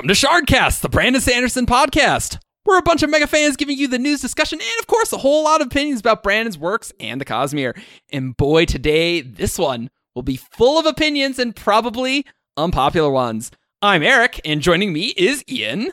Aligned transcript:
Welcome 0.00 0.14
to 0.14 0.26
Shardcast, 0.26 0.80
the 0.80 0.88
Brandon 0.88 1.20
Sanderson 1.20 1.66
podcast. 1.66 2.38
We're 2.64 2.78
a 2.78 2.82
bunch 2.82 3.02
of 3.02 3.10
mega 3.10 3.26
fans 3.26 3.54
giving 3.54 3.76
you 3.76 3.86
the 3.86 3.98
news 3.98 4.22
discussion 4.22 4.58
and, 4.58 4.80
of 4.80 4.86
course, 4.86 5.12
a 5.12 5.18
whole 5.18 5.44
lot 5.44 5.60
of 5.60 5.66
opinions 5.66 6.00
about 6.00 6.22
Brandon's 6.22 6.56
works 6.56 6.90
and 6.98 7.20
the 7.20 7.26
Cosmere. 7.26 7.78
And 8.10 8.34
boy, 8.34 8.64
today, 8.64 9.20
this 9.20 9.58
one 9.58 9.90
will 10.14 10.22
be 10.22 10.38
full 10.38 10.78
of 10.78 10.86
opinions 10.86 11.38
and 11.38 11.54
probably 11.54 12.24
unpopular 12.56 13.10
ones. 13.10 13.50
I'm 13.82 14.02
Eric, 14.02 14.40
and 14.42 14.62
joining 14.62 14.94
me 14.94 15.08
is 15.18 15.44
Ian. 15.46 15.92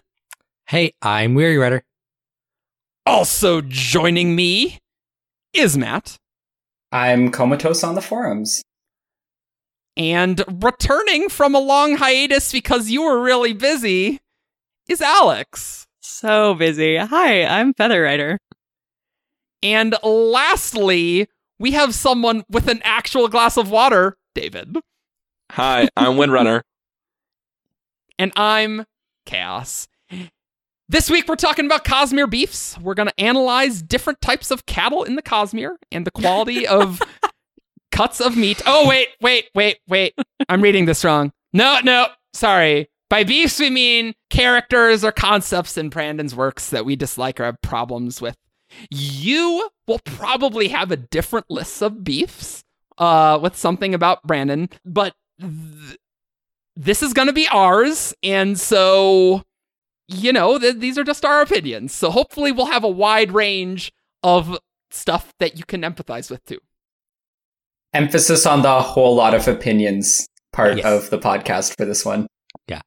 Hey, 0.68 0.94
I'm 1.02 1.36
Weary 1.36 1.58
Rider. 1.58 1.84
Also 3.06 3.60
joining 3.60 4.38
me 4.38 4.80
is 5.52 5.78
Matt. 5.78 6.16
I'm 6.94 7.30
comatose 7.30 7.84
on 7.84 7.96
the 7.96 8.02
forums. 8.02 8.64
And 9.98 10.44
returning 10.64 11.28
from 11.28 11.56
a 11.56 11.60
long 11.60 11.96
hiatus 11.98 12.52
because 12.52 12.92
you 12.92 13.02
were 13.02 13.20
really 13.20 13.54
busy 13.54 14.20
is 14.88 15.02
Alex. 15.02 15.88
So 16.02 16.54
busy. 16.54 16.98
Hi, 16.98 17.44
I'm 17.44 17.74
Feather 17.74 18.04
Rider. 18.04 18.38
And 19.64 19.96
lastly, 20.04 21.28
we 21.58 21.72
have 21.72 21.96
someone 21.96 22.44
with 22.48 22.68
an 22.68 22.80
actual 22.84 23.28
glass 23.28 23.58
of 23.58 23.72
water, 23.72 24.18
David. 24.36 24.78
Hi, 25.54 25.90
I'm 25.98 26.16
Windrunner. 26.16 26.62
and 28.20 28.32
I'm 28.36 28.86
Chaos. 29.26 29.88
This 30.88 31.10
week 31.10 31.28
we're 31.28 31.36
talking 31.36 31.66
about 31.66 31.84
Cosmere 31.84 32.30
beefs. 32.30 32.78
We're 32.78 32.94
going 32.94 33.10
to 33.10 33.20
analyze 33.20 33.82
different 33.82 34.22
types 34.22 34.52
of 34.52 34.66
cattle 34.68 35.04
in 35.04 35.16
the 35.16 35.24
Cosmere 35.24 35.76
and 35.92 36.06
the 36.06 36.12
quality 36.12 36.68
of 36.68 37.02
cuts 37.98 38.22
of 38.22 38.38
meat. 38.38 38.62
Oh, 38.68 38.88
wait, 38.88 39.08
wait, 39.22 39.50
wait, 39.56 39.80
wait. 39.88 40.14
I'm 40.50 40.62
reading 40.62 40.86
this 40.86 41.04
wrong. 41.04 41.32
No, 41.52 41.80
no, 41.84 42.06
sorry. 42.32 42.90
By 43.10 43.24
beefs, 43.24 43.60
we 43.60 43.72
mean 43.72 44.14
characters 44.30 45.04
or 45.04 45.12
concepts 45.12 45.80
in 45.80 45.90
Brandon's 45.90 46.36
works 46.36 46.70
that 46.70 46.86
we 46.86 46.96
dislike 46.96 47.40
or 47.40 47.46
have 47.46 47.60
problems 47.64 48.22
with. 48.22 48.38
You 48.92 49.70
will 49.88 49.98
probably 50.06 50.68
have 50.68 50.92
a 50.92 50.98
different 50.98 51.48
list 51.50 51.82
of 51.82 52.04
beefs 52.04 52.64
uh, 53.00 53.40
with 53.42 53.56
something 53.56 53.96
about 53.96 54.22
Brandon, 54.22 54.70
but 54.86 55.16
th- 55.40 55.98
this 56.76 57.02
is 57.02 57.14
going 57.14 57.30
to 57.30 57.34
be 57.34 57.48
ours. 57.48 58.14
And 58.22 58.60
so, 58.60 59.42
you 60.08 60.32
know, 60.32 60.60
th- 60.60 60.78
these 60.78 61.00
are 61.00 61.04
just 61.04 61.26
our 61.26 61.42
opinions. 61.42 61.94
So 61.94 62.12
hopefully, 62.12 62.52
we'll 62.52 62.68
have 62.68 62.84
a 62.84 62.90
wide 62.90 63.32
range 63.32 63.92
of 64.22 64.60
stuff 64.92 65.34
that 65.40 65.58
you 65.58 65.64
can 65.66 65.82
empathize 65.82 66.30
with 66.30 66.46
too. 66.46 66.60
Emphasis 67.94 68.46
on 68.46 68.62
the 68.62 68.82
whole 68.82 69.16
lot 69.16 69.34
of 69.34 69.48
opinions 69.48 70.28
part 70.54 70.78
Yes. 70.78 70.86
of 70.86 71.10
the 71.10 71.18
podcast 71.18 71.76
for 71.78 71.86
this 71.86 72.06
one. 72.06 72.28
Yeah. 72.68 72.82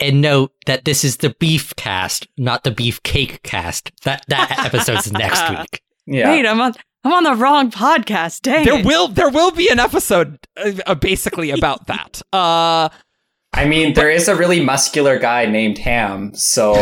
And 0.00 0.20
note 0.20 0.52
that 0.66 0.84
this 0.84 1.04
is 1.04 1.18
the 1.18 1.34
beef 1.38 1.74
cast, 1.76 2.26
not 2.36 2.64
the 2.64 2.70
beef 2.70 3.02
cake 3.02 3.42
cast. 3.42 3.90
That 4.04 4.24
that 4.28 4.58
episode's 4.66 5.10
next 5.12 5.48
week. 5.50 5.82
Yeah. 6.06 6.30
Wait, 6.30 6.46
I'm 6.46 6.60
on 6.60 6.74
I'm 7.04 7.12
on 7.12 7.22
the 7.24 7.34
wrong 7.34 7.70
podcast. 7.70 8.42
Dang 8.42 8.64
There 8.64 8.78
it. 8.80 8.84
will 8.84 9.08
there 9.08 9.30
will 9.30 9.50
be 9.52 9.68
an 9.70 9.78
episode 9.78 10.38
uh, 10.56 10.72
uh, 10.86 10.94
basically 10.94 11.50
about 11.50 11.86
that. 11.86 12.20
Uh, 12.32 12.88
I 13.54 13.64
mean, 13.64 13.94
there 13.94 14.10
is 14.10 14.28
a 14.28 14.36
really 14.36 14.60
muscular 14.62 15.18
guy 15.18 15.46
named 15.46 15.78
Ham, 15.78 16.34
so 16.34 16.74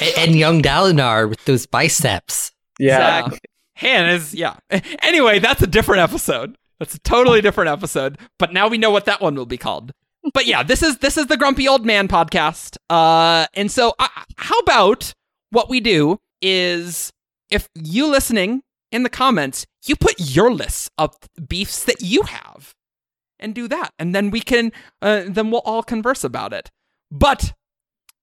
A- 0.00 0.18
and 0.18 0.34
young 0.34 0.62
Dalinar 0.62 1.28
with 1.28 1.44
those 1.44 1.66
biceps. 1.66 2.52
Yeah. 2.78 3.18
Exactly. 3.20 3.38
Ham 3.74 4.08
is 4.08 4.34
yeah. 4.34 4.56
Anyway, 5.02 5.38
that's 5.38 5.62
a 5.62 5.66
different 5.66 6.02
episode. 6.02 6.56
That's 6.78 6.94
a 6.94 6.98
totally 7.00 7.40
different 7.40 7.70
episode. 7.70 8.18
But 8.38 8.52
now 8.52 8.68
we 8.68 8.78
know 8.78 8.90
what 8.90 9.04
that 9.06 9.20
one 9.20 9.34
will 9.34 9.46
be 9.46 9.58
called. 9.58 9.92
But 10.34 10.46
yeah, 10.46 10.62
this 10.62 10.82
is 10.82 10.98
this 10.98 11.16
is 11.16 11.26
the 11.26 11.36
Grumpy 11.36 11.68
Old 11.68 11.86
Man 11.86 12.08
podcast. 12.08 12.76
Uh, 12.90 13.46
and 13.54 13.70
so 13.70 13.94
uh, 13.98 14.08
how 14.36 14.58
about 14.60 15.12
what 15.50 15.68
we 15.68 15.80
do 15.80 16.18
is 16.42 17.12
if 17.50 17.68
you 17.74 18.06
listening 18.06 18.62
in 18.92 19.02
the 19.02 19.08
comments, 19.08 19.66
you 19.86 19.94
put 19.96 20.14
your 20.18 20.52
lists 20.52 20.90
of 20.98 21.14
beefs 21.48 21.84
that 21.84 22.00
you 22.00 22.22
have, 22.22 22.74
and 23.38 23.54
do 23.54 23.68
that, 23.68 23.92
and 23.98 24.14
then 24.14 24.30
we 24.30 24.40
can 24.40 24.72
uh, 25.00 25.24
then 25.28 25.50
we'll 25.50 25.62
all 25.64 25.82
converse 25.82 26.24
about 26.24 26.52
it. 26.52 26.70
But 27.10 27.52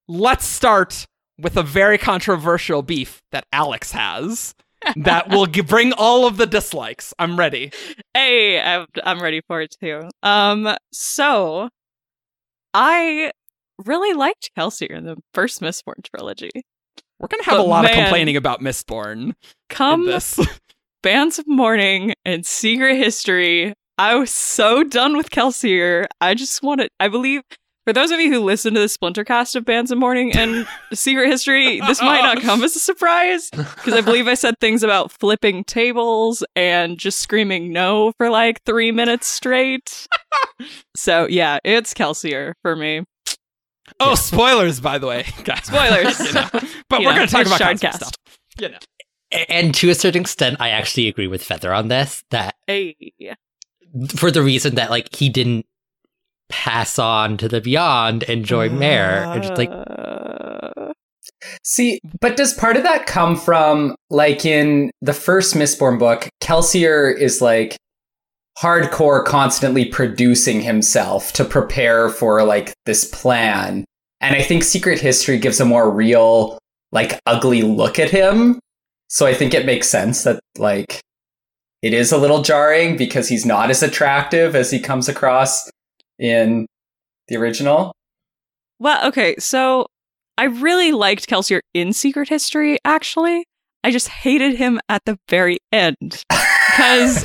let's 0.07 0.45
start 0.45 1.05
with 1.39 1.57
a 1.57 1.63
very 1.63 1.97
controversial 1.97 2.81
beef 2.81 3.21
that 3.31 3.45
Alex 3.51 3.91
has 3.91 4.53
that 4.95 5.29
will 5.29 5.45
g- 5.45 5.61
bring 5.61 5.93
all 5.93 6.27
of 6.27 6.37
the 6.37 6.45
dislikes. 6.45 7.13
I'm 7.17 7.37
ready. 7.37 7.71
Hey, 8.13 8.59
I'm, 8.59 8.85
I'm 9.03 9.21
ready 9.21 9.41
for 9.47 9.61
it 9.61 9.75
too. 9.79 10.09
Um, 10.21 10.75
so 10.91 11.69
I 12.73 13.31
really 13.85 14.13
liked 14.13 14.51
Kelsier 14.57 14.91
in 14.91 15.05
the 15.05 15.17
first 15.33 15.61
Mistborn 15.61 16.03
trilogy. 16.03 16.51
We're 17.19 17.27
gonna 17.27 17.43
have 17.43 17.57
But 17.57 17.65
a 17.65 17.69
lot 17.69 17.85
of 17.85 17.91
complaining 17.91 18.35
about 18.35 18.59
Mistborn 18.61 19.33
Come 19.69 20.05
this. 20.05 20.39
Bands 21.03 21.37
of 21.39 21.47
Mourning 21.47 22.13
and 22.25 22.45
Secret 22.45 22.95
History. 22.95 23.73
I 23.97 24.15
was 24.15 24.31
so 24.31 24.83
done 24.83 25.15
with 25.17 25.29
Kelsier. 25.29 26.05
I 26.19 26.33
just 26.33 26.63
wanted, 26.63 26.89
I 26.99 27.09
believe, 27.09 27.41
for 27.85 27.93
those 27.93 28.11
of 28.11 28.19
you 28.19 28.31
who 28.31 28.39
listen 28.39 28.73
to 28.73 28.79
the 28.79 28.87
Splinter 28.89 29.23
cast 29.23 29.55
of 29.55 29.65
Bands 29.65 29.91
of 29.91 29.97
Mourning 29.97 30.31
and 30.35 30.67
Secret 30.93 31.27
History, 31.27 31.79
this 31.81 32.01
might 32.01 32.21
not 32.21 32.41
come 32.41 32.63
as 32.63 32.75
a 32.75 32.79
surprise 32.79 33.49
because 33.51 33.93
I 33.93 34.01
believe 34.01 34.27
I 34.27 34.33
said 34.35 34.59
things 34.59 34.83
about 34.83 35.11
flipping 35.11 35.63
tables 35.63 36.43
and 36.55 36.97
just 36.97 37.19
screaming 37.19 37.71
no 37.73 38.13
for 38.17 38.29
like 38.29 38.63
three 38.63 38.91
minutes 38.91 39.27
straight. 39.27 40.07
so 40.95 41.27
yeah, 41.29 41.59
it's 41.63 41.93
Kelsier 41.93 42.53
for 42.61 42.75
me. 42.75 43.03
oh, 43.99 44.15
spoilers, 44.15 44.79
by 44.79 44.97
the 44.97 45.07
way, 45.07 45.25
guys. 45.43 45.65
Spoilers. 45.65 46.19
You 46.27 46.33
know. 46.33 46.49
But 46.89 47.01
You 47.01 47.07
we're 47.07 47.13
gonna 47.15 47.27
talk 47.27 47.45
about 47.45 47.59
Cosmere 47.59 47.79
Shardcast. 47.79 47.93
stuff. 47.95 48.13
You 48.59 48.69
know. 48.69 48.77
And 49.49 49.73
to 49.75 49.89
a 49.89 49.95
certain 49.95 50.21
extent, 50.21 50.57
I 50.59 50.69
actually 50.69 51.07
agree 51.07 51.27
with 51.27 51.43
Feather 51.43 51.73
on 51.73 51.87
this. 51.87 52.23
That 52.29 52.55
Hey. 52.67 52.95
for 54.15 54.29
the 54.31 54.41
reason 54.43 54.75
that 54.75 54.89
like 54.89 55.13
he 55.15 55.27
didn't 55.29 55.65
pass 56.53 56.99
on 56.99 57.35
to 57.37 57.49
the 57.49 57.59
beyond 57.59 58.23
join 58.43 58.77
Mare, 58.77 59.23
and 59.23 59.41
just 59.41 59.57
like 59.57 59.71
Uh, 59.71 60.93
See, 61.63 61.99
but 62.21 62.37
does 62.37 62.53
part 62.53 62.77
of 62.77 62.83
that 62.83 63.07
come 63.07 63.35
from 63.35 63.95
like 64.09 64.45
in 64.45 64.91
the 65.01 65.13
first 65.13 65.55
Mistborn 65.55 65.97
book, 65.97 66.29
Kelsier 66.41 67.17
is 67.17 67.41
like 67.41 67.75
hardcore 68.57 69.25
constantly 69.25 69.85
producing 69.85 70.61
himself 70.61 71.33
to 71.33 71.43
prepare 71.43 72.09
for 72.09 72.43
like 72.43 72.73
this 72.85 73.05
plan. 73.05 73.83
And 74.21 74.35
I 74.35 74.41
think 74.41 74.63
Secret 74.63 74.99
History 74.99 75.37
gives 75.37 75.59
a 75.59 75.65
more 75.65 75.89
real, 75.89 76.59
like 76.91 77.19
ugly 77.25 77.63
look 77.63 77.99
at 77.99 78.11
him. 78.11 78.59
So 79.07 79.25
I 79.25 79.33
think 79.33 79.53
it 79.53 79.65
makes 79.65 79.89
sense 79.89 80.23
that 80.23 80.39
like 80.57 81.01
it 81.81 81.93
is 81.93 82.11
a 82.11 82.17
little 82.17 82.41
jarring 82.41 82.95
because 82.95 83.27
he's 83.27 83.45
not 83.45 83.69
as 83.69 83.83
attractive 83.83 84.55
as 84.55 84.71
he 84.71 84.79
comes 84.79 85.09
across 85.09 85.69
in 86.23 86.65
the 87.27 87.35
original. 87.35 87.93
Well, 88.79 89.07
okay, 89.07 89.35
so 89.37 89.87
I 90.37 90.45
really 90.45 90.91
liked 90.91 91.27
Kelsier 91.27 91.59
in 91.73 91.93
Secret 91.93 92.29
History, 92.29 92.79
actually. 92.85 93.45
I 93.83 93.91
just 93.91 94.07
hated 94.07 94.55
him 94.55 94.79
at 94.89 95.03
the 95.05 95.17
very 95.29 95.59
end. 95.71 96.23
Because 96.75 97.23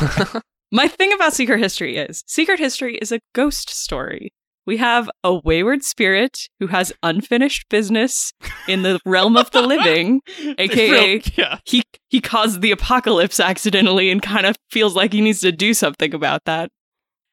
my 0.72 0.88
thing 0.88 1.10
about 1.14 1.32
Secret 1.32 1.58
History 1.58 1.96
is 1.96 2.22
Secret 2.26 2.58
History 2.58 2.96
is 2.96 3.12
a 3.12 3.20
ghost 3.34 3.70
story. 3.70 4.30
We 4.66 4.76
have 4.76 5.08
a 5.24 5.32
wayward 5.32 5.82
spirit 5.84 6.48
who 6.60 6.66
has 6.66 6.92
unfinished 7.02 7.64
business 7.70 8.30
in 8.66 8.82
the 8.82 9.00
realm 9.06 9.38
of 9.38 9.50
the 9.52 9.62
living, 9.62 10.20
aka 10.58 10.90
Real- 10.90 11.22
yeah. 11.34 11.58
he 11.64 11.82
he 12.10 12.20
caused 12.20 12.60
the 12.60 12.72
apocalypse 12.72 13.40
accidentally 13.40 14.10
and 14.10 14.20
kind 14.20 14.44
of 14.44 14.56
feels 14.70 14.94
like 14.94 15.14
he 15.14 15.22
needs 15.22 15.40
to 15.40 15.52
do 15.52 15.72
something 15.72 16.12
about 16.12 16.42
that. 16.44 16.68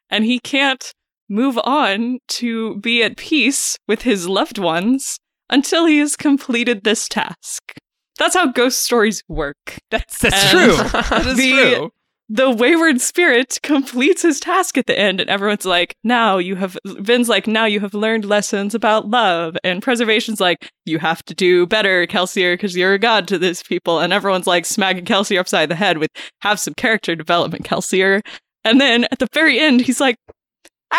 And 0.09 0.23
he 0.23 0.39
can't 0.39 0.93
move 1.29 1.57
on 1.63 2.19
to 2.27 2.77
be 2.77 3.03
at 3.03 3.17
peace 3.17 3.77
with 3.87 4.03
his 4.03 4.27
loved 4.27 4.57
ones 4.57 5.17
until 5.49 5.85
he 5.85 5.99
has 5.99 6.15
completed 6.15 6.83
this 6.83 7.07
task. 7.07 7.73
That's 8.17 8.35
how 8.35 8.47
ghost 8.51 8.81
stories 8.83 9.23
work. 9.27 9.77
That's 9.91 10.19
that's 10.19 10.49
true. 10.51 10.77
That 11.09 11.25
is 11.25 11.37
the- 11.37 11.51
true. 11.51 11.91
The 12.27 12.49
wayward 12.49 13.01
spirit 13.01 13.59
completes 13.61 14.23
his 14.23 14.39
task 14.39 14.79
at 14.79 14.87
the 14.87 14.97
end, 14.97 15.21
and 15.21 15.29
everyone's 15.29 15.63
like, 15.63 15.93
now 16.03 16.39
you 16.39 16.55
have, 16.55 16.75
Vin's 16.83 17.29
like, 17.29 17.45
now 17.45 17.65
you 17.65 17.79
have 17.81 17.93
learned 17.93 18.25
lessons 18.25 18.73
about 18.73 19.07
love. 19.07 19.55
And 19.63 19.79
Preservation's 19.83 20.41
like, 20.41 20.71
you 20.85 20.97
have 20.97 21.23
to 21.25 21.35
do 21.35 21.67
better, 21.67 22.07
Kelsier, 22.07 22.55
because 22.55 22.75
you're 22.75 22.95
a 22.95 22.97
god 22.99 23.27
to 23.27 23.37
these 23.37 23.61
people. 23.61 23.99
And 23.99 24.11
everyone's 24.11 24.47
like 24.47 24.65
smacking 24.65 25.05
Kelsier 25.05 25.39
upside 25.39 25.69
the 25.69 25.75
head 25.75 25.99
with, 25.99 26.09
have 26.41 26.59
some 26.59 26.73
character 26.73 27.15
development, 27.15 27.63
Kelsier. 27.63 28.21
And 28.63 28.81
then 28.81 29.03
at 29.11 29.19
the 29.19 29.27
very 29.31 29.59
end, 29.59 29.81
he's 29.81 30.01
like, 30.01 30.15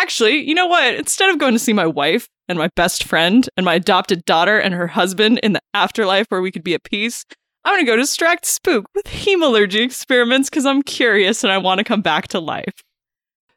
actually, 0.01 0.37
you 0.47 0.55
know 0.55 0.67
what? 0.67 0.95
Instead 0.95 1.29
of 1.29 1.37
going 1.37 1.53
to 1.53 1.59
see 1.59 1.73
my 1.73 1.85
wife 1.85 2.27
and 2.47 2.57
my 2.57 2.69
best 2.75 3.03
friend 3.03 3.49
and 3.57 3.65
my 3.65 3.75
adopted 3.75 4.25
daughter 4.25 4.59
and 4.59 4.73
her 4.73 4.87
husband 4.87 5.39
in 5.39 5.53
the 5.53 5.61
afterlife 5.73 6.27
where 6.29 6.41
we 6.41 6.51
could 6.51 6.63
be 6.63 6.73
at 6.73 6.83
peace, 6.83 7.25
I'm 7.63 7.73
going 7.73 7.85
to 7.85 7.91
go 7.91 7.97
distract 7.97 8.45
Spook 8.45 8.85
with 8.95 9.05
hemalurgy 9.05 9.83
experiments 9.83 10.49
because 10.49 10.65
I'm 10.65 10.81
curious 10.81 11.43
and 11.43 11.51
I 11.51 11.57
want 11.57 11.79
to 11.79 11.83
come 11.83 12.01
back 12.01 12.29
to 12.29 12.39
life. 12.39 12.83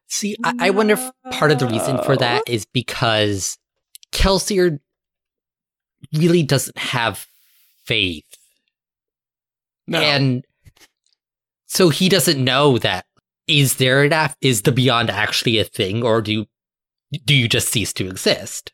See, 0.09 0.37
I, 0.43 0.55
I 0.59 0.71
wonder 0.71 0.95
if 0.95 1.11
part 1.31 1.53
of 1.53 1.61
the 1.61 1.69
reason 1.69 2.03
for 2.03 2.17
that 2.17 2.43
is 2.49 2.67
because 2.67 3.57
Kelsier 4.11 4.81
really 6.13 6.43
doesn't 6.43 6.77
have 6.77 7.27
faith. 7.85 8.25
No. 9.87 10.01
And 10.01 10.45
so 11.67 11.89
he 11.91 12.09
doesn't 12.09 12.43
know 12.43 12.79
that 12.79 13.07
is 13.51 13.77
there 13.77 14.05
an 14.05 14.13
af- 14.13 14.37
is 14.41 14.63
the 14.63 14.73
beyond 14.73 15.11
actually 15.11 15.59
a 15.59 15.65
thing 15.65 16.05
or 16.05 16.23
do 16.23 16.47
do 17.25 17.35
you 17.35 17.49
just 17.49 17.69
cease 17.69 17.93
to 17.95 18.07
exist? 18.07 18.73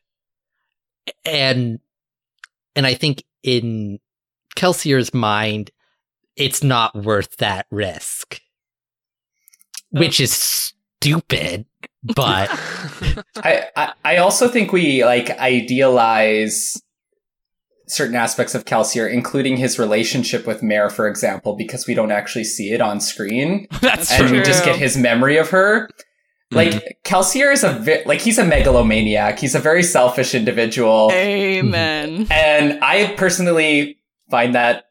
And 1.24 1.80
and 2.74 2.86
I 2.86 2.94
think 2.94 3.24
in 3.42 3.98
Kelsier's 4.54 5.14
mind 5.14 5.70
it's 6.36 6.62
not 6.62 6.94
worth 6.94 7.36
that 7.38 7.66
risk. 7.70 8.40
Oh. 9.94 10.00
Which 10.00 10.20
is 10.20 10.32
stupid, 11.00 11.64
but 12.02 12.50
I, 13.36 13.64
I 13.74 13.92
I 14.04 14.16
also 14.18 14.48
think 14.48 14.72
we 14.72 15.04
like 15.04 15.30
idealize 15.30 16.82
certain 17.88 18.16
aspects 18.16 18.54
of 18.54 18.64
Kelsier, 18.64 19.10
including 19.10 19.56
his 19.56 19.78
relationship 19.78 20.46
with 20.46 20.62
Mare, 20.62 20.90
for 20.90 21.06
example, 21.08 21.54
because 21.56 21.86
we 21.86 21.94
don't 21.94 22.10
actually 22.10 22.44
see 22.44 22.72
it 22.72 22.80
on 22.80 23.00
screen, 23.00 23.66
That's 23.80 24.10
and 24.12 24.28
true. 24.28 24.38
we 24.38 24.42
just 24.44 24.64
get 24.64 24.76
his 24.76 24.96
memory 24.96 25.36
of 25.38 25.50
her. 25.50 25.88
Like 26.52 26.98
Kelsier 27.04 27.52
is 27.52 27.64
a 27.64 27.72
vi- 27.72 28.04
like 28.06 28.20
he's 28.20 28.38
a 28.38 28.44
megalomaniac. 28.44 29.38
He's 29.40 29.54
a 29.56 29.58
very 29.58 29.82
selfish 29.82 30.32
individual, 30.34 31.10
Amen. 31.12 32.28
and 32.30 32.82
I 32.84 33.14
personally 33.16 33.98
find 34.30 34.54
that 34.54 34.84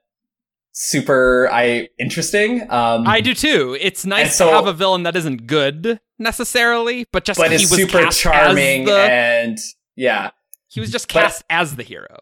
super 0.73 1.49
I 1.51 1.87
interesting. 1.99 2.61
Um, 2.69 3.07
I 3.07 3.21
do 3.21 3.33
too. 3.33 3.77
It's 3.79 4.05
nice 4.05 4.35
so- 4.37 4.49
to 4.49 4.55
have 4.55 4.67
a 4.67 4.73
villain 4.73 5.03
that 5.03 5.15
isn't 5.15 5.47
good 5.47 5.99
necessarily, 6.19 7.05
but 7.11 7.23
just 7.23 7.39
but 7.39 7.49
he 7.51 7.55
is 7.55 7.71
was 7.71 7.79
super 7.79 8.03
cast 8.03 8.19
charming 8.19 8.81
As 8.81 8.87
the, 8.87 8.99
and 8.99 9.57
yeah. 9.95 10.31
he 10.67 10.79
was 10.81 10.91
just 10.91 11.07
but- 11.07 11.13
cast 11.21 11.43
as 11.49 11.75
the 11.77 11.83
hero. 11.83 12.17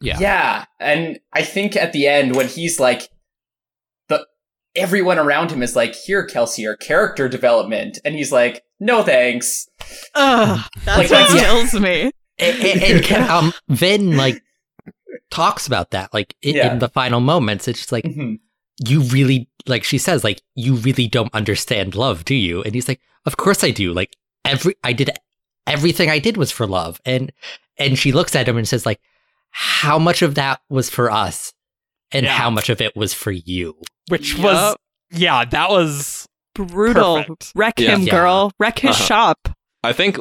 Yeah. 0.00 0.18
Yeah, 0.20 0.64
and 0.78 1.18
I 1.32 1.42
think 1.42 1.74
at 1.76 1.92
the 1.92 2.06
end 2.06 2.36
when 2.36 2.46
he's 2.48 2.78
like, 2.78 3.08
the 4.08 4.26
everyone 4.76 5.18
around 5.18 5.50
him 5.50 5.62
is 5.62 5.74
like, 5.74 5.94
"Here, 5.94 6.26
Kelsier, 6.26 6.58
your 6.58 6.76
character 6.76 7.28
development," 7.28 7.98
and 8.04 8.14
he's 8.14 8.30
like, 8.30 8.62
"No, 8.78 9.02
thanks." 9.02 9.68
Ugh, 10.14 10.60
Like, 10.86 11.08
that's 11.08 11.32
what 11.32 11.42
yeah. 11.42 11.48
kills 11.48 11.74
me. 11.74 12.10
and, 12.38 12.56
and, 12.64 12.82
and 13.10 13.30
um, 13.30 13.52
Vin 13.68 14.16
like 14.16 14.40
talks 15.30 15.66
about 15.66 15.90
that 15.90 16.14
like 16.14 16.34
in, 16.42 16.54
Yeah. 16.56 16.72
in 16.72 16.78
the 16.78 16.88
final 16.88 17.20
moments. 17.20 17.66
It's 17.68 17.80
just 17.80 17.92
like 17.92 18.04
Mhm. 18.04 18.38
you 18.86 19.00
really 19.02 19.48
like 19.66 19.82
she 19.84 19.98
says 19.98 20.22
like 20.24 20.40
you 20.54 20.74
really 20.76 21.08
don't 21.08 21.34
understand 21.34 21.94
love, 21.96 22.24
do 22.24 22.34
you? 22.36 22.62
And 22.62 22.74
he's 22.74 22.86
like, 22.88 23.00
of 23.26 23.36
course 23.36 23.64
I 23.64 23.70
do. 23.72 23.92
Like 23.92 24.14
every 24.44 24.76
I 24.84 24.92
did 24.92 25.10
everything 25.66 26.08
I 26.08 26.18
did 26.20 26.36
was 26.36 26.52
for 26.52 26.66
love, 26.66 27.00
and 27.04 27.32
and 27.76 27.98
she 27.98 28.12
looks 28.12 28.36
at 28.36 28.48
him 28.48 28.56
and 28.56 28.66
says 28.68 28.86
like, 28.86 29.00
how 29.60 29.98
much 29.98 30.22
of 30.22 30.36
that 30.36 30.60
was 30.70 30.88
for 30.88 31.10
us, 31.10 31.52
and 32.12 32.24
Yeah. 32.24 32.32
how 32.32 32.48
much 32.48 32.68
of 32.68 32.80
it 32.80 32.94
was 32.94 33.12
for 33.12 33.32
you? 33.32 33.74
Which 34.08 34.34
Yup. 34.34 34.44
was 34.44 34.76
yeah, 35.10 35.44
that 35.44 35.68
was 35.70 36.26
Brutal. 36.54 37.18
Perfect. 37.18 37.52
Wreck 37.54 37.80
Yeah. 37.80 37.94
him, 37.96 38.02
Yeah. 38.02 38.10
girl. 38.12 38.52
Wreck 38.60 38.78
his 38.80 38.90
Uh-huh. 38.90 39.04
shop. 39.04 39.48
I 39.82 39.92
think 39.92 40.18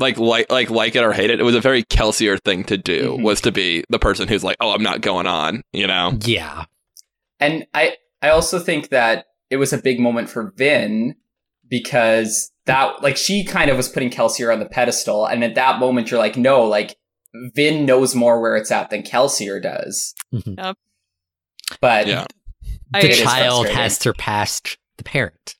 like 0.00 0.18
like 0.18 0.50
like 0.50 0.70
like 0.70 0.96
it 0.96 1.04
or 1.04 1.12
hate 1.12 1.30
it, 1.30 1.38
it 1.40 1.44
was 1.44 1.54
a 1.54 1.60
very 1.60 1.82
Kelsier 1.84 2.38
thing 2.44 2.64
to 2.64 2.76
do 2.76 3.16
Mhm. 3.18 3.22
was 3.22 3.40
to 3.42 3.52
be 3.52 3.84
the 3.90 3.98
person 3.98 4.26
who's 4.28 4.42
like, 4.44 4.56
oh, 4.60 4.70
I'm 4.72 4.82
not 4.82 5.02
going 5.02 5.26
on, 5.26 5.62
you 5.72 5.86
know. 5.86 6.16
Yeah, 6.24 6.64
And 7.40 7.64
I 7.74 7.96
I 8.22 8.30
also 8.30 8.58
think 8.58 8.88
that 8.88 9.26
it 9.50 9.56
was 9.58 9.72
a 9.72 9.78
big 9.78 10.00
moment 10.00 10.28
for 10.30 10.52
Vin 10.56 11.14
because 11.68 12.50
that 12.66 13.02
like 13.02 13.16
she 13.16 13.44
kind 13.44 13.70
of 13.70 13.76
was 13.76 13.88
putting 13.88 14.10
Kelsier 14.10 14.52
on 14.52 14.58
the 14.60 14.66
pedestal, 14.66 15.26
and 15.26 15.44
at 15.44 15.54
that 15.54 15.78
moment 15.80 16.10
you're 16.10 16.18
like, 16.20 16.36
no, 16.36 16.62
like 16.64 16.96
Vin 17.54 17.84
knows 17.84 18.14
more 18.14 18.40
where 18.40 18.56
it's 18.56 18.70
at 18.70 18.90
than 18.90 19.02
Kelsier 19.02 19.62
does. 19.62 20.14
Mhm. 20.32 20.56
Yep. 20.58 20.76
But 21.80 22.06
Yeah. 22.06 22.26
The 22.92 23.04
It 23.04 23.10
is 23.10 23.18
child 23.20 23.68
has 23.68 23.98
surpassed 23.98 24.78
the 24.96 25.04
parent. 25.04 25.56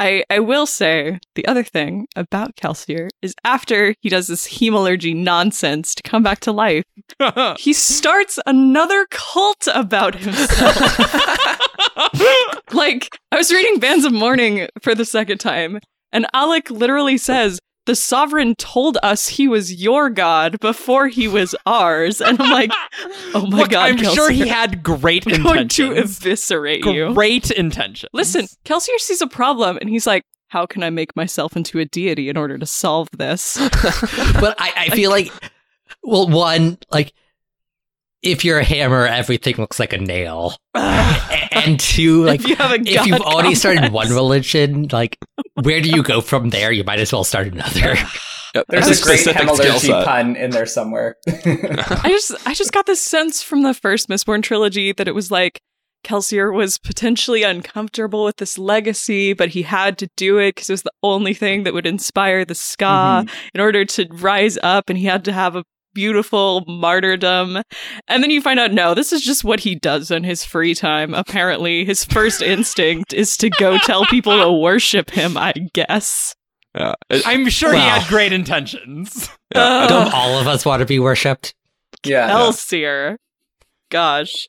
I, 0.00 0.24
I 0.28 0.40
will 0.40 0.66
say 0.66 1.20
the 1.34 1.46
other 1.46 1.62
thing 1.62 2.08
about 2.16 2.56
Kelsier 2.56 3.08
is 3.22 3.34
after 3.44 3.94
he 4.00 4.08
does 4.08 4.26
this 4.26 4.48
hemalurgy 4.48 5.14
nonsense 5.14 5.94
to 5.94 6.02
come 6.02 6.22
back 6.22 6.40
to 6.40 6.52
life, 6.52 6.84
he 7.58 7.72
starts 7.72 8.38
another 8.46 9.06
cult 9.10 9.68
about 9.72 10.16
himself. 10.16 10.76
like, 12.72 13.16
I 13.30 13.36
was 13.36 13.52
reading 13.52 13.78
Bands 13.78 14.04
of 14.04 14.12
Mourning 14.12 14.68
for 14.82 14.94
the 14.94 15.04
second 15.04 15.38
time, 15.38 15.78
and 16.12 16.26
Allik 16.34 16.70
literally 16.70 17.16
says, 17.16 17.60
The 17.86 17.94
sovereign 17.94 18.54
told 18.54 18.96
us 19.02 19.28
he 19.28 19.46
was 19.46 19.74
your 19.82 20.08
god 20.08 20.58
before 20.60 21.08
he 21.08 21.28
was 21.28 21.54
ours. 21.66 22.20
And 22.20 22.40
I'm 22.40 22.50
like, 22.50 22.70
oh 23.34 23.46
my 23.46 23.58
Look, 23.58 23.70
god, 23.70 23.90
I'm 23.90 24.14
sure 24.14 24.30
he 24.30 24.48
had 24.48 24.82
great 24.82 25.26
I'm 25.30 25.42
going 25.42 25.58
intentions. 25.60 26.18
to 26.18 26.28
eviscerate 26.28 26.84
you. 26.84 27.12
Great 27.12 27.50
intentions. 27.50 28.10
Listen, 28.12 28.46
Kelsier 28.64 28.98
sees 28.98 29.20
a 29.20 29.26
problem 29.26 29.76
and 29.78 29.90
he's 29.90 30.06
like, 30.06 30.24
how 30.48 30.66
can 30.66 30.82
I 30.82 30.90
make 30.90 31.14
myself 31.16 31.56
into 31.56 31.80
a 31.80 31.84
deity 31.84 32.28
in 32.28 32.36
order 32.36 32.56
to 32.58 32.66
solve 32.66 33.08
this? 33.10 33.56
but 34.40 34.54
I, 34.58 34.72
I 34.76 34.88
feel 34.90 35.10
like, 35.10 35.32
well, 36.02 36.28
one, 36.28 36.78
like, 36.92 37.12
if 38.24 38.44
you're 38.44 38.58
a 38.58 38.64
hammer, 38.64 39.06
everything 39.06 39.56
looks 39.56 39.78
like 39.78 39.92
a 39.92 39.98
nail. 39.98 40.56
And 41.56 41.78
two, 41.78 42.24
like, 42.24 42.40
if 42.40 42.48
you 42.48 42.56
have 42.56 42.72
a 42.72 42.80
if 42.80 43.06
you've 43.06 43.18
god 43.18 43.32
already 43.32 43.54
started 43.54 43.92
one 43.92 44.08
religion, 44.08 44.88
like, 44.90 45.16
where 45.62 45.80
do 45.80 45.88
you 45.88 46.02
go 46.02 46.20
from 46.20 46.50
there? 46.50 46.72
You 46.72 46.82
might 46.82 46.98
as 46.98 47.12
well 47.12 47.24
start 47.24 47.46
another. 47.46 47.94
Yep, 48.54 48.66
there's 48.68 48.86
that's 48.86 49.00
a 49.00 49.02
great 49.02 49.18
specific 49.18 49.48
hemalurgy 49.48 50.04
pun 50.04 50.36
in 50.36 50.50
there 50.50 50.66
somewhere. 50.66 51.16
I 51.26 52.08
just 52.08 52.46
I 52.46 52.54
just 52.54 52.72
got 52.72 52.86
this 52.86 53.00
sense 53.00 53.42
from 53.42 53.62
the 53.62 53.74
first 53.74 54.08
Mistborn 54.08 54.44
trilogy 54.44 54.92
that 54.92 55.08
it 55.08 55.14
was 55.14 55.28
like 55.28 55.60
Kelsier 56.04 56.54
was 56.54 56.78
potentially 56.78 57.42
uncomfortable 57.42 58.24
with 58.24 58.36
this 58.36 58.56
legacy, 58.56 59.32
but 59.32 59.48
he 59.48 59.62
had 59.62 59.98
to 59.98 60.08
do 60.16 60.38
it 60.38 60.54
because 60.54 60.70
it 60.70 60.74
was 60.74 60.82
the 60.84 60.92
only 61.02 61.34
thing 61.34 61.64
that 61.64 61.74
would 61.74 61.86
inspire 61.86 62.44
the 62.44 62.54
skaa 62.54 63.24
mm-hmm. 63.24 63.36
in 63.54 63.60
order 63.60 63.84
to 63.84 64.06
rise 64.12 64.56
up, 64.62 64.88
and 64.88 64.98
he 64.98 65.06
had 65.06 65.24
to 65.24 65.32
have 65.32 65.56
a 65.56 65.64
beautiful 65.94 66.64
martyrdom. 66.66 67.62
And 68.08 68.22
then 68.22 68.30
you 68.30 68.40
find 68.42 68.60
out, 68.60 68.72
no, 68.72 68.94
this 68.94 69.12
is 69.12 69.22
just 69.22 69.44
what 69.44 69.60
he 69.60 69.74
does 69.76 70.10
in 70.10 70.24
his 70.24 70.44
free 70.44 70.74
time. 70.74 71.14
Apparently, 71.14 71.84
his 71.84 72.04
first 72.04 72.42
instinct 72.54 73.12
is 73.12 73.36
to 73.38 73.48
go 73.50 73.78
tell 73.78 74.04
people 74.06 74.38
to 74.38 74.52
worship 74.52 75.10
him, 75.10 75.36
I 75.36 75.52
guess. 75.72 76.34
Yeah. 76.74 76.94
It- 77.08 77.26
I'm 77.26 77.48
sure 77.48 77.72
he 77.72 77.78
had 77.80 78.06
great 78.08 78.32
intentions. 78.32 79.30
yeah. 79.54 79.86
Don't 79.86 80.12
all 80.12 80.38
of 80.38 80.46
us 80.48 80.64
want 80.66 80.80
to 80.80 80.86
be 80.86 80.98
worshipped? 80.98 81.54
yeah. 82.04 82.28
Elsier. 82.30 83.16
Gosh. 83.90 84.48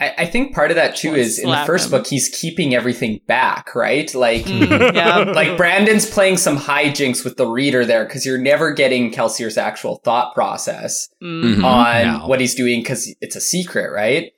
I, 0.00 0.14
I 0.18 0.26
think 0.26 0.54
part 0.54 0.70
of 0.70 0.76
that 0.76 0.96
too 0.96 1.14
is 1.14 1.38
in 1.38 1.50
the 1.50 1.62
first 1.66 1.84
him. 1.86 1.90
book 1.92 2.06
he's 2.06 2.28
keeping 2.30 2.74
everything 2.74 3.20
back, 3.26 3.74
right? 3.74 4.12
Like 4.14 4.44
Mm, 4.46 4.94
yeah. 4.94 5.18
like 5.34 5.56
Brandon's 5.56 6.08
playing 6.08 6.38
some 6.38 6.56
hijinks 6.56 7.22
with 7.24 7.36
the 7.36 7.46
reader 7.46 7.84
there 7.84 8.04
because 8.06 8.24
you're 8.24 8.38
never 8.38 8.72
getting 8.72 9.12
Kelsier's 9.12 9.58
actual 9.58 9.96
thought 10.04 10.34
process 10.34 11.08
Mm. 11.22 11.56
Mhm. 11.56 11.64
on 11.64 12.20
No. 12.20 12.26
what 12.26 12.40
he's 12.40 12.54
doing 12.54 12.80
because 12.80 13.14
it's 13.20 13.36
a 13.36 13.40
secret, 13.40 13.92
right? 13.92 14.32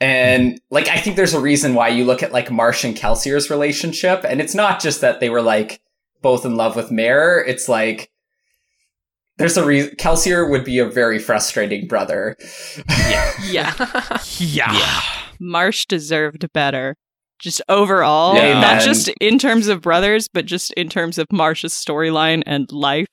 And 0.00 0.60
like 0.70 0.88
I 0.88 0.96
think 0.98 1.16
there's 1.16 1.34
a 1.34 1.40
reason 1.40 1.74
why 1.74 1.88
you 1.88 2.04
look 2.04 2.22
at 2.22 2.32
like 2.32 2.50
Marsh 2.50 2.84
and 2.84 2.96
Kelsier's 2.96 3.48
relationship, 3.50 4.24
and 4.26 4.40
it's 4.40 4.54
not 4.54 4.80
just 4.80 5.00
that 5.02 5.20
they 5.20 5.30
were 5.30 5.42
like 5.42 5.80
both 6.20 6.44
in 6.44 6.56
love 6.56 6.74
with 6.76 6.90
Mare. 6.90 7.44
It's 7.46 7.68
like 7.68 8.10
there's 9.38 9.56
a 9.56 9.64
reason 9.66 9.94
Kelsier 9.96 10.48
would 10.48 10.64
be 10.64 10.78
a 10.78 10.86
very 10.86 11.18
frustrating 11.18 11.86
brother. 11.88 12.36
Yeah. 13.08 13.32
Yeah. 13.44 14.18
Yeah. 14.38 15.02
Marsh 15.40 15.86
deserved 15.86 16.50
better. 16.52 16.96
Just 17.40 17.60
overall, 17.68 18.36
Yeah. 18.36 18.60
not 18.60 18.80
just 18.82 19.08
in 19.20 19.38
terms 19.38 19.66
of 19.68 19.80
brothers, 19.82 20.28
but 20.32 20.46
just 20.46 20.72
in 20.74 20.88
terms 20.88 21.18
of 21.18 21.26
Marsh's 21.32 21.72
storyline 21.72 22.42
and 22.46 22.70
life. 22.72 23.08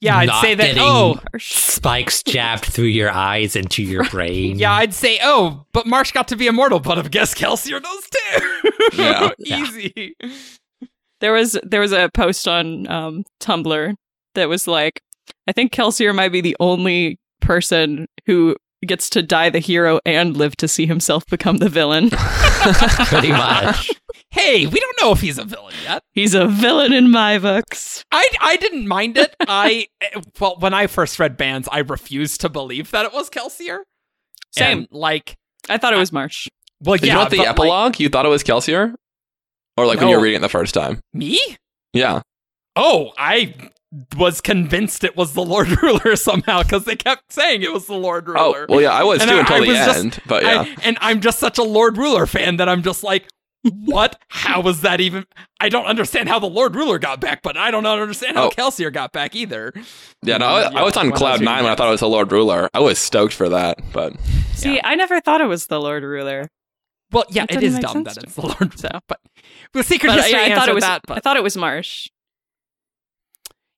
Yeah, 0.00 0.18
I'd 0.18 0.26
Not 0.28 0.42
say 0.42 0.54
that. 0.54 0.76
Oh, 0.78 1.18
Marsh. 1.32 1.52
Spikes 1.56 2.22
jabbed 2.22 2.66
through 2.66 2.84
your 2.84 3.10
eyes 3.10 3.56
into 3.56 3.82
your 3.82 4.04
brain. 4.04 4.58
yeah, 4.58 4.72
I'd 4.72 4.94
say. 4.94 5.18
Oh, 5.22 5.64
but 5.72 5.86
Marsh 5.86 6.12
got 6.12 6.28
to 6.28 6.36
be 6.36 6.46
immortal. 6.46 6.78
But 6.78 6.98
I 6.98 7.02
guess 7.08 7.34
Kelsier 7.34 7.82
does 7.82 8.08
too. 8.10 8.70
Yeah. 9.02 9.30
Yeah. 9.38 9.62
Easy. 9.64 10.14
There 11.20 11.32
was 11.32 11.58
there 11.64 11.80
was 11.80 11.92
a 11.92 12.10
post 12.14 12.46
on 12.46 12.86
um, 12.88 13.24
Tumblr 13.40 13.94
that 14.36 14.48
was 14.48 14.68
like, 14.68 15.00
I 15.48 15.52
think 15.52 15.72
Kelsier 15.72 16.14
might 16.14 16.28
be 16.28 16.42
the 16.42 16.56
only 16.60 17.18
person 17.40 18.06
who 18.26 18.54
gets 18.86 19.08
to 19.10 19.22
die 19.22 19.48
the 19.48 19.58
hero 19.58 19.98
and 20.04 20.36
live 20.36 20.54
to 20.58 20.68
see 20.68 20.86
himself 20.86 21.26
become 21.26 21.56
the 21.56 21.70
villain. 21.70 22.10
Pretty 23.06 23.32
much. 23.32 23.90
Hey, 24.30 24.66
we 24.66 24.78
don't 24.78 25.00
know 25.00 25.10
if 25.10 25.22
he's 25.22 25.38
a 25.38 25.44
villain 25.44 25.74
yet. 25.84 26.02
He's 26.12 26.34
a 26.34 26.46
villain 26.46 26.92
in 26.92 27.10
my 27.10 27.38
books. 27.38 28.04
I, 28.12 28.28
I 28.42 28.56
didn't 28.58 28.86
mind 28.86 29.16
it. 29.16 29.34
I 29.40 29.88
well, 30.40 30.56
when 30.58 30.74
I 30.74 30.86
first 30.86 31.18
read 31.18 31.38
bands, 31.38 31.66
I 31.72 31.78
refused 31.78 32.42
to 32.42 32.50
believe 32.50 32.90
that 32.90 33.06
it 33.06 33.14
was 33.14 33.30
Kelsier. 33.30 33.80
Same. 34.52 34.80
And, 34.80 34.88
like, 34.90 35.36
I 35.70 35.78
thought 35.78 35.94
it 35.94 35.98
was 35.98 36.12
Marsh. 36.12 36.46
well, 36.82 36.96
yeah, 36.96 37.12
you 37.12 37.18
want 37.18 37.30
the 37.30 37.38
but, 37.38 37.42
like, 37.42 37.50
epilogue? 37.52 38.00
you 38.00 38.10
thought 38.10 38.26
it 38.26 38.30
was 38.30 38.44
Kelsier? 38.44 38.94
Or 39.78 39.86
like 39.86 39.98
when 39.98 40.08
you 40.08 40.16
were 40.16 40.22
reading 40.22 40.40
it 40.40 40.42
the 40.42 40.48
first 40.50 40.74
time? 40.74 41.00
me? 41.14 41.40
Yeah. 41.94 42.20
Oh, 42.76 43.12
I 43.16 43.54
was 44.16 44.40
convinced 44.40 45.02
it 45.04 45.16
was 45.16 45.32
the 45.32 45.44
Lord 45.44 45.68
Ruler 45.82 46.14
somehow 46.16 46.62
because 46.62 46.84
they 46.84 46.96
kept 46.96 47.32
saying 47.32 47.62
it 47.62 47.72
was 47.72 47.86
the 47.86 47.94
Lord 47.94 48.28
Ruler. 48.28 48.38
Oh, 48.40 48.52
Ruler. 48.52 48.66
well, 48.68 48.80
yeah, 48.82 48.92
I 48.92 49.02
was 49.04 49.20
And 49.22 49.30
too 49.30 49.36
I- 49.36 49.40
until 49.40 49.56
I 49.56 49.60
the 49.60 49.66
was 49.68 49.76
just- 49.78 49.98
end. 49.98 50.18
but 50.26 50.42
yeah. 50.42 50.60
I- 50.62 50.76
and 50.84 50.98
I'm 51.00 51.20
just 51.20 51.38
such 51.38 51.58
a 51.58 51.62
Lord 51.62 51.96
Ruler 51.96 52.26
fan 52.26 52.56
that 52.58 52.68
I'm 52.68 52.82
just 52.82 53.02
like, 53.02 53.26
what? 53.84 54.20
How 54.28 54.60
was 54.60 54.82
that 54.82 55.00
even? 55.00 55.26
I 55.58 55.68
don't 55.68 55.86
understand 55.86 56.28
how 56.28 56.38
the 56.38 56.46
Lord 56.46 56.76
Ruler 56.76 56.98
got 56.98 57.20
back, 57.20 57.42
but 57.42 57.56
I 57.56 57.70
don't 57.72 57.84
understand 57.86 58.36
how 58.36 58.46
Oh. 58.46 58.50
Kelsier 58.50 58.92
got 58.92 59.12
back 59.12 59.34
either. 59.34 59.72
yeah, 60.22 60.36
no, 60.38 60.46
I, 60.46 60.60
Yeah, 60.70 60.78
I 60.78 60.82
was 60.84 60.96
on 60.96 61.06
when 61.06 61.08
I 61.08 61.12
was 61.12 61.18
cloud 61.18 61.40
nine 61.42 61.64
when 61.64 61.72
I 61.72 61.74
thought 61.74 61.88
it 61.88 61.92
was 61.92 62.00
the 62.00 62.08
Lord 62.08 62.30
Ruler. 62.30 62.68
I 62.72 62.78
was 62.80 62.98
stoked 62.98 63.34
for 63.34 63.48
that, 63.48 63.78
but 63.92 64.12
See, 64.54 64.76
Yeah. 64.76 64.82
I 64.84 64.94
never 64.94 65.20
thought 65.20 65.40
it 65.40 65.46
was 65.48 65.66
the 65.66 65.80
Lord 65.80 66.02
Ruler. 66.04 66.48
Well, 67.10 67.24
yeah, 67.30 67.46
That 67.46 67.52
it 67.56 67.60
didn't 67.60 67.68
is 67.68 67.74
make 67.74 67.82
dumb 67.92 68.04
that 68.04 68.16
it's 68.18 68.34
the 68.34 68.42
Lord. 68.42 68.78
So. 68.78 68.88
but 69.08 69.18
the 69.72 69.82
secret 69.82 70.10
But 70.10 70.18
history 70.20 70.32
yeah, 70.38 70.54
I 70.54 70.54
thought 70.54 70.68
it 70.68 70.74
was. 70.74 70.84
that. 70.84 71.00
I 71.08 71.20
thought 71.20 71.36
it 71.36 71.42
was 71.42 71.56
Marsh. 71.56 72.08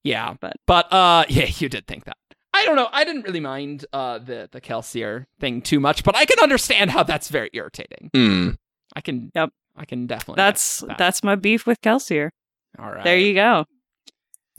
Yeah, 0.02 0.34
but- 0.40 0.56
but 0.66 0.92
uh, 0.92 1.24
yeah, 1.28 1.46
you 1.58 1.68
did 1.68 1.86
think 1.86 2.04
that. 2.04 2.16
I 2.52 2.64
don't 2.64 2.76
know. 2.76 2.88
I 2.92 3.04
didn't 3.04 3.22
really 3.22 3.40
mind 3.40 3.86
uh 3.92 4.18
the 4.18 4.48
the 4.50 4.60
Kelsier 4.60 5.26
thing 5.38 5.62
too 5.62 5.78
much, 5.80 6.02
but 6.04 6.16
I 6.16 6.24
can 6.24 6.38
understand 6.42 6.90
how 6.90 7.02
that's 7.04 7.28
very 7.28 7.48
irritating. 7.52 8.10
hmm. 8.12 8.50
I 8.96 9.00
can. 9.00 9.30
Yep. 9.34 9.50
I 9.76 9.84
can 9.84 10.06
definitely. 10.08 10.34
That's 10.42 10.80
that. 10.80 10.98
that's 10.98 11.22
my 11.22 11.36
beef 11.36 11.64
with 11.66 11.80
Kelsier. 11.80 12.30
all 12.78 12.90
right. 12.90 13.04
There 13.04 13.16
you 13.16 13.34
go. 13.34 13.66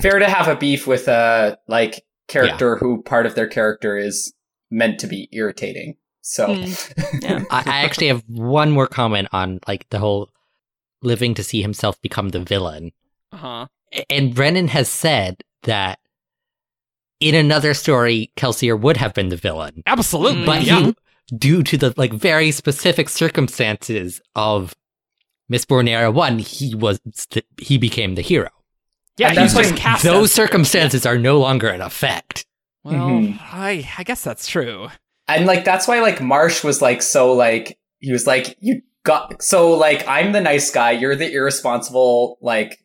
Fair 0.02 0.20
to 0.20 0.28
have 0.30 0.48
a 0.48 0.56
beef 0.56 0.88
with 0.88 1.08
a 1.10 1.58
like 1.68 2.02
character 2.30 2.78
who 2.78 3.04
part 3.04 3.26
of 3.26 3.36
their 3.36 3.48
character 3.48 3.98
is 3.98 4.34
meant 4.72 5.00
to 5.02 5.08
be 5.08 5.28
irritating. 5.34 5.98
So 6.22 6.48
Mm. 6.48 7.22
Yeah. 7.24 7.44
I, 7.52 7.64
I 7.66 7.84
actually 7.84 8.08
have 8.08 8.24
one 8.28 8.72
more 8.72 8.88
comment 8.88 9.28
on 9.34 9.60
like 9.68 9.90
the 9.90 10.00
whole 10.00 10.30
living 11.04 11.34
to 11.36 11.44
see 11.44 11.62
himself 11.62 12.02
become 12.02 12.30
the 12.30 12.40
villain. 12.40 12.94
Uh 13.34 13.38
huh. 13.38 13.66
And 14.10 14.34
Brandon 14.34 14.68
has 14.70 14.90
said 14.90 15.44
that 15.64 16.00
in 17.20 17.36
another 17.36 17.74
story, 17.74 18.32
Kelsier 18.38 18.80
would 18.80 18.98
have 18.98 19.14
been 19.14 19.30
the 19.30 19.36
villain, 19.38 19.84
Absolutely. 19.86 20.46
but 20.46 20.64
yeah. 20.64 20.80
he, 20.80 20.96
due 21.38 21.62
to 21.64 21.78
the 21.78 21.94
like 21.98 22.14
very 22.14 22.52
specific 22.52 23.10
circumstances 23.10 24.22
of 24.36 24.74
Mistborn 25.52 25.88
Era 25.90 26.10
One, 26.12 26.40
he 26.40 26.74
was 26.74 27.00
th- 27.30 27.46
he 27.60 27.78
became 27.78 28.16
the 28.16 28.22
hero. 28.22 28.50
yeah. 29.18 29.30
He's 29.30 29.54
that's 29.54 29.70
just 29.70 29.76
cast 29.76 30.04
Those 30.04 30.26
as- 30.30 30.32
circumstances 30.34 31.06
are 31.06 31.18
no 31.18 31.38
longer 31.40 31.70
in 31.70 31.82
effect. 31.82 32.46
Well, 32.84 32.96
Mhm. 32.96 33.40
I 33.52 33.88
I 33.98 34.04
guess 34.04 34.24
that's 34.24 34.48
true. 34.48 34.88
and 35.28 35.46
like 35.46 35.64
that's 35.66 35.88
why 35.88 36.00
like 36.00 36.22
Marsh 36.22 36.64
was 36.64 36.82
like 36.82 37.02
so 37.04 37.34
like 37.34 37.78
he 38.00 38.12
was 38.12 38.26
like 38.26 38.56
you 38.60 38.82
got 39.04 39.44
so 39.44 39.72
like 39.74 40.08
I'm 40.08 40.32
the 40.32 40.42
nice 40.42 40.72
guy, 40.72 40.92
you're 40.92 41.16
the 41.16 41.32
irresponsible 41.32 42.40
like 42.42 42.81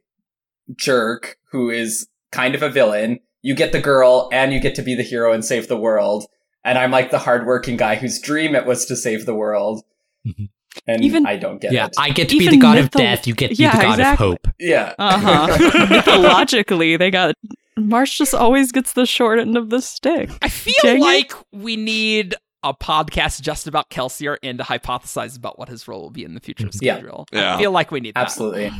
jerk 0.74 1.36
who 1.50 1.70
is 1.70 2.08
kind 2.32 2.54
of 2.54 2.62
a 2.62 2.68
villain. 2.70 3.20
You 3.42 3.54
get 3.54 3.72
the 3.72 3.80
girl 3.80 4.28
and 4.32 4.52
you 4.52 4.60
get 4.60 4.74
to 4.76 4.82
be 4.82 4.94
the 4.94 5.02
hero 5.02 5.32
and 5.32 5.44
save 5.44 5.68
the 5.68 5.76
world. 5.76 6.26
And 6.64 6.76
I'm 6.78 6.90
like 6.90 7.10
the 7.10 7.18
hardworking 7.18 7.76
guy 7.76 7.94
whose 7.94 8.20
dream 8.20 8.54
it 8.56 8.66
was 8.66 8.86
to 8.86 8.96
save 8.96 9.24
the 9.26 9.34
world. 9.34 9.84
Mhm. 10.26 10.48
And 10.86 11.04
Even- 11.04 11.26
I 11.26 11.36
don't 11.36 11.60
get 11.60 11.72
yeah, 11.72 11.86
it. 11.86 11.94
I 11.98 12.10
get 12.10 12.28
to 12.30 12.38
be 12.38 12.48
the 12.48 12.56
god 12.58 12.78
of 12.78 12.90
death. 12.90 13.26
You 13.26 13.34
get 13.34 13.48
to 13.50 13.56
be 13.56 13.64
the 13.64 13.70
god 13.70 13.98
exactly. 13.98 14.26
of 14.26 14.32
hope. 14.32 14.48
yeah. 14.58 14.94
Uh 14.98 15.18
huh. 15.18 15.86
Mythologically, 15.90 16.96
they 16.96 17.10
got 17.10 17.34
Marsh 17.78 18.18
just 18.18 18.34
always 18.34 18.72
gets 18.72 18.92
the 18.94 19.06
short 19.06 19.38
end 19.38 19.56
of 19.56 19.70
the 19.70 19.80
stick. 19.80 20.30
I 20.42 20.48
feel 20.48 20.74
Dang 20.82 20.96
it. 20.98 21.00
like 21.02 21.32
we 21.52 21.76
need 21.76 22.34
a 22.62 22.74
podcast 22.74 23.40
just 23.42 23.66
about 23.66 23.90
Kelsier 23.90 24.36
and 24.42 24.58
to 24.58 24.64
hypothesize 24.64 25.36
about 25.36 25.58
what 25.58 25.68
his 25.68 25.86
role 25.86 26.02
will 26.02 26.10
be 26.10 26.24
in 26.24 26.34
the 26.34 26.40
future 26.40 26.66
of 26.66 26.74
Yeah. 26.80 27.00
Yeah. 27.32 27.54
I 27.54 27.58
feel 27.58 27.70
like 27.70 27.90
we 27.92 28.00
need 28.00 28.14
that. 28.14 28.20
Absolutely. 28.24 28.72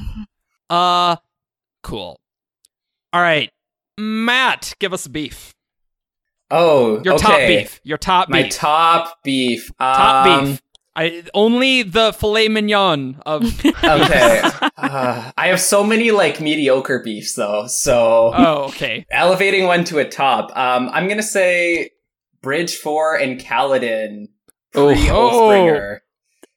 Uh, 0.69 1.17
cool. 1.87 2.21
All 3.13 3.23
right, 3.23 3.51
Matt, 3.99 4.75
give 4.81 4.93
us 4.93 5.07
a 5.07 5.11
beef. 5.11 5.53
Oh, 6.51 7.01
Your 7.05 7.15
okay. 7.15 7.23
top 7.25 7.39
beef. 7.39 7.81
Your 7.85 7.99
top 7.99 8.29
beef. 8.29 8.33
My 8.33 8.43
beef. 8.45 8.53
top 8.55 9.23
beef. 9.25 9.71
top 9.79 10.27
Um, 10.27 10.45
beef. 10.47 10.61
I 10.95 11.25
only 11.35 11.83
the 11.83 12.13
filet 12.13 12.49
mignon 12.49 13.21
of. 13.27 13.43
Okay. 13.85 14.41
Uh, 14.79 15.31
I 15.37 15.49
have 15.49 15.61
so 15.61 15.83
many 15.85 16.11
like 16.11 16.41
mediocre 16.41 17.01
beefs 17.03 17.35
though. 17.35 17.67
So 17.67 18.33
oh, 18.35 18.55
okay. 18.69 19.05
elevating 19.11 19.65
one 19.67 19.85
to 19.85 19.99
a 19.99 20.09
top. 20.09 20.57
Um, 20.57 20.89
I'm 20.93 21.09
gonna 21.09 21.23
say 21.23 21.91
Bridge 22.43 22.77
Four 22.77 23.17
and 23.17 23.41
Kaladin 23.41 24.27
Oh. 24.75 24.93
pre 24.93 25.03
Oathbringer. 25.07 25.99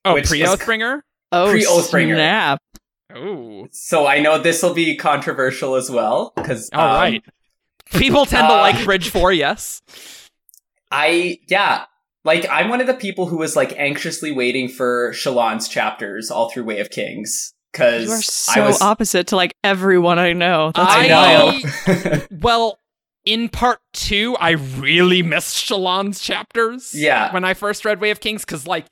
Oh, 0.05 0.13
Which 0.15 0.27
pre 0.27 0.41
is- 0.43 0.49
Oathbringer. 0.49 1.01
Oh, 1.31 1.51
Pre-Oathbringer. 1.51 2.15
snap. 2.15 2.59
Oh, 3.13 3.67
So 3.71 4.05
I 4.05 4.19
know 4.19 4.37
this 4.39 4.61
will 4.61 4.73
be 4.73 4.95
controversial 4.95 5.75
as 5.75 5.89
well 5.89 6.33
because 6.35 6.69
all 6.73 6.85
right. 6.85 7.23
People 7.91 8.25
tend 8.25 8.47
to 8.47 8.53
uh, 8.53 8.57
like 8.57 8.85
Bridge 8.85 9.09
Four. 9.11 9.33
Yes. 9.33 9.81
I 10.91 11.39
yeah, 11.47 11.85
like 12.23 12.47
I'm 12.49 12.69
one 12.69 12.81
of 12.81 12.87
the 12.87 12.93
people 12.93 13.25
who 13.27 13.37
was 13.37 13.55
like 13.55 13.73
anxiously 13.77 14.31
waiting 14.31 14.67
for 14.67 15.11
Shallan's 15.13 15.67
chapters 15.67 16.29
all 16.29 16.49
through 16.49 16.65
Way 16.65 16.79
of 16.79 16.89
Kings 16.89 17.53
because 17.71 18.05
You 18.05 18.11
are 18.11 18.17
I 18.17 18.21
so 18.21 18.65
was 18.65 18.81
opposite 18.81 19.27
to 19.27 19.35
like 19.35 19.53
everyone 19.63 20.19
I 20.19 20.33
know. 20.33 20.71
That's 20.75 20.93
I 20.93 21.07
know. 21.07 22.25
Well, 22.41 22.79
in 23.25 23.49
part 23.49 23.79
two, 23.93 24.35
I 24.37 24.51
really 24.51 25.21
missed 25.21 25.57
Shallan's 25.57 26.19
chapters. 26.19 26.93
Yeah. 26.95 27.31
When 27.33 27.43
I 27.43 27.53
first 27.53 27.85
read 27.85 27.99
Way 27.99 28.11
of 28.11 28.19
Kings, 28.19 28.45
because 28.45 28.65
like 28.65 28.85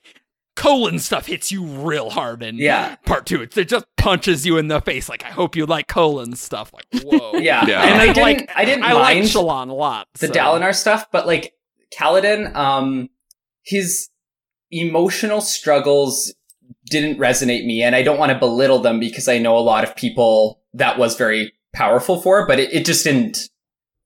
colon 0.58 0.98
stuff 0.98 1.26
hits 1.26 1.52
you 1.52 1.62
real 1.64 2.10
hard 2.10 2.42
in 2.42 2.56
Yeah. 2.56 2.96
part 3.06 3.26
two. 3.26 3.42
It, 3.42 3.56
it 3.56 3.68
just 3.68 3.86
punches 3.96 4.44
you 4.44 4.58
in 4.58 4.68
the 4.68 4.80
face. 4.80 5.08
Like 5.08 5.24
I 5.24 5.28
hope 5.30 5.54
you 5.56 5.64
like 5.66 5.86
colon 5.88 6.34
stuff. 6.36 6.72
Like 6.74 6.86
whoa. 7.04 7.38
yeah, 7.38 7.64
Yeah. 7.66 7.82
and 7.84 7.94
I 8.00 8.06
And, 8.06 8.14
didn't 8.14 8.22
like, 8.22 8.50
I 8.56 8.64
didn't 8.64 8.84
I 8.84 8.92
like 8.92 9.16
mind 9.16 9.26
Shallan 9.26 9.70
a 9.70 9.72
lot. 9.74 10.08
the 10.18 10.26
so. 10.26 10.32
Dalinar 10.32 10.74
stuff, 10.74 11.06
but 11.12 11.26
like 11.26 11.52
Kaladin, 11.96 12.54
um, 12.54 13.08
his 13.62 14.08
emotional 14.70 15.40
struggles 15.40 16.34
didn't 16.86 17.18
resonate 17.18 17.64
me, 17.64 17.82
and 17.82 17.94
I 17.96 18.02
don't 18.02 18.18
want 18.18 18.32
to 18.32 18.38
belittle 18.38 18.80
them 18.80 19.00
because 19.00 19.28
I 19.28 19.38
know 19.38 19.56
a 19.56 19.60
lot 19.60 19.84
of 19.84 19.94
people 19.96 20.60
that 20.74 20.98
was 20.98 21.16
very 21.16 21.52
powerful 21.72 22.20
for, 22.20 22.46
but 22.46 22.58
it, 22.58 22.72
it 22.72 22.84
just 22.84 23.04
didn't. 23.04 23.48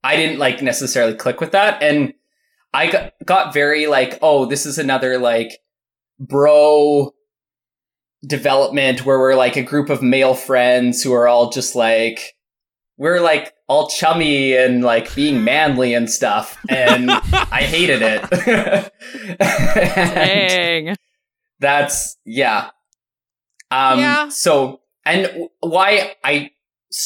I 0.04 0.16
didn't 0.16 0.38
like 0.38 0.62
necessarily 0.62 1.14
click 1.14 1.40
with 1.40 1.52
that, 1.52 1.82
and 1.82 2.12
I 2.74 2.90
got, 2.90 3.12
got 3.24 3.52
very 3.54 3.86
like, 3.86 4.18
oh, 4.22 4.46
this 4.46 4.66
is 4.66 4.78
another 4.78 5.18
like 5.18 5.58
bro 6.18 7.12
development 8.26 9.04
where 9.04 9.18
we're 9.18 9.34
like 9.34 9.56
a 9.56 9.62
group 9.62 9.90
of 9.90 10.00
male 10.02 10.34
friends 10.34 11.02
who 11.02 11.12
are 11.12 11.26
all 11.26 11.50
just 11.50 11.74
like 11.74 12.34
we're 12.96 13.20
like 13.20 13.52
all 13.68 13.88
chummy 13.88 14.54
and 14.56 14.84
like 14.84 15.12
being 15.16 15.42
manly 15.42 15.92
and 15.92 16.08
stuff 16.08 16.56
and 16.68 17.10
i 17.50 17.62
hated 17.62 18.00
it 18.02 18.92
Dang. 19.40 20.96
that's 21.58 22.16
yeah 22.24 22.70
um 23.70 23.98
Yeah. 23.98 24.28
so 24.28 24.80
and 25.04 25.48
why 25.60 26.14
i 26.24 26.50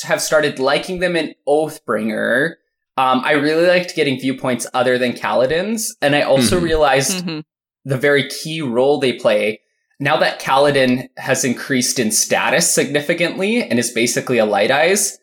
have 0.03 0.21
started 0.21 0.59
liking 0.59 0.99
them 1.01 1.17
in 1.17 1.35
oathbringer 1.49 2.55
um 2.99 3.23
i 3.25 3.33
really 3.33 3.67
liked 3.67 3.95
getting 3.95 4.19
viewpoints 4.21 4.67
other 4.75 4.99
than 4.99 5.13
kaladin's 5.13 5.97
and 6.03 6.15
i 6.15 6.23
also 6.23 6.59
Mhm. 6.59 6.63
realized 6.63 7.25
Mhm. 7.25 7.45
The 7.87 7.97
very 7.97 8.29
key 8.29 8.61
role 8.61 9.01
they 9.01 9.15
play. 9.15 9.61
Now 9.99 10.19
that 10.19 10.41
Kaladin 10.41 11.09
has 11.17 11.43
increased 11.45 11.99
in 11.99 12.11
status 12.13 12.71
significantly 12.71 13.63
and 13.63 13.79
is 13.79 13.91
basically 13.91 14.37
a 14.37 14.45
light 14.45 14.71
eyes, 14.71 15.17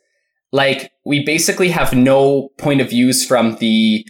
like 0.52 0.92
we 1.06 1.24
basically 1.24 1.70
have 1.70 1.94
no 1.94 2.50
point 2.58 2.82
of 2.82 2.90
views 2.90 3.24
from 3.24 3.58
the 3.58 4.08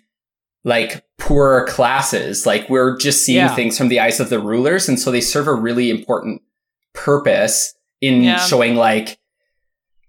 like 0.63 1.03
poorer 1.17 1.65
classes. 1.67 2.45
Like 2.45 2.69
we're 2.69 2.95
just 2.97 3.23
seeing 3.25 3.39
Yeah. 3.39 3.55
things 3.55 3.77
from 3.77 3.89
the 3.89 3.99
eyes 3.99 4.21
of 4.21 4.29
the 4.29 4.39
rulers, 4.39 4.87
and 4.87 4.97
so 4.97 5.11
they 5.11 5.19
serve 5.19 5.47
a 5.49 5.53
really 5.53 5.89
important 5.89 6.41
purpose 6.93 7.73
in 8.01 8.23
Yeah. 8.23 8.37
showing 8.37 8.75
like 8.75 9.17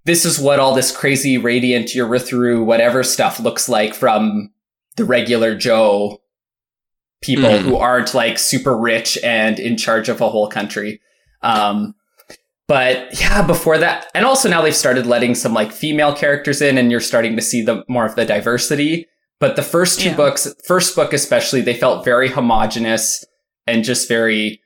this 0.04 0.24
is 0.26 0.38
what 0.38 0.60
all 0.60 0.74
this 0.74 0.94
crazy 0.94 1.38
radiant 1.38 1.88
Urithiru 1.88 2.64
whatever 2.64 3.02
stuff 3.02 3.40
looks 3.40 3.68
like 3.68 3.94
from 3.94 4.50
the 4.96 5.04
regular 5.04 5.54
Joe 5.56 6.20
people 7.24 7.48
Mhm. 7.50 7.62
who 7.62 7.76
aren't 7.76 8.12
like 8.14 8.38
super 8.38 8.76
rich 8.76 9.16
and 9.24 9.58
in 9.58 9.76
charge 9.78 10.08
of 10.10 10.20
a 10.20 10.28
whole 10.28 10.48
country. 10.48 11.00
Um, 11.42 11.94
but 12.68 13.18
yeah, 13.20 13.42
before 13.42 13.78
that, 13.78 14.06
and 14.14 14.24
also 14.26 14.48
now 14.48 14.60
they've 14.62 14.74
started 14.76 15.06
letting 15.06 15.34
some 15.34 15.54
like 15.54 15.72
female 15.72 16.14
characters 16.14 16.60
in, 16.60 16.76
and 16.78 16.90
you're 16.90 17.00
starting 17.00 17.34
to 17.36 17.42
see 17.42 17.62
the 17.62 17.82
more 17.88 18.04
of 18.06 18.14
the 18.16 18.24
diversity. 18.24 19.06
But 19.40 19.56
the 19.56 19.62
first 19.62 20.00
two 20.00 20.10
Yeah. 20.10 20.16
books, 20.16 20.54
first 20.66 20.94
book 20.94 21.12
especially, 21.12 21.60
they 21.60 21.74
felt 21.74 22.04
very 22.04 22.28
homogenous 22.28 23.24
and 23.66 23.84
just 23.84 24.06
very 24.08 24.60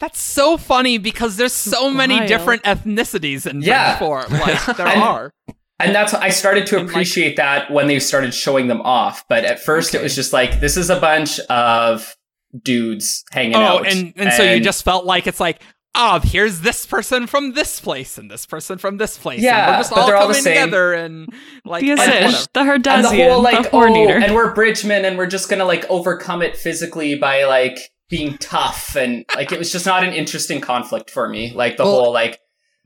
That's 0.00 0.20
so 0.20 0.56
funny 0.56 0.98
because 0.98 1.36
there's 1.36 1.52
so 1.52 1.88
many 1.88 2.26
different 2.26 2.62
ethnicities 2.64 3.46
in 3.46 3.62
Yeah. 3.62 3.90
Bridge 3.96 3.98
Four. 4.00 4.22
Like 4.28 4.76
there 4.76 4.86
And- 4.88 5.02
are. 5.02 5.32
And 5.80 5.94
that's 5.94 6.14
I 6.14 6.28
started 6.30 6.66
to 6.68 6.80
appreciate 6.80 7.36
that 7.36 7.70
when 7.70 7.88
they 7.88 7.98
started 7.98 8.32
showing 8.32 8.68
them 8.68 8.80
off. 8.82 9.24
But 9.28 9.44
at 9.44 9.60
first, 9.60 9.94
it 9.94 10.02
was 10.02 10.14
just 10.14 10.32
like 10.32 10.60
this 10.60 10.76
is 10.76 10.88
a 10.90 11.00
bunch 11.00 11.40
of 11.40 12.14
dudes 12.62 13.24
hanging 13.32 13.56
Oh, 13.56 13.60
out. 13.60 13.88
and, 13.88 14.12
and 14.16 14.32
so 14.32 14.42
you 14.44 14.60
just 14.60 14.84
felt 14.84 15.04
like 15.04 15.26
it's 15.26 15.40
like, 15.40 15.60
oh, 15.96 16.20
here's 16.22 16.60
this 16.60 16.86
person 16.86 17.26
from 17.26 17.54
this 17.54 17.80
place 17.80 18.16
and 18.18 18.30
this 18.30 18.46
person 18.46 18.78
from 18.78 18.96
this 18.98 19.18
place. 19.18 19.38
and 19.38 19.44
Yeah, 19.44 19.70
we're 19.72 19.76
just 19.78 19.92
all 19.92 20.06
they're 20.06 20.16
all 20.16 20.28
the 20.28 20.34
coming 20.34 20.42
same. 20.44 20.54
together 20.66 20.92
and 20.94 21.28
like 21.64 21.82
The 21.82 21.90
and 21.92 22.00
Azish, 22.00 22.06
whatever. 22.54 22.78
Azish, 22.78 22.82
the 22.84 22.90
and 22.92 23.04
the 23.04 23.08
whole 23.24 23.42
like 23.42 23.62
the 23.64 23.76
oh, 23.76 24.04
Eater. 24.04 24.18
and 24.18 24.34
we're 24.34 24.54
bridgemen 24.54 25.04
and 25.04 25.18
we're 25.18 25.26
just 25.26 25.48
gonna 25.48 25.64
like 25.64 25.84
overcome 25.90 26.42
it 26.42 26.56
physically 26.56 27.16
by 27.16 27.44
like 27.44 27.78
being 28.08 28.38
tough 28.38 28.94
and 28.96 29.24
like 29.34 29.50
it 29.50 29.58
was 29.58 29.72
just 29.72 29.86
not 29.86 30.04
an 30.04 30.12
interesting 30.12 30.60
conflict 30.60 31.10
for 31.10 31.28
me. 31.28 31.52
Like 31.52 31.76
the 31.76 31.84
Well- 31.84 32.04
whole 32.04 32.12
like 32.12 32.38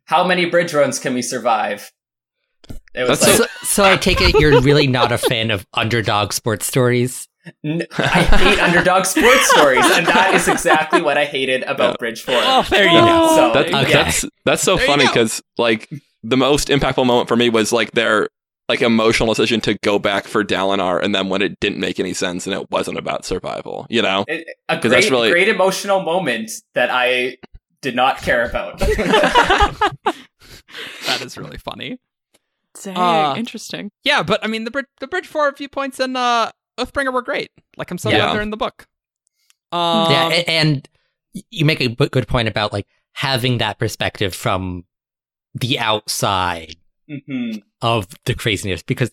how 0.04 0.24
many 0.26 0.46
bridge 0.46 0.72
runs 0.72 0.98
can 0.98 1.12
we 1.12 1.20
survive? 1.20 1.92
It 2.94 3.08
was 3.08 3.20
like 3.22 3.36
So, 3.36 3.46
so 3.62 3.84
I 3.84 3.96
take 3.96 4.20
it 4.20 4.38
you're 4.40 4.60
really 4.60 4.86
not 4.86 5.12
a 5.12 5.18
fan 5.18 5.50
of 5.50 5.66
underdog 5.74 6.32
sports 6.32 6.66
stories. 6.66 7.28
I 7.64 7.86
hate 8.38 8.60
underdog 8.60 9.06
sports 9.06 9.48
stories, 9.50 9.84
and 9.92 10.06
that 10.06 10.34
is 10.34 10.48
exactly 10.48 11.00
what 11.00 11.16
I 11.16 11.24
hated 11.24 11.62
about 11.62 11.92
Yeah. 11.92 11.96
Bridge 11.98 12.22
Four. 12.22 12.34
Oh, 12.36 12.62
there 12.68 12.84
you 12.84 12.98
Oh. 12.98 13.06
go. 13.06 13.36
So 13.36 13.52
That, 13.62 13.74
Okay. 13.84 13.92
That's 13.92 14.24
that's 14.44 14.62
so 14.62 14.76
There 14.76 14.86
funny 14.86 15.06
because 15.06 15.42
like 15.56 15.88
the 16.22 16.36
most 16.36 16.68
impactful 16.68 17.06
moment 17.06 17.28
for 17.28 17.36
me 17.36 17.48
was 17.48 17.72
like 17.72 17.92
their 17.92 18.28
like 18.68 18.82
emotional 18.82 19.28
decision 19.32 19.62
to 19.62 19.78
go 19.82 19.98
back 19.98 20.26
for 20.26 20.44
Dalinar, 20.44 21.02
and 21.02 21.14
then 21.14 21.30
when 21.30 21.40
it 21.40 21.58
didn't 21.60 21.78
make 21.80 21.98
any 21.98 22.12
sense 22.12 22.46
and 22.46 22.54
it 22.54 22.70
wasn't 22.70 22.98
about 22.98 23.24
survival, 23.24 23.86
you 23.88 24.02
know. 24.02 24.26
It- 24.28 24.46
a 24.68 24.76
'Cause 24.78 24.90
that's 24.90 25.06
great, 25.08 25.10
really- 25.16 25.30
great 25.30 25.48
emotional 25.48 26.02
moment 26.02 26.50
that 26.74 26.90
I 26.90 27.38
did 27.80 27.94
not 27.96 28.20
care 28.20 28.44
about. 28.44 28.78
that 31.06 31.20
is 31.22 31.38
really 31.38 31.56
funny. 31.58 31.98
Dang, 32.82 32.96
Uh, 32.96 33.34
interesting. 33.36 33.90
Yeah, 34.04 34.22
but 34.22 34.42
I 34.44 34.46
mean 34.48 34.64
the 34.64 34.70
bridge 34.70 34.86
the 35.00 35.06
bridge 35.06 35.26
four 35.26 35.50
viewpoints 35.52 36.00
in 36.00 36.16
uh 36.16 36.50
Oathbringer 36.78 37.12
were 37.12 37.22
great. 37.22 37.50
Like 37.76 37.90
I'm 37.90 37.98
so 37.98 38.08
Yeah. 38.10 38.18
glad 38.18 38.34
they're 38.34 38.42
in 38.42 38.50
the 38.50 38.56
book. 38.56 38.86
Um, 39.72 40.10
yeah, 40.10 40.28
and 40.46 40.88
you 41.50 41.64
make 41.64 41.80
a 41.80 41.88
good 41.88 42.26
point 42.28 42.48
about 42.48 42.72
like 42.72 42.86
having 43.12 43.58
that 43.58 43.78
perspective 43.78 44.34
from 44.34 44.84
the 45.54 45.78
outside 45.78 46.76
Mhm. 47.10 47.62
of 47.82 48.06
the 48.24 48.34
craziness 48.34 48.82
because 48.82 49.10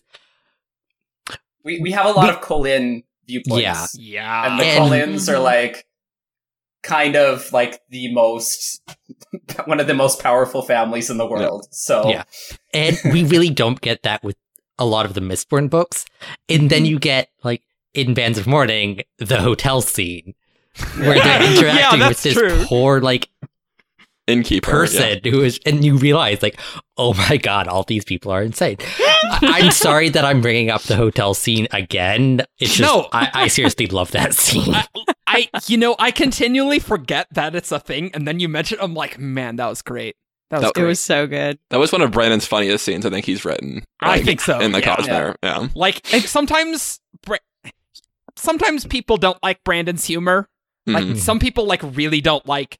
We 1.64 1.80
we 1.80 1.90
have 1.92 2.06
a 2.06 2.10
lot 2.12 2.24
We- 2.24 2.30
of 2.30 2.40
Kholin 2.40 3.02
viewpoints. 3.26 3.58
Yeah. 3.60 3.86
yeah. 3.98 4.46
and 4.50 4.60
the 4.60 4.64
And- 4.64 4.84
Kholins 4.84 5.28
are 5.28 5.36
Mhm. 5.38 5.42
like 5.44 5.85
kind 6.86 7.16
of 7.16 7.52
like 7.52 7.80
the 7.90 8.12
most 8.14 8.80
one 9.66 9.80
of 9.80 9.86
the 9.86 9.94
most 9.94 10.22
powerful 10.22 10.62
families 10.62 11.10
in 11.10 11.18
the 11.18 11.26
world. 11.26 11.66
So 11.70 12.08
Yeah. 12.08 12.22
and 12.72 12.96
we 13.12 13.24
really 13.24 13.50
don't 13.50 13.80
get 13.80 14.02
that 14.04 14.22
with 14.24 14.36
a 14.78 14.84
lot 14.86 15.04
of 15.06 15.14
the 15.14 15.20
Mistborn 15.20 15.68
books. 15.68 16.04
And 16.48 16.70
then 16.70 16.84
you 16.86 16.98
get 16.98 17.28
like 17.42 17.62
in 17.94 18.14
Bands 18.14 18.38
of 18.38 18.46
Mourning 18.46 19.02
the 19.18 19.40
hotel 19.40 19.80
scene 19.80 20.34
where 20.98 21.14
they're 21.18 21.42
Yeah, 21.42 21.56
interacting 21.58 22.00
with 22.08 22.22
this 22.22 22.34
true. 22.34 22.64
poor 22.66 23.00
like 23.00 23.28
Innkeeper 24.26 24.68
person 24.72 25.20
who 25.22 25.42
is, 25.42 25.60
and 25.64 25.84
you 25.84 25.96
realize 25.98 26.42
like, 26.42 26.58
oh 26.96 27.14
my 27.14 27.36
god, 27.36 27.68
all 27.68 27.84
these 27.84 28.04
people 28.04 28.32
are 28.32 28.42
insane. 28.42 28.76
I- 28.80 29.38
I'm 29.62 29.70
sorry 29.70 30.08
that 30.08 30.24
I'm 30.24 30.40
bringing 30.40 30.68
up 30.68 30.82
the 30.82 30.96
hotel 30.96 31.32
scene 31.32 31.68
again. 31.72 32.42
It's 32.58 32.74
just 32.74 32.92
No. 32.92 33.08
I, 33.12 33.30
I 33.32 33.46
seriously 33.48 33.86
love 33.86 34.10
that 34.12 34.34
scene. 34.34 34.74
I, 34.74 34.84
I, 35.26 35.48
you 35.66 35.76
know, 35.76 35.96
I 35.98 36.10
continually 36.12 36.78
forget 36.78 37.26
that 37.32 37.54
it's 37.54 37.72
a 37.72 37.80
thing, 37.80 38.10
and 38.14 38.26
then 38.28 38.38
you 38.40 38.48
mention, 38.48 38.78
I'm 38.80 38.94
like, 38.94 39.18
man, 39.18 39.56
that 39.56 39.66
was 39.66 39.82
great. 39.82 40.16
That 40.50 40.60
was 40.62 40.70
That- 40.74 40.80
It 40.80 40.86
was 40.86 41.00
so 41.00 41.26
good. 41.26 41.58
That 41.70 41.78
was 41.78 41.90
one 41.90 42.02
of 42.02 42.12
Brandon's 42.12 42.46
funniest 42.46 42.84
scenes 42.84 43.04
I 43.04 43.10
think 43.10 43.26
he's 43.26 43.44
written. 43.44 43.82
I 44.00 44.22
think 44.22 44.40
so. 44.40 44.60
in 44.60 44.70
the 44.72 44.78
yeah. 44.80 44.96
Cosmere. 44.96 45.34
Yeah. 45.42 45.68
Like 45.74 46.06
sometimes, 46.06 47.00
sometimes 48.36 48.84
people 48.84 49.16
don't 49.16 49.42
like 49.42 49.62
Brandon's 49.64 50.04
humor. 50.04 50.48
Like 50.86 51.04
Mhm. 51.04 51.16
some 51.16 51.40
people 51.40 51.66
like 51.66 51.80
really 51.82 52.20
don't 52.20 52.46
like 52.46 52.78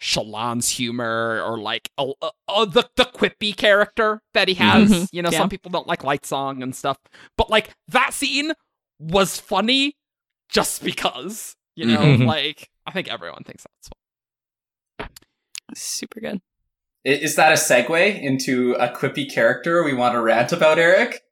Shallan's 0.00 0.68
humor 0.70 1.42
or 1.44 1.58
like 1.58 1.90
uh, 1.98 2.12
uh, 2.22 2.30
uh, 2.48 2.64
the 2.64 2.88
the 2.96 3.04
quippy 3.04 3.54
character 3.54 4.22
that 4.32 4.48
he 4.48 4.54
has. 4.54 4.90
Mhm. 4.90 5.08
You 5.12 5.20
know, 5.22 5.30
Yeah. 5.30 5.38
some 5.38 5.48
people 5.50 5.70
don't 5.70 5.86
like 5.86 6.00
Lightsong 6.02 6.62
and 6.62 6.74
stuff. 6.74 6.96
But 7.36 7.50
like 7.50 7.70
that 7.88 8.14
scene 8.14 8.52
was 8.98 9.38
funny 9.38 9.96
just 10.48 10.82
because. 10.82 11.54
You 11.78 11.86
know, 11.86 11.98
Mhm. 12.00 12.26
like 12.26 12.70
I 12.86 12.90
think 12.90 13.06
everyone 13.08 13.44
thinks 13.44 13.64
that's 13.64 13.88
fun. 14.98 15.08
Super 15.76 16.18
good. 16.18 16.40
Is 17.04 17.36
that 17.36 17.52
a 17.52 17.54
segue 17.54 18.20
into 18.20 18.72
a 18.74 18.88
quippy 18.88 19.32
character 19.32 19.84
we 19.84 19.94
want 19.94 20.14
to 20.14 20.20
rant 20.20 20.50
about, 20.52 20.78
Eric? 20.80 21.22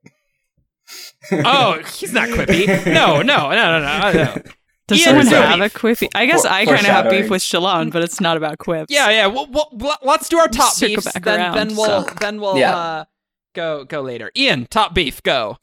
Oh, 1.33 1.81
he's 1.97 2.13
not 2.13 2.29
quippy. 2.29 2.67
No, 2.87 3.23
no, 3.23 3.51
no, 3.51 3.81
no, 3.81 3.81
no. 3.81 4.13
no. 4.13 4.43
Does 4.87 5.01
Ian, 5.05 5.25
someone 5.25 5.27
have 5.59 5.61
a 5.61 5.69
quippy? 5.69 6.07
I 6.15 6.27
guess 6.27 6.43
For- 6.43 6.49
I 6.53 6.65
kind 6.65 6.79
of 6.79 6.85
have 6.87 7.11
beef 7.11 7.29
with 7.29 7.43
Shallan, 7.43 7.91
but 7.91 8.05
it's 8.05 8.21
not 8.21 8.37
about 8.37 8.59
quips. 8.59 8.87
Yeah, 8.95 9.11
yeah. 9.11 9.27
Well, 9.27 9.49
well, 9.51 9.69
well, 9.73 9.99
let's 10.03 10.29
do 10.29 10.39
our 10.39 10.47
top 10.47 10.75
Circle 10.75 10.95
beefs. 10.97 11.13
back 11.13 11.25
Then, 11.25 11.41
around, 11.41 11.55
then 11.57 11.77
we'll, 11.77 12.07
so. 12.07 12.15
then 12.21 12.41
we'll 12.41 12.57
Yeah. 12.57 12.77
uh, 12.77 13.05
go, 13.53 13.83
go 13.85 14.01
later. 14.03 14.31
Ian, 14.37 14.67
top 14.71 14.95
beef, 14.95 15.21
go. 15.25 15.59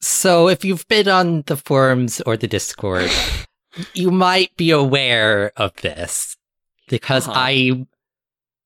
So 0.00 0.48
if 0.48 0.64
you've 0.64 0.88
been 0.88 1.08
on 1.08 1.42
the 1.46 1.56
forums 1.58 2.22
or 2.22 2.38
the 2.38 2.46
Discord, 2.48 3.10
you 3.94 4.10
might 4.10 4.56
be 4.56 4.70
aware 4.70 5.52
of 5.56 5.74
this 5.76 6.36
because 6.88 7.26
Uh-huh. 7.28 7.38
I 7.40 7.86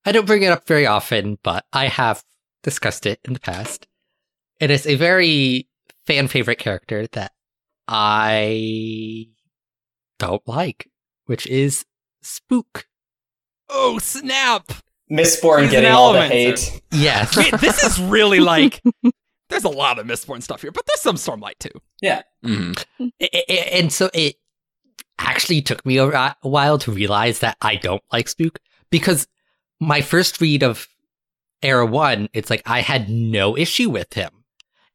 I 0.05 0.13
don't 0.13 0.27
bring 0.27 0.43
it 0.43 0.51
up 0.53 0.67
very 0.67 0.87
often, 0.87 1.39
but 1.43 1.65
I 1.73 1.87
have 1.89 2.25
discussed 2.63 3.07
it 3.07 3.21
in 3.25 3.33
the 3.35 3.41
past. 3.41 3.87
It 4.61 4.71
is 4.71 4.87
a 4.87 4.95
very 4.97 5.69
fan 6.07 6.29
favorite 6.29 6.59
character 6.59 7.07
that 7.13 7.33
I 7.89 9.27
don't 10.19 10.47
like, 10.47 10.89
which 11.27 11.47
is 11.47 11.85
Spook. 12.23 12.87
Oh 13.69 13.99
snap! 13.99 14.69
Mistborn 15.11 15.63
He's 15.63 15.71
getting 15.73 15.91
an 15.91 15.95
all 15.97 16.13
the 16.13 16.27
hate. 16.27 16.83
Yes. 16.91 17.37
Wait, 17.37 17.53
this 17.61 17.83
is 17.85 18.01
really 18.01 18.41
like. 18.55 18.83
There's 19.49 19.65
a 19.65 19.69
lot 19.69 19.99
of 19.99 20.07
Mistborn 20.07 20.43
stuff 20.43 20.63
here, 20.63 20.73
but 20.73 20.85
there's 20.87 21.01
some 21.03 21.17
Stormlight 21.17 21.59
too. 21.59 21.71
Yeah, 22.01 22.23
I- 22.45 22.73
I- 23.23 23.69
and 23.73 23.93
so 23.93 24.11
it 24.15 24.37
actually 25.19 25.63
took 25.63 25.85
me 25.87 25.99
a 25.99 26.07
a 26.09 26.49
while 26.49 26.79
to 26.79 26.93
realize 26.93 27.41
that 27.41 27.57
I 27.61 27.77
don't 27.77 28.03
like 28.13 28.29
Spook 28.29 28.59
because 28.91 29.27
my 29.81 30.01
first 30.01 30.41
read 30.41 30.63
of 30.63 30.89
Era 31.63 31.87
1, 31.87 32.29
it's 32.33 32.51
like 32.51 32.63
I 32.67 32.81
had 32.81 33.09
no 33.09 33.57
issue 33.57 33.91
with 33.91 34.15
him. 34.15 34.31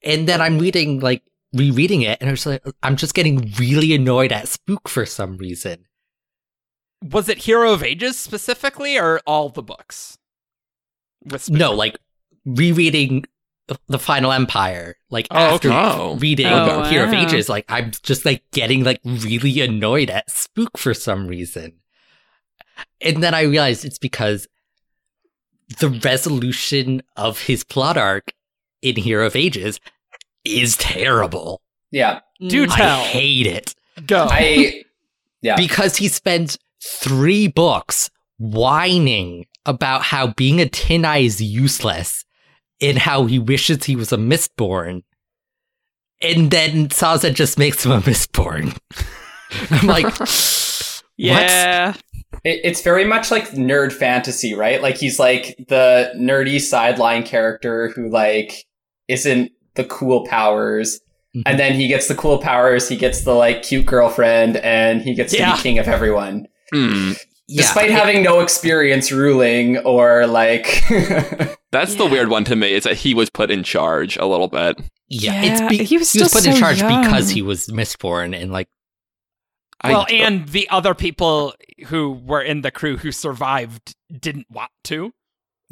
And 0.04 0.28
then 0.28 0.42
I'm 0.42 0.60
reading, 0.60 1.00
like, 1.00 1.24
rereading 1.54 2.02
it, 2.02 2.20
and 2.22 2.30
it's 2.30 2.46
like, 2.46 2.64
I'm 2.84 2.96
just 2.96 3.14
getting 3.14 3.52
really 3.58 3.96
annoyed 3.96 4.32
at 4.32 4.48
Spook 4.48 4.88
for 4.88 5.06
some 5.06 5.38
reason. 5.38 5.86
Was 7.04 7.30
it 7.30 7.40
Hero 7.40 7.74
of 7.74 7.84
Ages 7.84 8.18
specifically, 8.18 8.98
or 8.98 9.22
all 9.26 9.50
the 9.50 9.64
books? 9.64 10.18
No, 11.50 11.74
like, 11.74 11.98
rereading 12.46 13.26
The 13.88 14.00
Final 14.00 14.32
Empire, 14.32 14.96
like, 15.10 15.28
Oh, 15.30 15.56
after 15.56 15.68
okay. 15.70 15.78
Oh. 15.78 16.16
reading 16.18 16.46
Oh, 16.48 16.84
Hero 16.86 17.08
of. 17.08 17.14
Ages, 17.14 17.50
like, 17.50 17.66
I'm 17.68 17.92
just, 18.02 18.24
like, 18.26 18.44
getting, 18.52 18.84
like, 18.86 19.02
really 19.04 19.60
annoyed 19.62 20.10
at 20.10 20.30
Spook 20.32 20.78
for 20.78 20.94
some 20.94 21.28
reason. 21.28 21.74
And 23.02 23.22
then 23.22 23.34
I 23.34 23.42
realized 23.42 23.84
it's 23.84 23.98
because 23.98 24.48
the 25.80 25.90
resolution 25.90 27.02
of 27.18 27.42
his 27.42 27.64
plot 27.66 27.98
arc 27.98 28.32
in 28.82 28.96
Hero 28.96 29.26
of 29.26 29.36
Ages 29.36 29.80
is 30.46 30.78
terrible. 30.78 31.62
Yeah, 31.92 32.20
Do 32.40 32.68
Mm. 32.68 32.76
tell. 32.76 33.00
I 33.02 33.04
hate 33.04 33.48
it 33.48 33.76
go. 34.06 34.28
I 34.30 34.84
yeah. 35.42 35.56
because 35.58 35.98
he 35.98 36.08
spends 36.08 36.58
three 36.82 37.48
books 37.48 38.10
whining 38.38 39.46
about 39.66 40.04
how 40.04 40.28
being 40.28 40.62
a 40.62 40.70
Tin 40.70 41.04
Eye 41.04 41.20
is 41.20 41.42
useless 41.42 42.24
and 42.82 42.98
how 42.98 43.26
he 43.26 43.40
wishes 43.40 43.84
he 43.84 43.96
was 43.96 44.12
a 44.12 44.18
Mistborn. 44.18 45.04
And 46.22 46.52
then 46.52 46.90
Sazed 46.90 47.36
just 47.36 47.60
makes 47.60 47.86
him 47.86 47.92
a 47.92 48.02
Mistborn. 48.02 48.78
I'm 49.72 49.88
like, 49.88 50.06
what? 50.20 51.04
Yeah. 51.18 51.94
It, 52.44 52.62
it's 52.64 52.82
very 52.82 53.06
much 53.06 53.32
like 53.32 53.50
nerd 53.52 53.94
fantasy, 53.94 54.54
right? 54.54 54.82
Like 54.82 54.98
he's 54.98 55.20
like 55.20 55.56
the 55.68 56.12
nerdy 56.16 56.60
sideline 56.60 57.24
character 57.24 57.90
who 57.90 58.10
like 58.10 58.66
isn't 59.08 59.52
the 59.76 59.86
cool 59.86 60.26
powers. 60.28 61.00
Mhm. 61.36 61.44
And 61.46 61.60
then 61.60 61.74
he 61.74 61.88
gets 61.88 62.08
the 62.08 62.16
cool 62.16 62.40
powers, 62.40 62.90
he 62.90 62.98
gets 62.98 63.24
the 63.24 63.34
like 63.34 63.64
cute 63.64 63.86
girlfriend, 63.86 64.58
and 64.58 65.02
he 65.02 65.14
gets 65.14 65.34
to 65.34 65.38
be 65.38 65.62
king 65.62 65.80
of 65.80 65.88
everyone. 65.88 66.48
Mm. 66.74 67.18
Yeah. 67.48 67.62
Despite 67.62 67.92
having 67.92 68.24
no 68.24 68.42
experience 68.42 69.12
ruling 69.12 69.78
or 69.80 70.28
like 70.28 70.84
That's 71.72 71.96
the 71.96 72.06
weird 72.06 72.30
one 72.30 72.44
to 72.46 72.56
me. 72.56 72.74
Is 72.74 72.84
that 72.86 72.98
he 72.98 73.14
was 73.14 73.30
put 73.30 73.52
in 73.52 73.64
charge 73.64 74.18
a 74.18 74.26
little 74.26 74.48
bit. 74.48 74.80
Yeah, 75.10 75.42
Yeah, 75.42 75.52
it's 75.52 75.62
be- 75.70 75.84
he 75.84 75.98
was 75.98 76.12
he 76.12 76.20
was 76.20 76.30
still 76.30 76.30
put 76.42 76.48
in 76.48 76.54
so 76.54 76.60
charge 76.60 76.78
because 76.80 77.30
he 77.30 77.42
was 77.42 77.68
Mistborn 77.68 78.40
and 78.40 78.52
like 78.52 78.68
I- 79.82 79.92
well, 79.92 80.06
and 80.10 80.48
the 80.50 80.68
other 80.70 80.96
people 80.96 81.54
who 81.88 82.12
were 82.12 82.42
in 82.42 82.62
the 82.62 82.72
crew 82.72 82.98
who 82.98 83.12
survived 83.12 83.96
didn't 84.12 84.48
want 84.50 84.72
to. 84.86 85.14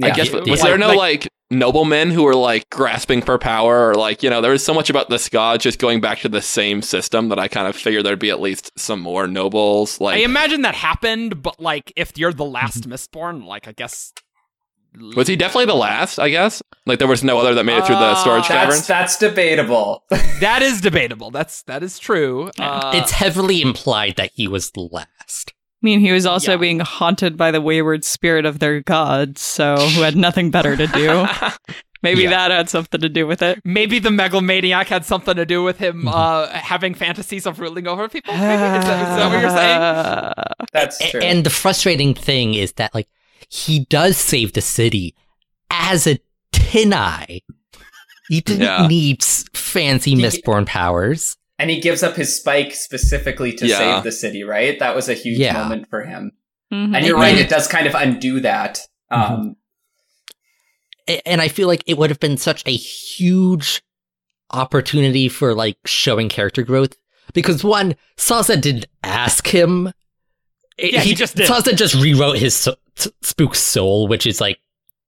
I 0.04 0.12
guess 0.12 0.30
Yeah, 0.30 0.40
was 0.42 0.60
yeah. 0.60 0.66
there 0.66 0.78
no 0.78 0.88
Like- 0.90 0.98
like 0.98 1.28
noblemen 1.52 2.12
who 2.12 2.24
were 2.24 2.36
like 2.36 2.70
grasping 2.70 3.22
for 3.22 3.38
power 3.38 3.90
or 3.90 3.94
like 3.96 4.24
you 4.24 4.30
know 4.30 4.42
there 4.42 4.52
was 4.52 4.64
so 4.66 4.74
much 4.74 4.90
about 4.90 5.10
the 5.10 5.16
skaa 5.18 5.58
just 5.60 5.78
going 5.80 6.02
back 6.02 6.18
to 6.20 6.28
the 6.28 6.42
same 6.42 6.82
system 6.82 7.30
that 7.30 7.38
i 7.38 7.48
kind 7.48 7.68
of 7.68 7.76
figured 7.76 8.04
there'd 8.04 8.18
be 8.18 8.32
at 8.32 8.42
least 8.42 8.72
some 8.76 9.00
more 9.00 9.28
nobles 9.28 10.02
Like 10.02 10.16
I 10.18 10.22
imagine 10.24 10.64
that 10.64 10.74
happened, 10.74 11.44
but 11.44 11.60
like 11.60 11.94
if 11.96 12.18
you're 12.18 12.34
the 12.34 12.44
last 12.44 12.82
mm-hmm. 12.82 12.94
Mistborn, 12.94 13.46
like 13.46 13.68
I 13.68 13.72
guess. 13.74 14.12
Was 15.16 15.28
he 15.28 15.36
definitely 15.36 15.66
the 15.66 15.74
last 15.76 16.20
i 16.20 16.30
guess 16.30 16.62
like 16.86 17.00
there 17.00 17.08
was 17.08 17.24
no 17.24 17.38
other 17.40 17.54
that 17.54 17.64
made 17.66 17.78
it 17.78 17.86
through 17.86 17.96
the 17.96 18.02
Uh, 18.02 18.16
storage 18.16 18.48
That's 18.48 18.66
caverns 18.66 18.88
that's 18.88 19.18
debatable. 19.18 20.04
That 20.42 20.62
is 20.62 20.82
debatable. 20.82 21.32
That's 21.32 21.64
that 21.64 21.82
is 21.82 21.98
true. 21.98 22.52
Uh, 22.60 22.92
it's 22.94 23.12
heavily 23.12 23.62
implied 23.62 24.16
that 24.18 24.32
he 24.34 24.48
was 24.50 24.72
the 24.72 24.82
last. 24.92 25.54
I 25.82 25.82
mean, 25.82 26.00
he 26.02 26.12
was 26.12 26.26
also 26.26 26.52
Yeah. 26.52 26.58
being 26.58 26.80
haunted 26.82 27.38
by 27.38 27.52
the 27.52 27.62
wayward 27.62 28.04
spirit 28.04 28.46
of 28.46 28.60
their 28.60 28.82
gods, 28.82 29.42
so 29.42 29.78
who 29.78 30.02
had 30.02 30.16
nothing 30.18 30.52
better 30.52 30.76
to 30.76 30.88
do. 30.88 31.26
Maybe 32.04 32.24
Yeah. 32.24 32.32
that 32.32 32.52
had 32.52 32.70
something 32.70 33.00
to 33.02 33.10
do 33.10 33.26
with 33.26 33.42
it. 33.42 33.60
maybe 33.66 33.98
the 34.00 34.12
megalomaniac 34.12 34.88
had 34.90 35.06
something 35.06 35.36
to 35.36 35.46
do 35.46 35.64
with 35.64 35.80
him 35.80 36.04
Mhm. 36.04 36.14
uh, 36.14 36.48
having 36.50 36.94
fantasies 36.94 37.46
of 37.48 37.60
ruling 37.60 37.88
over 37.88 38.08
people. 38.10 38.34
Maybe? 38.34 38.44
Is, 38.44 38.86
that, 38.86 39.02
is 39.10 39.18
that 39.18 39.30
what 39.32 39.42
you're 39.42 39.50
saying? 39.50 40.34
That's 40.74 41.02
A- 41.02 41.10
true. 41.12 41.22
And 41.22 41.44
the 41.46 41.50
frustrating 41.50 42.14
thing 42.14 42.54
is 42.54 42.74
that 42.74 42.94
like 42.94 43.08
he 43.56 43.86
does 43.86 44.18
save 44.18 44.54
the 44.54 44.62
city 44.62 45.16
as 45.72 46.08
a 46.08 46.20
tin 46.52 46.94
eye. 46.94 47.42
He 48.28 48.42
didn't 48.42 48.64
Yeah. 48.64 48.88
need 48.88 49.24
fancy 49.24 50.12
He- 50.16 50.22
Mistborn 50.22 50.66
powers. 50.66 51.38
And 51.58 51.70
he 51.70 51.80
gives 51.80 52.04
up 52.04 52.16
his 52.16 52.36
spike 52.36 52.74
specifically 52.74 53.54
to 53.54 53.66
Yeah. 53.68 53.78
save 53.78 54.04
the 54.04 54.12
city, 54.12 54.44
right? 54.44 54.78
That 54.80 54.96
was 54.96 55.08
a 55.08 55.14
huge 55.14 55.40
Yeah. 55.40 55.54
moment 55.54 55.90
for 55.90 56.04
him. 56.04 56.32
Mhm. 56.74 56.96
And 56.96 57.06
you're 57.06 57.18
right, 57.18 57.36
it- 57.38 57.42
it 57.46 57.50
does 57.50 57.68
kind 57.68 57.88
of 57.88 57.96
undo 57.96 58.40
that. 58.42 58.82
Um, 59.12 59.56
A- 61.08 61.26
And 61.28 61.40
I 61.40 61.48
feel 61.50 61.68
like 61.68 61.84
it 61.86 61.98
would 62.00 62.10
have 62.10 62.20
been 62.20 62.36
such 62.38 62.64
a 62.66 62.76
huge 62.76 63.84
opportunity 64.52 65.30
for 65.30 65.54
like 65.54 65.78
showing 65.86 66.30
character 66.30 66.64
growth 66.64 66.96
because 67.34 67.64
one, 67.64 67.96
Sazed 68.18 68.62
didn't 68.62 68.88
ask 69.04 69.48
him. 69.48 69.92
Yeah, 70.80 71.02
he 71.02 71.14
just 71.14 71.36
did. 71.36 71.48
Sazed 71.48 71.78
just 71.78 71.94
rewrote 71.96 72.38
his 72.40 72.56
so- 72.56 72.74
t- 72.74 72.80
spook 72.96 73.56
soul, 73.56 74.08
which 74.08 74.26
is 74.26 74.42
like 74.42 74.60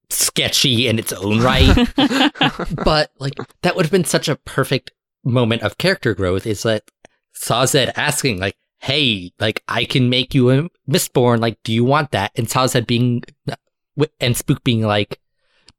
sketchy 0.09 0.87
in 0.87 0.99
its 0.99 1.13
own 1.13 1.41
right. 1.41 1.87
but 2.83 3.11
like 3.19 3.33
that 3.61 3.75
would 3.75 3.85
have 3.85 3.91
been 3.91 4.05
such 4.05 4.27
a 4.27 4.35
perfect 4.35 4.91
moment 5.23 5.61
of 5.61 5.77
character 5.77 6.13
growth 6.13 6.47
is 6.47 6.63
that 6.63 6.83
Sazed 7.33 7.91
asking 7.95 8.39
like 8.39 8.55
hey 8.79 9.31
like 9.39 9.63
i 9.67 9.85
can 9.85 10.09
make 10.09 10.33
you 10.33 10.49
a 10.49 10.69
mistborn 10.89 11.39
like 11.39 11.57
do 11.63 11.73
you 11.73 11.83
want 11.83 12.11
that 12.11 12.31
and 12.35 12.49
Sazed 12.49 12.87
being 12.87 13.23
and 14.19 14.37
spook 14.37 14.63
being 14.63 14.81
like 14.81 15.19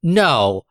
no 0.02 0.64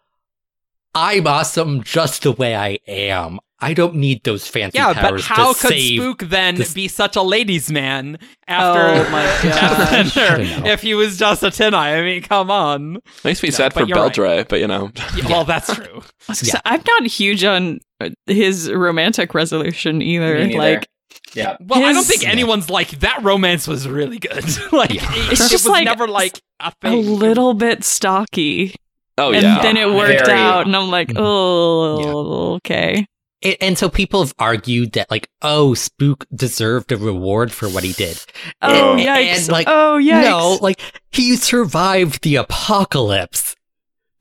i'm 0.94 1.28
awesome 1.28 1.84
just 1.84 2.24
the 2.24 2.32
way 2.32 2.56
i 2.56 2.80
am 2.88 3.40
i 3.60 3.74
don't 3.74 3.96
need 3.96 4.24
those 4.24 4.48
fancy 4.48 4.78
Yeah, 4.78 4.94
but 4.94 5.20
how 5.22 5.54
to 5.54 5.60
could 5.68 5.78
Spook 5.80 6.20
then 6.30 6.56
this- 6.56 6.74
be 6.74 6.88
such 6.88 7.16
a 7.16 7.22
ladies' 7.22 7.72
man 7.72 8.18
after 8.48 8.80
Oh 9.08 9.10
my 9.12 9.24
Deathbender 9.26 10.16
gosh. 10.16 10.18
I 10.18 10.38
don't 10.38 10.64
know. 10.64 10.70
if 10.72 10.82
he 10.82 10.94
was 10.94 11.18
just 11.18 11.42
a 11.44 11.50
tin 11.52 11.74
eye? 11.74 11.98
I 11.98 12.02
mean, 12.04 12.22
come 12.22 12.52
on. 12.52 12.98
makes 13.24 13.42
me 13.42 13.50
No, 13.50 13.56
sad 13.56 13.74
for 13.74 13.84
you're 13.84 13.98
right. 13.98 14.48
but 14.48 14.60
you 14.60 14.68
know 14.68 14.92
Yeah, 15.16 15.28
Well, 15.30 15.44
that's 15.44 15.74
true. 15.74 16.02
So 16.34 16.58
I'm 16.66 16.82
not 16.88 17.08
huge 17.08 17.44
on 17.46 17.80
uh, 18.02 18.10
his 18.28 18.70
romantic 18.72 19.34
resolution 19.34 20.02
either. 20.02 20.36
Me 20.46 20.58
like, 20.58 20.88
yeah. 21.34 21.56
Well, 21.60 21.84
I 21.84 21.94
don't 21.94 22.04
think 22.06 22.28
anyone's 22.28 22.70
like 22.70 22.92
that. 23.00 23.24
Romance 23.24 23.68
was 23.68 23.88
really 23.88 24.20
good. 24.20 24.44
like 24.72 24.94
Yeah. 24.94 25.10
It's 25.32 25.42
it 25.46 25.50
just 25.50 25.66
was 25.66 25.68
like 25.68 25.86
never 25.86 26.08
like 26.08 26.40
a 26.60 26.72
a 26.84 26.96
little 26.96 27.54
bit 27.54 27.84
stocky. 27.84 28.76
oh 29.18 29.32
and 29.34 29.42
yeah 29.42 29.62
then 29.62 29.78
it 29.78 29.90
worked 29.90 30.26
Very. 30.28 30.38
out, 30.40 30.68
and 30.68 30.76
I'm 30.76 30.90
like, 30.92 31.08
Mhm. 31.10 31.16
oh, 31.20 32.54
okay. 32.56 33.08
It- 33.42 33.58
and 33.62 33.78
so 33.78 33.88
people 33.90 34.22
have 34.24 34.34
argued 34.40 34.94
that 34.94 35.12
like 35.12 35.30
oh 35.42 35.74
spook 35.76 36.26
deserved 36.34 36.92
a 36.92 36.98
reward 36.98 37.52
for 37.52 37.70
what 37.70 37.84
he 37.84 37.94
did 37.94 38.20
Oh, 38.62 38.94
And- 38.94 39.00
yikes. 39.02 39.38
and, 39.40 39.50
like, 39.50 39.68
oh, 39.70 40.00
yikes. 40.02 40.24
No, 40.24 40.58
like 40.62 40.80
he 41.12 41.36
survived 41.36 42.24
the 42.24 42.36
apocalypse. 42.38 43.56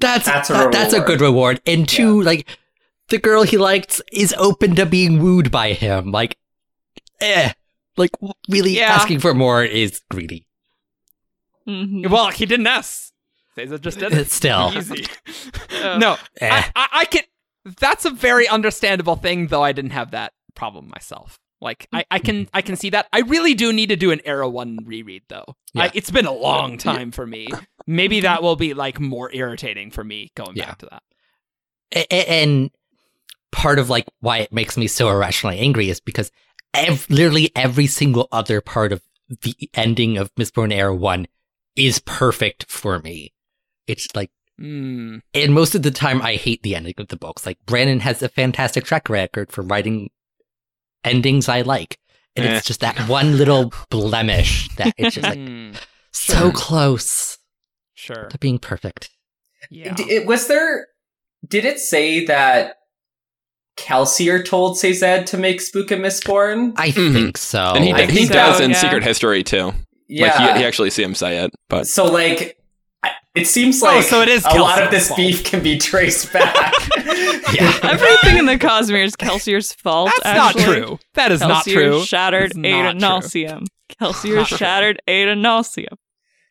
That's 0.01 0.27
That's 0.27 0.51
a 0.51 0.53
that- 0.53 0.73
that's 0.73 0.93
a 0.93 1.01
good 1.01 1.21
reward. 1.23 1.61
And 1.67 1.89
two, 1.89 2.21
like 2.23 2.47
the 3.09 3.19
girl 3.19 3.43
he 3.45 3.57
likes 3.57 4.03
is 4.13 4.35
open 4.37 4.75
to 4.77 4.85
being 4.85 5.23
wooed 5.23 5.51
by 5.51 5.73
him. 5.73 6.11
Like, 6.13 6.37
eh, 7.21 7.53
like 7.97 8.11
really 8.51 8.77
Yeah. 8.77 8.93
asking 8.93 9.21
for 9.21 9.33
more 9.33 9.65
is 9.65 10.03
greedy. 10.11 10.47
Mhm. 11.67 12.09
Well, 12.11 12.31
he 12.31 12.47
didn't 12.47 12.67
ask. 12.67 13.13
Sazed 13.55 13.83
just 13.83 13.99
did 13.99 14.13
it. 14.13 14.31
Still, 14.31 14.73
Easy. 14.77 15.07
Oh. 15.83 15.99
no, 15.99 16.17
eh. 16.41 16.51
I, 16.51 16.71
I, 16.77 16.89
I 16.93 17.05
can. 17.07 17.23
That's 17.81 18.05
a 18.05 18.11
very 18.11 18.47
understandable 18.49 19.17
thing, 19.17 19.49
though. 19.49 19.63
I 19.63 19.73
didn't 19.73 19.91
have 19.91 20.13
that 20.13 20.33
problem 20.55 20.89
myself. 20.89 21.39
Like 21.61 21.89
I, 21.93 22.05
I 22.11 22.19
can 22.19 22.49
I 22.53 22.61
can 22.63 22.77
see 22.77 22.91
that. 22.91 23.07
I 23.15 23.21
really 23.21 23.55
do 23.55 23.73
need 23.73 23.89
to 23.89 23.97
do 23.97 24.11
an 24.11 24.21
Era 24.27 24.47
one 24.49 24.79
reread 24.85 25.23
though. 25.29 25.45
I, 25.75 25.85
Yeah. 25.87 25.91
it's 25.95 26.11
been 26.11 26.27
a 26.27 26.33
long 26.33 26.77
time 26.77 27.11
for 27.13 27.27
me. 27.27 27.49
Maybe 27.87 28.21
that 28.21 28.43
will 28.43 28.57
be 28.57 28.75
like 28.75 29.01
more 29.01 29.33
irritating 29.35 29.91
for 29.91 30.05
me 30.05 30.31
going 30.35 30.55
Yeah. 30.57 30.67
back 30.67 30.79
to 30.79 30.89
that. 30.91 32.13
And 32.13 32.71
part 33.53 33.79
of 33.79 33.89
like 33.89 34.05
why 34.21 34.39
it 34.39 34.53
makes 34.53 34.77
me 34.77 34.87
so 34.87 35.09
irrationally 35.09 35.59
angry 35.59 35.89
is 35.89 35.99
because 35.99 36.31
ev- 36.75 37.07
literally 37.09 37.51
every 37.57 37.87
single 37.87 38.29
other 38.33 38.61
part 38.61 38.93
of 38.93 39.03
the 39.43 39.55
ending 39.73 40.19
of 40.19 40.35
Mistborn 40.35 40.73
Era 40.75 40.95
One 40.95 41.27
is 41.75 41.99
perfect 42.01 42.71
for 42.71 42.99
me. 43.01 43.33
It's 43.87 44.09
like. 44.15 44.31
Hmm. 44.59 45.19
And 45.35 45.53
most 45.55 45.75
of 45.75 45.83
the 45.83 45.91
time, 45.91 46.23
I 46.23 46.35
hate 46.37 46.63
the 46.63 46.75
ending 46.77 46.95
of 46.99 47.09
the 47.09 47.17
books. 47.17 47.45
Like 47.45 47.59
Brandon 47.67 48.01
has 48.01 48.23
a 48.23 48.29
fantastic 48.29 48.85
track 48.85 49.09
record 49.09 49.53
for 49.53 49.63
writing 49.63 50.09
endings 51.05 51.49
I 51.49 51.61
like, 51.63 51.99
and 52.35 52.47
Eh. 52.47 52.57
it's 52.57 52.67
just 52.67 52.81
that 52.81 52.97
one 53.09 53.37
little 53.37 53.73
blemish 53.91 54.69
that 54.77 54.95
it's 54.97 55.15
just 55.17 55.27
like 55.29 55.39
Hmm. 55.39 55.73
so 56.13 56.35
Sure. 56.35 56.53
close 56.53 57.39
Sure. 57.95 58.27
to 58.31 58.39
being 58.39 58.59
perfect. 58.59 59.11
Yeah. 59.71 59.95
D- 59.95 60.05
it- 60.05 60.27
was 60.27 60.47
there? 60.49 60.87
Did 61.47 61.65
it 61.65 61.79
say 61.79 62.25
that 62.25 62.77
Kelsier 63.77 64.43
told 64.45 64.79
Sazed 64.79 65.27
to 65.27 65.37
make 65.37 65.61
Spook 65.61 65.91
a 65.91 65.97
Mistborn? 65.97 66.73
I 66.77 66.91
Mhm. 66.91 67.13
think 67.13 67.37
so. 67.37 67.73
and 67.75 67.85
he, 67.85 67.93
I 67.93 68.07
d- 68.07 68.13
he 68.13 68.19
think 68.21 68.33
does 68.33 68.59
so, 68.59 68.65
in 68.65 68.71
yeah. 68.71 68.77
secret 68.79 69.05
history 69.05 69.43
too 69.45 69.73
yeah. 70.09 70.27
like 70.41 70.55
he, 70.55 70.61
he 70.61 70.65
actually 70.65 70.89
see 70.91 71.03
him 71.03 71.15
say 71.15 71.45
it 71.45 71.51
but 71.69 71.87
so 71.87 72.05
like, 72.07 72.41
I- 72.43 72.55
it 73.37 73.47
seems 73.47 73.83
like 73.83 73.93
Oh, 73.93 73.97
like 73.99 74.05
so 74.07 74.21
it 74.23 74.29
is 74.29 74.45
a 74.45 74.59
lot 74.59 74.83
of 74.83 74.91
this 74.91 75.09
fault. 75.09 75.19
beef 75.19 75.45
can 75.45 75.63
be 75.63 75.79
traced 75.79 76.33
back. 76.33 76.73
yeah. 77.55 77.79
Everything 77.83 78.39
in 78.39 78.47
the 78.47 78.57
Cosmere 78.59 79.05
is 79.05 79.17
Kelsier's 79.17 79.73
fault. 79.73 80.11
That's 80.23 80.39
actually. 80.39 80.63
not 80.81 80.87
true. 80.87 80.99
That 81.15 81.33
is 81.33 81.41
not 81.41 81.65
Kelsier 81.65 81.73
true. 81.75 82.03
Shattered 82.05 82.51
It's 82.53 82.59
Ada 82.59 82.95
not. 82.95 83.23
Nauseum. 83.23 83.67
Kelsier 84.01 84.45
shattered 84.47 85.01
Adonalsium. 85.09 85.95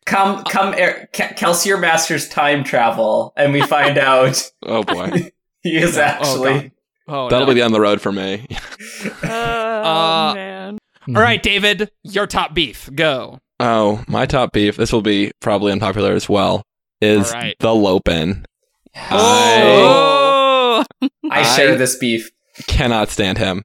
come, 0.06 0.42
come, 0.44 0.74
er- 0.74 1.08
Ke- 1.12 1.36
Kelsier 1.36 1.78
masters 1.80 2.28
time 2.28 2.64
travel, 2.64 3.32
and 3.36 3.52
we 3.52 3.60
find 3.62 3.98
out 3.98 4.50
oh 4.64 4.82
boy 4.82 5.30
he 5.62 5.76
is 5.76 5.96
Oh, 5.98 6.00
actually. 6.02 6.52
God. 6.54 6.70
Oh, 7.08 7.28
that'll 7.28 7.46
no. 7.46 7.52
be 7.52 7.60
the 7.60 7.64
end 7.64 7.68
of 7.72 7.74
the 7.74 7.80
road 7.80 8.00
for 8.00 8.10
me 8.12 8.46
Oh, 9.22 9.28
Uh, 9.28 10.32
man. 10.34 10.78
All 11.08 11.14
right, 11.22 11.40
David, 11.42 11.90
your 12.02 12.26
top 12.26 12.52
beef. 12.54 12.90
Go. 12.94 13.38
oh 13.60 14.02
my 14.08 14.26
top 14.26 14.52
beef 14.52 14.76
this 14.76 14.92
will 14.92 15.02
be 15.02 15.30
probably 15.40 15.72
unpopular 15.72 16.12
as 16.14 16.28
well 16.28 16.62
is 17.00 17.32
All 17.32 17.40
right. 17.40 17.56
the 17.60 17.74
Lopen 17.74 18.44
I 18.94 19.08
Oh! 19.82 20.84
I 21.30 21.42
share 21.56 21.72
I- 21.72 21.76
this 21.76 21.96
beef. 21.96 22.30
cannot 22.66 23.10
stand 23.10 23.38
him. 23.38 23.62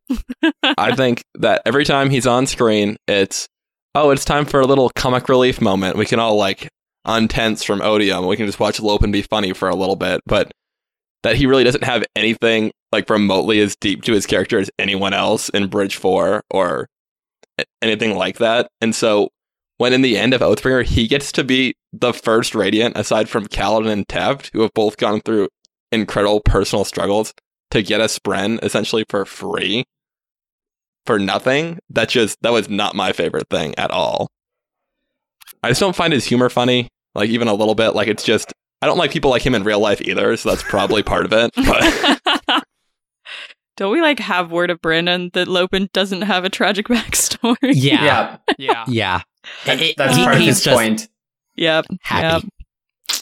I 0.77 0.95
think 0.95 1.23
that 1.35 1.61
every 1.65 1.85
time 1.85 2.09
he's 2.09 2.27
on 2.27 2.45
screen, 2.45 2.97
it's 3.07 3.47
oh, 3.95 4.09
it's 4.11 4.25
time 4.25 4.45
for 4.45 4.59
a 4.59 4.65
little 4.67 4.89
comic 4.95 5.29
relief 5.29 5.61
moment. 5.61 5.97
We 5.97 6.05
can 6.05 6.19
all 6.19 6.35
like 6.35 6.69
untense 7.07 7.63
from 7.65 7.81
odium. 7.81 8.27
We 8.27 8.35
can 8.37 8.45
just 8.45 8.59
watch 8.59 8.79
Lopen 8.79 9.11
be 9.11 9.21
funny 9.21 9.53
for 9.53 9.69
a 9.69 9.75
little 9.75 9.95
bit, 9.95 10.21
but 10.25 10.51
that 11.23 11.35
he 11.35 11.45
really 11.45 11.63
doesn't 11.63 11.83
have 11.83 12.03
anything 12.15 12.71
like 12.91 13.09
remotely 13.09 13.59
as 13.61 13.75
deep 13.77 14.03
to 14.03 14.11
his 14.13 14.25
character 14.25 14.59
as 14.59 14.69
anyone 14.79 15.13
else 15.13 15.49
in 15.49 15.67
Bridge 15.67 15.95
Four 15.95 16.43
or 16.51 16.87
anything 17.81 18.15
like 18.17 18.37
that. 18.39 18.67
And 18.81 18.93
so 18.95 19.29
when 19.81 19.93
in 19.93 20.03
the 20.03 20.15
end 20.15 20.35
of 20.35 20.41
Oathbringer, 20.41 20.85
he 20.85 21.07
gets 21.07 21.31
to 21.31 21.43
be 21.43 21.73
the 21.91 22.13
first 22.13 22.53
Radiant 22.53 22.95
aside 22.95 23.27
from 23.27 23.47
Kaladin 23.47 23.89
and 23.89 24.07
Teft, 24.07 24.51
who 24.53 24.61
have 24.61 24.75
both 24.75 24.97
gone 24.97 25.21
through 25.21 25.49
incredible 25.91 26.39
personal 26.39 26.85
struggles 26.85 27.33
to 27.71 27.81
get 27.81 27.99
a 27.99 28.03
spren 28.03 28.63
essentially 28.63 29.03
for 29.09 29.25
free 29.25 29.83
for 31.07 31.17
nothing 31.17 31.79
that 31.89 32.09
just 32.09 32.37
that 32.43 32.51
was 32.51 32.69
not 32.69 32.93
my 32.93 33.11
favorite 33.11 33.49
thing 33.49 33.73
at 33.77 33.89
all 33.89 34.29
i 35.63 35.69
just 35.69 35.79
don't 35.79 35.95
find 35.95 36.13
his 36.13 36.25
humor 36.25 36.47
funny 36.47 36.87
like 37.15 37.29
even 37.29 37.47
a 37.47 37.53
little 37.53 37.75
bit 37.75 37.95
like 37.95 38.07
it's 38.07 38.23
just 38.23 38.53
i 38.81 38.85
don't 38.85 38.99
like 38.99 39.11
people 39.11 39.31
like 39.31 39.41
him 39.41 39.55
in 39.55 39.63
real 39.63 39.79
life 39.79 39.99
either 40.01 40.37
so 40.37 40.49
that's 40.49 40.63
probably 40.63 41.01
part 41.01 41.25
of 41.25 41.33
it 41.33 41.51
but 42.45 42.63
Don't 43.77 43.91
we 43.91 44.01
like 44.01 44.19
have 44.19 44.51
word 44.51 44.69
of 44.69 44.79
Brandon 44.79 45.31
that 45.33 45.47
Lopen 45.47 45.89
doesn't 45.91 46.21
have 46.23 46.45
a 46.45 46.49
tragic 46.49 46.87
backstory? 46.89 47.55
Yeah, 47.73 48.03
Yeah, 48.03 48.37
Yeah. 48.59 48.85
yeah. 48.87 49.21
That- 49.65 49.82
It- 49.82 49.97
that's 49.97 50.15
he- 50.17 50.23
part 50.23 50.36
of 50.36 50.41
his 50.41 50.63
just 50.63 50.75
point. 50.75 51.08
Yep. 51.56 51.86
Happy. 52.01 52.47
Yep. 53.10 53.21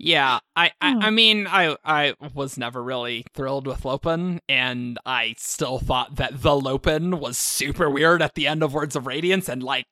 Yeah, 0.00 0.38
I, 0.54 0.70
I, 0.80 0.92
Hmm. 0.92 0.98
I 1.02 1.10
mean, 1.10 1.46
I, 1.48 1.76
I 1.84 2.14
was 2.32 2.56
never 2.56 2.82
really 2.82 3.24
thrilled 3.34 3.66
with 3.66 3.84
Lopen, 3.84 4.38
and 4.48 4.96
I 5.04 5.34
still 5.38 5.80
thought 5.80 6.14
that 6.16 6.40
the 6.42 6.54
Lopen 6.54 7.18
was 7.18 7.36
super 7.36 7.90
weird 7.90 8.22
at 8.22 8.34
the 8.36 8.46
end 8.46 8.62
of 8.62 8.72
Words 8.74 8.94
of 8.94 9.08
Radiance, 9.08 9.48
and 9.48 9.60
like, 9.60 9.86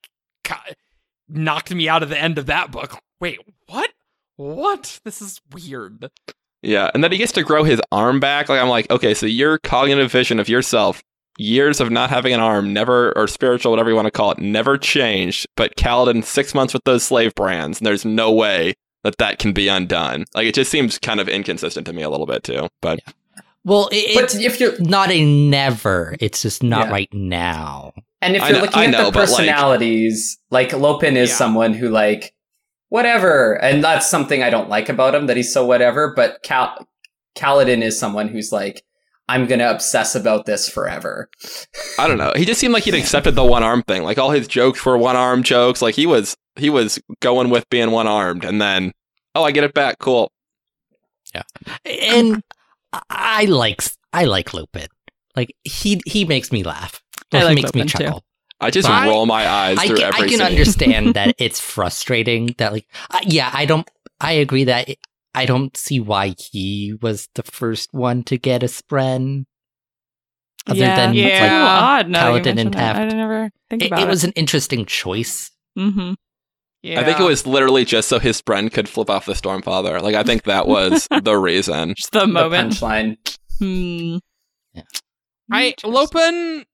ca- 0.44 0.62
knocked 1.29 1.75
me 1.75 1.88
out 1.88 2.05
of 2.05 2.09
the 2.09 2.18
end 2.18 2.38
of 2.38 2.46
that 2.46 2.70
book. 2.70 2.96
Wait, 3.20 3.40
what? 3.66 3.90
What? 4.37 5.01
This 5.05 5.20
is 5.20 5.40
weird. 5.53 6.09
Yeah, 6.62 6.88
and 6.94 7.03
then 7.03 7.11
he 7.11 7.18
gets 7.18 7.33
to 7.33 7.42
grow 7.42 7.64
his 7.64 7.81
arm 7.90 8.20
back. 8.20 8.49
Like 8.49 8.61
I'm 8.61 8.68
like, 8.68 8.88
okay, 8.90 9.12
so 9.12 9.27
your 9.27 9.59
cognitive 9.59 10.12
vision 10.12 10.38
of 10.38 10.49
yourself, 10.49 11.03
years 11.38 11.81
of 11.81 11.90
not 11.90 12.11
having 12.11 12.33
an 12.33 12.40
arm, 12.40 12.72
never 12.72 13.16
or 13.16 13.27
spiritual, 13.29 13.70
whatever 13.72 13.90
you 13.90 13.96
want 13.96 14.07
to 14.07 14.11
call 14.11 14.31
it, 14.33 14.38
never 14.38 14.77
changed. 14.79 15.46
But 15.57 15.77
Kaladin, 15.77 16.25
six 16.25 16.55
months 16.55 16.72
with 16.75 16.85
those 16.85 17.03
slave 17.05 17.35
brands, 17.35 17.79
and 17.79 17.87
there's 17.87 18.05
no 18.05 18.33
way 18.33 18.75
that 19.05 19.18
that 19.18 19.38
can 19.38 19.53
be 19.53 19.68
undone. 19.68 20.25
Like 20.35 20.46
it 20.46 20.55
just 20.55 20.70
seems 20.70 20.99
kind 20.99 21.20
of 21.20 21.29
inconsistent 21.29 21.87
to 21.87 21.92
me 21.92 22.03
a 22.03 22.11
little 22.11 22.27
bit 22.27 22.42
too. 22.42 22.68
But 22.83 23.01
Well, 23.64 23.88
it, 23.92 24.14
But 24.14 24.25
it's 24.25 24.35
if 24.37 24.61
you're 24.61 24.79
not 24.81 25.11
a 25.11 25.25
never. 25.25 26.14
It's 26.20 26.42
just 26.42 26.62
not 26.62 26.87
Yeah. 26.87 26.92
right 26.92 27.09
now. 27.12 27.92
and 28.22 28.35
if 28.35 28.42
you're 28.42 28.53
know- 28.53 28.61
looking 28.61 28.79
I 28.81 28.85
at 28.87 28.90
know, 28.92 29.05
the 29.07 29.12
but, 29.12 29.29
like- 29.29 29.37
personalities, 29.38 30.38
like, 30.51 30.72
Lopen 30.72 31.16
is 31.16 31.29
Yeah. 31.31 31.37
someone 31.37 31.75
who 31.75 31.88
like 31.90 32.33
whatever, 32.88 33.55
and 33.62 33.83
that's 33.85 34.09
something 34.09 34.42
I 34.42 34.51
don't 34.51 34.68
like 34.68 34.88
about 34.88 35.14
him 35.14 35.27
that 35.27 35.37
he's 35.37 35.53
so 35.53 35.64
whatever. 35.66 36.12
But 36.14 36.42
Cal- 36.42 36.87
Kaladin 37.37 37.83
is 37.83 37.99
someone 37.99 38.29
who's 38.29 38.53
like, 38.53 38.83
I'm 39.28 39.46
gonna 39.46 39.68
obsess 39.70 40.14
about 40.14 40.46
this 40.46 40.68
forever. 40.68 41.28
I 41.98 42.06
don't 42.06 42.18
know. 42.18 42.32
He 42.36 42.44
just 42.44 42.60
seemed 42.60 42.72
like 42.74 42.84
he'd 42.84 42.94
accepted 42.94 43.34
the 43.34 43.44
one 43.44 43.62
arm 43.62 43.82
thing. 43.82 44.02
Like 44.04 44.18
all 44.18 44.30
his 44.30 44.46
jokes 44.46 44.84
were 44.86 44.96
one 44.96 45.16
arm 45.16 45.42
jokes. 45.42 45.82
Like 45.82 45.94
he 45.96 46.06
was 46.06 46.36
he 46.56 46.70
was 46.70 47.00
going 47.20 47.50
with 47.50 47.68
being 47.68 47.90
one 47.90 48.06
armed, 48.06 48.44
and 48.44 48.60
then 48.62 48.92
oh, 49.34 49.42
I 49.42 49.50
get 49.50 49.64
it 49.64 49.74
back. 49.74 49.98
Cool. 49.98 50.30
Yeah. 51.34 51.42
And 51.84 52.42
I- 52.92 53.02
I 53.10 53.44
like 53.46 53.82
I 54.12 54.24
like 54.24 54.54
Lupin. 54.54 54.86
Like 55.34 55.54
he 55.64 56.00
he 56.06 56.24
makes 56.24 56.52
me 56.52 56.62
laugh. 56.62 57.02
I 57.32 57.38
He 57.38 57.44
like 57.44 57.54
makes 57.56 57.74
me 57.74 57.82
Lupin, 57.82 57.88
too. 57.98 58.04
chuckle. 58.04 58.24
I 58.60 58.70
just 58.70 58.88
But- 58.88 59.06
roll 59.08 59.26
my 59.26 59.46
eyes 59.46 59.76
I 59.78 59.88
through 59.88 59.96
can, 59.96 60.04
I 60.14 60.16
every 60.18 60.28
can 60.30 60.38
scene. 60.38 60.46
understand 60.46 61.14
that 61.14 61.34
it's 61.38 61.60
frustrating 61.60 62.54
that 62.58 62.72
like 62.72 62.86
uh, 63.10 63.18
yeah 63.24 63.50
I 63.52 63.66
don't 63.66 63.86
I 64.20 64.32
agree 64.34 64.64
that 64.64 64.88
it, 64.88 64.98
I 65.37 65.46
don't 65.46 65.77
see 65.77 66.01
why 66.01 66.35
he 66.38 66.94
was 67.01 67.29
the 67.35 67.42
first 67.42 67.92
one 67.92 68.22
to 68.25 68.38
get 68.38 68.62
a 68.62 68.66
spren. 68.66 69.44
Other 70.66 70.79
yeah, 70.81 70.96
than 70.96 71.14
Yeah. 71.14 71.25
a 71.25 71.42
little 71.42 71.59
like, 71.59 71.83
odd. 71.83 72.09
Now 72.09 72.35
you 72.35 72.40
Kaladin 72.42 72.46
and 72.46 72.57
mention 72.57 72.72
it. 72.72 72.77
I 72.77 72.92
Teft. 72.92 72.99
didn't 73.09 73.20
ever 73.20 73.51
think 73.70 73.83
it, 73.83 73.87
about 73.87 74.01
it 74.01 74.03
It 74.03 74.09
was 74.09 74.25
an 74.25 74.33
interesting 74.33 74.85
choice. 74.87 75.51
Mm-hmm. 75.79 76.14
Yeah. 76.83 77.01
I 77.01 77.05
think 77.05 77.20
it 77.20 77.25
was 77.25 77.46
literally 77.46 77.85
just 77.85 78.09
so 78.09 78.18
his 78.18 78.40
friend 78.40 78.72
could 78.72 78.88
flip 78.88 79.11
off 79.11 79.27
the 79.27 79.33
Stormfather. 79.35 80.01
Like 80.03 80.14
I 80.14 80.22
think 80.22 80.44
that 80.44 80.66
was 80.66 81.07
the 81.22 81.37
reason. 81.37 81.94
Just 81.96 82.12
the 82.12 82.20
The 82.20 82.27
moment. 82.27 82.72
punchline. 82.75 83.16
Hmm. 83.59 84.18
Yeah. 84.75 84.83
I 85.51 85.66
Interesting. 85.66 85.92
Lopen 85.92 86.64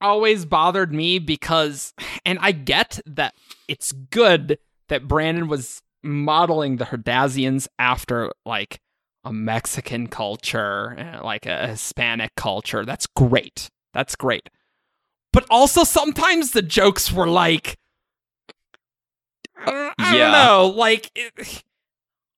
always 0.00 0.44
bothered 0.44 0.92
me 0.94 1.18
because, 1.18 1.92
and 2.24 2.38
I 2.40 2.52
get 2.52 3.00
that 3.06 3.34
it's 3.66 3.92
good 3.92 4.58
that 4.88 5.06
Brandon 5.08 5.48
was 5.48 5.82
modeling 6.02 6.76
the 6.76 6.86
Herdazians 6.86 7.68
after 7.78 8.30
like 8.46 8.80
a 9.24 9.32
Mexican 9.32 10.06
culture, 10.06 10.96
uh, 10.98 11.24
like 11.24 11.46
a 11.46 11.66
Hispanic 11.68 12.34
culture. 12.36 12.84
That's 12.84 13.06
great. 13.06 13.68
That's 13.94 14.16
great. 14.16 14.48
But 15.32 15.44
also 15.50 15.84
sometimes 15.84 16.52
the 16.52 16.62
jokes 16.62 17.12
were 17.12 17.26
like, 17.28 17.76
I 19.56 19.70
don't, 19.70 19.94
I 19.98 20.16
Yeah. 20.16 20.18
don't 20.30 20.32
know, 20.32 20.68
like. 20.76 21.10
It, 21.14 21.62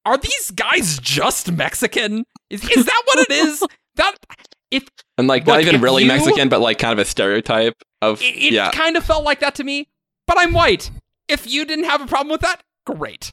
are 0.06 0.16
these 0.16 0.50
guys 0.52 0.98
just 0.98 1.52
Mexican? 1.52 2.24
Is, 2.48 2.64
is 2.68 2.86
that 2.86 3.02
what 3.06 3.18
it 3.18 3.30
is? 3.32 3.62
That 3.96 4.14
if 4.70 4.84
And 5.18 5.26
like 5.28 5.46
not 5.46 5.60
even 5.60 5.80
really 5.80 6.02
you- 6.04 6.08
Mexican, 6.08 6.48
but 6.48 6.60
like 6.60 6.78
kind 6.78 6.92
of 6.92 6.98
a 7.00 7.04
stereotype 7.04 7.74
of 8.00 8.22
It, 8.22 8.36
it 8.36 8.52
yeah. 8.52 8.70
kind 8.70 8.96
of 8.96 9.04
felt 9.04 9.24
like 9.24 9.40
that 9.40 9.56
to 9.56 9.64
me, 9.64 9.88
but 10.28 10.38
I'm 10.38 10.52
white. 10.54 10.90
If 11.28 11.50
you 11.50 11.64
didn't 11.66 11.84
have 11.86 12.00
a 12.00 12.06
problem 12.06 12.30
with 12.30 12.40
that, 12.42 12.62
great. 12.86 13.30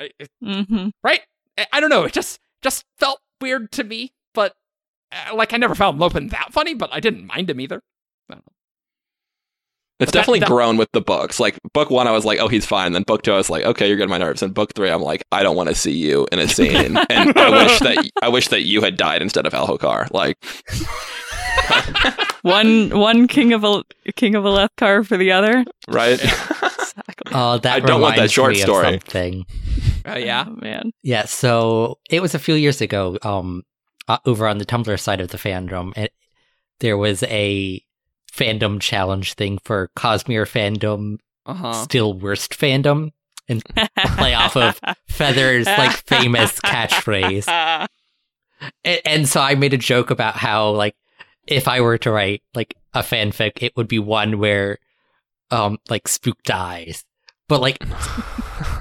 Like, 0.00 0.14
I, 0.20 0.24
it- 0.24 0.30
Mm-hmm. 0.44 0.88
right? 1.04 1.20
I, 1.58 1.66
I 1.74 1.80
don't 1.80 1.90
know. 1.90 2.04
It 2.04 2.12
just 2.12 2.38
just 2.62 2.84
felt 2.98 3.18
weird 3.40 3.70
to 3.72 3.84
me, 3.84 4.12
but 4.34 4.54
uh, 5.12 5.34
like 5.34 5.52
I 5.52 5.56
never 5.56 5.74
found 5.74 5.98
Lopen 5.98 6.28
that 6.28 6.52
funny, 6.52 6.74
but 6.74 6.90
I 6.92 7.00
didn't 7.00 7.26
mind 7.26 7.50
him 7.50 7.60
either. 7.60 7.80
It's 10.00 10.10
But 10.10 10.18
definitely 10.18 10.40
that- 10.40 10.48
grown 10.48 10.78
with 10.78 10.88
the 10.92 11.00
books. 11.00 11.38
Like 11.38 11.58
book 11.74 11.88
one, 11.90 12.08
I 12.08 12.10
was 12.10 12.24
like, 12.24 12.40
oh, 12.40 12.48
he's 12.48 12.66
fine. 12.66 12.92
Then 12.92 13.04
book 13.04 13.22
two, 13.22 13.32
I 13.32 13.36
was 13.36 13.48
like, 13.50 13.64
okay, 13.64 13.86
you're 13.86 13.96
getting 13.96 14.10
my 14.10 14.18
nerves. 14.18 14.42
And 14.42 14.52
book 14.52 14.72
three, 14.74 14.90
I'm 14.90 15.02
like, 15.02 15.22
I 15.30 15.44
don't 15.44 15.54
want 15.54 15.68
to 15.68 15.76
see 15.76 15.92
you 15.92 16.26
in 16.32 16.40
a 16.40 16.48
scene. 16.48 16.96
and 17.10 17.38
I 17.38 17.50
wish 17.64 17.78
that 17.80 18.10
I 18.20 18.28
wish 18.28 18.48
that 18.48 18.62
you 18.62 18.80
had 18.80 18.96
died 18.96 19.22
instead 19.22 19.46
of 19.46 19.52
Elhokar. 19.52 20.10
Like, 20.10 20.38
One 22.42 22.90
one 22.98 23.28
king 23.28 23.52
of 23.52 23.62
a 23.62 23.84
king 24.16 24.34
of 24.34 24.44
a 24.44 24.50
left 24.50 24.74
car 24.76 25.04
for 25.04 25.16
the 25.16 25.30
other. 25.30 25.64
right? 25.88 26.20
Exactly. 26.20 26.61
Oh, 27.34 27.58
that 27.58 27.76
I 27.76 27.80
don't 27.80 28.00
want 28.00 28.16
that 28.16 28.22
reminds 28.22 28.32
short 28.32 28.52
me 28.52 28.60
of 28.60 28.64
story. 28.64 28.84
something. 28.84 29.46
Oh 30.04 30.16
yeah, 30.16 30.46
Oh, 30.48 30.56
man. 30.60 30.90
Yeah, 31.04 31.26
so 31.26 32.00
it 32.10 32.20
was 32.20 32.34
a 32.34 32.40
few 32.40 32.54
years 32.54 32.80
ago, 32.80 33.16
um, 33.22 33.62
uh, 34.08 34.18
over 34.26 34.48
on 34.48 34.58
the 34.58 34.66
Tumblr 34.66 34.98
side 34.98 35.20
of 35.20 35.28
the 35.28 35.38
fandom, 35.38 35.92
and 35.94 36.08
there 36.80 36.98
was 36.98 37.22
a 37.22 37.80
fandom 38.32 38.80
challenge 38.80 39.34
thing 39.34 39.58
for 39.62 39.90
Cosmere 39.96 40.44
fandom, 40.44 41.18
uh 41.46 41.54
huh. 41.54 41.72
still 41.84 42.14
worst 42.14 42.58
fandom, 42.58 43.12
and 43.48 43.62
play 44.16 44.34
off 44.34 44.56
of 44.56 44.80
Feather's 45.08 45.66
like 45.66 45.92
famous 46.06 46.58
catchphrase. 46.60 47.88
And, 48.84 49.00
and 49.04 49.28
so 49.28 49.40
I 49.40 49.56
made 49.56 49.74
a 49.74 49.78
joke 49.78 50.10
about 50.10 50.36
how 50.36 50.70
like 50.70 50.94
if 51.48 51.66
I 51.66 51.80
were 51.80 51.98
to 51.98 52.12
write 52.12 52.42
like 52.54 52.76
a 52.94 53.00
fanfic, 53.00 53.52
it 53.60 53.76
would 53.76 53.88
be 53.88 53.98
one 53.98 54.38
where 54.38 54.78
um 55.50 55.78
like 55.90 56.06
Spook 56.06 56.42
dies, 56.44 57.04
but 57.48 57.60
like 57.60 57.78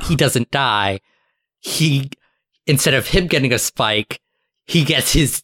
he 0.04 0.16
doesn't 0.16 0.52
die. 0.52 1.00
He 1.60 2.10
instead 2.68 2.94
of 2.94 3.08
him 3.08 3.28
getting 3.28 3.54
a 3.54 3.60
spike, 3.60 4.20
he 4.66 4.84
gets 4.84 5.14
his 5.14 5.44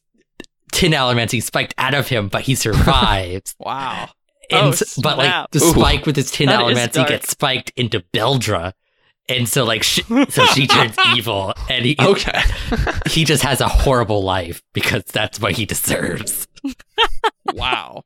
tin 0.71 0.91
allomancy 0.91 1.41
spiked 1.41 1.73
out 1.77 1.93
of 1.93 2.07
him, 2.07 2.27
but 2.27 2.43
he 2.43 2.55
survives. 2.55 3.55
Wow. 3.59 4.09
and 4.51 4.73
Oh, 4.73 5.01
but 5.01 5.17
like 5.17 5.51
the 5.51 5.59
Ooh. 5.63 5.71
spike 5.71 6.05
with 6.05 6.15
his 6.15 6.31
tin 6.31 6.49
allomancy 6.49 7.05
gets 7.07 7.29
spiked 7.29 7.71
into 7.75 7.99
Beldre. 8.13 8.73
And 9.29 9.47
so 9.49 9.65
like 9.65 9.83
sh- 9.83 9.99
so 10.29 10.45
she 10.45 10.67
turns 10.75 10.95
evil 11.15 11.53
and 11.69 11.83
he 11.83 11.97
okay. 11.99 12.41
he 13.07 13.25
just 13.25 13.43
has 13.43 13.59
a 13.59 13.67
horrible 13.67 14.23
life 14.23 14.61
because 14.73 15.03
that's 15.03 15.39
what 15.41 15.53
he 15.53 15.65
deserves. 15.65 16.47
Wow. 17.53 18.03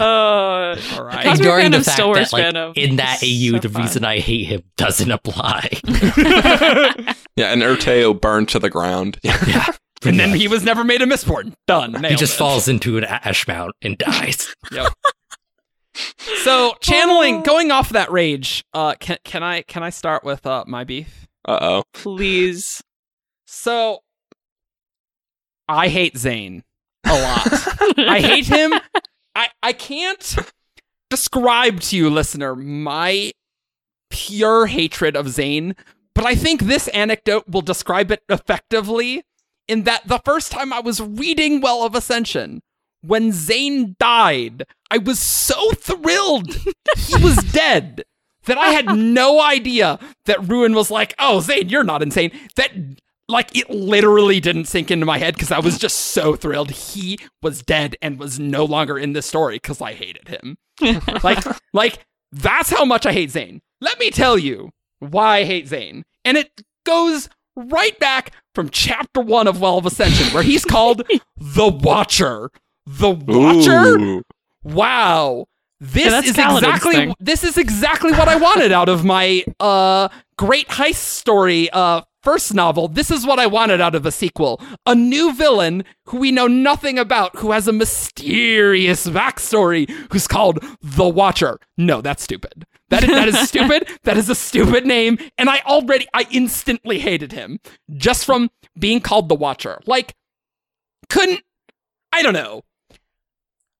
Uh, 0.00 0.04
All 0.04 0.74
Cosmere 0.76 1.04
right. 1.04 1.26
Ignoring 1.38 1.70
the 1.70 1.82
fact 1.82 1.98
that 1.98 2.32
like, 2.32 2.76
in 2.76 2.96
that 2.96 3.18
It's 3.22 3.52
AU, 3.54 3.56
so 3.56 3.60
the 3.60 3.68
fun. 3.68 3.82
reason 3.82 4.04
I 4.04 4.18
hate 4.18 4.44
him 4.44 4.62
doesn't 4.76 5.10
apply. 5.10 5.68
Yeah, 7.36 7.52
and 7.52 7.62
Urteau 7.62 8.20
burned 8.20 8.48
to 8.50 8.60
the 8.60 8.70
ground. 8.70 9.18
yeah. 9.24 9.66
and 10.04 10.20
then 10.20 10.30
he 10.36 10.46
was 10.46 10.62
never 10.62 10.84
made 10.84 11.02
a 11.02 11.04
Mistborn. 11.06 11.52
Done. 11.66 12.04
he 12.04 12.14
just 12.14 12.34
it. 12.34 12.38
falls 12.38 12.68
into 12.68 12.96
an 12.96 13.02
ash 13.02 13.48
mount 13.48 13.72
and 13.82 13.98
dies. 13.98 14.54
So 16.42 16.74
channeling, 16.80 17.36
Oh. 17.36 17.42
going 17.42 17.70
off 17.70 17.90
that 17.90 18.10
rage. 18.10 18.64
Uh, 18.74 18.94
can 18.98 19.16
can 19.24 19.42
I 19.44 19.62
can 19.62 19.82
I 19.84 19.90
start 19.90 20.24
with 20.24 20.44
uh 20.44 20.64
my 20.66 20.82
beef? 20.84 21.26
Uh 21.46 21.58
oh. 21.60 21.82
Please. 21.92 22.82
So 23.46 24.00
I 25.68 25.88
hate 25.88 26.16
Zane 26.18 26.64
a 27.06 27.12
lot. 27.12 27.48
I 27.98 28.20
hate 28.20 28.46
him. 28.46 28.72
I 29.34 29.48
I 29.62 29.72
can't 29.72 30.36
describe 31.10 31.80
to 31.80 31.96
you, 31.96 32.10
listener, 32.10 32.54
my 32.54 33.32
pure 34.10 34.66
hatred 34.66 35.16
of 35.16 35.28
Zane, 35.28 35.74
but 36.14 36.24
I 36.24 36.34
think 36.34 36.62
this 36.62 36.88
anecdote 36.88 37.48
will 37.48 37.60
describe 37.60 38.10
it 38.10 38.22
effectively 38.28 39.24
in 39.66 39.84
that 39.84 40.06
the 40.06 40.20
first 40.24 40.52
time 40.52 40.72
I 40.72 40.80
was 40.80 41.00
reading 41.00 41.60
Well 41.60 41.84
of 41.84 41.94
Ascension, 41.94 42.62
when 43.00 43.32
Zane 43.32 43.96
died, 43.98 44.64
I 44.90 44.98
was 44.98 45.18
so 45.18 45.72
thrilled 45.72 46.54
he 46.96 47.22
was 47.22 47.36
dead 47.52 48.04
that 48.46 48.58
I 48.58 48.68
had 48.68 48.96
no 48.96 49.40
idea 49.40 49.98
that 50.26 50.48
Ruin 50.48 50.74
was 50.74 50.90
like, 50.90 51.14
oh, 51.18 51.40
Zane, 51.40 51.68
you're 51.68 51.84
not 51.84 52.02
insane. 52.02 52.30
That 52.56 52.72
like 53.28 53.56
it 53.56 53.70
literally 53.70 54.40
didn't 54.40 54.66
sink 54.66 54.90
into 54.90 55.06
my 55.06 55.18
head 55.18 55.34
because 55.34 55.50
I 55.52 55.58
was 55.60 55.78
just 55.78 55.96
so 55.98 56.36
thrilled 56.36 56.70
he 56.70 57.18
was 57.42 57.62
dead 57.62 57.96
and 58.02 58.18
was 58.18 58.38
no 58.38 58.64
longer 58.64 58.98
in 58.98 59.12
this 59.14 59.26
story 59.26 59.56
because 59.56 59.80
I 59.80 59.92
hated 59.94 60.28
him. 60.28 60.56
like, 61.22 61.44
like 61.72 62.04
that's 62.32 62.70
how 62.70 62.84
much 62.84 63.06
I 63.06 63.12
hate 63.12 63.30
Zane. 63.30 63.60
Let 63.80 63.98
me 63.98 64.10
tell 64.10 64.36
you 64.38 64.70
why 64.98 65.38
I 65.38 65.44
hate 65.44 65.68
Zane, 65.68 66.04
and 66.24 66.36
it 66.36 66.50
goes 66.84 67.28
right 67.56 67.98
back 67.98 68.32
from 68.54 68.68
chapter 68.68 69.20
one 69.20 69.46
of 69.46 69.60
Well 69.60 69.78
of 69.78 69.86
Ascension, 69.86 70.32
where 70.34 70.42
he's 70.42 70.64
called 70.64 71.02
the 71.36 71.68
Watcher. 71.68 72.50
The 72.86 73.10
Watcher. 73.10 73.98
Ooh. 73.98 74.22
Wow. 74.62 75.46
this 75.80 76.06
Yeah, 76.12 76.20
is 76.20 76.32
Kaladin's 76.36 76.58
exactly 76.62 76.94
thing. 76.94 77.14
this 77.20 77.44
is 77.44 77.58
exactly 77.58 78.12
what 78.12 78.28
I 78.28 78.36
wanted 78.36 78.72
out 78.72 78.88
of 78.88 79.04
my 79.04 79.44
uh 79.60 80.08
great 80.38 80.68
heist 80.68 80.94
story 80.96 81.68
uh 81.70 82.00
first 82.24 82.54
novel. 82.54 82.88
This 82.88 83.10
is 83.10 83.26
what 83.26 83.38
I 83.38 83.46
wanted 83.46 83.80
out 83.80 83.94
of 83.94 84.06
a 84.06 84.10
sequel. 84.10 84.60
A 84.86 84.94
new 84.94 85.34
villain 85.34 85.84
who 86.06 86.18
we 86.18 86.32
know 86.32 86.46
nothing 86.46 86.98
about, 86.98 87.36
who 87.36 87.52
has 87.52 87.68
a 87.68 87.72
mysterious 87.72 89.06
backstory, 89.06 89.88
who's 90.10 90.26
called 90.26 90.64
the 90.80 91.08
Watcher. 91.08 91.60
No, 91.76 92.00
that's 92.00 92.22
stupid. 92.22 92.64
That 92.88 93.04
is, 93.04 93.10
that 93.10 93.28
is 93.28 93.38
stupid. 93.48 93.88
That 94.04 94.16
is 94.16 94.28
a 94.30 94.34
stupid 94.34 94.86
name, 94.86 95.18
and 95.36 95.50
I 95.50 95.60
already 95.66 96.06
I 96.14 96.26
instantly 96.30 96.98
hated 96.98 97.32
him 97.32 97.60
just 97.96 98.24
from 98.24 98.50
being 98.78 99.00
called 99.00 99.28
the 99.28 99.34
Watcher. 99.34 99.80
Like 99.86 100.14
couldn't 101.08 101.42
I 102.12 102.22
don't 102.22 102.32
know. 102.32 102.62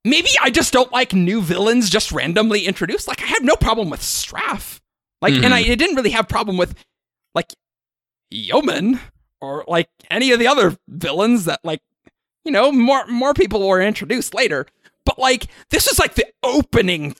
Maybe 0.04 0.28
I 0.42 0.50
just 0.50 0.72
don't 0.72 0.92
like 0.92 1.14
new 1.14 1.40
villains 1.40 1.88
just 1.88 2.12
randomly 2.12 2.66
introduced. 2.66 3.08
Like 3.08 3.22
I 3.22 3.26
have 3.26 3.42
no 3.42 3.56
problem 3.56 3.88
with 3.88 4.00
Straff. 4.00 4.80
Like 5.22 5.32
and 5.32 5.54
I, 5.54 5.62
mm-hmm. 5.62 5.72
I 5.72 5.74
didn't 5.76 5.96
really 5.96 6.10
have 6.10 6.28
problem 6.28 6.58
with 6.58 6.74
like 7.34 7.54
Yeoman 8.34 9.00
or 9.40 9.64
like 9.68 9.88
any 10.10 10.32
of 10.32 10.38
the 10.38 10.46
other 10.46 10.76
villains 10.88 11.44
that 11.44 11.60
like 11.64 11.82
you 12.44 12.52
know 12.52 12.72
more 12.72 13.06
more 13.06 13.34
people 13.34 13.66
were 13.66 13.80
introduced 13.80 14.34
later. 14.34 14.66
But 15.04 15.18
like 15.18 15.46
this 15.70 15.86
is 15.86 15.98
like 15.98 16.14
the 16.14 16.26
opening 16.42 17.14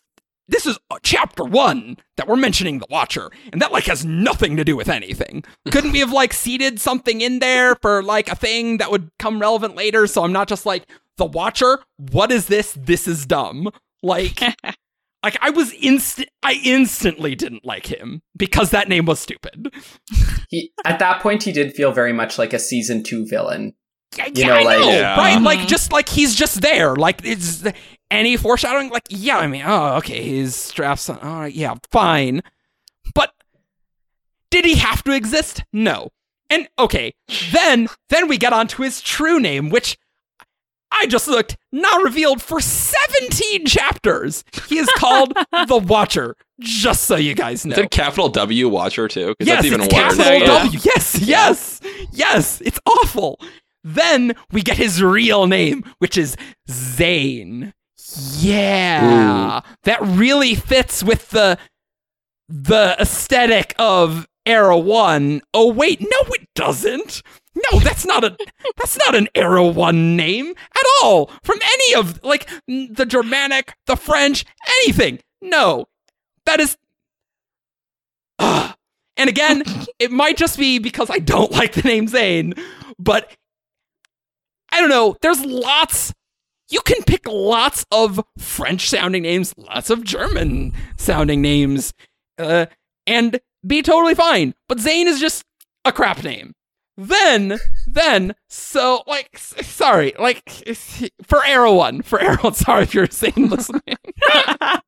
this 0.49 0.67
is 0.67 0.79
uh, 0.91 0.99
chapter 1.03 1.45
one 1.45 1.97
that 2.17 2.29
we're 2.29 2.37
mentioning 2.37 2.79
the 2.79 2.87
Watcher, 2.91 3.31
and 3.53 3.63
that 3.63 3.73
like 3.73 3.85
has 3.85 4.05
nothing 4.05 4.57
to 4.57 4.65
do 4.65 4.77
with 4.77 4.89
anything. 4.89 5.43
Couldn't 5.71 5.93
we 5.93 6.01
have 6.01 6.13
like 6.13 6.33
seeded 6.33 6.81
something 6.81 7.21
in 7.21 7.39
there 7.39 7.77
for 7.77 8.03
like 8.03 8.29
a 8.29 8.37
thing 8.37 8.79
that 8.79 8.91
would 8.91 9.11
come 9.19 9.41
relevant 9.41 9.75
later? 9.75 10.07
So 10.07 10.23
I'm 10.23 10.33
not 10.33 10.49
just 10.49 10.67
like 10.67 10.85
the 11.17 11.25
Watcher. 11.25 11.81
What 11.97 12.31
is 12.31 12.47
this? 12.47 12.73
This 12.73 13.09
is 13.09 13.27
dumb. 13.27 13.71
Like, 14.03 14.41
like 15.25 15.37
I 15.41 15.51
was 15.51 15.73
instant. 15.75 16.29
I 16.43 16.61
instantly 16.65 17.35
didn't 17.35 17.65
like 17.65 17.87
him 17.87 18.23
because 18.37 18.71
that 18.71 18.89
name 18.89 19.07
was 19.07 19.19
stupid. 19.21 19.73
He 20.49 20.73
at 20.85 20.99
that 21.01 21.21
point 21.23 21.43
he 21.43 21.53
did 21.53 21.73
feel 21.75 21.91
very 21.93 22.13
much 22.13 22.39
like 22.39 22.53
a 22.53 22.59
season 22.59 23.03
two 23.03 23.27
villain. 23.27 23.75
Yeah, 24.17 24.27
You 24.27 24.33
yeah, 24.35 24.47
know, 24.47 24.55
I 24.55 24.63
like- 24.63 24.79
know, 24.81 24.91
Yeah. 24.91 25.17
right? 25.17 25.43
Like 25.43 25.59
Mhm. 25.61 25.67
just 25.69 25.93
like 25.93 26.09
he's 26.09 26.35
just 26.37 26.61
there. 26.61 26.95
Like 26.95 27.21
it's 27.25 27.65
any 28.11 28.37
foreshadowing. 28.37 28.91
Like 28.91 29.03
yeah, 29.09 29.39
I 29.39 29.47
mean, 29.49 29.63
oh, 29.67 29.97
okay, 29.97 30.23
his 30.23 30.55
straps 30.55 31.09
on. 31.11 31.19
All 31.21 31.41
right, 31.41 31.55
yeah, 31.55 31.75
fine. 31.91 32.43
But 33.15 33.33
did 34.51 34.65
he 34.65 34.77
have 34.77 35.03
to 35.05 35.13
exist? 35.13 35.65
No. 35.73 36.11
And 36.51 36.69
okay, 36.79 37.15
then 37.53 37.89
then 38.11 38.29
we 38.29 38.39
get 38.39 38.53
on 38.53 38.69
to 38.69 38.83
his 38.83 39.01
true 39.01 39.41
name, 39.41 39.71
which 39.71 39.97
I 41.01 41.07
just 41.07 41.29
looked 41.29 41.57
not 41.73 42.03
revealed 42.03 42.41
for 42.43 42.61
17 42.61 43.67
chapters. 43.67 44.45
He 44.69 44.79
is 44.79 44.89
called 44.97 45.33
the 45.69 45.77
Watcher. 45.77 46.37
Just 46.61 47.05
so 47.05 47.17
you 47.17 47.35
guys 47.35 47.67
know. 47.67 47.73
Is 47.73 47.79
it 47.81 47.91
capital 47.91 48.29
W 48.29 48.69
Watcher 48.69 49.09
too? 49.09 49.35
Because 49.39 49.47
Yes, 49.49 49.57
that's 49.57 49.67
even 49.67 49.81
it's 49.83 49.93
worse. 49.95 50.17
capital 50.17 50.39
Yeah. 50.41 50.63
W. 50.65 50.81
Yes, 50.85 51.19
yes, 51.21 51.81
yes. 52.13 52.61
It's 52.61 52.79
awful. 52.87 53.41
Then 53.83 54.35
we 54.53 54.63
get 54.63 54.77
his 54.77 55.03
real 55.03 55.47
name, 55.47 55.85
which 55.99 56.17
is 56.17 56.37
Zane. 56.71 57.75
Yeah, 58.39 59.61
that 59.85 60.01
really 60.03 60.55
fits 60.55 61.03
with 61.03 61.31
the 61.31 61.59
the 62.49 62.97
aesthetic 63.01 63.75
of 63.79 64.27
Era 64.47 64.79
One. 64.79 65.41
Oh 65.53 65.73
wait, 65.73 66.01
no, 66.01 66.09
it 66.35 66.49
doesn't. 66.55 67.23
No, 67.55 67.79
that's 67.79 68.05
not 68.05 68.25
a 68.25 68.37
that's 68.77 68.99
not 68.99 69.15
an 69.15 69.29
Era 69.35 69.65
One 69.65 70.17
name 70.17 70.51
at 70.51 70.87
all. 71.03 71.31
From 71.43 71.59
any 71.63 71.95
of 71.95 72.23
like 72.25 72.49
the 72.67 73.07
Germanic, 73.07 73.75
the 73.87 73.97
French, 73.97 74.45
anything. 74.81 75.21
No, 75.41 75.87
that 76.47 76.61
is. 76.61 76.77
Ugh. 78.39 78.75
And 79.17 79.29
again, 79.29 79.63
it 79.99 80.11
might 80.11 80.37
just 80.37 80.59
be 80.59 80.79
because 80.79 81.11
I 81.11 81.19
don't 81.19 81.53
like 81.53 81.73
the 81.75 81.83
name 81.83 82.09
Zane, 82.09 82.55
but 82.99 83.31
I 84.73 84.81
don't 84.81 84.91
know. 84.91 85.17
There's 85.23 85.45
lots. 85.45 86.13
You 86.71 86.81
can 86.81 87.03
pick 87.05 87.29
lots 87.29 87.85
of 87.93 88.21
French 88.39 88.89
sounding 88.89 89.23
names, 89.23 89.55
lots 89.57 89.91
of 89.91 90.03
German 90.03 90.73
sounding 90.97 91.43
names, 91.43 91.93
uh, 92.39 92.67
and 93.07 93.39
be 93.65 93.83
totally 93.83 94.15
fine. 94.15 94.55
But 94.69 94.81
Zane 94.81 95.07
is 95.07 95.21
just 95.21 95.45
a 95.85 95.93
crap 95.93 96.25
name. 96.25 96.55
Then, 96.97 97.59
then, 97.89 98.35
so 98.49 99.03
like, 99.07 99.37
sorry, 99.37 100.13
like 100.19 100.49
for 101.25 101.45
Era 101.45 101.73
One, 101.73 102.03
for 102.03 102.21
Era 102.21 102.39
Sorry 102.55 102.85
if 102.85 102.95
you're 102.95 103.07
Zane 103.09 103.49
listening. 103.49 103.83
I, 104.31 104.81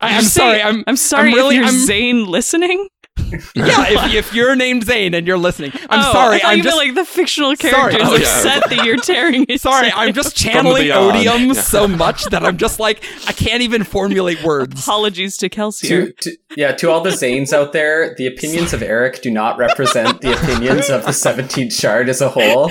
I'm 0.00 0.22
Did 0.22 0.30
sorry. 0.30 0.62
I'm 0.62 0.84
I'm 0.86 0.96
sorry 0.96 1.30
I'm 1.30 1.34
really- 1.36 1.56
if 1.56 1.60
you're 1.62 1.70
I'm- 1.70 1.74
Zane 1.86 2.26
listening. 2.26 2.88
yeah, 3.54 3.86
if, 3.88 4.14
if 4.14 4.34
you're 4.34 4.56
named 4.56 4.84
Zane 4.84 5.14
and 5.14 5.26
you're 5.26 5.38
listening, 5.38 5.72
I'm 5.88 6.00
Oh, 6.00 6.12
sorry. 6.12 6.36
I 6.36 6.40
thought 6.40 6.50
I'm 6.52 6.62
just 6.62 6.76
meant 6.76 6.88
like 6.88 6.94
the 6.94 7.04
fictional 7.04 7.54
Sorry. 7.56 7.72
characters 7.92 8.08
Oh, 8.08 8.16
yeah. 8.16 8.22
upset 8.22 8.70
that 8.70 8.84
you're 8.84 8.96
tearing 8.96 9.44
it. 9.48 9.60
sorry. 9.60 9.90
down. 9.90 9.98
I'm 9.98 10.14
just 10.14 10.36
channeling 10.36 10.90
odium 10.90 11.48
Yeah. 11.48 11.52
so 11.54 11.86
much 11.88 12.24
that 12.26 12.44
I'm 12.44 12.56
just 12.56 12.80
like 12.80 13.02
I 13.26 13.32
can't 13.32 13.62
even 13.62 13.84
formulate 13.84 14.42
words. 14.42 14.80
Apologies 14.82 15.36
to 15.38 15.48
Kelsey. 15.48 15.88
To, 15.88 16.12
to 16.12 16.36
yeah, 16.56 16.72
to 16.72 16.90
all 16.90 17.00
the 17.00 17.10
Zanes 17.10 17.52
out 17.52 17.72
there, 17.72 18.14
the 18.16 18.26
opinions 18.26 18.72
of 18.72 18.82
Eric 18.82 19.22
do 19.22 19.30
not 19.30 19.56
represent 19.58 20.20
the 20.20 20.32
opinions 20.32 20.88
of 20.90 21.04
the 21.04 21.10
17th 21.12 21.72
shard 21.72 22.08
as 22.08 22.20
a 22.20 22.28
whole. 22.28 22.68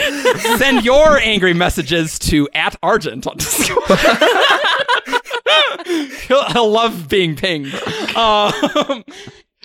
Send 0.57 0.83
your 0.83 1.17
angry 1.19 1.53
messages 1.53 2.19
to 2.19 2.47
at 2.53 2.75
Argent 2.83 3.25
on 3.27 3.37
Discord. 3.37 3.79
he'll, 6.27 6.43
he'll 6.51 6.69
love 6.71 7.07
being 7.09 7.35
pinged. 7.35 7.73
Um, 8.15 9.03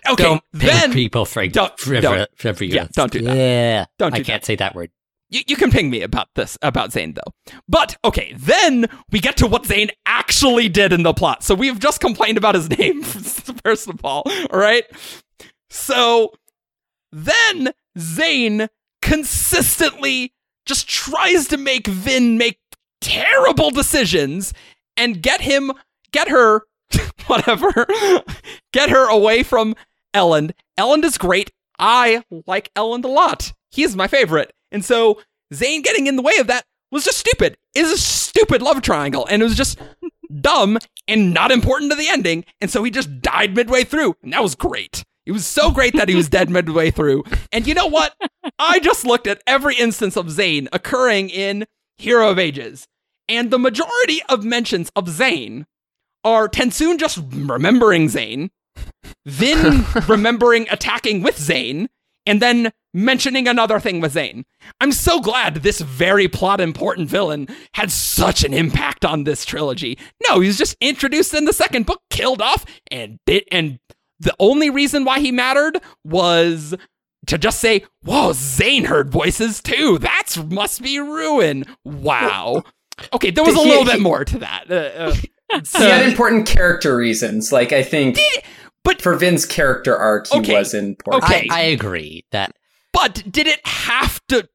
okay, 0.09 0.23
don't 0.25 0.43
ping 0.53 0.69
then 0.69 0.93
people 0.93 1.25
for 1.25 1.47
Don't- 1.47 1.79
for, 1.79 2.01
don't. 2.01 2.29
for, 2.37 2.55
for 2.55 2.65
Yeah, 2.65 2.89
don't 2.93 3.11
do 3.13 3.21
that. 3.23 3.37
Yeah, 3.37 3.85
Don't 3.99 4.15
do 4.15 4.21
I 4.21 4.25
can't 4.25 4.45
say 4.45 4.57
that 4.57 4.75
word. 4.75 4.91
you, 5.31 5.43
you 5.47 5.57
can 5.57 5.71
ping 5.71 5.91
me 5.91 6.03
about 6.03 6.29
this 6.35 6.57
about 6.63 6.93
Zane 6.93 7.15
though. 7.15 7.33
But 7.69 7.97
okay, 8.05 8.35
then 8.37 8.87
we 9.11 9.21
get 9.21 9.37
to 9.39 9.47
what 9.47 9.67
Zane 9.67 9.91
actually 10.07 10.69
did 10.69 10.93
in 10.93 11.03
the 11.03 11.13
plot. 11.15 11.43
So 11.43 11.55
we've 11.55 11.79
just 11.79 12.01
complained 12.01 12.39
about 12.39 12.55
his 12.55 12.69
name 12.79 13.03
first 13.03 13.89
of 13.89 14.01
all, 14.05 14.23
all 14.51 14.59
right? 14.59 14.85
So 15.71 16.33
then 17.13 17.73
Zane 17.99 18.69
consistently 19.03 20.33
just 20.67 20.89
tries 20.89 21.49
to 21.49 21.57
make 21.57 21.87
Vin 21.87 22.39
make 22.39 22.59
terrible 23.01 23.71
decisions 23.71 24.55
and 24.97 25.21
get 25.23 25.41
him 25.43 25.73
get 26.13 26.29
her 26.29 26.63
whatever 27.27 27.87
get 28.73 28.89
her 28.89 29.09
away 29.11 29.43
from 29.43 29.75
Elend. 30.15 30.53
Elend 30.79 31.05
is 31.05 31.19
great. 31.19 31.51
I 31.79 32.23
like 32.47 32.73
Elend 32.75 33.05
a 33.05 33.09
lot. 33.09 33.53
He 33.71 33.83
is 33.83 33.97
my 33.97 34.07
favorite. 34.07 34.53
And 34.71 34.85
so 34.85 35.21
Zane 35.53 35.83
getting 35.83 36.07
in 36.07 36.17
the 36.17 36.23
way 36.23 36.37
of 36.39 36.47
that 36.47 36.65
was 36.91 37.05
just 37.05 37.19
stupid. 37.19 37.57
It 37.75 37.85
is 37.85 37.93
a 37.93 37.99
stupid 37.99 38.63
love 38.63 38.83
triangle. 38.83 39.27
And 39.29 39.43
it 39.43 39.45
was 39.45 39.57
just 39.57 39.79
dumb 40.41 40.79
and 41.09 41.35
not 41.35 41.51
important 41.51 41.91
to 41.91 41.97
the 41.97 42.09
ending. 42.09 42.45
And 42.61 42.71
so 42.71 42.83
he 42.85 42.91
just 42.91 43.21
died 43.21 43.55
midway 43.55 43.85
through. 43.85 44.15
And 44.23 44.33
that 44.33 44.43
was 44.43 44.55
great. 44.55 45.05
It 45.27 45.33
was 45.33 45.47
so 45.47 45.71
great 45.71 45.97
that 45.97 46.09
he 46.09 46.15
was 46.15 46.29
dead 46.29 46.51
midway 46.51 46.91
through. 46.91 47.25
And 47.53 47.67
you 47.67 47.75
know 47.75 47.87
what? 47.87 48.15
I 48.59 48.79
just 48.79 49.05
looked 49.05 49.27
at 49.27 49.43
every 49.47 49.75
instance 49.77 50.17
of 50.17 50.31
Zane 50.31 50.69
occurring 50.73 51.31
in 51.31 51.67
Hero 51.99 52.31
of 52.31 52.39
Ages. 52.39 52.87
And 53.29 53.51
the 53.51 53.59
majority 53.59 54.21
of 54.29 54.45
mentions 54.45 54.91
of 54.95 55.09
Zane 55.09 55.67
are 56.23 56.49
TenSoon 56.49 56.99
just 56.99 57.21
remembering 57.33 58.09
Zane, 58.09 58.51
Vin 59.27 59.85
remembering 60.09 60.67
attacking 60.71 61.23
with 61.23 61.39
Zane, 61.39 61.89
and 62.27 62.41
then 62.41 62.73
mentioning 62.93 63.49
another 63.49 63.81
thing 63.81 64.01
with 64.01 64.13
Zane. 64.13 64.45
I'm 64.81 64.93
so 64.93 65.21
glad 65.21 65.57
this 65.57 65.81
very 65.81 66.29
plot 66.29 66.61
important 66.61 67.09
villain 67.09 67.49
had 67.75 67.91
such 67.91 68.45
an 68.45 68.55
impact 68.55 69.05
on 69.05 69.25
this 69.25 69.45
trilogy. 69.45 69.99
No, 70.29 70.41
he 70.41 70.47
was 70.47 70.59
just 70.59 70.77
introduced 70.81 71.35
in 71.35 71.45
the 71.45 71.53
second 71.53 71.87
book, 71.87 72.01
killed 72.11 72.41
off, 72.41 72.65
and 72.91 73.19
bit 73.27 73.45
and 73.51 73.79
the 74.21 74.35
only 74.39 74.71
reason 74.71 75.05
why 75.05 75.19
he 75.21 75.33
mattered 75.33 75.81
was 76.05 76.75
to 77.27 77.37
just 77.39 77.61
say, 77.61 77.85
"Whoa, 78.03 78.33
Zane 78.33 78.85
heard 78.85 79.11
voices 79.11 79.61
too. 79.61 79.99
That's 79.99 80.37
must 80.37 80.83
be 80.83 80.99
ruin." 81.01 81.65
Wow. 81.85 82.63
Okay, 83.13 83.31
there 83.31 83.45
was 83.45 83.57
a 83.57 83.61
little 83.61 83.85
bit 83.85 84.01
more 84.01 84.25
to 84.25 84.39
that. 84.39 84.71
Uh, 84.71 84.75
uh, 84.75 85.15
He 85.77 85.85
had 85.85 86.09
important 86.09 86.47
character 86.49 86.97
reasons. 86.97 87.53
Like 87.53 87.73
I 87.73 87.83
think 87.83 88.19
but 88.85 89.01
for 89.03 89.15
Vin's 89.17 89.45
character 89.47 89.97
arc, 89.97 90.29
he 90.29 90.39
Okay. 90.39 90.55
was 90.55 90.75
important. 90.75 91.25
Okay. 91.25 91.49
I, 91.51 91.59
I 91.59 91.63
agree 91.63 92.25
that 92.31 92.55
But 92.93 93.25
did 93.31 93.47
it 93.47 93.67
have 93.67 94.21
to 94.29 94.49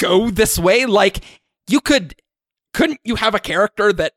go 0.00 0.30
this 0.30 0.58
way? 0.58 0.86
Like 0.86 1.20
you 1.68 1.80
could 1.80 2.14
couldn't 2.72 3.00
you 3.04 3.16
have 3.16 3.34
a 3.34 3.40
character 3.40 3.92
that 3.92 4.12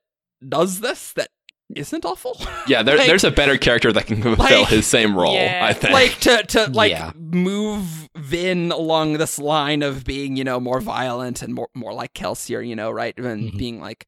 does 0.47 0.80
this 0.80 1.14
that 1.14 1.30
isn't 1.76 2.05
awful? 2.05 2.39
Yeah, 2.68 2.82
there, 2.82 2.97
Like- 2.97 3.08
there's 3.08 3.24
a 3.26 3.32
better 3.32 3.58
character 3.58 3.91
that 3.91 4.05
can 4.08 4.22
fulfill 4.22 4.62
Like- 4.62 4.70
his 4.70 4.88
same 4.88 5.16
role. 5.18 5.34
Yeah. 5.36 5.66
I 5.70 5.74
think. 5.74 5.93
like 5.93 6.18
to 6.22 6.43
to 6.43 6.68
like 6.72 6.91
Yeah. 6.91 7.12
move 7.16 8.08
Vin 8.16 8.72
along 8.72 9.14
this 9.14 9.38
line 9.38 9.82
of 9.84 10.03
being, 10.05 10.36
you 10.38 10.43
know, 10.43 10.60
more 10.60 10.80
violent 10.80 11.41
and 11.41 11.53
more 11.53 11.70
more 11.76 11.93
like 11.93 12.14
Kelsier, 12.14 12.66
you 12.68 12.76
know, 12.76 12.89
right? 12.91 13.18
And 13.18 13.51
Mhm. 13.53 13.58
being 13.58 13.80
like 13.82 14.08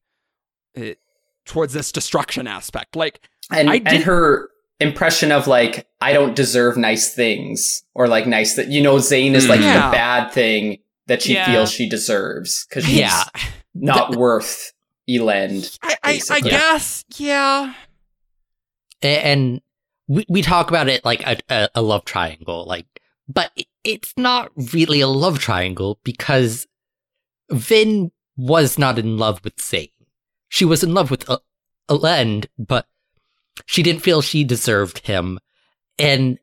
uh, 0.80 0.94
towards 1.44 1.72
this 1.72 1.90
destruction 1.92 2.46
aspect. 2.46 2.96
Like 2.96 3.20
and 3.52 3.68
I 3.70 3.76
and 3.76 3.84
did- 3.88 4.02
her 4.04 4.48
impression 4.80 5.30
of 5.32 5.46
like 5.46 5.86
I 6.00 6.12
don't 6.12 6.34
deserve 6.34 6.76
nice 6.76 7.14
things 7.14 7.82
or 7.94 8.08
like 8.08 8.26
nice 8.26 8.56
that 8.56 8.68
you 8.68 8.82
know 8.82 8.98
Zane 8.98 9.34
is 9.34 9.48
like 9.48 9.60
mm-hmm. 9.60 9.68
Yeah. 9.68 9.90
the 9.90 9.92
bad 9.92 10.32
thing 10.32 10.78
that 11.06 11.22
she 11.22 11.34
Yeah. 11.34 11.46
feels 11.46 11.70
she 11.70 11.88
deserves 11.88 12.66
because 12.68 12.84
she's 12.84 12.98
Yeah. 12.98 13.24
not 13.74 14.16
worth 14.16 14.72
Elend. 15.08 15.78
I, 15.82 15.96
I, 16.04 16.20
I 16.30 16.40
guess, 16.40 17.04
yeah. 17.16 17.74
And 19.02 19.60
we, 20.10 20.24
we 20.28 20.42
talk 20.42 20.68
about 20.70 20.88
it 20.88 21.04
like 21.04 21.22
a, 21.26 21.38
a, 21.48 21.68
a 21.76 21.82
love 21.82 22.04
triangle 22.04 22.66
like 22.66 22.86
but 23.28 23.52
it's 23.84 24.12
not 24.16 24.50
really 24.74 25.00
a 25.00 25.06
love 25.06 25.38
triangle 25.38 26.00
because 26.02 26.66
vin 27.50 28.10
was 28.36 28.76
not 28.76 28.98
in 28.98 29.16
love 29.16 29.40
with 29.44 29.60
zane 29.60 29.88
she 30.48 30.64
was 30.64 30.82
in 30.82 30.92
love 30.94 31.10
with 31.12 31.28
elend 31.88 32.46
but 32.58 32.88
she 33.66 33.82
didn't 33.82 34.02
feel 34.02 34.20
she 34.22 34.44
deserved 34.44 35.06
him 35.06 35.38
and 35.98 36.38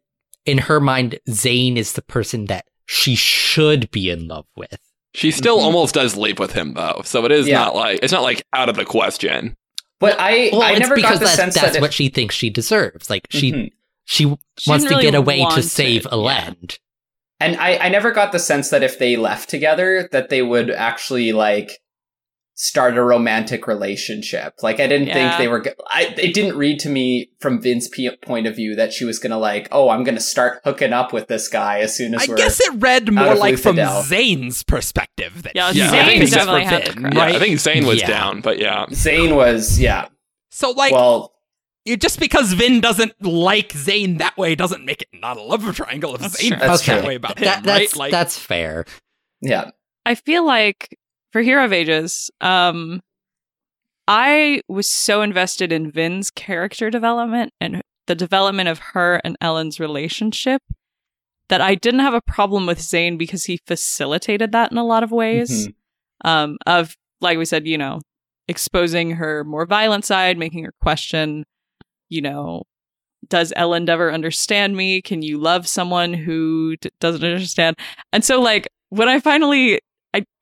in 0.46 0.58
her 0.60 0.80
mind 0.80 1.20
zane 1.30 1.78
is 1.78 1.94
the 1.94 2.02
person 2.02 2.46
that 2.46 2.66
she 2.86 3.16
should 3.16 3.90
be 3.92 4.10
in 4.10 4.28
love 4.28 4.46
with 4.56 4.80
She 5.14 5.32
still 5.32 5.58
Mhm. 5.60 5.64
almost 5.64 5.96
does 5.96 6.16
leave 6.16 6.38
with 6.40 6.54
him 6.54 6.74
though, 6.76 7.02
so 7.04 7.26
it 7.26 7.32
is 7.32 7.48
Yeah. 7.48 7.60
not 7.60 7.76
like 7.76 8.00
it's 8.04 8.14
not 8.14 8.22
like 8.24 8.44
out 8.54 8.70
of 8.70 8.76
the 8.76 8.86
question. 8.86 9.56
But 10.00 10.16
I 10.20 10.50
well 10.52 10.62
I 10.62 10.72
it's 10.74 10.80
never 10.82 10.96
because 10.96 11.12
got 11.14 11.20
the 11.20 11.26
that's, 11.26 11.36
sense 11.38 11.56
that's 11.56 11.68
that 11.68 11.76
if- 11.78 11.82
what 11.82 11.94
she 11.94 12.10
thinks 12.10 12.36
she 12.36 12.50
deserves 12.52 13.10
like 13.10 13.26
she 13.32 13.52
Mhm. 13.52 13.70
she 14.06 14.26
wants 14.26 14.84
to 14.86 14.90
really 14.90 15.04
get 15.04 15.16
away 15.16 15.44
to 15.56 15.64
save 15.64 16.06
it, 16.06 16.12
elend 16.12 16.78
And 17.40 17.56
I, 17.58 17.78
I 17.78 17.90
never 17.90 18.12
got 18.12 18.32
the 18.32 18.40
sense 18.40 18.70
that 18.70 18.82
if 18.84 18.98
they 19.00 19.16
left 19.16 19.50
together, 19.50 20.08
that 20.12 20.30
they 20.30 20.42
would 20.42 20.70
actually 20.72 21.34
like 21.34 21.78
start 22.60 22.98
a 22.98 23.04
romantic 23.04 23.68
relationship. 23.68 24.56
Like 24.64 24.80
I 24.80 24.88
didn't 24.88 25.14
think 25.14 25.38
they 25.38 25.48
were. 25.48 25.60
go- 25.60 25.74
I 25.90 26.06
it 26.18 26.34
didn't 26.34 26.58
read 26.58 26.80
to 26.80 26.90
me 26.90 27.30
from 27.40 27.62
Vince's 27.62 27.88
p- 27.90 28.10
point 28.24 28.48
of 28.48 28.56
view 28.56 28.76
that 28.76 28.92
she 28.92 29.06
was 29.06 29.20
gonna 29.20 29.38
like, 29.38 29.68
oh, 29.72 29.90
I'm 29.90 30.04
gonna 30.04 30.20
start 30.20 30.60
hooking 30.64 30.92
up 30.92 31.14
with 31.14 31.28
this 31.28 31.48
guy 31.48 31.80
as 31.80 31.96
soon 31.96 32.16
as 32.16 32.24
I 32.24 32.32
we're. 32.32 32.36
guess 32.38 32.60
it 32.60 32.74
read 32.82 33.14
more 33.14 33.36
like 33.36 33.60
from 33.60 33.76
Luthadel. 33.76 34.04
Zane's 34.04 34.64
perspective. 34.64 35.44
That 35.44 35.56
Yeah, 35.56 35.72
Yeah, 35.72 35.92
I 35.92 36.06
think 36.06 36.32
definitely 36.32 36.64
had 36.66 36.86
the 36.88 36.92
Vin, 36.94 37.02
crack. 37.04 37.14
Yeah. 37.32 37.36
I 37.38 37.40
think 37.40 37.60
Zane 37.60 37.86
was 37.86 38.02
Yeah. 38.02 38.08
down, 38.08 38.42
but 38.42 38.58
yeah. 38.58 38.86
Zane 38.92 39.36
was 39.36 39.80
yeah. 39.80 40.08
so. 40.50 40.72
Like, 40.72 40.94
well, 40.94 41.34
it- 41.86 42.02
just 42.02 42.20
because 42.20 42.54
Vin 42.54 42.82
doesn't 42.82 43.14
like 43.24 43.72
Zane 43.74 44.18
that 44.18 44.36
way 44.36 44.56
doesn't 44.56 44.84
make 44.84 45.04
it 45.04 45.10
not 45.14 45.38
a 45.38 45.42
love 45.44 45.76
triangle. 45.76 46.16
If 46.16 46.22
That's 46.22 46.42
Zane 46.42 46.52
true. 46.54 46.60
feels 46.60 46.70
That's 46.72 46.86
that 46.88 47.00
true. 47.02 47.08
way 47.08 47.16
about 47.16 47.38
him, 47.38 47.46
That- 47.46 47.64
that's, 47.64 47.94
right? 47.94 48.00
Like, 48.00 48.12
that's 48.12 48.38
fair. 48.40 48.86
yeah. 49.42 49.70
I 50.08 50.16
feel 50.16 50.44
like 50.46 50.98
for 51.38 51.44
Hero 51.44 51.66
of 51.66 51.72
Ages, 51.72 52.32
um, 52.42 53.00
I 54.08 54.62
was 54.68 54.92
so 54.92 55.22
invested 55.22 55.72
in 55.72 55.92
Vin's 55.92 56.32
character 56.32 56.90
development 56.90 57.54
and 57.62 57.84
the 58.08 58.16
development 58.16 58.70
of 58.70 58.80
her 58.80 59.22
and 59.24 59.38
Elend's 59.40 59.80
relationship 59.80 60.64
that 61.50 61.62
I 61.62 61.76
didn't 61.76 62.00
have 62.00 62.16
a 62.16 62.22
problem 62.22 62.66
with 62.66 62.82
Zane 62.82 63.20
because 63.20 63.46
he 63.46 63.60
facilitated 63.68 64.52
that 64.54 64.72
in 64.72 64.80
a 64.80 64.84
lot 64.84 65.04
of 65.04 65.12
ways. 65.12 65.68
Mhm. 65.68 65.74
Um, 66.26 66.58
of 66.66 66.96
like 67.22 67.38
we 67.38 67.46
said, 67.46 67.68
you 67.68 67.78
know, 67.78 68.02
exposing 68.48 69.12
her 69.12 69.44
more 69.44 69.68
violent 69.68 70.06
side, 70.06 70.40
making 70.40 70.64
her 70.64 70.74
question, 70.82 71.44
you 72.10 72.22
know, 72.22 72.64
does 73.30 73.54
Ellen 73.56 73.88
ever 73.88 74.12
understand 74.12 74.76
me? 74.76 75.04
Can 75.04 75.22
you 75.22 75.38
love 75.38 75.68
someone 75.68 76.16
who 76.16 76.78
d- 76.78 76.90
doesn't 77.00 77.24
understand? 77.24 77.76
And 78.12 78.26
so, 78.26 78.42
like, 78.42 78.68
when 78.90 79.08
I 79.08 79.20
finally 79.20 79.82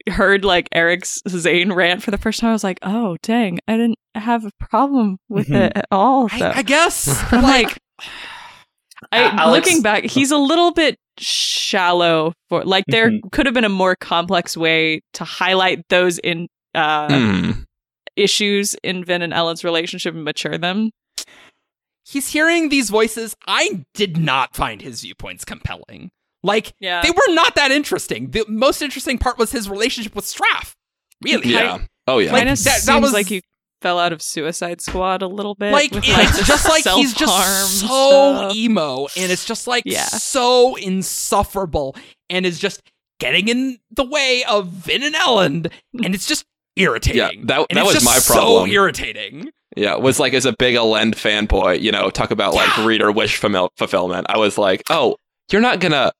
heard 0.09 0.45
like 0.45 0.67
Eric's 0.71 1.21
Zane 1.27 1.71
rant 1.73 2.03
for 2.03 2.11
the 2.11 2.17
first 2.17 2.39
time, 2.39 2.49
I 2.51 2.53
was 2.53 2.63
like, 2.63 2.79
oh 2.83 3.17
dang, 3.23 3.59
I 3.67 3.77
didn't 3.77 3.97
have 4.15 4.45
a 4.45 4.51
problem 4.59 5.17
with 5.29 5.47
Mhm. 5.47 5.65
it 5.67 5.73
at 5.75 5.85
all. 5.91 6.27
I, 6.31 6.59
I 6.59 6.61
guess, 6.61 7.07
I'm 7.31 7.41
like, 7.41 7.67
like, 7.67 7.77
I, 9.11 9.19
A- 9.23 9.33
Alex- 9.41 9.67
looking 9.67 9.81
back, 9.81 10.03
he's 10.05 10.31
a 10.31 10.37
little 10.37 10.71
bit 10.71 10.97
shallow 11.17 12.33
for 12.49 12.63
like 12.63 12.83
there 12.87 13.09
Mhm. 13.09 13.31
could 13.31 13.45
have 13.45 13.53
been 13.55 13.63
a 13.65 13.69
more 13.69 13.95
complex 13.95 14.55
way 14.57 15.01
to 15.13 15.23
highlight 15.23 15.81
those 15.89 16.17
in 16.19 16.47
uh 16.73 17.07
Hmm. 17.09 17.51
issues 18.15 18.75
in 18.83 19.03
Vin 19.05 19.21
and 19.21 19.33
Elend's 19.33 19.63
relationship 19.63 20.13
and 20.13 20.23
mature 20.23 20.57
them. 20.57 20.91
he's 22.07 22.27
hearing 22.33 22.69
these 22.69 22.89
voices. 22.91 23.35
I 23.47 23.83
did 23.95 24.15
not 24.17 24.55
find 24.55 24.81
his 24.81 25.01
viewpoints 25.01 25.43
compelling. 25.43 26.11
Like, 26.45 26.73
Yeah. 26.79 27.01
they 27.01 27.09
were 27.11 27.33
not 27.33 27.55
that 27.55 27.71
interesting. 27.71 28.29
The 28.31 28.45
most 28.47 28.81
interesting 28.81 29.17
part 29.17 29.37
was 29.37 29.51
his 29.51 29.69
relationship 29.69 30.15
with 30.15 30.25
Straff. 30.25 30.73
Really. 31.23 31.51
Yeah. 31.53 31.79
Oh 32.07 32.19
yeah. 32.19 32.31
Like, 32.31 32.41
kind 32.45 32.49
of 32.51 32.63
that- 32.63 32.81
that 32.85 33.01
was- 33.01 33.13
like 33.13 33.27
he 33.27 33.41
fell 33.81 33.99
out 33.99 34.13
of 34.13 34.21
Suicide 34.21 34.79
Squad 34.81 35.21
a 35.21 35.27
little 35.27 35.55
bit. 35.55 35.71
like 35.71 35.91
with, 35.91 36.03
it's 36.05 36.37
the 36.37 36.43
just 36.43 36.67
like 36.69 36.85
he's 36.85 37.13
just 37.13 37.79
so 37.79 37.87
stuff. 37.87 38.55
emo 38.55 39.07
and 39.17 39.31
it's 39.31 39.45
just 39.45 39.67
like 39.67 39.83
Yeah. 39.85 40.05
so 40.05 40.75
insufferable 40.75 41.95
and 42.29 42.45
is 42.45 42.59
just 42.59 42.81
getting 43.19 43.47
in 43.47 43.79
the 43.91 44.03
way 44.03 44.43
of 44.47 44.67
Vin 44.67 45.03
and 45.03 45.15
Elend 45.15 45.71
and 46.03 46.13
it's 46.15 46.27
just 46.27 46.45
irritating. 46.75 47.17
Yeah, 47.19 47.29
that- 47.45 47.67
that 47.69 47.77
it's 47.77 47.85
was 47.85 47.93
just 47.95 48.05
my 48.05 48.19
So 48.19 48.33
problem. 48.33 48.69
irritating. 48.71 49.51
Yeah, 49.77 49.95
was 49.95 50.19
like 50.19 50.33
as 50.33 50.45
a 50.45 50.53
big 50.57 50.75
Elend 50.75 51.13
fanboy, 51.15 51.81
you 51.81 51.91
know, 51.91 52.09
talk 52.09 52.31
about 52.31 52.53
like 52.53 52.75
Yeah. 52.77 52.85
reader 52.85 53.11
wish 53.11 53.35
fulfillment. 53.37 54.27
I 54.29 54.37
was 54.37 54.57
like, 54.57 54.83
oh, 54.89 55.15
you're 55.51 55.61
not 55.61 55.79
gonna 55.79 56.11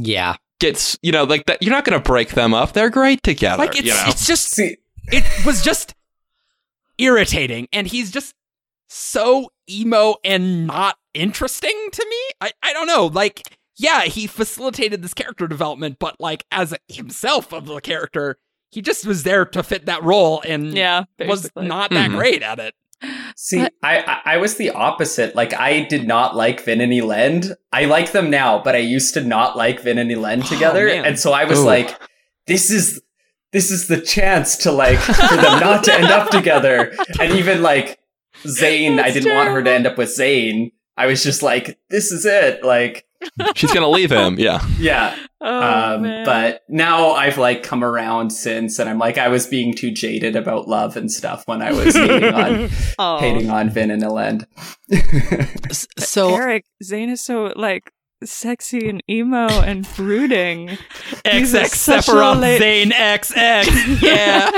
Yeah. 0.00 0.36
get, 0.60 0.76
s- 0.76 0.98
you 1.02 1.12
know, 1.12 1.24
like 1.24 1.46
that. 1.46 1.62
You're 1.62 1.72
not 1.72 1.84
gonna 1.84 2.00
break 2.00 2.30
them 2.30 2.52
up. 2.54 2.72
They're 2.72 2.90
great 2.90 3.22
together. 3.22 3.58
Like 3.62 3.70
it's 3.78 3.82
you 3.86 3.92
know, 3.94 4.02
it's 4.06 4.26
just 4.26 4.48
See, 4.50 4.76
it 5.12 5.24
was 5.46 5.62
just 5.62 5.94
irritating 6.98 7.66
and 7.72 7.86
he's 7.86 8.10
just 8.10 8.34
so 8.88 9.50
emo 9.68 10.16
and 10.24 10.66
not 10.66 10.96
interesting 11.14 11.88
to 11.92 12.06
me 12.08 12.16
i, 12.40 12.50
I 12.62 12.72
don't 12.72 12.86
know 12.86 13.06
like 13.06 13.56
yeah 13.76 14.02
he 14.02 14.26
facilitated 14.26 15.00
this 15.02 15.14
character 15.14 15.46
development 15.48 15.96
but 15.98 16.16
like 16.20 16.44
as 16.52 16.72
a, 16.72 16.78
himself 16.88 17.52
of 17.52 17.66
the 17.66 17.80
character 17.80 18.36
he 18.70 18.82
just 18.82 19.06
was 19.06 19.22
there 19.22 19.44
to 19.46 19.62
fit 19.62 19.86
that 19.86 20.02
role 20.04 20.42
and 20.46 20.74
Yeah, 20.76 21.04
was 21.20 21.50
not 21.56 21.90
that 21.90 22.10
Mhm. 22.10 22.16
great 22.16 22.42
at 22.42 22.58
it 22.58 22.74
See, 23.36 23.58
But- 23.62 23.72
I, 23.82 23.98
I 23.98 24.34
I 24.34 24.36
was 24.38 24.56
the 24.56 24.70
opposite. 24.70 25.34
Like 25.34 25.54
I 25.54 25.80
did 25.84 26.06
not 26.06 26.36
like 26.36 26.60
Vin 26.64 26.80
and 26.80 26.92
Elend. 26.92 27.52
I 27.72 27.84
like 27.86 28.12
them 28.12 28.30
now, 28.30 28.62
but 28.62 28.74
I 28.74 28.78
used 28.78 29.14
to 29.14 29.20
not 29.22 29.56
like 29.56 29.80
Vin 29.80 29.98
and 29.98 30.10
Elend 30.10 30.44
Oh, 30.44 30.48
together. 30.48 30.86
man. 30.86 31.04
and 31.04 31.18
so 31.18 31.32
I 31.32 31.44
was 31.44 31.60
Ooh. 31.60 31.64
like, 31.66 31.98
this 32.46 32.70
is 32.70 33.00
this 33.52 33.70
is 33.70 33.88
the 33.88 34.00
chance 34.00 34.56
to 34.58 34.70
like 34.72 34.98
for 34.98 35.12
them 35.36 35.58
not 35.60 35.84
to 35.84 35.94
end 35.94 36.06
up 36.06 36.30
together. 36.30 36.92
And 37.20 37.32
even 37.34 37.62
like 37.62 37.98
Zane, 38.46 38.98
I 39.00 39.10
didn't 39.10 39.34
want 39.34 39.48
her 39.50 39.62
to 39.62 39.70
end 39.70 39.86
up 39.86 39.98
with 39.98 40.10
Zane. 40.10 40.70
I 40.96 41.06
was 41.06 41.22
just 41.22 41.42
like, 41.42 41.78
this 41.90 42.12
is 42.12 42.24
it. 42.26 42.62
Like, 42.64 43.06
she's 43.56 43.72
gonna 43.72 43.88
leave 43.88 44.10
him. 44.12 44.38
Yeah, 44.38 44.64
yeah. 44.78 45.16
Oh, 45.42 45.94
um, 45.94 46.02
man. 46.02 46.26
but 46.26 46.62
now 46.68 47.12
I've 47.12 47.38
like 47.38 47.62
come 47.62 47.82
around 47.82 48.30
since, 48.30 48.78
and 48.78 48.90
I'm 48.90 48.98
like, 48.98 49.16
I 49.16 49.28
was 49.28 49.46
being 49.46 49.74
too 49.74 49.90
jaded 49.90 50.36
about 50.36 50.68
love 50.68 50.96
and 50.96 51.10
stuff 51.10 51.46
when 51.46 51.62
I 51.62 51.72
was 51.72 51.96
hating 51.96 52.34
on 52.34 52.68
oh, 52.98 53.18
hating 53.18 53.48
on 53.50 53.70
Vin 53.70 53.90
and 53.90 54.02
Elend. 54.02 54.46
So 55.98 56.34
Eric 56.34 56.64
Zane 56.82 57.08
is 57.10 57.22
so 57.22 57.52
like 57.56 57.92
sexy 58.24 58.88
and 58.88 59.02
emo 59.08 59.46
and 59.46 59.88
brooding. 59.96 60.68
He's 61.24 61.54
a 61.54 61.62
xx 61.62 61.74
such 61.74 62.08
a 62.08 62.10
sephiroth 62.10 62.40
late- 62.40 62.58
zane 62.58 62.90
xx 62.90 64.02
yeah 64.02 64.50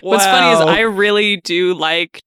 What's 0.00 0.24
funny 0.24 0.52
is 0.52 0.60
I 0.60 0.80
really 0.80 1.38
do 1.38 1.74
like 1.74 2.22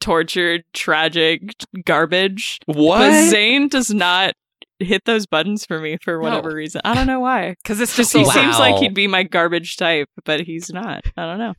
tortured, 0.00 0.64
tragic 0.72 1.54
garbage. 1.84 2.58
what? 2.66 2.98
But 2.98 3.28
Zane 3.30 3.68
does 3.68 3.92
not 3.92 4.34
hit 4.80 5.04
those 5.04 5.26
buttons 5.26 5.64
for 5.64 5.80
me 5.80 5.96
for 6.02 6.20
whatever 6.20 6.50
No. 6.50 6.56
reason. 6.56 6.80
I 6.84 6.94
don't 6.94 7.06
know 7.06 7.20
why. 7.20 7.54
because 7.62 7.80
it's 7.80 7.96
Just 7.96 8.12
just 8.12 8.32
he 8.34 8.38
Wow. 8.38 8.44
seems 8.44 8.58
like 8.58 8.76
he'd 8.76 8.94
be 8.94 9.06
my 9.06 9.22
garbage 9.22 9.76
type, 9.76 10.08
but 10.24 10.40
he's 10.40 10.72
not. 10.72 11.04
I 11.16 11.24
don't 11.26 11.38
know. 11.38 11.54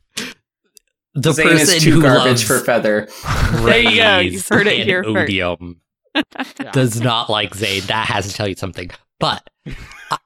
the 1.14 1.32
Zane 1.32 1.48
person 1.48 1.76
is 1.76 1.82
too 1.82 1.92
who 1.92 2.02
garbage 2.02 2.26
loves 2.26 2.42
for 2.42 2.58
Feather. 2.60 3.08
There 3.64 3.78
you 3.78 3.96
go. 3.96 4.18
You've 4.18 4.46
heard 4.48 4.66
it 4.66 4.80
and 4.80 4.88
here 4.88 5.02
first. 5.02 5.16
odium 5.16 5.80
does 6.72 7.00
not 7.00 7.28
like 7.30 7.54
Zane. 7.54 7.82
That 7.86 8.06
has 8.08 8.28
to 8.28 8.34
tell 8.34 8.46
you 8.48 8.54
something. 8.54 8.90
But 9.18 9.48
uh, 10.10 10.16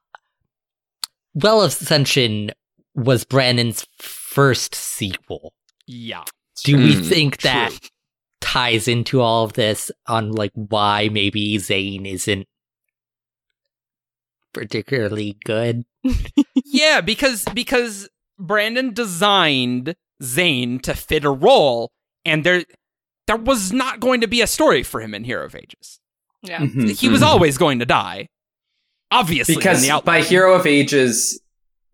Well 1.33 1.61
of 1.61 1.71
Ascension 1.71 2.51
was 2.93 3.23
Brandon's 3.23 3.87
first 3.99 4.75
sequel. 4.75 5.53
yeah 5.87 6.23
Do 6.65 6.77
we 6.77 6.95
Hmm, 6.95 7.01
think 7.03 7.37
true. 7.37 7.49
that 7.51 7.71
ties 8.41 8.87
into 8.89 9.21
all 9.21 9.45
of 9.45 9.53
this 9.53 9.91
on 10.07 10.31
like 10.33 10.51
why 10.55 11.09
maybe 11.09 11.57
Zane 11.57 12.05
isn't 12.05 12.47
particularly 14.53 15.37
good? 15.45 15.83
yeah, 16.65 17.01
because 17.01 17.45
because 17.53 18.09
Brandon 18.39 18.93
designed 18.93 19.95
Zane 20.23 20.79
to 20.79 20.93
fit 20.93 21.23
a 21.25 21.31
role, 21.31 21.91
and 22.25 22.43
there 22.43 22.63
there 23.27 23.37
was 23.37 23.71
not 23.71 23.99
going 23.99 24.21
to 24.21 24.27
be 24.27 24.41
a 24.41 24.47
story 24.47 24.83
for 24.83 24.99
him 25.01 25.13
in 25.13 25.23
Hero 25.23 25.45
of 25.45 25.55
Ages. 25.55 25.99
Yeah. 26.43 26.59
Mhm. 26.59 26.99
He 26.99 27.07
was 27.09 27.21
Mhm. 27.21 27.25
always 27.25 27.57
going 27.57 27.79
to 27.79 27.85
die. 27.85 28.27
Obviously, 29.11 29.55
because 29.55 29.81
the 29.87 30.01
by. 30.03 30.21
Hero 30.21 30.53
of 30.55 30.65
Ages, 30.65 31.39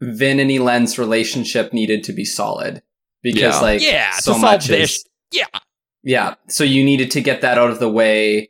Vin 0.01 0.39
and 0.39 0.51
Elend's 0.51 0.97
relationship 0.99 1.73
needed 1.73 2.03
to 2.05 2.13
be 2.13 2.23
solid. 2.25 2.81
Because 3.23 3.55
Yeah. 3.55 3.61
like 3.61 3.81
Yeah, 3.81 4.11
so 4.19 4.33
to 4.33 4.39
solve 4.39 4.41
much 4.41 4.67
this. 4.67 4.91
is 4.97 5.05
Yeah, 5.31 5.45
Yeah. 6.03 6.35
So 6.47 6.63
you 6.63 6.83
needed 6.83 7.11
to 7.11 7.21
get 7.21 7.41
that 7.41 7.57
out 7.57 7.71
of 7.71 7.79
the 7.79 7.89
way, 7.89 8.49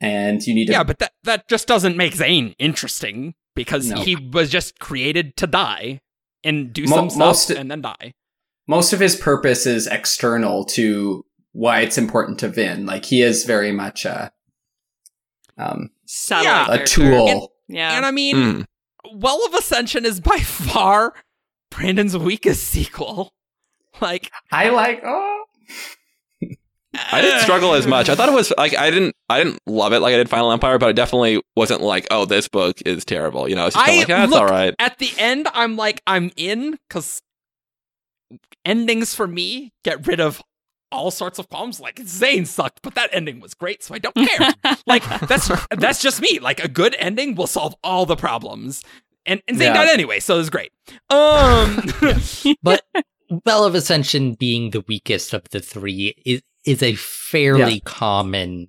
and 0.00 0.42
you 0.44 0.54
need 0.54 0.66
to. 0.66 0.72
Yeah, 0.72 0.82
but 0.82 0.98
that 0.98 1.11
that 1.24 1.48
just 1.48 1.66
doesn't 1.68 1.96
make 1.96 2.14
Zane 2.14 2.54
interesting 2.58 3.34
because 3.54 3.88
No. 3.90 4.00
he 4.02 4.16
was 4.16 4.50
just 4.50 4.78
created 4.78 5.36
to 5.36 5.46
die 5.46 6.00
and 6.44 6.72
do 6.72 6.84
Mo- 6.86 6.96
some 6.96 7.10
stuff 7.10 7.18
most- 7.18 7.50
and 7.50 7.70
then 7.70 7.82
die. 7.82 8.14
most 8.66 8.92
of 8.92 9.00
his 9.00 9.16
purpose 9.16 9.66
is 9.66 9.86
external 9.86 10.64
to 10.64 11.24
why 11.52 11.80
it's 11.80 11.98
important 11.98 12.38
to 12.40 12.48
Vin. 12.48 12.86
Like 12.86 13.04
he 13.04 13.22
is 13.22 13.44
very 13.44 13.72
much 13.72 14.04
a 14.04 14.32
um, 15.58 15.90
Satellite 16.06 16.44
Yeah. 16.46 16.62
a 16.64 16.66
character. 16.78 16.94
tool. 16.94 17.52
Yeah. 17.68 17.96
And 17.96 18.06
I 18.06 18.10
mean, 18.10 18.36
Mm. 18.36 18.66
Well 19.14 19.44
of 19.46 19.54
Ascension 19.54 20.06
is 20.06 20.20
by 20.20 20.38
far 20.44 21.12
Brandon's 21.70 22.16
weakest 22.16 22.64
sequel. 22.64 23.32
Like 24.00 24.32
I 24.50 24.70
like. 24.70 25.02
Oh, 25.04 25.44
I 26.94 27.20
didn't 27.22 27.40
struggle 27.40 27.74
as 27.74 27.86
much. 27.86 28.08
I 28.08 28.14
thought 28.14 28.28
it 28.28 28.34
was 28.34 28.52
like 28.58 28.76
I 28.76 28.90
didn't 28.90 29.14
I 29.28 29.42
didn't 29.42 29.58
love 29.66 29.92
it 29.92 30.00
like 30.00 30.12
I 30.14 30.18
did 30.18 30.28
Final 30.28 30.52
Empire, 30.52 30.78
but 30.78 30.90
it 30.90 30.96
definitely 30.96 31.40
wasn't 31.56 31.80
like, 31.80 32.06
oh, 32.10 32.24
this 32.26 32.48
book 32.48 32.80
is 32.84 33.04
terrible. 33.04 33.48
You 33.48 33.56
know, 33.56 33.66
it's 33.66 33.76
just 33.76 33.88
I 33.88 33.96
like, 33.98 34.08
yeah, 34.08 34.24
look- 34.26 34.40
all 34.40 34.46
right. 34.46 34.74
At 34.78 34.98
the 34.98 35.10
end, 35.18 35.48
I'm 35.54 35.76
like, 35.76 36.02
I'm 36.06 36.30
in 36.36 36.78
because 36.88 37.22
endings 38.64 39.14
for 39.14 39.26
me 39.26 39.72
get 39.84 40.06
rid 40.06 40.20
of 40.20 40.42
all 40.90 41.10
sorts 41.10 41.38
of 41.38 41.48
problems. 41.48 41.80
Like 41.80 42.00
Zane 42.04 42.44
sucked, 42.44 42.80
but 42.82 42.94
that 42.94 43.10
ending 43.12 43.40
was 43.40 43.54
great, 43.54 43.82
so 43.82 43.94
I 43.94 43.98
don't 43.98 44.14
care. 44.14 44.52
like 44.86 45.02
that's 45.26 45.50
that's 45.70 46.02
just 46.02 46.20
me. 46.20 46.38
Like 46.38 46.62
a 46.62 46.68
good 46.68 46.94
ending 46.98 47.34
will 47.34 47.46
solve 47.46 47.74
all 47.82 48.04
the 48.06 48.16
problems. 48.16 48.82
And, 49.24 49.40
and 49.46 49.56
Zane 49.56 49.68
Yeah. 49.68 49.74
died 49.84 49.88
anyway, 49.90 50.20
so 50.20 50.34
it 50.34 50.38
was 50.38 50.50
great. 50.50 50.72
Um 51.08 51.82
But 52.62 52.82
Well 53.46 53.64
of 53.64 53.74
Ascension 53.74 54.34
being 54.34 54.70
the 54.70 54.84
weakest 54.86 55.32
of 55.32 55.48
the 55.50 55.60
three 55.60 56.14
is 56.26 56.42
is 56.64 56.82
a 56.82 56.94
fairly 56.94 57.80
common 57.80 58.68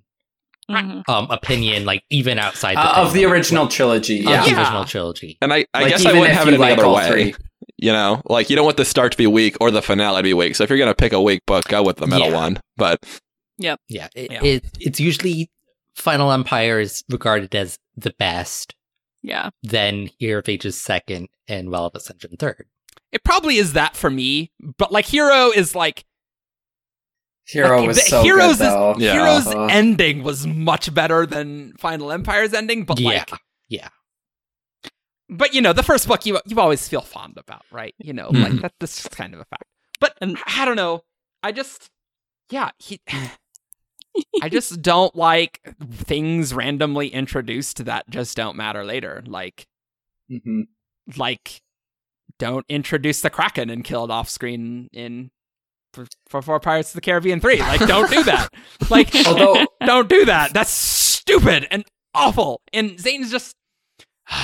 Mhm. 0.70 1.02
um 1.08 1.30
opinion, 1.30 1.84
like 1.84 2.02
even 2.10 2.38
outside 2.38 2.76
the 2.76 2.80
uh, 2.80 3.02
of 3.06 3.12
the 3.12 3.24
fandom. 3.24 3.30
original 3.32 3.68
trilogy. 3.68 4.20
Of 4.20 4.24
Yeah. 4.30 4.44
the 4.44 4.50
Yeah. 4.50 4.60
original 4.60 4.84
trilogy. 4.86 5.36
And 5.42 5.52
I, 5.52 5.66
I 5.74 5.82
Like, 5.82 5.90
guess 5.90 6.06
I 6.06 6.12
wouldn't 6.14 6.30
have 6.34 6.48
it 6.48 6.54
any 6.54 6.56
like 6.58 6.78
other 6.78 6.88
way. 6.88 7.08
three. 7.08 7.34
You 7.76 7.92
know, 7.92 8.22
like 8.30 8.48
you 8.48 8.56
don't 8.56 8.64
want 8.64 8.78
the 8.78 8.84
start 8.86 9.12
to 9.12 9.18
be 9.18 9.26
weak 9.26 9.56
or 9.60 9.70
the 9.70 9.82
finale 9.82 10.20
to 10.20 10.22
be 10.22 10.32
weak. 10.32 10.54
So 10.56 10.64
if 10.64 10.70
you're 10.70 10.78
gonna 10.78 10.94
pick 10.94 11.12
a 11.12 11.20
weak 11.20 11.40
book, 11.46 11.66
go 11.68 11.82
with 11.82 11.96
the 11.98 12.06
middle 12.06 12.28
Yeah. 12.30 12.34
one. 12.34 12.60
But 12.76 12.98
Yeah, 13.58 13.76
it, 13.88 14.30
Yeah. 14.32 14.42
It, 14.42 14.64
it's 14.80 14.98
usually 15.00 15.50
Final 15.94 16.32
Empire 16.32 16.80
is 16.80 17.04
regarded 17.10 17.54
as 17.54 17.78
the 17.96 18.14
best, 18.18 18.74
Yeah. 19.22 19.50
then 19.62 20.10
Hero 20.18 20.38
of 20.40 20.48
Ages 20.48 20.80
second, 20.80 21.28
and 21.46 21.70
Well 21.70 21.84
of 21.86 21.94
Ascension 21.94 22.36
third. 22.38 22.66
it 23.12 23.22
probably 23.22 23.58
is 23.58 23.74
that 23.74 23.96
for 23.96 24.10
me, 24.10 24.50
but 24.78 24.90
like 24.90 25.04
Hero 25.04 25.50
is 25.52 25.74
like 25.76 26.04
Hero 27.46 27.78
like, 27.78 27.88
was 27.88 28.06
so 28.06 28.22
Heroes 28.22 28.58
good 28.58 28.64
is- 28.66 28.72
though. 28.72 28.94
Yeah. 28.98 29.12
Hero's 29.12 29.46
Uh-huh. 29.46 29.66
ending 29.70 30.22
was 30.22 30.46
much 30.46 30.92
better 30.94 31.26
than 31.26 31.74
Final 31.78 32.10
Empire's 32.12 32.54
ending, 32.54 32.84
but 32.84 32.98
like 33.00 33.30
Yeah, 33.30 33.36
yeah. 33.68 34.90
but 35.28 35.54
you 35.54 35.60
know, 35.60 35.72
the 35.72 35.82
first 35.82 36.06
book 36.08 36.24
you 36.26 36.38
you 36.46 36.58
always 36.58 36.86
feel 36.88 37.00
fond 37.02 37.36
about, 37.38 37.62
right? 37.70 37.94
You 37.98 38.12
know, 38.12 38.30
like 38.30 38.52
Mhm. 38.52 38.60
that 38.62 38.72
that's 38.80 39.02
just 39.02 39.16
kind 39.16 39.34
of 39.34 39.40
a 39.40 39.44
fact. 39.44 39.64
But 40.00 40.16
And- 40.20 40.38
I 40.46 40.62
I 40.62 40.64
don't 40.64 40.76
know. 40.76 41.02
I 41.42 41.52
just 41.52 41.90
yeah, 42.50 42.70
he 42.78 43.00
I 44.42 44.48
just 44.48 44.80
don't 44.80 45.14
like 45.16 45.60
things 45.90 46.54
randomly 46.54 47.08
introduced 47.08 47.84
that 47.84 48.08
just 48.08 48.36
don't 48.36 48.56
matter 48.56 48.84
later. 48.84 49.22
Like 49.26 49.66
Mhm. 50.30 50.68
like 51.16 51.60
don't 52.38 52.64
introduce 52.68 53.20
the 53.20 53.30
Kraken 53.30 53.70
and 53.70 53.84
kill 53.84 54.04
it 54.04 54.10
off 54.10 54.28
screen 54.28 54.88
in 54.92 55.30
for, 55.94 56.06
for, 56.28 56.42
for 56.42 56.60
Pirates 56.60 56.90
of 56.90 56.94
the 56.96 57.00
Caribbean 57.00 57.40
3. 57.40 57.58
Like 57.60 57.80
don't 57.86 58.10
do 58.10 58.22
that. 58.24 58.48
Like 58.90 59.14
Although 59.26 59.64
don't 59.86 60.08
do 60.08 60.24
that. 60.26 60.52
That's 60.52 60.70
stupid 60.70 61.66
and 61.70 61.84
awful. 62.14 62.60
And 62.72 62.98
Zane's 63.00 63.30
just 63.30 63.54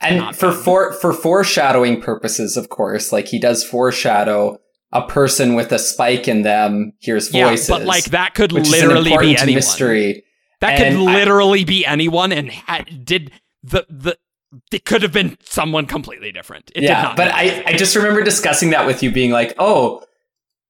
And 0.00 0.34
for 0.36 0.52
for 0.52 0.92
for 0.92 1.12
foreshadowing 1.12 2.00
purposes, 2.00 2.56
of 2.56 2.68
course, 2.68 3.10
like 3.12 3.26
he 3.26 3.40
does 3.40 3.64
foreshadow 3.64 4.58
a 4.92 5.06
person 5.06 5.54
with 5.56 5.72
a 5.72 5.78
spike 5.78 6.28
in 6.28 6.42
them 6.42 6.92
hears 7.00 7.24
voices. 7.28 7.34
yeah, 7.34 7.48
voices. 7.50 7.68
but 7.68 7.82
like 7.84 8.04
that 8.06 8.34
could 8.34 8.52
which 8.52 8.66
an 8.66 8.70
literally 8.70 9.02
be 9.10 9.10
important 9.10 9.40
anyone. 9.42 9.54
mystery. 9.56 10.24
That 10.60 10.76
could 10.78 10.86
And 10.86 10.98
I- 11.08 11.14
literally 11.14 11.64
be 11.64 11.84
anyone, 11.84 12.30
and 12.30 12.48
ha- 12.50 12.84
did 13.04 13.32
the 13.64 13.86
the 13.88 14.16
it 14.72 14.84
could 14.84 15.02
have 15.02 15.12
been 15.12 15.36
someone 15.44 15.86
completely 15.86 16.30
different. 16.30 16.70
It 16.76 16.80
did 16.82 16.90
yeah, 16.90 17.02
not 17.02 17.16
but. 17.16 17.32
I 17.34 17.64
I 17.66 17.72
just 17.76 17.96
remember 17.96 18.22
discussing 18.22 18.70
that 18.70 18.86
with 18.86 19.02
you, 19.02 19.10
being 19.10 19.32
like, 19.32 19.54
oh, 19.58 20.04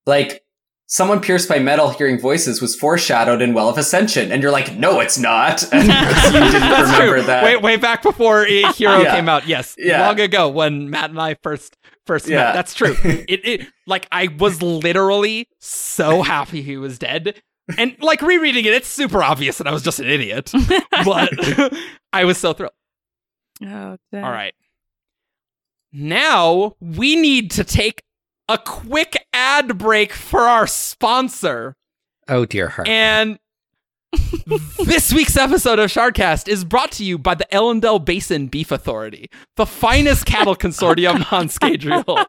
like 0.08 0.42
someone 0.86 1.20
pierced 1.20 1.48
by 1.50 1.58
metal 1.58 1.90
hearing 1.90 2.18
voices 2.18 2.62
was 2.62 2.74
foreshadowed 2.74 3.42
in 3.42 3.52
Well 3.52 3.68
of 3.68 3.76
Ascension, 3.78 4.32
and 4.32 4.42
you're 4.42 4.50
like, 4.50 4.74
no, 4.76 5.00
it's 5.00 5.18
not. 5.18 5.62
And 5.72 5.84
you 5.86 5.92
didn't 6.32 6.60
That's 6.60 6.90
remember 6.92 7.16
true. 7.18 7.22
that. 7.26 7.44
Way 7.44 7.56
way 7.58 7.76
back 7.76 8.02
before 8.02 8.44
Hero 8.46 8.72
Yeah. 9.02 9.14
came 9.14 9.28
out. 9.28 9.46
Yes, 9.46 9.74
Yeah. 9.78 10.06
long 10.06 10.18
ago 10.18 10.48
when 10.48 10.88
Matt 10.90 11.10
and 11.10 11.20
I 11.20 11.34
first 11.42 11.76
first 12.06 12.26
Yeah. 12.26 12.36
met. 12.44 12.52
That's 12.54 12.74
true. 12.74 12.96
it, 13.04 13.40
it 13.46 13.66
like 13.86 14.08
I 14.10 14.28
was 14.38 14.62
literally 14.62 15.46
so 15.60 16.22
happy 16.22 16.62
he 16.62 16.76
was 16.78 16.98
dead. 16.98 17.40
And 17.76 17.94
like 18.00 18.22
rereading 18.22 18.64
it, 18.64 18.72
it's 18.72 18.88
super 18.88 19.22
obvious 19.22 19.58
that 19.58 19.66
I 19.66 19.72
was 19.72 19.82
just 19.82 20.00
an 20.00 20.06
idiot. 20.06 20.50
But 21.04 21.28
I 22.14 22.24
was 22.24 22.38
so 22.38 22.54
thrilled. 22.54 22.72
Oh, 23.62 23.98
dang. 24.10 24.24
All 24.24 24.30
right. 24.32 24.54
Now 25.92 26.76
we 26.80 27.14
need 27.16 27.50
to 27.52 27.64
take 27.64 28.02
a 28.48 28.58
quick 28.58 29.26
ad 29.32 29.78
break 29.78 30.12
for 30.12 30.40
our 30.42 30.66
sponsor. 30.66 31.74
Oh 32.28 32.44
dear 32.44 32.68
heart. 32.68 32.88
And 32.88 33.38
this 34.78 35.12
week's 35.12 35.36
episode 35.36 35.78
of 35.78 35.90
Shardcast 35.90 36.48
is 36.48 36.64
brought 36.64 36.92
to 36.92 37.04
you 37.04 37.18
by 37.18 37.34
the 37.34 37.46
Elendel 37.52 38.02
Basin 38.02 38.46
Beef 38.46 38.70
Authority, 38.70 39.28
the 39.56 39.66
finest 39.66 40.24
cattle 40.24 40.56
consortium 40.56 41.30
on 41.32 41.48
Scadrial. 41.48 42.24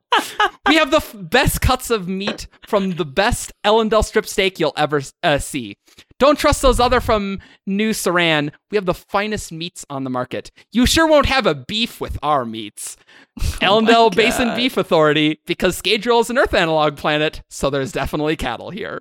We 0.67 0.75
have 0.75 0.91
the 0.91 0.97
f- 0.97 1.15
best 1.17 1.61
cuts 1.61 1.89
of 1.89 2.09
meat 2.09 2.47
from 2.67 2.95
the 2.95 3.05
best 3.05 3.53
Elendel 3.65 4.03
strip 4.03 4.25
steak 4.25 4.59
you'll 4.59 4.73
ever 4.75 5.01
uh, 5.23 5.39
see. 5.39 5.77
Don't 6.19 6.37
trust 6.37 6.61
those 6.61 6.81
other 6.81 6.99
from 6.99 7.39
New 7.65 7.91
Seran. 7.91 8.51
We 8.71 8.75
have 8.75 8.85
the 8.85 8.93
finest 8.93 9.53
meats 9.53 9.85
on 9.89 10.03
the 10.03 10.09
market. 10.09 10.51
You 10.73 10.85
sure 10.85 11.07
won't 11.07 11.27
have 11.27 11.45
a 11.45 11.55
beef 11.55 12.01
with 12.01 12.17
our 12.21 12.45
meats. 12.45 12.97
Elendel 13.39 14.13
Basin 14.13 14.53
Beef 14.53 14.75
Authority, 14.75 15.39
because 15.45 15.81
Scadrial 15.81 16.19
is 16.19 16.29
an 16.29 16.37
Earth 16.37 16.53
analog 16.53 16.97
planet, 16.97 17.41
so 17.49 17.69
there's 17.69 17.93
definitely 17.93 18.35
cattle 18.35 18.69
here. 18.69 18.99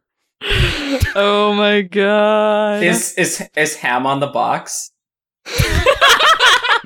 Oh 1.14 1.52
my 1.56 1.82
god. 1.82 2.82
Is 2.82 3.14
is 3.14 3.42
is 3.56 3.76
ham 3.76 4.06
on 4.06 4.20
the 4.20 4.26
box? 4.28 4.90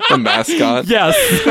the 0.09 0.19
mascot, 0.19 0.87
Yes. 0.87 1.15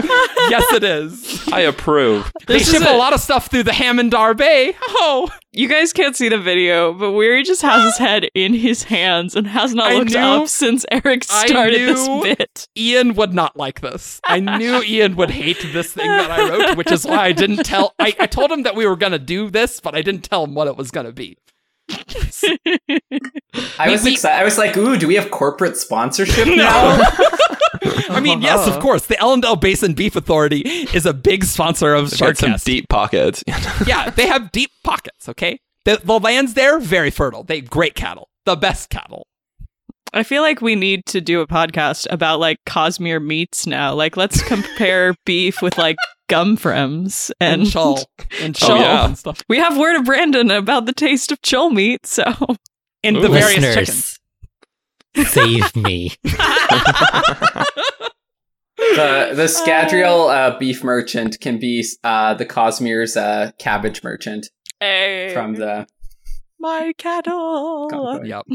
yes, 0.49 0.71
it 0.73 0.83
is. 0.83 1.47
I 1.51 1.61
approve. 1.61 2.31
They 2.47 2.55
This 2.59 2.67
is 2.69 2.79
ship 2.79 2.87
a 2.87 2.95
a- 2.95 2.97
lot 2.97 3.13
of 3.13 3.19
stuff 3.19 3.47
through 3.47 3.63
the 3.63 3.71
Hammondar 3.71 4.35
Bay. 4.35 4.73
Oh, 4.89 5.29
You 5.51 5.67
guys 5.67 5.91
can't 5.93 6.15
see 6.15 6.29
the 6.29 6.37
video, 6.37 6.93
but 6.93 7.11
Weary 7.11 7.43
just 7.43 7.61
has 7.61 7.83
his 7.83 7.97
head 7.97 8.29
in 8.33 8.53
his 8.53 8.83
hands 8.83 9.35
and 9.35 9.45
has 9.47 9.73
not 9.75 9.91
I 9.91 9.95
looked 9.97 10.11
knew- 10.11 10.19
up 10.19 10.47
since 10.47 10.85
Eric 10.91 11.25
I 11.29 11.47
started 11.47 11.77
knew- 11.79 11.87
this 12.23 12.37
bit. 12.37 12.67
Ian 12.77 13.13
would 13.15 13.33
not 13.33 13.57
like 13.57 13.81
this. 13.81 14.21
I 14.23 14.39
knew 14.39 14.81
Ian 14.83 15.15
would 15.17 15.31
hate 15.31 15.59
this 15.73 15.93
thing 15.93 16.07
that 16.07 16.31
I 16.31 16.49
wrote, 16.49 16.77
which 16.77 16.91
is 16.91 17.05
why 17.05 17.25
I 17.25 17.31
didn't 17.33 17.63
tell. 17.65 17.93
I, 17.99 18.13
I 18.19 18.25
told 18.27 18.51
him 18.51 18.63
that 18.63 18.75
we 18.75 18.85
were 18.87 18.95
going 18.95 19.11
to 19.13 19.19
do 19.19 19.49
this, 19.49 19.79
but 19.79 19.95
I 19.95 20.01
didn't 20.01 20.21
tell 20.23 20.43
him 20.45 20.55
what 20.55 20.67
it 20.67 20.77
was 20.77 20.91
going 20.91 21.05
to 21.05 21.11
be. 21.13 21.37
I 23.79 23.89
was 23.89 24.03
we- 24.03 24.13
excited. 24.13 24.39
I 24.39 24.43
was 24.43 24.57
like, 24.57 24.77
ooh, 24.77 24.97
do 24.97 25.07
we 25.07 25.15
have 25.15 25.31
corporate 25.31 25.77
sponsorship 25.77 26.47
now? 26.55 26.99
I 28.09 28.19
mean, 28.19 28.41
yes, 28.41 28.67
of 28.67 28.73
uh-huh. 28.73 28.81
course. 28.81 29.05
The 29.07 29.15
Elendel 29.15 29.59
Basin 29.59 29.93
Beef 29.93 30.15
Authority 30.15 30.59
is 30.59 31.05
a 31.05 31.13
big 31.13 31.43
sponsor 31.43 31.93
of 31.93 32.11
They've 32.11 32.37
some 32.37 32.55
deep 32.63 32.89
pockets. 32.89 33.43
yeah, 33.87 34.09
they 34.09 34.27
have 34.27 34.51
deep 34.51 34.71
pockets, 34.83 35.29
okay? 35.29 35.59
The, 35.85 35.99
the 36.03 36.19
land's 36.19 36.53
there, 36.53 36.79
very 36.79 37.09
fertile. 37.09 37.43
They 37.43 37.61
great 37.61 37.95
cattle. 37.95 38.29
The 38.45 38.55
best 38.55 38.89
cattle. 38.89 39.27
I 40.13 40.23
feel 40.23 40.41
like 40.41 40.61
we 40.61 40.75
need 40.75 41.05
to 41.07 41.21
do 41.21 41.39
a 41.41 41.47
podcast 41.47 42.05
about 42.09 42.39
like 42.39 42.57
Cosmere 42.67 43.23
meats 43.23 43.65
now. 43.65 43.93
Like, 43.93 44.17
let's 44.17 44.43
compare 44.43 45.15
beef 45.25 45.61
with 45.61 45.77
like 45.77 45.95
gum 46.31 46.55
frems 46.57 47.31
And 47.39 47.61
and 47.63 47.71
chull. 47.71 47.99
And 48.41 48.57
Oh, 48.63 48.75
yeah. 48.75 49.05
and 49.05 49.17
stuff. 49.17 49.41
We 49.49 49.57
have 49.59 49.77
word 49.77 49.95
of 49.97 50.05
Brandon 50.05 50.51
about 50.51 50.85
the 50.85 50.93
taste 50.93 51.31
of 51.31 51.41
chull 51.41 51.69
meat, 51.69 52.05
so 52.05 52.23
And 53.03 53.17
the 53.17 53.29
various 53.29 53.73
chickens. 53.75 54.19
Listeners, 55.15 55.33
save 55.33 55.75
me. 55.85 56.11
the 56.23 57.67
the 59.35 59.47
Scadrial 59.47 60.29
uh, 60.29 60.57
beef 60.57 60.83
merchant 60.83 61.39
can 61.39 61.59
be 61.59 61.85
uh, 62.03 62.33
the 62.33 62.45
Cosmere's 62.45 63.15
uh, 63.17 63.51
cabbage 63.59 64.03
merchant 64.03 64.47
hey, 64.79 65.31
from 65.33 65.55
the. 65.55 65.87
my 66.59 66.93
cattle. 66.97 68.21
Yep. 68.23 68.45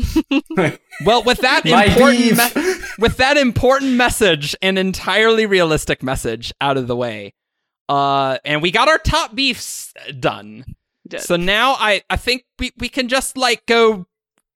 well, 1.05 1.23
with 1.25 1.39
that 1.39 1.65
important 1.67 2.57
me- 2.57 2.75
with 2.99 3.17
that 3.19 3.37
important 3.37 3.93
message, 3.93 4.55
an 4.63 4.79
entirely 4.79 5.47
realistic 5.47 6.03
message 6.03 6.53
out 6.61 6.77
of 6.77 6.87
the 6.87 6.97
way, 6.97 7.35
uh, 7.89 8.39
and 8.45 8.63
we 8.63 8.71
got 8.71 8.89
our 8.89 8.99
top 8.99 9.35
beefs 9.35 9.93
done. 10.19 10.65
Did. 11.07 11.21
So 11.21 11.37
now 11.37 11.77
I 11.79 12.03
I 12.11 12.17
think 12.17 12.45
we 12.59 12.73
we 12.79 12.89
can 12.89 13.09
just 13.09 13.37
like 13.37 13.65
go 13.67 14.07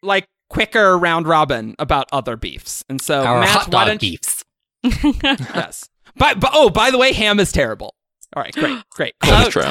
like 0.03 0.27
quicker 0.49 0.99
round 0.99 1.29
robin 1.29 1.77
about 1.79 2.09
other 2.13 2.37
beefs. 2.37 2.85
And 2.89 3.01
so 3.01 3.23
Our 3.25 3.41
Matt, 3.41 3.49
hot 3.49 3.67
why 3.69 3.85
dog 3.85 3.87
don't 3.87 4.01
beefs. 4.01 4.45
yes. 4.83 5.89
But 6.17 6.41
but 6.41 6.51
oh, 6.53 6.71
by 6.71 6.91
the 6.91 6.99
way, 6.99 7.13
ham 7.13 7.39
is 7.39 7.53
terrible. 7.53 7.95
All 8.37 8.43
right, 8.43 8.55
great, 8.55 8.79
great. 8.93 9.15
cool. 9.23 9.33
That's 9.33 9.49
true. 9.51 9.65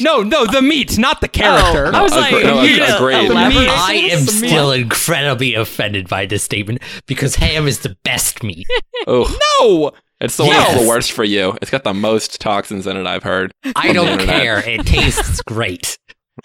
No, 0.00 0.22
no, 0.22 0.46
the 0.46 0.62
meat, 0.62 0.98
not 0.98 1.20
the 1.20 1.28
character. 1.28 1.94
I 1.94 2.02
was 2.02 2.12
No, 2.12 2.18
like, 2.18 2.32
agree- 2.32 2.44
no, 2.44 2.62
you 2.62 2.76
know, 2.78 2.96
agreed. 2.96 3.30
elaborate. 3.30 3.68
I 3.68 3.94
am 3.94 4.20
still 4.26 4.70
incredibly 4.72 5.54
offended 5.54 6.08
by 6.08 6.26
this 6.26 6.42
statement 6.44 6.80
because 7.06 7.34
ham 7.36 7.66
is 7.66 7.80
the 7.80 7.96
best 8.04 8.42
meat. 8.42 8.66
Oh, 9.06 9.36
no. 9.60 9.92
it's 10.20 10.36
the 10.38 10.44
one 10.44 10.52
Yes. 10.54 10.68
that's 10.68 10.82
the 10.82 10.88
worst 10.88 11.12
for 11.12 11.24
you. 11.24 11.58
It's 11.60 11.70
got 11.70 11.84
the 11.84 11.92
most 11.92 12.40
toxins 12.40 12.86
in 12.86 12.96
it. 12.96 13.06
I've 13.06 13.22
heard. 13.22 13.52
I 13.76 13.92
don't 13.92 14.18
care. 14.20 14.66
It 14.66 14.86
tastes 14.86 15.42
great. 15.42 15.98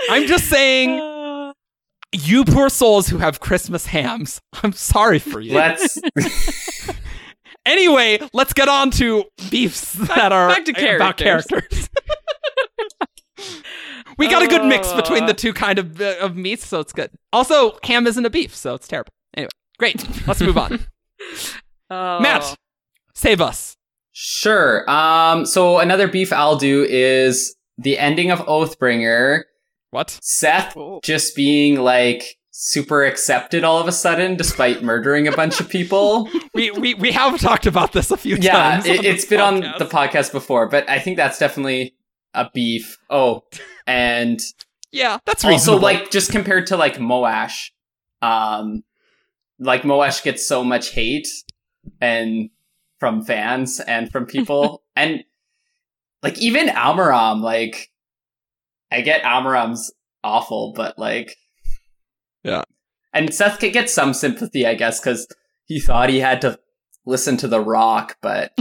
I'm 0.10 0.28
just 0.28 0.50
saying, 0.50 1.00
Uh, 1.00 1.54
you 2.12 2.44
poor 2.44 2.68
souls 2.70 3.08
who 3.08 3.20
have 3.20 3.40
Christmas 3.40 3.86
hams. 3.86 4.42
I'm 4.62 4.74
sorry 4.74 5.20
for 5.20 5.40
you. 5.40 5.54
Let's. 5.54 6.00
Anyway, 7.66 8.20
let's 8.34 8.54
get 8.54 8.68
on 8.68 8.90
to 8.92 9.26
beefs 9.52 9.94
that 9.94 10.32
are 10.32 10.48
back 10.50 10.66
to 10.66 10.96
about 10.96 11.18
characters. 11.18 11.46
characters. 11.48 11.90
we 14.18 14.28
got 14.30 14.42
a 14.44 14.48
good 14.48 14.66
mix 14.66 14.88
Oh. 14.90 14.96
between 14.96 15.26
the 15.26 15.34
two 15.34 15.54
kind 15.54 15.78
of 15.80 16.00
uh, 16.02 16.16
of 16.20 16.36
meats, 16.36 16.66
so 16.66 16.80
it's 16.80 16.94
good. 16.94 17.12
Also, 17.32 17.78
ham 17.84 18.08
isn't 18.08 18.26
a 18.26 18.30
beef, 18.30 18.56
so 18.56 18.74
it's 18.76 18.88
terrible. 18.88 19.12
Anyway, 19.36 19.50
great. 19.78 20.04
Let's 20.28 20.42
move 20.42 20.58
on. 20.58 20.80
oh. 21.90 22.20
Matt, 22.20 22.56
save 23.14 23.42
us. 23.42 23.76
Sure. 24.12 24.90
Um. 24.90 25.46
So 25.46 25.80
another 25.80 26.08
beef 26.08 26.34
I'll 26.34 26.58
do 26.58 26.84
is 26.90 27.56
the 27.78 27.98
ending 27.98 28.32
of 28.32 28.40
Oathbringer. 28.40 29.44
What? 29.92 30.20
Szeth 30.22 30.76
Oh. 30.78 31.00
just 31.04 31.36
being 31.36 31.80
like 31.80 32.38
super 32.62 33.06
accepted 33.06 33.64
all 33.64 33.80
of 33.80 33.88
a 33.88 33.92
sudden, 33.92 34.36
despite 34.36 34.84
murdering 34.84 35.30
a 35.30 35.32
bunch 35.32 35.62
of 35.62 35.70
people. 35.70 36.30
We 36.54 36.72
we 36.72 36.94
we 36.96 37.12
have 37.12 37.40
talked 37.40 37.68
about 37.68 37.94
this 37.94 38.12
a 38.12 38.18
few 38.18 38.36
yeah, 38.36 38.52
times. 38.52 38.88
Yeah, 38.88 38.96
it, 38.96 39.02
this 39.04 39.26
been 39.26 39.40
on 39.40 39.62
the 39.62 39.86
podcast 39.86 40.34
before, 40.34 40.68
but 40.68 40.90
I 40.90 41.00
think 41.00 41.16
that's 41.16 41.38
definitely 41.40 41.94
a 42.34 42.50
beef. 42.54 42.98
Oh, 43.10 43.44
and 43.88 44.42
Yeah, 44.92 45.20
that's 45.26 45.46
also 45.46 45.54
reasonable. 45.54 45.82
like 45.84 46.12
just 46.12 46.32
compared 46.32 46.68
to 46.68 46.76
like 46.76 46.96
Moash, 46.96 47.70
um, 48.22 48.84
like 49.60 49.84
Moash 49.84 50.22
gets 50.24 50.46
so 50.46 50.64
much 50.64 50.90
hate 50.90 51.28
and 52.02 52.50
from 53.00 53.24
fans 53.24 53.80
and 53.80 54.12
from 54.12 54.26
people, 54.26 54.84
and 54.98 55.24
like 56.24 56.38
even 56.40 56.68
Amaram, 56.68 57.42
like 57.42 57.90
I 58.92 59.00
get 59.02 59.22
Amaram's 59.22 59.94
awful, 60.24 60.74
but 60.76 60.98
like 60.98 61.38
Yeah. 62.44 62.64
and 63.14 63.30
Szeth 63.30 63.60
could 63.60 63.74
get 63.74 63.90
some 63.90 64.14
sympathy, 64.14 64.66
I 64.66 64.74
guess, 64.76 65.00
because 65.00 65.28
he 65.66 65.80
thought 65.80 66.10
he 66.10 66.20
had 66.20 66.42
to 66.42 66.60
listen 67.06 67.38
to 67.38 67.48
The 67.48 67.60
Rock, 67.60 68.18
but 68.22 68.52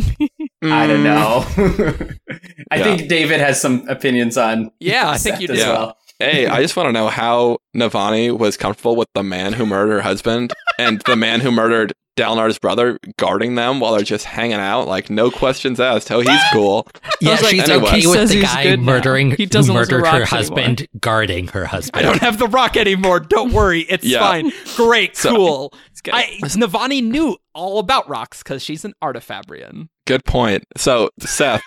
I 0.62 0.86
don't 0.86 1.02
Mm, 1.02 1.04
know. 1.04 2.08
I 2.70 2.76
Yeah. 2.76 2.82
think 2.96 3.08
David 3.08 3.40
has 3.40 3.60
some 3.60 3.86
opinions 3.88 4.36
on 4.36 4.70
yeah, 4.80 5.10
I 5.10 5.18
think 5.18 5.40
you 5.40 5.48
do. 5.48 5.54
Yeah. 5.54 5.68
well. 5.72 5.96
Hey, 6.18 6.46
I 6.48 6.60
just 6.62 6.76
want 6.76 6.88
to 6.88 6.92
know 6.92 7.06
how 7.08 7.58
Navani 7.76 8.36
was 8.36 8.56
comfortable 8.56 8.96
with 8.96 9.06
the 9.14 9.22
man 9.22 9.52
who 9.52 9.64
murdered 9.66 9.92
her 9.92 10.00
husband 10.00 10.52
and 10.78 11.00
the 11.06 11.16
man 11.16 11.40
who 11.40 11.50
murdered 11.50 11.92
Dalinar's 12.16 12.58
brother 12.58 12.98
guarding 13.16 13.54
them 13.54 13.78
while 13.78 13.92
they're 13.92 14.02
just 14.02 14.24
hanging 14.24 14.58
out. 14.58 14.88
Like, 14.88 15.08
no 15.08 15.30
questions 15.30 15.78
asked. 15.78 16.10
Oh, 16.10 16.20
he's 16.20 16.40
cool. 16.52 16.86
Yeah, 17.20 17.32
was 17.32 17.42
like, 17.42 17.50
she's 17.52 17.68
anyway. 17.68 17.88
okay 17.88 18.06
with 18.06 18.14
says 18.16 18.30
the 18.30 18.42
guy 18.42 18.62
good 18.62 18.78
now. 18.80 18.92
murdering 18.92 19.30
He 19.32 19.44
doesn't 19.46 19.74
murdered 19.74 19.98
her 19.98 20.02
rocks 20.20 20.30
husband, 20.30 20.86
guarding 21.00 21.48
her 21.48 21.64
husband. 21.66 22.04
I 22.06 22.08
don't 22.08 22.20
have 22.20 22.38
the 22.38 22.46
rock 22.46 22.76
anymore. 22.76 23.18
Don't 23.18 23.52
worry, 23.52 23.80
it's 23.82 24.04
Yeah. 24.04 24.20
fine. 24.20 24.52
Great, 24.76 25.16
So- 25.16 25.34
cool. 25.34 25.72
I 26.12 26.38
Navani 26.42 27.02
knew 27.02 27.36
all 27.54 27.80
about 27.80 28.08
rocks 28.08 28.42
because 28.42 28.62
she's 28.62 28.84
an 28.84 28.94
artifabrian. 29.02 29.88
Good 30.06 30.24
point. 30.24 30.64
So, 30.76 31.10
Szeth, 31.20 31.60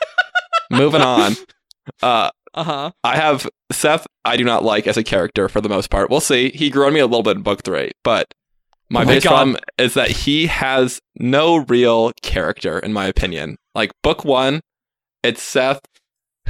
moving 0.69 1.01
on. 1.01 1.33
Uh, 2.03 2.29
Uh 2.53 2.63
huh. 2.63 2.91
I 3.03 3.15
have 3.17 3.47
Szeth, 3.73 4.05
I 4.23 4.37
do 4.37 4.43
not 4.43 4.63
like 4.63 4.85
as 4.87 4.97
a 4.97 5.03
character 5.03 5.49
for 5.49 5.61
the 5.61 5.67
most 5.69 5.89
part. 5.89 6.09
We'll 6.11 6.19
see. 6.21 6.51
He 6.51 6.69
grew 6.69 6.85
on 6.85 6.93
me 6.93 6.99
a 6.99 7.07
little 7.07 7.23
bit 7.23 7.35
in 7.37 7.43
book 7.43 7.63
three, 7.63 7.91
but 8.03 8.33
my 8.91 9.03
Oh 9.03 9.05
biggest 9.05 9.23
God. 9.23 9.29
problem 9.29 9.57
is 9.77 9.93
that 9.93 10.11
he 10.11 10.47
has 10.47 10.99
no 11.17 11.57
real 11.57 12.11
character, 12.21 12.77
in 12.77 12.93
my 12.93 13.07
opinion. 13.07 13.55
Like, 13.73 13.91
book 14.03 14.25
one, 14.25 14.59
it's 15.23 15.41
Szeth 15.41 15.79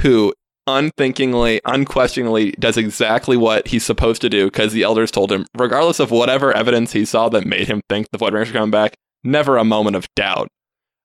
who 0.00 0.32
unthinkingly, 0.66 1.60
unquestioningly 1.64 2.52
does 2.52 2.76
exactly 2.76 3.36
what 3.36 3.68
he's 3.68 3.84
supposed 3.84 4.20
to 4.22 4.28
do 4.28 4.46
because 4.46 4.72
the 4.72 4.82
elders 4.82 5.10
told 5.10 5.30
him, 5.30 5.46
regardless 5.56 6.00
of 6.00 6.10
whatever 6.10 6.52
evidence 6.52 6.92
he 6.92 7.04
saw 7.04 7.28
that 7.28 7.46
made 7.46 7.68
him 7.68 7.80
think 7.88 8.08
the 8.10 8.18
Voidbringers 8.18 8.46
were 8.48 8.52
coming 8.54 8.70
back, 8.70 8.94
never 9.22 9.56
a 9.56 9.64
moment 9.64 9.96
of 9.96 10.06
doubt. 10.16 10.48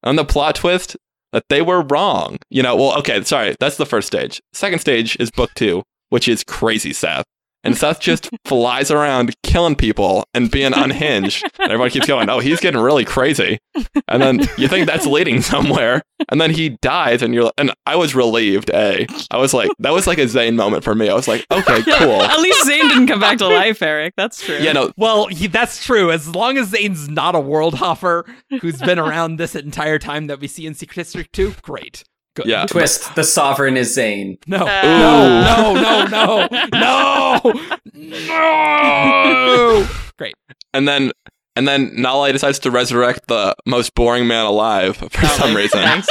And 0.04 0.18
the 0.18 0.26
plot 0.26 0.56
twist 0.56 0.96
that 1.34 1.44
they 1.50 1.62
were 1.62 1.82
wrong. 1.82 2.38
You 2.50 2.64
know, 2.64 2.76
well, 2.76 2.98
okay, 3.00 3.24
sorry, 3.24 3.56
that's 3.60 3.78
the 3.78 3.86
first 3.86 4.08
stage. 4.08 4.40
Second 4.54 4.80
stage 4.80 5.18
is 5.20 5.30
book 5.30 5.52
two, 5.56 5.84
which 6.10 6.28
is 6.28 6.44
crazy 6.44 6.92
Szeth. 6.92 7.24
And 7.68 7.76
Szeth 7.76 8.00
just 8.00 8.30
flies 8.46 8.92
around 8.92 9.36
killing 9.44 9.76
people 9.76 10.24
and 10.34 10.50
being 10.50 10.72
unhinged. 10.74 11.44
And 11.60 11.70
everyone 11.70 11.90
keeps 11.90 12.08
going, 12.08 12.30
oh, 12.30 12.40
he's 12.40 12.62
getting 12.62 12.80
really 12.80 13.04
crazy. 13.04 13.60
And 14.08 14.22
then 14.22 14.40
you 14.58 14.70
think 14.70 14.88
that's 14.88 15.06
leading 15.06 15.42
somewhere. 15.42 16.02
And 16.30 16.40
then 16.40 16.52
he 16.52 16.78
dies, 16.82 17.22
and 17.22 17.34
you're, 17.34 17.52
and 17.58 17.74
I 17.86 17.98
was 17.98 18.16
relieved, 18.16 18.70
A. 18.74 19.06
I 19.32 19.38
was 19.38 19.54
like, 19.54 19.70
that 19.80 19.92
was 19.92 20.08
like 20.08 20.18
a 20.18 20.30
Zane 20.30 20.56
moment 20.56 20.86
for 20.86 20.96
me. 20.96 21.10
I 21.10 21.14
was 21.14 21.28
like, 21.28 21.46
okay, 21.52 21.84
cool. 21.84 22.22
At 22.22 22.40
least 22.40 22.66
Zane 22.66 22.88
didn't 22.88 23.08
come 23.08 23.20
back 23.20 23.38
to 23.40 23.48
life, 23.50 23.82
Eric. 23.82 24.14
That's 24.16 24.42
true. 24.42 24.58
Yeah, 24.60 24.72
no, 24.72 24.94
Well, 24.96 25.28
he, 25.28 25.48
that's 25.48 25.84
true. 25.84 26.10
As 26.10 26.34
long 26.34 26.58
as 26.58 26.70
Zane's 26.70 27.10
not 27.10 27.36
a 27.36 27.40
world 27.42 27.74
hopper 27.74 28.26
who's 28.62 28.80
been 28.80 28.98
around 28.98 29.36
this 29.36 29.56
entire 29.56 30.00
time 30.00 30.28
that 30.28 30.40
we 30.40 30.48
see 30.48 30.66
in 30.66 30.74
Secret 30.74 30.96
History 30.96 31.28
2, 31.34 31.56
great. 31.62 32.06
Good. 32.38 32.46
Yeah. 32.46 32.68
Twist: 32.68 33.16
the 33.16 33.24
sovereign 33.24 33.78
is 33.78 33.92
Zane. 33.96 34.38
No. 34.46 34.58
Uh, 34.58 34.82
no, 34.84 35.74
no, 35.74 36.06
no, 36.06 36.48
no, 36.72 37.40
no, 37.44 37.54
no. 38.28 39.88
Great. 40.20 40.36
and 40.72 40.88
then 40.88 41.12
and 41.56 41.68
then 41.68 42.00
Nale 42.00 42.32
decides 42.32 42.60
to 42.60 42.70
resurrect 42.70 43.28
the 43.28 43.56
most 43.66 43.96
boring 43.96 44.28
man 44.28 44.46
alive 44.46 44.98
for 44.98 45.26
some 45.26 45.56
reason. 45.56 45.82
Thanks. 45.82 46.08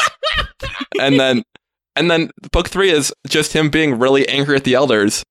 and 1.01 1.21
then 1.21 1.45
and 1.95 2.11
then 2.11 2.31
book 2.51 2.69
three 2.69 2.91
is 2.91 3.15
just 3.29 3.53
him 3.53 3.71
being 3.71 4.01
really 4.01 4.29
angry 4.29 4.57
at 4.57 4.65
the 4.65 4.75
elders 4.75 5.23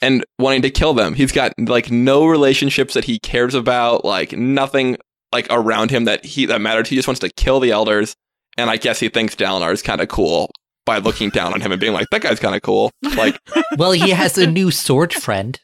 and 0.00 0.24
wanting 0.38 0.62
to 0.62 0.70
kill 0.70 0.94
them. 0.94 1.14
He's 1.14 1.32
got 1.32 1.52
like 1.58 1.90
no 1.90 2.26
relationships 2.26 2.94
that 2.94 3.06
he 3.06 3.18
cares 3.18 3.56
about, 3.56 4.04
like 4.04 4.32
nothing 4.32 4.98
like 5.32 5.48
around 5.50 5.90
him 5.90 6.04
that 6.04 6.24
he 6.24 6.46
that 6.46 6.60
matters. 6.60 6.88
He 6.90 6.94
just 6.94 7.08
wants 7.08 7.18
to 7.22 7.30
kill 7.30 7.58
the 7.58 7.72
elders. 7.72 8.14
And 8.56 8.70
I 8.70 8.76
guess 8.76 9.00
he 9.00 9.08
thinks 9.08 9.34
Dalinar 9.34 9.72
is 9.72 9.82
kind 9.82 10.00
of 10.00 10.08
cool 10.08 10.50
by 10.86 10.98
looking 10.98 11.30
down 11.30 11.52
on 11.54 11.60
him 11.60 11.72
and 11.72 11.80
being 11.80 11.92
like, 11.92 12.06
"That 12.10 12.20
guy's 12.22 12.38
kind 12.40 12.54
of 12.54 12.62
cool." 12.62 12.90
Like, 13.16 13.38
well, 13.78 13.92
he 13.92 14.10
has 14.10 14.36
a 14.38 14.46
new 14.46 14.70
sword 14.70 15.12
friend. 15.12 15.58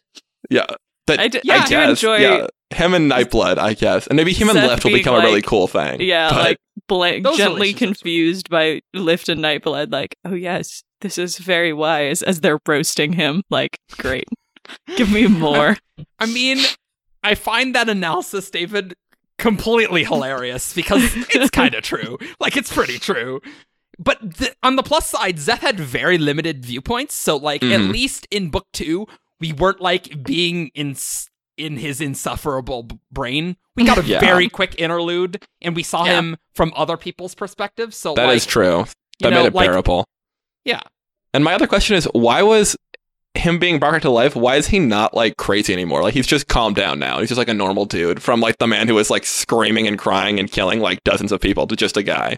yeah, 0.51 0.67
that 1.07 1.21
I 1.21 1.29
do- 1.29 1.39
I 1.39 1.59
guess, 1.69 1.69
do 1.69 1.81
enjoy- 2.13 2.17
yeah, 2.19 2.47
him 2.71 2.95
and 2.95 3.11
Nightblood. 3.11 3.59
I 3.59 3.75
guess, 3.75 4.07
and 4.07 4.17
maybe 4.17 4.33
him 4.33 4.49
and 4.49 4.59
Lift 4.59 4.85
will 4.85 4.91
being 4.91 5.01
become 5.01 5.15
a 5.17 5.21
really 5.25 5.43
cool 5.43 5.67
thing. 5.69 6.01
Yeah, 6.01 6.31
But- 6.31 6.45
like 6.45 6.57
blank, 6.89 7.27
gently 7.37 7.73
confused 7.75 8.49
by 8.49 8.81
Lift 8.95 9.29
and 9.29 9.41
Nightblood. 9.41 9.93
Like, 9.93 10.17
oh 10.25 10.35
yes, 10.35 10.83
this 11.01 11.19
is 11.19 11.39
very 11.39 11.73
wise. 11.73 12.23
As 12.23 12.41
they're 12.41 12.59
roasting 12.67 13.13
him, 13.13 13.43
like, 13.51 13.79
great. 13.99 14.25
Give 14.97 15.11
me 15.13 15.27
more. 15.29 15.77
I 16.19 16.27
mean, 16.27 16.59
I 17.23 17.35
find 17.35 17.75
that 17.75 17.89
analysis, 17.89 18.51
David, 18.51 18.95
completely 19.41 20.05
hilarious 20.05 20.73
because 20.75 21.03
it's 21.35 21.51
kind 21.61 21.75
of 21.75 21.83
true. 21.83 22.19
Like, 22.39 22.57
it's 22.57 22.73
pretty 22.73 22.99
true. 22.99 23.41
But 23.99 24.37
th- 24.37 24.55
on 24.63 24.77
the 24.77 24.83
plus 24.83 25.09
side, 25.11 25.37
Szeth 25.37 25.59
had 25.59 25.79
very 25.81 26.17
limited 26.19 26.65
viewpoints. 26.65 27.15
So, 27.15 27.37
like, 27.37 27.63
at 27.63 27.81
Mhm. 27.81 27.93
least 27.93 28.27
in 28.31 28.51
book 28.51 28.67
two, 28.73 29.07
we 29.41 29.53
weren't 29.53 29.81
like 29.81 30.23
being 30.23 30.69
in 30.75 30.97
in 31.57 31.77
his 31.77 32.01
insufferable 32.01 32.85
b- 32.85 32.97
brain. 33.13 33.57
We 33.77 33.85
got 33.85 33.99
a 33.99 34.03
Yeah. 34.07 34.21
very 34.21 34.49
quick 34.49 34.75
interlude, 34.79 35.45
and 35.61 35.77
we 35.77 35.83
saw 35.83 36.07
Yeah. 36.07 36.19
him 36.19 36.37
from 36.55 36.73
other 36.75 36.97
people's 36.97 37.35
perspectives. 37.35 37.99
So 37.99 38.15
That 38.15 38.27
like, 38.27 38.37
is 38.37 38.47
true. 38.47 38.87
That 39.21 39.31
know, 39.31 39.41
made 39.43 39.47
it 39.49 39.55
like, 39.55 39.67
bearable. 39.69 40.07
Yeah. 40.65 40.81
And 41.35 41.45
my 41.45 41.53
other 41.53 41.67
question 41.67 41.97
is, 41.97 42.07
why 42.15 42.41
was 42.43 42.77
him 43.35 43.59
being 43.59 43.79
brought 43.79 43.93
back 43.93 44.03
to 44.03 44.11
life? 44.11 44.35
Why 44.37 44.57
is 44.57 44.67
he 44.69 44.79
not 44.79 45.15
like 45.15 45.37
crazy 45.37 45.73
anymore? 45.73 46.03
Like 46.03 46.15
he's 46.15 46.27
just 46.27 46.49
calmed 46.49 46.77
down 46.77 46.99
now. 46.99 47.21
He's 47.21 47.29
just 47.29 47.39
like 47.39 47.49
a 47.49 47.55
normal 47.55 47.85
dude 47.87 48.23
from 48.23 48.41
like 48.41 48.59
the 48.59 48.67
man 48.67 48.89
who 48.89 48.95
was 48.95 49.11
like 49.11 49.25
screaming 49.25 49.87
and 49.87 49.99
crying 49.99 50.39
and 50.41 50.51
killing 50.51 50.81
like 50.81 51.03
dozens 51.05 51.33
of 51.33 51.41
people 51.41 51.67
to 51.69 51.77
just 51.77 51.97
a 51.97 52.03
guy. 52.03 52.37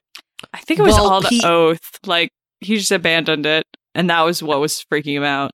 I 0.52 0.58
think 0.60 0.80
it 0.80 0.82
was 0.82 0.94
Well, 0.94 1.08
all 1.10 1.20
the 1.20 1.28
he- 1.28 1.42
oath. 1.44 1.98
Like, 2.04 2.30
he 2.60 2.76
just 2.76 2.92
abandoned 2.92 3.46
it, 3.46 3.64
and 3.94 4.10
that 4.10 4.22
was 4.22 4.42
what 4.42 4.60
was 4.60 4.84
freaking 4.92 5.16
him 5.16 5.24
out. 5.24 5.50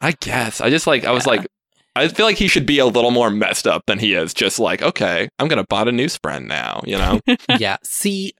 I 0.00 0.12
guess. 0.12 0.60
I 0.60 0.70
just 0.70 0.86
like 0.86 1.04
I 1.04 1.10
was 1.12 1.24
Yeah. 1.26 1.32
like 1.32 1.46
I 1.96 2.06
feel 2.08 2.26
like 2.26 2.36
he 2.36 2.46
should 2.46 2.66
be 2.66 2.78
a 2.78 2.86
little 2.86 3.10
more 3.10 3.30
messed 3.30 3.66
up 3.66 3.82
than 3.86 3.98
he 3.98 4.14
is. 4.14 4.32
Just 4.34 4.60
like, 4.60 4.82
okay, 4.82 5.28
I'm 5.38 5.48
gonna 5.48 5.64
bot 5.68 5.88
a 5.88 5.92
news 5.92 6.16
friend 6.22 6.46
now, 6.46 6.82
you 6.86 6.96
know? 6.96 7.20
yeah. 7.58 7.78
See, 7.82 8.34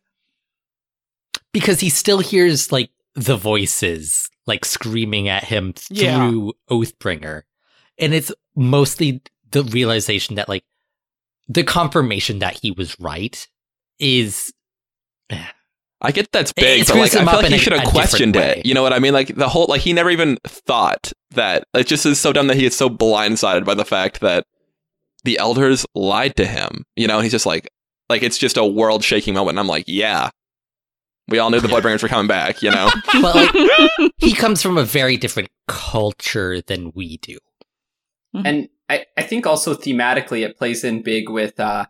because 1.53 1.81
he 1.81 1.89
still 1.91 2.20
hears 2.20 2.70
like 2.70 2.91
the 3.19 3.37
voices 3.37 4.29
like 4.47 4.64
screaming 4.64 5.29
at 5.29 5.45
him 5.45 5.75
Yeah. 5.91 6.29
through 6.31 6.55
Oathbringer. 6.71 7.43
And 7.99 8.14
it's 8.14 8.33
mostly 8.57 9.21
the 9.51 9.62
realization 9.64 10.37
that 10.37 10.49
like 10.49 10.64
the 11.49 11.64
confirmation 11.64 12.39
that 12.39 12.59
he 12.62 12.71
was 12.71 12.99
right 13.01 13.47
is 13.99 14.53
eh. 15.31 15.45
I 16.01 16.12
get 16.12 16.31
that's 16.31 16.53
It 16.53 16.57
big, 16.61 16.87
but 16.87 16.95
like 16.97 17.14
I 17.14 17.19
him 17.21 17.27
feel 17.27 17.37
like 17.39 17.47
in 17.47 17.53
he 17.53 17.59
should 17.59 17.73
have 17.73 17.89
questioned 17.89 18.37
it. 18.37 18.64
You 18.64 18.73
know 18.75 18.83
what 18.85 18.93
I 18.93 19.01
mean? 19.01 19.12
Like 19.12 19.35
the 19.35 19.49
whole 19.49 19.66
like 19.69 19.81
he 19.81 19.93
never 19.93 20.11
even 20.11 20.39
thought 20.47 21.12
that 21.33 21.64
it 21.75 21.89
just 21.89 22.07
is 22.07 22.21
so 22.21 22.33
dumb 22.33 22.47
that 22.47 22.57
he 22.57 22.66
is 22.66 22.77
so 22.77 22.89
blindsided 22.89 23.64
by 23.64 23.75
the 23.75 23.85
fact 23.85 24.21
that 24.21 24.45
the 25.25 25.39
elders 25.39 25.85
lied 25.97 26.37
to 26.37 26.47
him. 26.47 26.85
You 26.95 27.09
know, 27.09 27.19
he's 27.21 27.33
just 27.33 27.47
like 27.47 27.69
like 28.09 28.23
it's 28.23 28.39
just 28.39 28.57
a 28.57 28.64
world 28.64 29.03
shaking 29.03 29.35
moment. 29.35 29.55
And 29.59 29.61
I'm 29.61 29.66
like, 29.66 29.85
yeah. 29.89 30.31
We 31.29 31.39
all 31.39 31.51
knew 31.51 31.61
the 31.61 31.68
Bloodbringers 31.68 32.03
were 32.03 32.09
coming 32.09 32.26
back, 32.29 32.62
you 32.62 32.70
know? 32.70 32.89
but 33.20 33.35
like 33.35 34.12
he 34.18 34.33
comes 34.33 34.62
from 34.62 34.79
a 34.79 34.85
very 34.85 35.16
different 35.16 35.49
culture 35.66 36.61
than 36.62 36.93
we 36.95 37.18
do. 37.18 37.39
And 38.45 38.68
I, 38.89 39.07
I 39.16 39.22
think 39.22 39.47
also 39.47 39.74
thematically 39.74 40.45
it 40.45 40.57
plays 40.57 40.85
in 40.85 41.03
big 41.03 41.29
with 41.29 41.59
uh, 41.59 41.87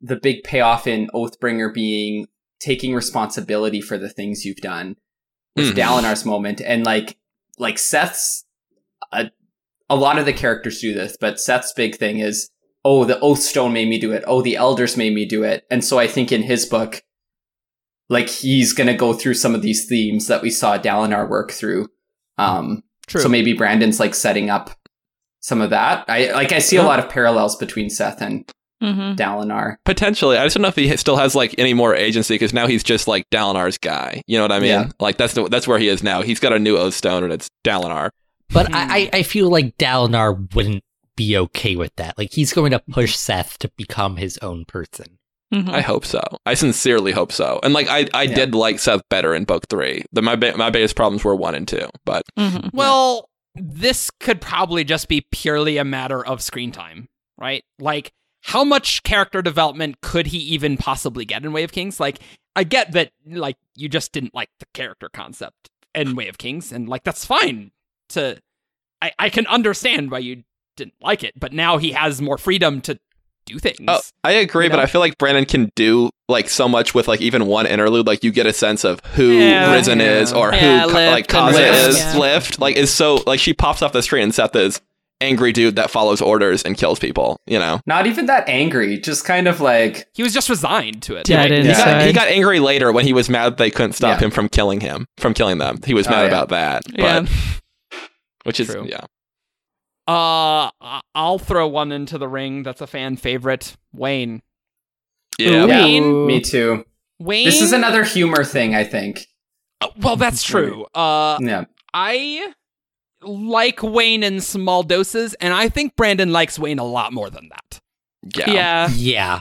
the 0.00 0.16
big 0.16 0.42
payoff 0.44 0.86
in 0.86 1.08
Oathbringer 1.14 1.72
being 1.72 2.26
taking 2.60 2.94
responsibility 2.94 3.80
for 3.80 3.96
the 3.96 4.08
things 4.10 4.44
you've 4.44 4.58
done 4.58 4.96
with 5.56 5.74
Mhm. 5.74 5.76
Dalinar's 5.76 6.24
moment. 6.24 6.60
And 6.60 6.84
like 6.84 7.16
like 7.58 7.76
Szeth's 7.76 8.44
a, 9.12 9.30
a 9.88 9.96
lot 9.96 10.18
of 10.18 10.26
the 10.26 10.32
characters 10.32 10.80
do 10.80 10.92
this, 10.94 11.16
but 11.20 11.36
Szeth's 11.36 11.72
big 11.72 11.96
thing 11.96 12.18
is, 12.18 12.50
oh, 12.84 13.04
the 13.04 13.18
Oathstone 13.20 13.72
made 13.72 13.88
me 13.88 13.98
do 13.98 14.12
it. 14.12 14.22
Oh, 14.26 14.42
the 14.42 14.56
elders 14.56 14.96
made 14.96 15.14
me 15.14 15.24
do 15.26 15.42
it. 15.42 15.64
And 15.70 15.84
so 15.84 15.98
I 15.98 16.06
think 16.06 16.30
in 16.32 16.42
his 16.42 16.66
book, 16.66 17.02
like 18.10 18.28
he's 18.28 18.74
gonna 18.74 18.94
go 18.96 19.14
through 19.14 19.34
some 19.34 19.54
of 19.54 19.62
these 19.62 19.86
themes 19.86 20.26
that 20.26 20.42
we 20.42 20.50
saw 20.50 20.76
Dalinar 20.76 21.26
work 21.28 21.50
through. 21.52 21.88
Um 22.36 22.82
True. 23.06 23.22
so 23.22 23.28
maybe 23.28 23.54
Brandon's 23.54 23.98
like 23.98 24.14
setting 24.14 24.50
up 24.50 24.70
some 25.40 25.62
of 25.62 25.70
that. 25.70 26.04
I 26.08 26.30
like 26.32 26.52
I 26.52 26.58
see 26.58 26.76
a 26.76 26.82
lot 26.82 26.98
of 26.98 27.08
parallels 27.08 27.56
between 27.56 27.88
Szeth 27.88 28.20
and 28.20 28.44
Mhm. 28.82 29.14
Dalinar. 29.14 29.76
Potentially. 29.84 30.38
I 30.38 30.44
just 30.44 30.56
don't 30.56 30.62
know 30.62 30.68
if 30.68 30.76
he 30.76 30.96
still 30.96 31.16
has 31.16 31.34
like 31.34 31.54
any 31.58 31.74
more 31.74 31.94
agency 31.94 32.34
because 32.34 32.54
now 32.54 32.66
he's 32.66 32.82
just 32.82 33.06
like 33.06 33.28
Dalinar's 33.30 33.76
guy. 33.76 34.22
You 34.26 34.38
know 34.38 34.44
what 34.44 34.52
I 34.52 34.58
mean? 34.60 34.68
Yeah. 34.70 34.88
Like 34.98 35.18
that's 35.18 35.34
the, 35.34 35.46
that's 35.50 35.68
where 35.68 35.78
he 35.78 35.88
is 35.88 36.02
now. 36.02 36.22
He's 36.22 36.40
got 36.40 36.54
a 36.54 36.58
new 36.58 36.78
oath 36.78 36.94
stone 36.94 37.22
and 37.22 37.30
it's 37.30 37.50
Dalinar. 37.62 38.08
But 38.48 38.68
Hmm. 38.68 38.74
I, 38.74 39.10
I 39.12 39.18
I 39.18 39.22
feel 39.22 39.50
like 39.50 39.76
Dalinar 39.76 40.54
wouldn't 40.54 40.82
be 41.14 41.36
okay 41.36 41.76
with 41.76 41.94
that. 41.96 42.16
Like 42.16 42.32
he's 42.32 42.54
going 42.54 42.70
to 42.70 42.78
push 42.90 43.14
Szeth 43.16 43.58
to 43.58 43.70
become 43.76 44.16
his 44.16 44.38
own 44.38 44.64
person. 44.64 45.18
Mhm. 45.52 45.68
I 45.68 45.80
hope 45.80 46.04
so. 46.04 46.20
I 46.46 46.54
sincerely 46.54 47.12
hope 47.12 47.32
so. 47.32 47.58
And 47.62 47.72
like 47.74 47.88
I, 47.88 48.06
I 48.14 48.22
Yeah. 48.24 48.34
did 48.34 48.54
like 48.54 48.76
Szeth 48.76 49.00
better 49.10 49.34
in 49.34 49.44
book 49.44 49.68
three. 49.68 50.04
The 50.12 50.22
my 50.22 50.36
ba- 50.36 50.56
my 50.56 50.70
biggest 50.70 50.94
problems 50.96 51.24
were 51.24 51.34
one 51.34 51.54
and 51.54 51.66
two, 51.66 51.88
but 52.04 52.22
Mhm. 52.38 52.72
Well, 52.72 53.28
this 53.56 54.10
could 54.20 54.40
probably 54.40 54.84
just 54.84 55.08
be 55.08 55.26
purely 55.32 55.76
a 55.76 55.84
matter 55.84 56.24
of 56.24 56.40
screen 56.40 56.70
time, 56.70 57.08
right? 57.36 57.64
Like, 57.80 58.12
how 58.42 58.62
much 58.64 59.02
character 59.02 59.42
development 59.42 60.00
could 60.02 60.28
he 60.28 60.38
even 60.38 60.76
possibly 60.76 61.24
get 61.24 61.44
in 61.44 61.52
Way 61.52 61.64
of 61.64 61.72
Kings? 61.72 61.98
Like, 61.98 62.20
I 62.56 62.62
get 62.64 62.92
that, 62.92 63.10
like, 63.26 63.56
you 63.74 63.88
just 63.88 64.12
didn't 64.12 64.34
like 64.34 64.48
the 64.60 64.66
character 64.72 65.08
concept 65.12 65.68
in 65.94 66.14
Way 66.16 66.28
of 66.28 66.38
Kings, 66.38 66.70
and, 66.72 66.88
like, 66.88 67.02
that's 67.04 67.24
fine 67.24 67.72
to. 68.10 68.38
I, 69.02 69.12
I 69.18 69.28
can 69.30 69.46
understand 69.48 70.10
why 70.10 70.18
you 70.18 70.44
didn't 70.76 70.94
like 71.02 71.24
it, 71.24 71.34
but 71.38 71.52
now 71.52 71.76
he 71.78 71.92
has 71.92 72.22
more 72.22 72.38
freedom 72.38 72.80
to 72.82 72.98
do 73.46 73.58
things. 73.58 73.78
oh, 73.88 74.00
I 74.24 74.32
agree. 74.32 74.64
You 74.64 74.70
But? 74.70 74.78
I 74.80 74.86
feel 74.86 75.00
like 75.00 75.18
Brandon 75.18 75.44
can 75.44 75.70
do 75.74 76.10
like 76.28 76.48
so 76.48 76.68
much 76.68 76.94
with 76.94 77.08
like 77.08 77.20
even 77.20 77.46
one 77.46 77.66
interlude. 77.66 78.06
Like 78.06 78.22
you 78.24 78.30
get 78.32 78.46
a 78.46 78.52
sense 78.52 78.84
of 78.84 79.00
who 79.14 79.30
Yeah. 79.32 79.74
Rysn 79.74 80.00
is 80.00 80.32
or 80.32 80.52
Yeah, 80.52 80.82
who 80.84 80.90
Ka- 80.90 80.94
Lift 80.94 81.10
like 81.12 81.34
and 81.34 81.54
Kaza 81.56 81.88
is. 81.88 81.98
yeah. 81.98 82.16
Lift 82.18 82.58
like 82.60 82.76
is 82.76 82.92
so 82.92 83.22
like 83.26 83.40
she 83.40 83.52
pops 83.54 83.82
off 83.82 83.92
the 83.92 84.02
screen 84.02 84.22
and 84.24 84.32
Szeth 84.32 84.54
is 84.56 84.80
angry 85.22 85.52
dude 85.52 85.76
that 85.76 85.90
follows 85.90 86.22
orders 86.22 86.62
and 86.62 86.76
kills 86.78 86.98
people. 86.98 87.38
You 87.46 87.58
know. 87.58 87.80
Not 87.86 88.06
even 88.06 88.26
that 88.26 88.48
angry, 88.48 88.98
just 88.98 89.24
kind 89.24 89.48
of 89.48 89.60
like 89.60 90.06
he 90.14 90.22
was 90.22 90.32
just 90.32 90.48
resigned 90.48 91.02
to 91.02 91.16
it. 91.16 91.24
Dead 91.24 91.50
Like, 91.50 91.62
He 91.64 91.72
got, 91.72 92.02
he 92.06 92.12
got 92.12 92.28
angry 92.28 92.60
later 92.60 92.90
when 92.92 93.04
he 93.04 93.12
was 93.12 93.28
mad 93.28 93.56
they 93.56 93.70
couldn't 93.70 93.92
stop 93.94 94.18
Yeah. 94.20 94.26
him 94.26 94.30
from 94.30 94.48
killing 94.48 94.80
him, 94.80 95.06
from 95.18 95.34
killing 95.34 95.58
them. 95.58 95.78
He 95.84 95.92
was 95.94 96.06
Oh, 96.06 96.10
mad 96.10 96.22
yeah. 96.22 96.28
about 96.28 96.48
that. 96.50 96.82
But, 96.90 96.98
Yeah. 97.00 97.26
Which 98.44 98.60
is, 98.60 98.68
True. 98.68 98.86
yeah. 98.88 99.00
Uh, 100.10 100.70
I- 100.80 101.00
I'll 101.14 101.38
throw 101.38 101.68
one 101.68 101.92
into 101.92 102.18
the 102.18 102.28
ring 102.28 102.62
that's 102.62 102.80
a 102.80 102.86
fan 102.86 103.16
favorite 103.16 103.76
Wayne. 103.92 104.42
Yeah. 105.38 105.64
Ooh. 105.64 105.68
yeah, 105.68 106.26
me 106.26 106.40
too. 106.40 106.84
Wayne. 107.18 107.44
This 107.44 107.62
is 107.62 107.72
another 107.72 108.02
humor 108.04 108.44
thing, 108.44 108.74
I 108.74 108.84
think. 108.84 109.26
Uh, 109.80 109.88
well, 109.98 110.16
that's 110.16 110.42
true. 110.42 110.84
Uh, 110.94 111.38
Yeah. 111.40 111.64
I 111.94 112.52
like 113.22 113.82
Wayne 113.82 114.22
in 114.22 114.40
small 114.40 114.82
doses, 114.82 115.34
and 115.34 115.52
I 115.54 115.68
think 115.68 115.96
Brandon 115.96 116.32
likes 116.32 116.58
Wayne 116.58 116.78
a 116.78 116.84
lot 116.84 117.12
more 117.12 117.30
than 117.30 117.48
that. 117.50 117.80
Yeah. 118.36 118.50
Yeah. 118.52 118.88
Yeah. 118.94 119.40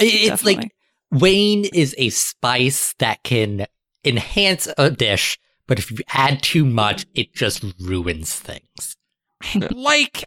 I- 0.00 0.04
It's 0.04 0.44
like 0.44 0.70
Wayne 1.10 1.64
is 1.66 1.94
a 1.98 2.10
spice 2.10 2.94
that 2.98 3.22
can 3.22 3.66
enhance 4.04 4.68
a 4.78 4.90
dish, 4.90 5.38
but 5.66 5.78
if 5.78 5.90
you 5.90 5.98
add 6.12 6.42
too 6.42 6.64
much, 6.64 7.06
it 7.14 7.34
just 7.34 7.64
ruins 7.80 8.34
things. 8.34 8.96
Like, 9.74 10.24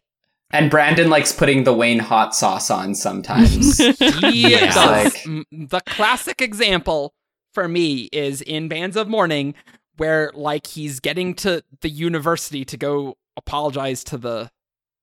And 0.51 0.69
Brandon 0.69 1.09
likes 1.09 1.31
putting 1.31 1.63
the 1.63 1.73
Wayne 1.73 1.99
hot 1.99 2.35
sauce 2.35 2.69
on 2.69 2.95
sometimes. 2.95 3.77
he 3.99 4.51
Yeah. 4.51 4.73
Like- 4.75 5.23
the 5.51 5.81
classic 5.85 6.41
example 6.41 7.13
for 7.53 7.67
me 7.67 8.09
is 8.11 8.41
in 8.41 8.67
Bands 8.67 8.95
of 8.95 9.07
Mourning, 9.07 9.53
where 9.97 10.31
like 10.33 10.67
he's 10.67 10.99
getting 10.99 11.33
to 11.35 11.63
the 11.81 11.89
university 11.89 12.63
to 12.65 12.77
go 12.77 13.17
apologize 13.37 14.03
to 14.05 14.17
the 14.17 14.49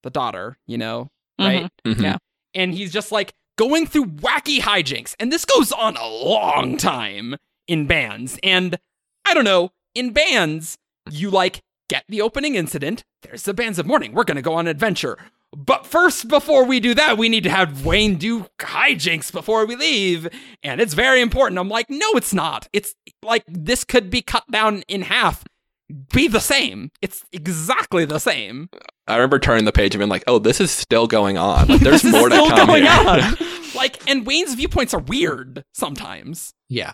the 0.03 0.11
daughter, 0.11 0.59
you 0.67 0.79
know, 0.79 1.11
right? 1.39 1.69
Mhm. 1.85 1.95
Mhm. 1.95 2.03
Yeah. 2.03 2.17
and 2.55 2.73
he's 2.75 2.93
just 2.93 3.11
like 3.13 3.33
going 3.57 3.87
through 3.87 4.07
wacky 4.07 4.59
hijinks. 4.61 5.15
And 5.21 5.33
this 5.33 5.45
goes 5.45 5.73
on 5.73 5.97
a 5.97 6.07
long 6.09 6.77
time 6.77 7.37
in 7.67 7.87
bands. 7.87 8.39
And 8.43 8.77
I 9.27 9.35
don't 9.35 9.45
know, 9.45 9.71
in 9.95 10.13
bands, 10.13 10.79
you 11.11 11.31
like 11.31 11.61
get 11.89 12.05
the 12.09 12.21
opening 12.21 12.55
incident. 12.55 13.05
There's 13.23 13.43
the 13.45 13.55
bands 13.55 13.79
of 13.79 13.87
mourning. 13.87 14.13
We're 14.13 14.25
going 14.25 14.37
to 14.37 14.43
go 14.43 14.55
on 14.55 14.67
an 14.67 14.71
adventure. 14.71 15.19
But 15.57 15.87
first, 15.87 16.29
before 16.29 16.65
we 16.65 16.79
do 16.79 16.95
that, 16.95 17.17
we 17.17 17.29
need 17.31 17.45
to 17.45 17.51
have 17.51 17.85
Wayne 17.87 18.17
do 18.17 18.47
hijinks 18.59 19.33
before 19.33 19.65
we 19.67 19.77
leave. 19.77 20.29
And 20.63 20.81
it's 20.81 20.93
very 20.95 21.23
important. 21.23 21.59
I'm 21.59 21.71
like, 21.71 21.89
no, 21.89 22.13
it's 22.13 22.35
not. 22.35 22.69
It's 22.73 22.95
like 23.23 23.45
this 23.49 23.83
could 23.85 24.11
be 24.11 24.21
cut 24.21 24.45
down 24.51 24.83
in 24.89 25.03
half. 25.03 25.45
Be 26.13 26.29
the 26.29 26.41
same. 26.41 26.91
It's 27.01 27.25
exactly 27.33 28.05
the 28.05 28.19
same. 28.19 28.69
I 29.07 29.15
remember 29.17 29.39
turning 29.39 29.65
the 29.65 29.73
page 29.73 29.95
and 29.95 30.01
being 30.01 30.11
like, 30.11 30.25
oh, 30.27 30.39
this 30.39 30.61
is 30.61 30.71
still 30.71 31.07
going 31.07 31.39
on. 31.39 31.67
Like, 31.69 31.81
there's 31.81 32.03
This 32.03 32.13
is 32.13 32.13
more 32.13 32.29
to 32.29 32.37
come 32.37 32.67
going 32.67 32.83
here. 32.83 32.93
on. 32.93 33.35
like, 33.75 34.07
and 34.07 34.27
Wayne's 34.27 34.53
viewpoints 34.53 34.93
are 34.93 35.01
weird 35.01 35.65
sometimes. 35.73 36.53
Yeah. 36.69 36.93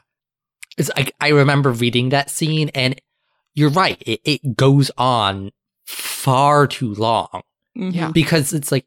It's, 0.78 0.92
I, 0.96 1.08
I 1.20 1.28
remember 1.30 1.72
reading 1.72 2.10
that 2.10 2.30
scene, 2.30 2.68
and 2.68 3.00
you're 3.54 3.70
right. 3.70 4.02
It, 4.04 4.20
it 4.24 4.56
goes 4.56 4.90
on 4.98 5.50
far 5.86 6.66
too 6.66 6.94
long 6.94 7.42
Mhm. 7.76 7.94
Yeah. 7.94 8.10
because 8.10 8.52
it's 8.52 8.72
like, 8.72 8.86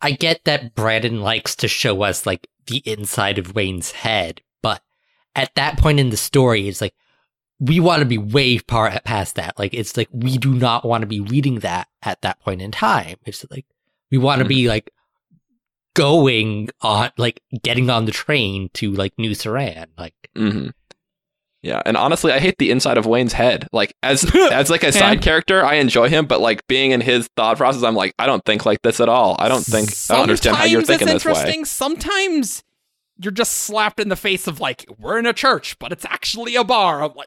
I 0.00 0.12
get 0.12 0.44
that 0.44 0.74
Brandon 0.74 1.20
likes 1.20 1.56
to 1.56 1.68
show 1.68 2.02
us 2.02 2.24
like 2.26 2.46
the 2.66 2.78
inside 2.84 3.38
of 3.38 3.54
Wayne's 3.54 3.90
head, 3.92 4.40
but 4.62 4.82
at 5.34 5.54
that 5.54 5.78
point 5.78 5.98
in 6.00 6.10
the 6.10 6.16
story, 6.16 6.68
it's 6.68 6.80
like, 6.80 6.94
we 7.60 7.80
want 7.80 8.00
to 8.00 8.06
be 8.06 8.18
way 8.18 8.58
far 8.58 8.90
past 9.00 9.34
that. 9.34 9.58
Like, 9.58 9.74
it's 9.74 9.96
like, 9.96 10.08
we 10.12 10.38
do 10.38 10.54
not 10.54 10.84
want 10.84 11.02
to 11.02 11.06
be 11.08 11.18
reading 11.20 11.60
that 11.60 11.88
at 12.02 12.22
that 12.22 12.38
point 12.40 12.62
in 12.62 12.70
time. 12.70 13.16
It's 13.24 13.44
like, 13.50 13.66
we 14.12 14.18
want 14.18 14.40
to 14.40 14.44
be 14.44 14.68
like 14.68 14.90
going 15.94 16.68
on, 16.80 17.10
like, 17.16 17.42
getting 17.62 17.90
on 17.90 18.04
the 18.04 18.12
train 18.12 18.70
to 18.74 18.92
like 18.92 19.12
New 19.18 19.32
Seran. 19.32 19.86
Like, 19.96 20.14
hmm 20.36 20.68
Yeah, 21.60 21.82
and 21.84 21.96
honestly, 21.96 22.30
I 22.32 22.38
hate 22.38 22.54
the 22.58 22.70
inside 22.70 22.98
of 22.98 23.06
Wayne's 23.06 23.32
head. 23.32 23.66
Like 23.72 23.92
as 24.02 24.24
as 24.52 24.70
like 24.70 24.84
a 24.84 24.92
side 24.92 25.22
character, 25.22 25.64
I 25.64 25.74
enjoy 25.74 26.08
him, 26.08 26.26
but 26.26 26.40
like 26.40 26.66
being 26.68 26.92
in 26.92 27.00
his 27.00 27.28
thought 27.36 27.56
process, 27.56 27.82
I'm 27.82 27.96
like, 27.96 28.14
I 28.18 28.26
don't 28.26 28.44
think 28.44 28.64
like 28.64 28.82
this 28.82 29.00
at 29.00 29.08
all. 29.08 29.34
I 29.40 29.48
don't 29.48 29.64
think 29.64 29.90
I 30.08 30.14
don't 30.14 30.22
understand 30.22 30.56
how 30.56 30.64
you're 30.64 30.82
Sometimes 30.82 30.98
thinking 31.00 31.14
it's 31.16 31.24
this 31.24 31.32
way. 31.34 31.38
interesting. 31.40 31.64
Sometimes 31.64 32.62
you're 33.20 33.32
just 33.32 33.52
slapped 33.54 33.98
in 33.98 34.08
the 34.08 34.14
face 34.16 34.46
of 34.46 34.60
like, 34.60 34.86
we're 34.98 35.18
in 35.18 35.26
a 35.26 35.32
church, 35.32 35.76
but 35.80 35.90
it's 35.90 36.04
actually 36.04 36.54
a 36.54 36.62
bar. 36.62 37.02
I'm 37.02 37.12
like, 37.14 37.26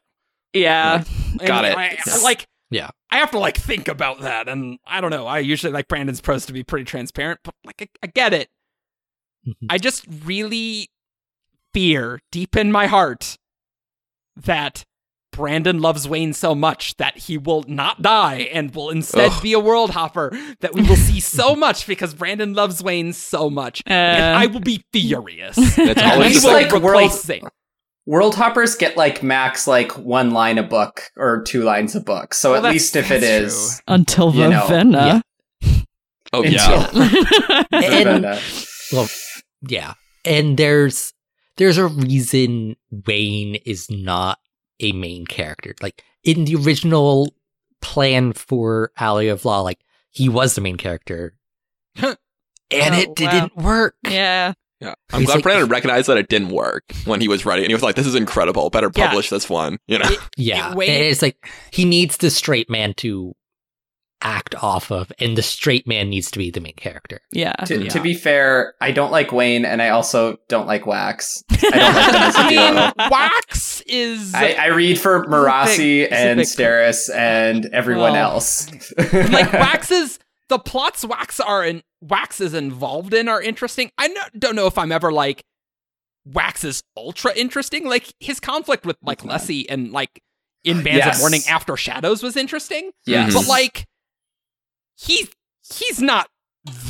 Yeah. 0.54 1.04
and 1.32 1.40
Got 1.46 1.66
it. 1.66 1.78
I, 1.78 1.98
I, 2.08 2.22
like, 2.24 2.48
Yeah. 2.70 2.90
I 3.10 3.18
have 3.18 3.32
to 3.32 3.40
like 3.40 3.58
think 3.58 3.90
about 3.90 4.22
that, 4.22 4.48
and 4.48 4.80
I 4.88 5.02
don't 5.02 5.12
know. 5.12 5.28
I 5.28 5.40
usually 5.40 5.74
like 5.74 5.90
Brandon's 5.90 6.22
prose 6.22 6.46
to 6.46 6.54
be 6.54 6.64
pretty 6.64 6.86
transparent, 6.86 7.42
but 7.44 7.54
like, 7.66 7.82
I, 7.82 7.90
I 8.04 8.08
get 8.08 8.34
it. 8.34 8.48
Mhm. 9.46 9.68
I 9.70 9.78
just 9.78 10.06
really 10.24 10.90
fear 11.74 12.22
deep 12.32 12.56
in 12.56 12.72
my 12.72 12.88
heart 12.88 13.38
that 14.36 14.84
Brandon 15.32 15.80
loves 15.82 16.08
Wayne 16.10 16.34
so 16.34 16.54
much 16.54 16.98
that 16.98 17.18
he 17.18 17.38
will 17.38 17.64
not 17.68 18.02
die 18.02 18.50
and 18.52 18.76
will 18.76 18.90
instead 18.90 19.32
Ugh. 19.32 19.42
be 19.42 19.54
a 19.54 19.60
world 19.60 19.92
hopper 19.92 20.30
that 20.60 20.74
we 20.74 20.82
will 20.82 20.98
see 20.98 21.20
so 21.22 21.56
much 21.66 21.88
because 21.88 22.14
Brandon 22.14 22.54
loves 22.54 22.84
Wayne 22.84 23.14
so 23.14 23.50
much. 23.50 23.82
and 23.86 24.36
Uh, 24.36 24.40
I 24.40 24.48
will 24.48 24.60
be 24.60 24.84
furious. 24.92 25.58
It's 25.58 25.78
And 25.78 26.00
always 26.12 26.42
he 26.42 26.46
will 26.48 26.54
like 26.54 26.68
replace 26.74 26.82
world- 26.84 27.12
Zane. 27.12 27.48
World 28.08 28.36
hoppers 28.36 28.76
get 28.76 28.98
like 28.98 29.22
max 29.24 29.68
like 29.68 29.96
one 29.98 30.32
line 30.32 30.58
a 30.58 30.64
book 30.64 31.04
or 31.16 31.44
two 31.44 31.64
lines 31.64 31.96
a 31.96 32.02
book. 32.02 32.34
So 32.34 32.52
Well, 32.54 32.66
at 32.66 32.74
least 32.74 32.96
if 32.96 33.12
it 33.12 33.22
is 33.24 33.54
that's 33.54 33.74
is 33.76 33.82
Until 33.88 34.34
You 34.34 34.50
know, 34.50 34.66
Vivenna. 34.68 35.22
Oh 36.34 36.44
Until- 36.44 36.52
yeah. 36.52 37.64
And- 37.72 38.24
Ravenna. 38.24 38.40
Well, 38.92 39.08
yeah. 39.62 39.94
And 40.26 40.58
there's 40.58 41.14
there's 41.58 41.78
a 41.78 41.88
reason 41.88 42.76
Wayne 43.08 43.56
is 43.66 43.90
not 43.90 44.40
a 44.80 44.92
main 44.94 45.26
character. 45.26 45.76
Like 45.82 46.04
in 46.24 46.46
the 46.46 46.56
original 46.56 47.34
plan 47.82 48.34
for 48.34 48.92
Alloy 48.98 49.32
of 49.32 49.46
Law, 49.46 49.62
like 49.62 49.80
he 50.10 50.30
was 50.30 50.56
the 50.56 50.62
main 50.62 50.78
character. 50.78 51.36
and 51.96 52.18
Oh, 52.72 52.98
it 53.00 53.16
didn't 53.16 53.56
work. 53.58 53.96
yeah. 54.08 54.54
Yeah. 54.80 54.94
I'm 55.14 55.20
He's 55.20 55.28
glad 55.28 55.36
like- 55.36 55.44
Brandon 55.44 55.70
recognized 55.70 56.08
that 56.08 56.18
it 56.18 56.28
didn't 56.30 56.50
work 56.50 56.84
when 57.06 57.22
he 57.22 57.28
was 57.28 57.46
writing. 57.46 57.66
And 57.66 57.70
he 57.70 57.76
was 57.76 57.84
like, 57.84 57.96
this 57.96 58.08
is 58.08 58.16
incredible. 58.16 58.70
Better 58.72 58.90
Yeah. 58.96 59.08
publish 59.10 59.30
this 59.30 59.48
one. 59.48 59.78
You 59.88 60.00
know? 60.00 60.10
Yeah. 60.38 60.72
It- 60.72 60.78
Wayne- 60.78 60.90
And 60.90 61.04
it's 61.04 61.22
like 61.22 61.48
he 61.72 61.86
needs 61.86 62.18
the 62.18 62.32
straight 62.32 62.68
man 62.70 62.96
to 62.96 63.36
act 64.24 64.56
off 64.62 64.92
of, 64.92 65.12
and 65.20 65.38
the 65.38 65.42
straight 65.42 65.88
man 65.88 66.10
needs 66.10 66.30
to 66.32 66.40
be 66.40 66.52
the 66.52 66.60
main 66.62 66.76
character. 66.76 67.22
Yeah. 67.32 67.54
To, 67.66 67.84
Yeah. 67.84 67.90
to 67.90 68.00
be 68.02 68.14
fair, 68.14 68.76
I 68.82 68.92
don't 68.92 69.12
like 69.12 69.32
Wayne, 69.32 69.66
and 69.66 69.82
I 69.82 69.90
also 69.90 70.38
don't 70.48 70.68
like 70.68 70.86
Wax. 70.86 71.44
I 71.52 71.56
don't 71.58 71.96
like 71.96 72.12
them 72.48 72.78
as 72.78 72.96
mean. 72.98 73.10
Wax 73.12 73.82
is 73.88 74.34
I, 74.34 74.54
I 74.54 74.66
read 74.68 75.00
for 75.00 75.22
big- 75.22 75.30
Marasi 75.30 76.12
and 76.12 76.38
big- 76.38 76.48
Steris 76.48 77.14
and 77.14 77.66
everyone 77.68 78.14
Well, 78.14 78.34
else. 78.34 78.72
like 79.14 79.52
Wax's 79.54 80.20
the 80.50 80.60
plots 80.60 81.06
Wax 81.06 81.40
are 81.40 81.66
in 81.66 81.82
Wax 82.02 82.42
is 82.42 82.54
involved 82.54 83.14
in 83.14 83.28
are 83.30 83.42
interesting. 83.42 83.90
I 83.98 84.08
no, 84.10 84.22
don't 84.38 84.56
know 84.56 84.68
if 84.68 84.78
I'm 84.78 84.92
ever 84.92 85.12
like 85.12 85.44
Wax 86.26 86.64
is 86.64 86.84
ultra 86.98 87.34
interesting. 87.36 87.86
Like 87.88 88.14
his 88.20 88.40
conflict 88.40 88.86
with 88.86 88.98
like 89.02 89.22
Lessie 89.22 89.66
and 89.70 89.92
like 89.92 90.22
in 90.64 90.84
Bands 90.84 90.98
Yes. 91.06 91.16
of 91.18 91.22
Morning 91.22 91.42
After 91.50 91.76
Shadows 91.78 92.22
was 92.22 92.36
interesting, 92.38 92.92
Yeah, 93.06 93.30
but 93.34 93.48
like 93.48 93.86
he's 95.02 95.30
he's 95.74 96.02
not 96.02 96.28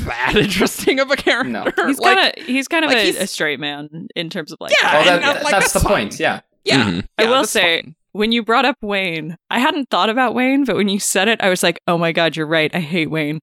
that 0.05 0.35
interesting 0.35 0.99
of 0.99 1.09
a 1.11 1.15
character. 1.15 1.49
No. 1.49 1.63
He's 1.87 1.99
like, 1.99 2.17
kind 2.17 2.33
of 2.37 2.45
he's 2.45 2.67
kind 2.67 2.85
of 2.85 2.91
like, 2.91 2.97
a, 3.15 3.23
a 3.23 3.27
straight 3.27 3.59
man 3.59 4.07
in 4.15 4.29
terms 4.29 4.51
of 4.51 4.57
like 4.59 4.73
Yeah, 4.81 4.93
Well, 4.93 5.13
and, 5.15 5.23
that, 5.23 5.37
uh, 5.37 5.43
like, 5.43 5.51
that's, 5.51 5.71
that's 5.71 5.73
the 5.73 5.79
fine. 5.79 6.07
point. 6.07 6.19
Yeah. 6.19 6.41
yeah. 6.65 6.83
Mhm. 6.89 7.07
I 7.17 7.25
will 7.27 7.45
say 7.45 7.81
fine. 7.81 7.95
when 8.11 8.31
you 8.31 8.43
brought 8.43 8.65
up 8.65 8.75
Wayne, 8.81 9.37
I 9.49 9.59
hadn't 9.59 9.89
thought 9.89 10.09
about 10.09 10.33
Wayne, 10.35 10.65
but 10.65 10.75
when 10.75 10.89
you 10.89 10.99
said 10.99 11.27
it, 11.27 11.41
I 11.41 11.49
was 11.49 11.63
like, 11.63 11.79
"Oh 11.87 11.97
my 11.97 12.11
god, 12.11 12.35
you're 12.35 12.45
right. 12.47 12.73
I 12.75 12.79
hate 12.81 13.09
Wayne." 13.09 13.39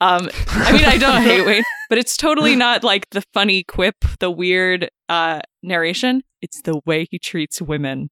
Um, 0.00 0.28
I 0.48 0.72
mean, 0.72 0.84
I 0.84 0.96
don't 0.96 1.22
hate 1.22 1.44
Wayne, 1.44 1.64
but 1.88 1.98
it's 1.98 2.16
totally 2.16 2.54
not 2.54 2.84
like 2.84 3.08
the 3.10 3.22
funny 3.34 3.64
quip, 3.64 3.96
the 4.20 4.30
weird 4.30 4.90
uh, 5.08 5.40
narration. 5.62 6.22
It's 6.40 6.62
the 6.62 6.80
way 6.86 7.06
he 7.10 7.18
treats 7.18 7.60
women. 7.60 8.08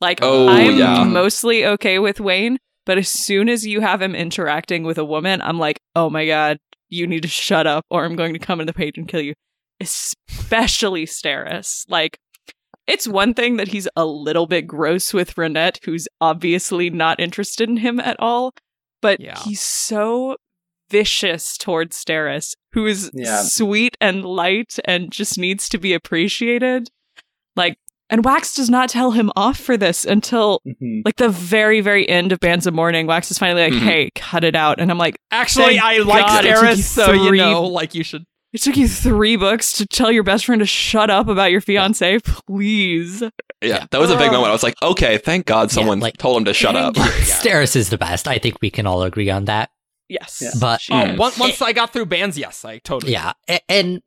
Like, 0.00 0.20
Oh, 0.22 0.48
I'm 0.48 0.78
yeah. 0.78 1.04
mostly 1.04 1.66
okay 1.66 1.98
with 1.98 2.18
Wayne, 2.20 2.58
but 2.88 2.96
as 2.98 3.08
soon 3.08 3.48
as 3.50 3.66
you 3.66 3.82
have 3.82 4.00
him 4.02 4.14
interacting 4.16 4.82
with 4.82 4.96
a 4.98 5.04
woman, 5.04 5.42
I'm 5.42 5.58
like, 5.58 5.78
"Oh 5.94 6.08
my 6.10 6.26
god, 6.26 6.58
you 6.88 7.06
need 7.06 7.20
to 7.22 7.28
shut 7.28 7.66
up, 7.66 7.84
or 7.90 8.04
I'm 8.04 8.16
going 8.16 8.32
to 8.32 8.38
come 8.38 8.60
in 8.60 8.66
the 8.66 8.72
page 8.72 8.96
and 8.96 9.06
kill 9.06 9.20
you." 9.20 9.34
Especially 9.80 11.04
Steris, 11.06 11.84
like 11.88 12.18
it's 12.86 13.06
one 13.06 13.34
thing 13.34 13.58
that 13.58 13.68
he's 13.68 13.86
a 13.96 14.06
little 14.06 14.46
bit 14.46 14.66
gross 14.66 15.12
with 15.12 15.34
Ranette, 15.36 15.84
who's 15.84 16.08
obviously 16.20 16.88
not 16.88 17.20
interested 17.20 17.68
in 17.68 17.76
him 17.76 18.00
at 18.00 18.16
all, 18.18 18.52
but 19.02 19.20
Yeah. 19.20 19.38
he's 19.44 19.60
so 19.60 20.36
vicious 20.90 21.58
towards 21.58 22.02
Steris, 22.02 22.54
who 22.72 22.86
is 22.86 23.10
Yeah. 23.12 23.42
sweet 23.42 23.96
and 24.00 24.24
light 24.24 24.78
and 24.86 25.12
just 25.12 25.36
needs 25.36 25.68
to 25.68 25.76
be 25.78 25.92
appreciated. 25.92 26.88
Like, 27.54 27.76
and 28.10 28.24
Wax 28.24 28.54
does 28.54 28.70
not 28.70 28.88
tell 28.88 29.10
him 29.12 29.30
off 29.36 29.58
for 29.58 29.76
this 29.76 30.04
until 30.04 30.60
Mhm. 30.66 31.02
like 31.04 31.16
the 31.16 31.28
very, 31.28 31.80
very 31.80 32.08
end 32.08 32.32
of 32.32 32.40
Bands 32.40 32.66
of 32.66 32.74
Mourning. 32.74 33.06
Wax 33.06 33.30
is 33.30 33.38
finally 33.38 33.62
like, 33.70 33.72
Mhm. 33.72 33.80
"Hey, 33.84 34.10
cut 34.14 34.44
it 34.44 34.54
out," 34.56 34.80
and 34.80 34.90
I'm 34.90 34.98
like, 34.98 35.18
Actually, 35.30 35.78
I 35.78 35.98
like 35.98 36.26
God 36.26 36.44
it 36.44 36.54
took 36.56 36.76
you 36.76 36.82
so 36.82 37.12
you 37.12 37.32
know, 37.36 37.64
like 37.64 37.94
you 37.94 38.02
should. 38.04 38.24
"It 38.52 38.62
took 38.62 38.76
you 38.76 38.88
three 38.88 39.36
books 39.36 39.72
to 39.72 39.86
tell 39.86 40.10
your 40.10 40.22
best 40.22 40.46
friend 40.46 40.60
to 40.60 40.66
shut 40.66 41.10
up 41.10 41.28
about 41.28 41.50
your 41.50 41.60
fiance, 41.60 42.18
please." 42.20 43.22
Yeah. 43.60 43.86
That 43.90 44.00
was 44.00 44.10
a 44.10 44.16
big 44.16 44.28
Oh. 44.28 44.32
moment. 44.32 44.50
I 44.50 44.52
was 44.52 44.62
like, 44.62 44.80
okay, 44.82 45.18
thank 45.18 45.44
God 45.46 45.70
Yeah, 45.70 45.74
someone 45.74 45.98
like- 46.00 46.16
told 46.16 46.36
him 46.38 46.44
to 46.44 46.54
shut 46.54 46.76
up. 46.76 46.94
Steris 46.94 47.74
is 47.76 47.90
the 47.90 47.98
best. 47.98 48.28
I 48.28 48.38
think 48.38 48.56
we 48.62 48.70
can 48.70 48.86
all 48.86 49.02
agree 49.02 49.30
on 49.30 49.46
that. 49.46 49.70
Yes, 50.08 50.38
Yeah. 50.40 50.50
But 50.58 50.80
Oh, 50.90 50.94
Mm. 50.94 51.12
is. 51.14 51.18
once, 51.18 51.38
once 51.38 51.60
I 51.60 51.72
got 51.72 51.92
through 51.92 52.06
bands, 52.06 52.38
yes, 52.38 52.64
I 52.64 52.78
totally. 52.78 53.12
Yeah, 53.12 53.32
and 53.68 54.00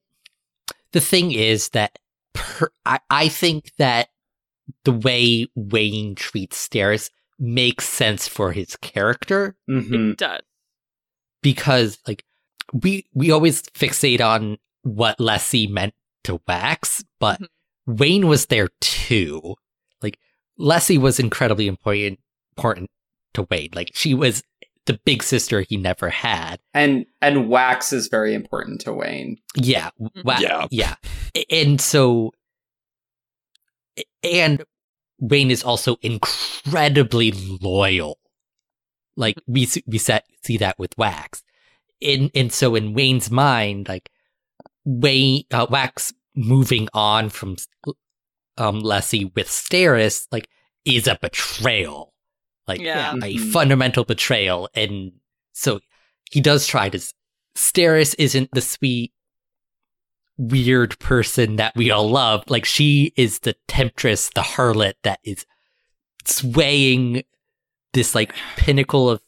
the 0.93 1.02
thing 1.02 1.32
is 1.32 1.70
that 1.70 1.99
per, 2.34 2.69
I, 2.86 2.99
I 3.09 3.27
think 3.29 3.71
that 3.77 4.09
the 4.86 4.93
way 4.93 5.47
Wayne 5.55 6.15
treats 6.15 6.67
Steris 6.67 7.09
makes 7.39 7.86
sense 7.88 8.27
for 8.27 8.51
his 8.51 8.75
character 8.77 9.55
Mhm. 9.69 10.11
it 10.11 10.17
does. 10.17 10.41
because, 11.41 11.97
like, 12.07 12.23
we 12.73 13.05
we 13.13 13.32
always 13.32 13.63
fixate 13.63 14.21
on 14.21 14.57
what 14.84 15.17
Lessie 15.19 15.69
meant 15.69 15.93
to 16.23 16.39
Wax, 16.47 17.03
but 17.19 17.39
Mhm. 17.41 17.47
Wayne 17.88 18.27
was 18.27 18.45
there 18.47 18.69
too. 18.79 19.55
Like, 20.01 20.19
Lessie 20.59 20.99
was 20.99 21.19
incredibly 21.19 21.67
important 21.67 22.19
important 22.57 22.89
to 23.34 23.47
Wayne. 23.49 23.69
Like, 23.73 23.91
she 23.93 24.13
was 24.13 24.43
the 24.86 24.99
big 25.05 25.21
sister 25.23 25.61
he 25.61 25.77
never 25.77 26.09
had. 26.09 26.59
And 26.73 27.05
and 27.21 27.49
Wax 27.49 27.93
is 27.93 28.07
very 28.07 28.34
important 28.34 28.82
to 28.82 28.93
Wayne. 28.93 29.38
Yeah. 29.55 29.89
Wa- 30.23 30.38
Yeah. 30.39 30.67
Yeah. 30.71 30.95
And 31.49 31.79
so, 31.79 32.32
and 34.23 34.63
Wayne 35.19 35.51
is 35.51 35.63
also 35.63 35.97
incredibly 36.01 37.32
loyal. 37.32 38.17
Like 39.15 39.38
we 39.47 39.65
see, 39.65 39.84
we 39.86 39.97
set, 39.97 40.25
see 40.43 40.57
that 40.57 40.79
with 40.79 40.97
Wax. 40.97 41.43
In, 41.99 42.32
and 42.34 42.51
so 42.51 42.75
in 42.75 42.93
Wayne's 42.93 43.29
mind, 43.29 43.88
like 43.88 44.09
Wayne, 44.86 45.43
uh, 45.51 45.67
Wax 45.69 46.13
moving 46.36 46.88
on 46.93 47.29
from, 47.29 47.57
um, 48.57 48.82
Lessie 48.82 49.32
with 49.36 49.47
Steris, 49.47 50.27
like 50.32 50.49
is 50.86 51.07
a 51.07 51.17
betrayal. 51.21 52.13
Like 52.68 52.80
Yeah. 52.82 53.14
a 53.14 53.36
Mhm. 53.36 53.51
fundamental 53.51 54.03
betrayal. 54.05 54.70
And 54.76 55.14
so 55.53 55.80
he 56.32 56.41
does 56.41 56.68
try 56.68 56.89
to. 56.89 56.97
s- 56.97 57.14
Steris 57.55 58.16
isn't 58.18 58.49
the 58.53 58.62
sweet, 58.62 59.12
weird 60.38 60.97
person 60.99 61.57
that 61.57 61.76
we 61.76 61.91
all 61.91 62.09
love. 62.09 62.43
Like 62.47 62.66
she 62.66 63.14
is 63.16 63.39
the 63.39 63.55
temptress, 63.68 64.30
the 64.34 64.41
harlot 64.41 64.93
that 65.03 65.20
is 65.24 65.45
swaying 66.26 67.24
this 67.93 68.16
like 68.16 68.34
pinnacle 68.55 69.09
of 69.09 69.22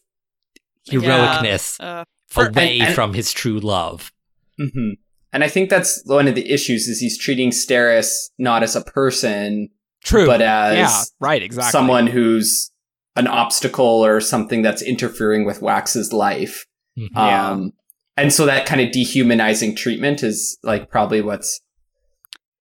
heroicness 0.90 1.80
Uh, 1.80 2.06
For- 2.30 2.48
away 2.48 2.80
and- 2.80 2.88
and- 2.88 2.96
from 2.96 3.14
his 3.14 3.32
true 3.34 3.60
love. 3.60 4.12
hmm 4.58 4.92
And 5.32 5.44
I 5.44 5.50
think 5.50 5.70
that's 5.72 6.02
one 6.06 6.28
of 6.28 6.36
the 6.36 6.48
issues 6.52 6.88
is 6.88 7.00
he's 7.00 7.18
treating 7.18 7.50
Steris 7.50 8.30
not 8.38 8.62
as 8.62 8.76
a 8.76 8.82
person, 8.82 9.70
True. 10.04 10.28
but 10.28 10.42
as 10.44 10.78
yeah, 10.78 11.04
right, 11.20 11.42
exactly. 11.42 11.72
someone 11.72 12.06
who's 12.08 12.70
an 13.16 13.28
obstacle 13.28 13.86
or 14.06 14.20
something 14.20 14.62
that's 14.62 14.82
interfering 14.82 15.46
with 15.46 15.62
Wax's 15.62 16.12
life. 16.14 16.66
Mhm. 16.98 17.10
Yeah. 17.16 17.50
Um, 17.52 17.72
and 18.18 18.32
so 18.34 18.46
that 18.46 18.66
kind 18.66 18.82
of 18.82 18.92
dehumanizing 18.92 19.76
treatment 19.76 20.24
is 20.24 20.58
like 20.64 20.90
probably 20.90 21.22
what's, 21.22 21.60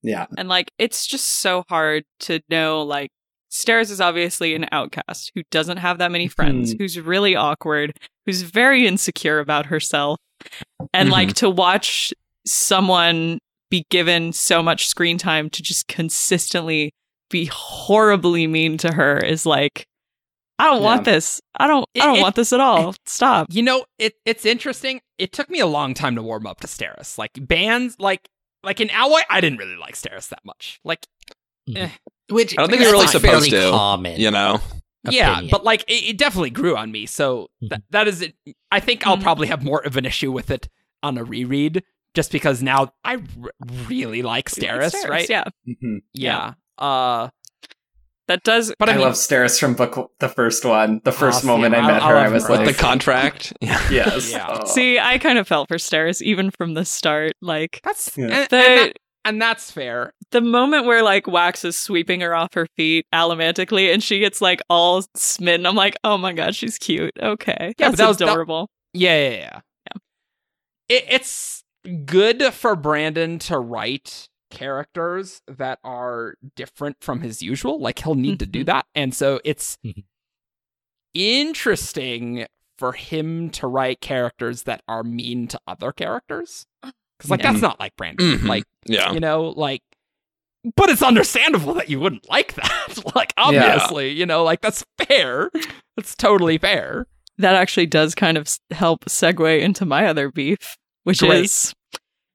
yeah. 0.03 0.27
and 0.37 0.49
like 0.49 0.71
it's 0.79 1.07
just 1.07 1.41
so 1.41 1.65
hard 1.69 2.05
to 2.21 2.41
know 2.49 2.83
like 2.83 3.11
Steris 3.51 3.91
is 3.91 4.01
obviously 4.01 4.55
an 4.55 4.67
outcast 4.73 5.31
who 5.35 5.43
doesn't 5.51 5.77
have 5.77 5.99
that 5.99 6.11
many 6.11 6.27
friends, 6.27 6.75
Mhm. 6.75 6.79
who's 6.79 6.99
really 6.99 7.37
awkward, 7.37 7.93
who's 8.25 8.41
very 8.43 8.87
insecure 8.87 9.39
about 9.41 9.67
herself. 9.67 10.19
And 10.95 11.11
like 11.11 11.35
to 11.35 11.51
watch 11.51 12.13
someone 12.47 13.39
be 13.71 13.85
given 13.91 14.33
so 14.33 14.63
much 14.63 14.87
screen 14.89 15.19
time 15.19 15.49
to 15.51 15.63
just 15.63 15.87
consistently 15.87 16.93
be 17.31 17.45
horribly 17.47 18.47
mean 18.47 18.77
to 18.79 18.93
her 18.95 19.19
is 19.19 19.47
like 19.47 19.87
I 20.59 20.67
don't 20.71 20.83
want 20.83 21.05
this. 21.05 21.41
I 21.59 21.67
don't 21.67 21.87
I 21.97 22.07
don't 22.07 22.17
It- 22.17 22.19
it- 22.19 22.23
want 22.23 22.35
this 22.37 22.53
at 22.53 22.61
all. 22.61 22.95
Stop. 23.07 23.49
You 23.51 23.63
know, 23.63 23.85
it 23.99 24.15
it's 24.25 24.45
interesting. 24.47 25.01
It 25.19 25.33
took 25.33 25.51
me 25.51 25.59
a 25.61 25.67
long 25.67 25.95
time 25.95 26.15
to 26.17 26.23
warm 26.23 26.47
up 26.47 26.61
to 26.61 26.67
Steris. 26.67 27.19
Like 27.19 27.33
bands, 27.37 27.97
like 27.99 28.29
like 28.63 28.81
in 28.81 28.91
Alloy, 28.91 29.21
I 29.29 29.41
didn't 29.41 29.59
really 29.59 29.77
like 29.77 29.95
Steris 29.95 30.29
that 30.29 30.45
much. 30.45 30.79
Like, 30.85 31.07
eh. 31.75 31.89
Which 32.29 32.53
I 32.57 32.63
don't 32.63 32.71
think 32.71 32.83
you're 32.83 32.93
really 32.93 33.09
supposed 33.09 33.25
fairly 33.25 33.51
to, 33.51 33.71
Common 33.71 34.21
You 34.21 34.31
know? 34.31 34.61
yeah, 35.11 35.41
but 35.51 35.65
like 35.65 35.83
it, 35.89 36.11
it 36.11 36.19
definitely 36.19 36.51
grew 36.51 36.77
on 36.77 36.93
me. 36.93 37.07
So 37.07 37.49
that 37.63 37.81
Mhm. 37.81 37.85
that 37.91 38.09
is 38.09 38.23
it. 38.23 38.37
I 38.71 38.79
think 38.79 39.05
I'll 39.07 39.17
Mhm. 39.19 39.23
probably 39.23 39.49
have 39.49 39.65
more 39.65 39.85
of 39.85 39.97
an 39.97 40.05
issue 40.07 40.31
with 40.31 40.51
it 40.51 40.69
on 41.03 41.19
a 41.19 41.25
reread, 41.25 41.83
just 42.15 42.31
because 42.31 42.63
now 42.63 42.93
I 43.05 43.15
r- 43.43 43.51
really 43.89 44.23
like 44.23 44.49
You 44.57 44.69
like 44.69 44.81
Steris, 44.93 45.09
right? 45.09 45.29
Yeah. 45.29 45.45
Mhm. 45.69 46.03
yeah. 46.15 46.55
Uh, 46.79 47.29
That 48.33 48.45
does 48.45 48.73
but 48.79 48.89
I, 48.89 48.93
I, 48.93 48.95
mean, 48.97 49.05
love 49.05 49.13
Steris 49.15 49.61
from 49.61 49.75
book 49.75 50.11
the 50.19 50.29
first 50.31 50.65
one. 50.65 51.03
The 51.05 51.13
first 51.13 51.43
see, 51.43 51.47
moment 51.47 51.75
I 51.75 51.81
I- 51.81 51.87
met 51.87 52.03
I 52.03 52.09
her, 52.09 52.15
love 52.15 52.25
I 52.25 52.29
was 52.31 52.47
her. 52.47 52.51
With 52.53 52.61
like, 52.67 52.77
the 52.77 52.83
contract. 52.83 53.53
Yeah. 53.61 53.79
yes. 53.91 54.33
Yeah. 54.33 54.47
Oh. 54.63 54.65
See, 54.67 54.99
I 54.99 55.19
kind 55.19 55.39
of 55.39 55.47
felt 55.47 55.69
for 55.69 55.77
Steris 55.77 56.23
even 56.23 56.51
from 56.51 56.73
the 56.73 56.87
start. 56.87 57.33
Like 57.43 57.81
that's 57.85 58.17
Yeah. 58.17 58.25
and- 58.25 58.33
and 58.33 58.49
that- 58.51 58.93
and 59.25 59.41
that's 59.41 59.71
fair. 59.71 60.15
The 60.31 60.41
moment 60.41 60.87
where 60.87 61.03
like 61.03 61.27
Wax 61.27 61.65
is 61.65 61.77
sweeping 61.77 62.23
her 62.23 62.35
off 62.35 62.55
her 62.55 62.67
feet 62.77 63.07
allomantically 63.15 63.93
and 63.93 64.03
she 64.03 64.19
gets 64.19 64.41
like 64.41 64.61
all 64.71 65.05
smitten, 65.15 65.67
I'm 65.67 65.77
like, 65.77 65.97
oh 66.05 66.17
my 66.17 66.33
god, 66.33 66.55
she's 66.57 66.79
cute. 66.79 67.13
Okay. 67.23 67.75
Yeah, 67.79 67.91
but 67.91 67.97
That's 67.97 67.97
that 67.99 68.09
was- 68.09 68.17
that- 68.17 68.29
adorable. 68.31 68.71
Yeah, 68.95 69.29
yeah, 69.29 69.31
yeah. 69.37 69.61
Yeah. 69.87 70.97
It, 70.97 71.05
it's 71.09 71.65
good 72.07 72.43
for 72.53 72.77
Brandon 72.77 73.39
to 73.41 73.59
write 73.59 74.29
characters 74.53 75.43
that 75.49 75.81
are 75.83 76.35
different 76.55 76.99
from 77.01 77.23
his 77.23 77.43
usual. 77.43 77.81
Like 77.81 77.99
he'll 77.99 78.15
need 78.15 78.39
to 78.39 78.47
do 78.47 78.63
Mhm. 78.63 78.67
that, 78.67 78.87
and 78.95 79.13
so 79.15 79.41
it's 79.45 79.79
Mhm. 79.85 80.05
interesting 81.15 82.47
for 82.79 82.93
him 82.93 83.51
to 83.51 83.67
write 83.67 84.01
characters 84.01 84.63
that 84.65 84.83
are 84.89 85.03
mean 85.03 85.47
to 85.49 85.61
other 85.67 85.93
characters. 85.93 86.67
Because 86.83 87.31
like 87.31 87.41
Yeah. 87.43 87.53
that's 87.53 87.63
not 87.63 87.79
like 87.81 87.95
Brandon. 87.97 88.39
Mhm. 88.39 88.49
Like 88.49 88.65
Yeah. 88.87 89.13
you 89.13 89.21
know, 89.21 89.49
like. 89.57 89.83
But 90.77 90.91
it's 90.91 91.03
understandable 91.03 91.75
that 91.75 91.89
you 91.89 91.99
wouldn't 91.99 92.29
like 92.29 92.55
that. 92.55 93.15
like 93.17 93.33
obviously, 93.37 94.11
you 94.11 94.27
know, 94.27 94.45
like 94.45 94.61
that's 94.61 94.85
fair. 94.99 95.51
That's 95.97 96.15
totally 96.17 96.59
fair. 96.59 97.07
that 97.39 97.55
actually 97.55 97.87
does 97.87 98.15
kind 98.15 98.37
of 98.37 98.47
help 98.71 99.07
segue 99.07 99.61
into 99.61 99.85
my 99.87 100.07
other 100.07 100.31
beef, 100.31 100.77
which 101.05 101.21
Great. 101.21 101.47
is, 101.47 101.75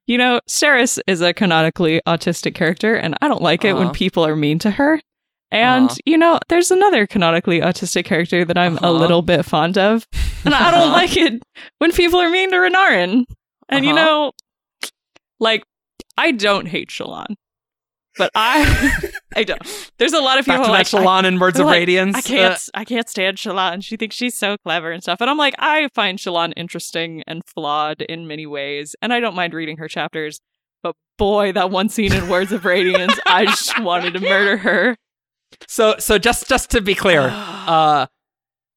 you 0.08 0.18
know, 0.18 0.40
Steris 0.48 0.98
is 1.06 1.20
a 1.20 1.32
canonically 1.32 2.00
autistic 2.06 2.54
character, 2.56 2.94
and 2.96 3.14
I 3.22 3.28
don't 3.28 3.42
like 3.42 3.64
it 3.64 3.74
when 3.74 3.84
Uh-huh. 3.84 3.92
people 3.92 4.26
are 4.26 4.34
mean 4.34 4.58
to 4.60 4.72
her. 4.72 5.00
And, 5.52 5.90
Uh-huh. 5.90 5.96
you 6.04 6.18
know, 6.18 6.38
there's 6.48 6.70
another 6.70 7.06
canonically 7.06 7.60
autistic 7.60 8.04
character 8.04 8.44
that 8.44 8.58
I'm 8.58 8.74
Uh-huh. 8.76 8.88
a 8.90 8.92
little 8.92 9.22
bit 9.22 9.44
fond 9.44 9.78
of, 9.78 10.06
and 10.44 10.54
I 10.54 10.70
don't 10.72 10.88
Uh-huh. 10.88 10.92
like 10.92 11.16
it 11.16 11.42
when 11.78 11.92
people 11.92 12.18
are 12.20 12.28
mean 12.30 12.50
to 12.50 12.56
Renarin. 12.56 13.24
And, 13.68 13.84
you 13.84 13.92
Uh-huh. 13.94 14.04
know, 14.04 14.32
like, 15.40 15.62
I 16.16 16.32
don't 16.32 16.66
hate 16.66 16.88
Shallan, 16.90 17.34
but 18.18 18.30
I, 18.34 19.10
I 19.36 19.44
don't. 19.44 19.90
There's 19.98 20.12
a 20.12 20.20
lot 20.20 20.38
of 20.38 20.44
Back 20.44 20.56
people 20.56 20.66
to 20.66 20.72
like, 20.72 20.90
that 20.90 20.98
Shallan 20.98 21.24
in 21.24 21.38
Words 21.38 21.58
of 21.58 21.66
like, 21.66 21.78
Radiance. 21.78 22.16
I 22.16 22.20
can't. 22.20 22.54
Uh, 22.54 22.58
I 22.74 22.84
can't 22.84 23.08
stand 23.08 23.38
Shallan. 23.38 23.82
She 23.82 23.96
thinks 23.96 24.16
she's 24.16 24.36
so 24.36 24.56
clever 24.58 24.90
and 24.90 25.02
stuff. 25.02 25.20
And 25.20 25.30
I'm 25.30 25.38
like, 25.38 25.54
I 25.58 25.88
find 25.94 26.18
Shallan 26.18 26.52
interesting 26.56 27.22
and 27.26 27.42
flawed 27.46 28.02
in 28.02 28.26
many 28.26 28.44
ways, 28.44 28.94
and 29.00 29.12
I 29.12 29.20
don't 29.20 29.34
mind 29.34 29.54
reading 29.54 29.78
her 29.78 29.88
chapters. 29.88 30.40
But 30.82 30.96
boy, 31.16 31.52
that 31.52 31.70
one 31.70 31.88
scene 31.88 32.12
in 32.12 32.28
Words 32.28 32.52
of 32.52 32.64
Radiance, 32.64 33.18
I 33.26 33.46
just 33.46 33.78
wanted 33.80 34.14
to 34.14 34.20
murder 34.20 34.58
her. 34.58 34.96
so, 35.66 35.96
so 35.98 36.18
just 36.18 36.48
just 36.48 36.70
to 36.72 36.80
be 36.80 36.94
clear, 36.94 37.22
uh, 37.32 38.06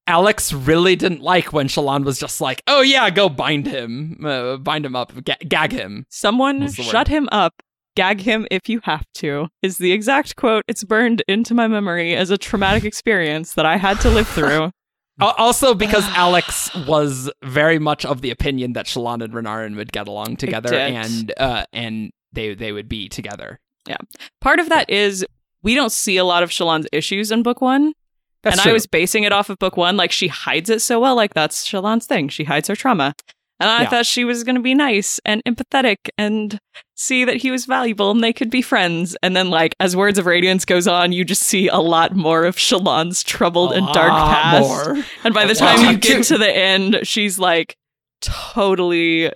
Alex 0.08 0.54
really 0.54 0.96
didn't 0.96 1.22
like 1.22 1.54
when 1.54 1.68
Shallan 1.68 2.04
was 2.04 2.20
just 2.20 2.42
like, 2.42 2.62
"Oh 2.68 2.82
yeah, 2.82 3.10
go 3.10 3.30
bind 3.30 3.68
him, 3.68 4.24
uh, 4.24 4.58
bind 4.58 4.86
him 4.86 4.96
up, 4.96 5.12
ga- 5.24 5.38
gag 5.48 5.72
him." 5.72 6.06
Someone 6.10 6.60
the 6.60 6.66
word? 6.66 6.74
shut 6.76 7.08
him 7.08 7.28
up. 7.32 7.62
Gag 7.96 8.22
him 8.22 8.48
if 8.50 8.70
you 8.70 8.80
have 8.84 9.06
to, 9.16 9.48
is 9.62 9.78
the 9.78 9.92
exact 9.92 10.36
quote. 10.36 10.64
It's 10.68 10.84
burned 10.84 11.24
into 11.28 11.54
my 11.54 11.68
memory 11.68 12.16
as 12.16 12.30
a 12.30 12.38
traumatic 12.38 12.86
experience 12.86 13.54
that 13.56 13.66
I 13.66 13.78
had 13.78 14.00
to 14.02 14.10
live 14.10 14.28
through. 14.28 14.72
Also, 15.20 15.76
because 15.76 16.04
Alex 16.16 16.74
was 16.88 17.30
very 17.44 17.78
much 17.78 18.06
of 18.06 18.22
the 18.22 18.32
opinion 18.32 18.74
that 18.74 18.88
Shallan 18.88 19.24
and 19.24 19.32
Renarin 19.32 19.76
would 19.76 19.92
get 19.92 20.08
along 20.08 20.38
together, 20.38 20.74
and 20.74 21.32
uh, 21.38 21.64
and 21.72 22.12
they 22.34 22.56
they 22.56 22.72
would 22.72 22.90
be 22.90 23.08
together. 23.08 23.60
Yeah, 23.88 23.98
part 24.40 24.60
of 24.60 24.70
that 24.70 24.90
is 24.90 25.24
we 25.62 25.76
don't 25.76 25.92
see 25.92 26.18
a 26.18 26.24
lot 26.24 26.42
of 26.42 26.50
Shallan's 26.50 26.88
issues 26.92 27.30
in 27.30 27.44
book 27.44 27.62
one. 27.62 27.94
That's 28.42 28.56
and 28.56 28.64
true. 28.64 28.72
I 28.72 28.74
was 28.74 28.88
basing 28.88 29.24
it 29.24 29.32
off 29.32 29.50
of 29.50 29.60
book 29.60 29.78
one. 29.78 29.96
Like 29.96 30.12
she 30.12 30.28
hides 30.28 30.70
it 30.70 30.82
so 30.82 31.00
well. 31.00 31.16
Like 31.16 31.34
that's 31.34 31.68
Shallan's 31.68 32.08
thing. 32.08 32.30
She 32.30 32.46
hides 32.46 32.68
her 32.68 32.76
trauma. 32.76 33.14
And 33.62 33.70
I 33.70 33.84
Yeah. 33.84 33.90
thought 33.90 34.06
she 34.06 34.24
was 34.26 34.44
going 34.44 34.56
to 34.56 34.62
be 34.62 34.74
nice 34.74 35.20
and 35.26 35.42
empathetic 35.48 35.98
and 36.18 36.60
see 36.96 37.24
that 37.26 37.38
he 37.38 37.52
was 37.52 37.66
valuable 37.66 38.12
and 38.12 38.24
they 38.24 38.34
could 38.34 38.50
be 38.50 38.62
friends. 38.62 39.16
And 39.24 39.36
then, 39.36 39.50
like, 39.50 39.76
as 39.80 39.96
Words 39.96 40.18
of 40.20 40.26
Radiance 40.26 40.66
goes 40.66 40.88
on, 40.88 41.12
you 41.12 41.24
just 41.24 41.44
see 41.44 41.68
a 41.68 41.78
lot 41.78 42.16
more 42.16 42.44
of 42.46 42.56
Shallan's 42.58 43.24
troubled 43.24 43.72
A 43.72 43.76
and 43.76 43.88
dark 43.94 44.12
past. 44.12 44.62
more. 44.62 45.04
And 45.24 45.34
by 45.34 45.46
the 45.46 45.56
time 45.56 45.80
you 45.90 45.98
get 46.00 46.24
to 46.26 46.38
the 46.38 46.52
end, 46.52 47.00
she's 47.04 47.40
like 47.40 47.76
totally 48.22 49.32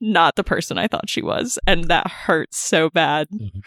not 0.00 0.36
the 0.36 0.44
person 0.44 0.78
I 0.78 0.86
thought 0.86 1.08
she 1.08 1.22
was. 1.22 1.58
And 1.66 1.84
that 1.84 2.06
hurts 2.08 2.58
so 2.58 2.90
bad. 2.90 3.28
Mm-hmm. 3.28 3.58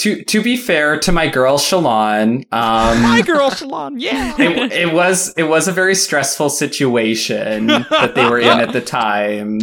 To 0.00 0.22
to 0.24 0.42
be 0.42 0.56
fair 0.56 0.98
to 1.00 1.12
my 1.12 1.28
girl 1.28 1.58
Shallan, 1.58 2.44
um, 2.52 3.02
My 3.02 3.22
girl 3.22 3.50
Shallan, 3.50 3.94
yeah. 3.98 4.34
it, 4.38 4.72
it 4.72 4.92
was 4.92 5.34
it 5.36 5.44
was 5.44 5.68
a 5.68 5.72
very 5.72 5.94
stressful 5.94 6.50
situation 6.50 7.66
that 7.66 8.12
they 8.14 8.24
were 8.24 8.38
in 8.38 8.60
at 8.60 8.72
the 8.72 8.80
time. 8.80 9.58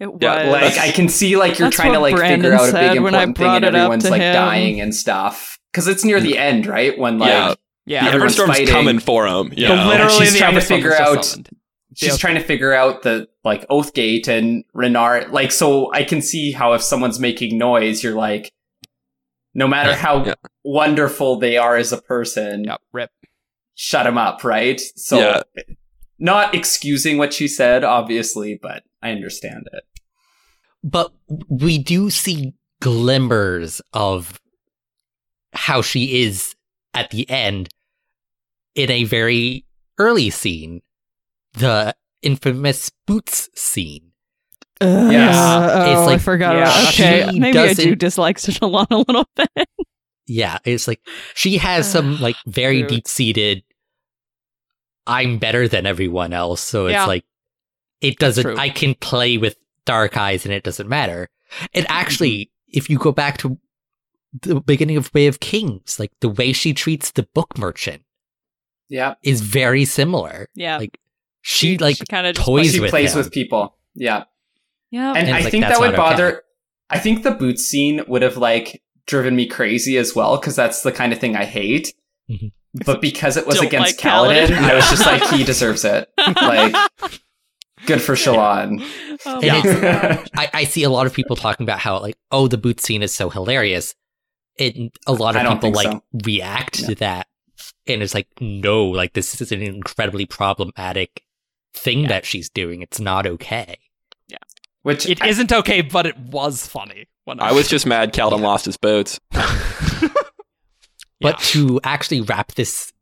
It 0.00 0.12
was. 0.12 0.22
Like 0.22 0.78
I 0.78 0.90
can 0.92 1.08
see 1.08 1.36
like 1.36 1.58
you're 1.58 1.66
That's 1.66 1.76
trying 1.76 1.92
to 1.92 1.98
like 2.00 2.16
Brandon 2.16 2.40
figure 2.42 2.56
out 2.56 2.68
a 2.70 2.72
big 2.72 2.96
important 2.96 3.36
thing 3.36 3.46
and 3.46 3.64
everyone's 3.64 4.08
like 4.10 4.20
him. 4.20 4.32
dying 4.34 4.80
and 4.80 4.94
stuff 4.94 5.58
because 5.72 5.86
it's 5.88 6.04
near 6.04 6.20
the 6.20 6.38
end, 6.38 6.66
right? 6.66 6.96
When 6.98 7.18
like 7.18 7.28
Yeah. 7.28 7.54
yeah, 7.86 8.06
everyone's 8.08 8.36
Everstorm's 8.36 8.48
fighting. 8.58 8.66
coming 8.68 8.98
for 8.98 9.26
him. 9.26 9.50
The 9.50 9.56
Yeah. 9.60 9.86
literally 9.88 10.12
she's 10.24 10.32
the 10.32 10.38
trying 10.38 10.54
to 10.54 10.60
figure 10.60 10.94
out- 10.94 11.24
summoned. 11.24 11.50
she's 11.94 12.08
Yeah. 12.10 12.16
trying 12.16 12.34
to 12.36 12.42
figure 12.42 12.72
out 12.72 13.02
the 13.02 13.28
like 13.44 13.66
Oathgate 13.68 14.26
and 14.26 14.64
Renard. 14.74 15.30
Like, 15.30 15.52
so 15.52 15.92
I 15.92 16.02
can 16.04 16.20
see 16.22 16.50
how 16.52 16.72
if 16.72 16.82
someone's 16.82 17.20
making 17.20 17.58
noise, 17.58 18.02
you're 18.02 18.14
like, 18.14 18.50
no 19.54 19.66
matter 19.68 19.90
Yeah, 19.90 19.96
how 19.96 20.24
yeah. 20.24 20.34
wonderful 20.64 21.38
they 21.38 21.56
are 21.56 21.76
as 21.76 21.92
a 21.92 22.00
person, 22.00 22.64
Yep, 22.64 22.80
rip. 22.92 23.10
shut 23.74 24.04
them 24.04 24.18
up, 24.18 24.44
right? 24.44 24.80
So, 24.96 25.18
Yeah. 25.18 25.42
not 26.18 26.54
excusing 26.54 27.18
what 27.18 27.32
she 27.32 27.48
said, 27.48 27.84
obviously, 27.84 28.58
but 28.60 28.84
I 29.02 29.10
understand 29.10 29.68
it. 29.72 29.84
But 30.84 31.12
we 31.48 31.78
do 31.78 32.10
see 32.10 32.54
glimmers 32.80 33.80
of 33.92 34.40
how 35.52 35.82
she 35.82 36.22
is 36.22 36.54
at 36.94 37.10
the 37.10 37.28
end 37.30 37.68
in 38.74 38.90
a 38.90 39.04
very 39.04 39.66
early 39.98 40.30
scene, 40.30 40.82
the 41.52 41.94
infamous 42.22 42.90
boots 43.06 43.48
scene. 43.54 44.11
Yes. 44.82 45.36
Uh, 45.36 45.86
It's 45.88 46.00
oh, 46.00 46.08
I 46.14 46.18
forgot. 46.18 46.54
Yeah, 46.56 46.62
about 46.70 46.88
Okay, 46.94 47.28
she 47.32 47.40
maybe 47.40 47.58
I 47.58 47.68
do 47.68 47.74
doesn't- 47.74 47.98
dislike 47.98 48.38
Shallan 48.38 48.86
a 48.90 48.98
little 48.98 49.28
bit. 49.36 49.68
Yeah, 50.26 50.58
it's 50.64 50.86
like 50.88 51.00
she 51.34 51.58
has 51.58 51.90
some 51.90 52.20
like 52.20 52.36
very 52.46 52.82
deep 52.84 53.08
seated. 53.08 53.62
I'm 55.06 55.38
better 55.38 55.66
than 55.68 55.84
everyone 55.86 56.32
else, 56.32 56.60
so 56.60 56.86
it's 56.86 56.92
Yeah. 56.92 57.06
like 57.06 57.24
it 58.00 58.18
doesn't. 58.18 58.58
I 58.58 58.68
can 58.70 58.94
play 58.94 59.36
with 59.38 59.56
dark 59.84 60.16
eyes, 60.16 60.44
and 60.44 60.54
it 60.54 60.62
doesn't 60.62 60.88
matter. 60.88 61.28
And 61.74 61.86
actually, 61.88 62.50
if 62.68 62.88
you 62.88 62.98
go 62.98 63.12
back 63.12 63.38
to 63.38 63.58
the 64.40 64.60
beginning 64.60 64.96
of 64.96 65.12
Way 65.12 65.26
of 65.26 65.40
Kings, 65.40 65.98
like 65.98 66.12
the 66.20 66.28
way 66.28 66.52
she 66.52 66.72
treats 66.72 67.10
the 67.10 67.24
book 67.34 67.58
merchant 67.58 68.02
Yeah. 68.88 69.14
is 69.22 69.40
very 69.42 69.84
similar. 69.84 70.48
Yeah, 70.54 70.78
Like 70.78 70.98
she 71.42 71.76
like 71.78 71.98
kind 72.08 72.26
of 72.26 72.34
toys 72.36 72.72
she 72.72 72.80
with 72.80 72.90
plays 72.90 73.12
him. 73.12 73.18
with 73.18 73.30
people. 73.32 73.76
Yeah. 73.94 74.24
Yeah. 74.92 75.08
And 75.08 75.26
And 75.26 75.30
I 75.36 75.40
like, 75.40 75.50
think 75.50 75.64
that 75.64 75.80
would 75.80 75.86
not 75.92 75.94
okay. 75.94 76.10
bother. 76.10 76.42
I 76.90 76.98
think 77.00 77.24
the 77.24 77.32
boot 77.32 77.58
scene 77.58 78.02
would 78.06 78.22
have 78.22 78.36
like 78.36 78.80
driven 79.08 79.34
me 79.34 79.46
crazy 79.46 79.96
as 79.96 80.14
well 80.14 80.36
because 80.38 80.54
that's 80.54 80.82
the 80.82 80.92
kind 80.92 81.12
of 81.12 81.18
thing 81.18 81.34
I 81.34 81.44
hate. 81.44 81.92
Mhm. 82.30 82.52
But 82.86 83.00
because 83.00 83.36
it 83.36 83.46
was 83.46 83.56
Don't 83.56 83.66
against 83.66 84.02
like 84.04 84.12
Kaladin. 84.14 84.46
Kaladin, 84.46 84.58
I 84.58 84.74
was 84.76 84.88
just 84.88 85.04
like, 85.04 85.22
he 85.30 85.42
deserves 85.52 85.84
it. 85.84 86.08
Like, 86.18 86.74
good 87.86 88.00
for 88.00 88.14
Shallan. 88.22 88.82
Oh, 89.26 89.40
And 89.40 89.46
my 89.48 89.58
it's- 89.58 89.80
God. 90.16 90.30
I, 90.36 90.50
I 90.54 90.64
see 90.64 90.82
a 90.84 90.90
lot 90.90 91.06
of 91.06 91.12
people 91.12 91.36
talking 91.36 91.64
about 91.64 91.80
how 91.80 91.98
like, 92.00 92.16
oh, 92.30 92.46
the 92.48 92.56
boot 92.58 92.80
scene 92.80 93.02
is 93.02 93.12
so 93.14 93.28
hilarious. 93.30 93.94
It 94.56 94.92
a 95.06 95.12
lot 95.12 95.34
I 95.36 95.40
of 95.40 95.46
don't 95.46 95.56
people 95.56 95.72
like 95.72 95.90
so. 95.92 96.02
react 96.24 96.82
No. 96.82 96.88
to 96.88 96.94
that. 96.96 97.26
And 97.86 98.02
it's 98.02 98.14
like, 98.14 98.28
no, 98.40 98.84
like 98.86 99.14
this 99.14 99.40
is 99.40 99.50
an 99.52 99.62
incredibly 99.62 100.26
problematic 100.26 101.22
thing 101.74 102.00
Yeah. 102.02 102.08
that 102.08 102.26
she's 102.26 102.48
doing. 102.50 102.82
It's 102.82 103.00
not 103.00 103.26
okay. 103.26 103.78
Which 104.82 105.08
It 105.08 105.22
I- 105.22 105.28
isn't 105.28 105.52
okay, 105.52 105.80
but 105.82 106.06
it 106.06 106.18
was 106.18 106.66
funny. 106.66 107.06
When 107.24 107.38
I 107.40 107.52
was 107.52 107.68
just 107.74 107.86
mad 107.86 108.12
Kaladin 108.12 108.40
lost 108.40 108.64
his 108.64 108.76
boots. 108.76 109.18
But 111.20 111.38
to 111.38 111.80
actually 111.84 112.20
wrap 112.20 112.52
this 112.54 112.92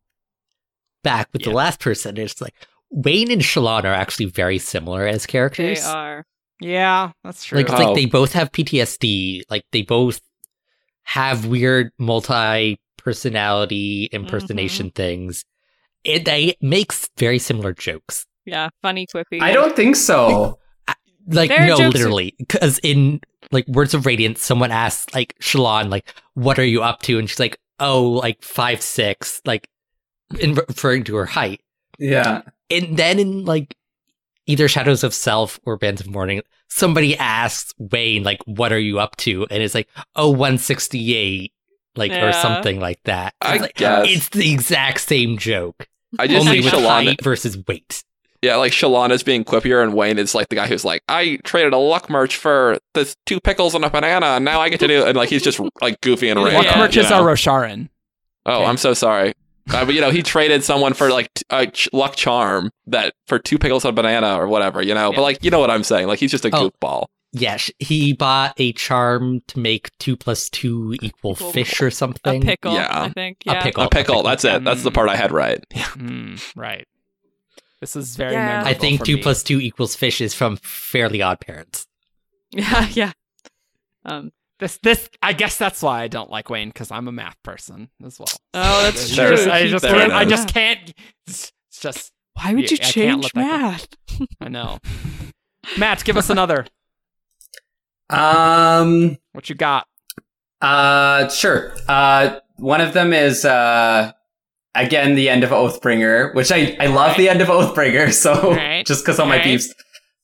back 1.03 1.28
with 1.33 1.43
the 1.43 1.53
last 1.53 1.81
person, 1.81 2.18
it's 2.18 2.39
like 2.41 2.55
Wayne 2.91 3.31
and 3.31 3.41
Shallan 3.41 3.85
are 3.85 3.95
actually 3.95 4.26
very 4.26 4.59
similar 4.59 5.07
as 5.07 5.24
characters. 5.24 5.83
they 5.83 5.89
are. 5.89 6.26
yeah, 6.61 7.12
that's 7.24 7.45
true. 7.45 7.57
Like 7.57 7.70
it's 7.70 7.81
Oh. 7.81 7.83
like 7.87 7.95
they 7.95 8.05
both 8.05 8.35
have 8.35 8.53
PTSD. 8.53 9.45
Like 9.49 9.64
they 9.72 9.81
both 9.83 10.20
have 11.05 11.47
weird 11.47 11.93
multi 11.99 12.78
personality 12.99 14.11
impersonation 14.12 14.89
Mm-hmm. 14.89 14.97
things. 14.97 15.45
It 16.05 16.26
they 16.26 16.57
makes 16.61 17.09
very 17.16 17.39
similar 17.39 17.72
jokes. 17.72 18.26
Yeah, 18.45 18.68
funny 18.83 19.07
quippy. 19.07 19.41
I 19.41 19.53
don't 19.53 19.74
think 19.74 19.97
so. 19.97 20.59
Like 21.35 21.51
Their 21.51 21.66
no, 21.66 21.76
literally, 21.76 22.35
because 22.39 22.78
in 22.81 23.20
like 23.53 23.66
Words 23.68 23.95
of 23.95 24.07
Radiance, 24.07 24.43
someone 24.43 24.70
asks 24.70 25.12
like 25.14 25.37
Shallan, 25.41 25.91
like, 25.91 26.12
"What 26.35 26.59
are 26.59 26.64
you 26.64 26.83
up 26.83 27.03
to?" 27.03 27.18
And 27.18 27.28
she's 27.28 27.41
like, 27.41 27.59
"Oh, 27.78 28.11
like 28.11 28.43
five 28.43 28.83
six, 28.83 29.41
like 29.45 29.68
in 30.39 30.55
referring 30.55 31.05
to 31.05 31.16
her 31.16 31.26
height." 31.26 31.61
Yeah. 31.99 32.43
And 32.70 32.97
then 32.97 33.18
in 33.18 33.45
like 33.45 33.76
either 34.47 34.68
Shadows 34.68 35.05
of 35.05 35.14
Self 35.14 35.61
or 35.64 35.76
Bands 35.76 36.01
of 36.01 36.09
Mourning, 36.09 36.43
somebody 36.68 37.16
asks 37.16 37.72
Wayne, 37.78 38.22
like, 38.24 38.41
what 38.47 38.72
are 38.72 38.78
you 38.78 38.99
up 38.99 39.16
to? 39.18 39.47
And 39.51 39.62
it's 39.62 39.74
like, 39.74 39.89
oh, 40.16 40.31
168, 40.31 41.53
like, 41.97 42.12
or 42.12 42.33
something 42.33 42.81
like 42.81 43.01
that. 43.05 43.35
I 43.41 43.55
It's 43.55 43.62
like, 43.62 43.74
guess. 43.74 44.07
It's 44.09 44.28
the 44.31 44.53
exact 44.53 45.01
same 45.03 45.39
joke, 45.39 45.87
I 46.18 46.26
just 46.26 46.47
only 46.47 46.62
see 46.62 46.64
with 46.64 46.74
Shalana. 46.74 47.07
height 47.09 47.22
versus 47.22 47.59
weight. 47.68 48.03
Yeah, 48.43 48.57
like 48.57 48.72
Shalana's 48.72 49.22
being 49.22 49.45
quippier, 49.45 49.82
and 49.82 49.93
Wayne 49.95 50.18
is 50.18 50.34
like 50.34 50.49
the 50.49 50.57
guy 50.57 50.66
who's 50.66 50.84
like, 50.84 51.03
I 51.09 51.38
traded 51.45 51.74
a 51.74 51.78
luck 51.78 52.09
merch 52.09 52.36
for 52.36 52.78
this 52.95 53.14
two 53.26 53.38
pickles 53.41 53.74
and 53.74 53.84
a 53.84 53.91
banana, 53.91 54.26
and 54.26 54.45
now 54.45 54.61
I 54.61 54.70
get 54.70 54.80
to 54.80 54.88
do 54.88 55.03
it. 55.03 55.09
And 55.09 55.16
like 55.16 55.28
he's 55.28 55.43
just 55.43 55.61
like 55.82 56.01
goofy 56.01 56.28
and 56.30 56.38
Yeah. 56.41 56.47
random. 56.47 56.64
Luck 56.64 56.74
Yeah, 56.76 56.80
merches 57.03 57.05
you 57.05 57.16
know? 57.16 57.22
are 57.22 57.34
Rosharan. 57.34 57.88
Oh, 58.47 58.55
Okay. 58.57 58.64
I'm 58.64 58.76
so 58.78 58.95
sorry. 58.95 59.34
Uh, 59.70 59.84
but 59.84 59.95
you 59.95 60.01
know, 60.01 60.11
he 60.11 60.22
traded 60.22 60.64
someone 60.64 60.95
for 60.95 61.11
like 61.11 61.32
t- 61.34 61.45
a 61.51 61.66
ch- 61.66 61.88
luck 61.93 62.16
charm 62.16 62.70
that 62.86 63.12
for 63.28 63.38
two 63.38 63.59
pickles 63.59 63.84
and 63.84 63.91
a 63.91 63.95
banana 63.95 64.34
or 64.36 64.49
whatever, 64.49 64.80
you 64.82 64.95
know. 64.95 65.11
Yeah. 65.11 65.16
But 65.16 65.22
like, 65.22 65.45
you 65.45 65.51
know 65.51 65.61
what 65.61 65.70
I'm 65.70 65.84
saying? 65.84 66.09
Like 66.09 66.18
he's 66.18 66.30
just 66.30 66.45
a 66.47 66.51
Oh. 66.53 66.70
goofball. 66.70 67.07
Yes, 67.32 67.70
he 67.78 68.12
bought 68.14 68.55
a 68.57 68.72
charm 68.72 69.43
to 69.49 69.61
make 69.61 69.91
two 69.99 70.16
plus 70.16 70.49
two 70.51 70.97
equal 71.03 71.32
Equal- 71.34 71.53
fish 71.53 71.80
or 71.80 71.88
A 71.88 71.93
something. 71.93 72.41
pickle, 72.43 72.72
Yeah. 72.72 72.88
I 72.91 73.09
think. 73.11 73.36
A 73.47 73.53
Yeah. 73.53 73.62
pickle. 73.62 73.84
A 73.84 73.88
pickle. 73.91 74.22
That's 74.24 74.45
it. 74.45 74.64
That's 74.64 74.82
the 74.82 74.91
part 74.91 75.09
I 75.11 75.14
had 75.16 75.30
right. 75.30 75.62
Mm, 75.72 76.41
right. 76.57 76.86
This 77.81 77.97
is 77.97 78.16
very 78.16 78.33
Yeah. 78.33 78.47
memorable 78.47 78.68
I 78.68 78.74
think 78.74 78.99
for 79.01 79.07
two 79.07 79.16
me. 79.16 79.22
plus 79.22 79.43
two 79.43 79.61
equals 79.61 79.97
fish 79.97 80.20
is 80.20 80.35
from 80.35 80.57
Fairly 80.59 81.22
Odd 81.22 81.41
Parents. 81.41 81.87
Yeah, 82.51 82.87
yeah. 82.93 83.12
Um, 84.05 84.33
This, 84.59 84.78
this, 84.83 85.09
I 85.22 85.33
guess 85.33 85.57
that's 85.57 85.81
why 85.83 86.03
I 86.03 86.09
don't 86.09 86.28
like 86.31 86.51
Wayne 86.51 86.68
because 86.68 86.91
I'm 86.91 87.09
a 87.09 87.12
math 87.12 87.43
person 87.43 87.89
as 88.05 88.18
well. 88.18 88.28
oh, 88.55 88.83
that's 88.83 89.03
It's 89.07 89.16
There 89.16 89.28
true. 89.28 89.37
just- 89.37 89.49
I 89.49 89.66
just, 89.66 89.83
There 89.83 89.97
it 89.97 90.01
can't, 90.01 90.12
I 90.12 90.24
just 90.26 90.49
can't. 90.53 90.93
It's 91.26 91.53
it's 91.68 91.81
just, 91.81 92.12
Why 92.35 92.53
would 92.55 92.70
you 92.70 92.76
I 92.81 92.85
change 92.85 93.24
let 93.24 93.35
math? 93.37 93.87
I 94.41 94.49
know. 94.49 94.78
Matt, 95.78 96.05
give 96.05 96.16
us 96.18 96.28
another. 96.31 96.66
Um. 98.11 99.18
What 99.33 99.49
you 99.49 99.55
got? 99.55 99.87
Uh. 100.61 101.28
Sure. 101.28 101.72
Uh. 101.89 102.41
One 102.57 102.81
of 102.81 102.93
them 102.93 103.12
is 103.12 103.45
uh. 103.45 104.12
Again, 104.74 105.16
the 105.16 105.28
end 105.28 105.42
of 105.42 105.50
Oathbringer, 105.50 106.34
which 106.34 106.52
I 106.52 106.76
I 106.78 106.86
love 106.86 107.16
the 107.16 107.28
end 107.28 107.40
of 107.40 107.48
Oathbringer. 107.48 108.12
So 108.12 108.32
Alright. 108.34 108.86
just 108.86 109.04
because 109.04 109.18
all 109.18 109.26
my 109.26 109.34
Alright. 109.34 109.44
beefs, 109.44 109.74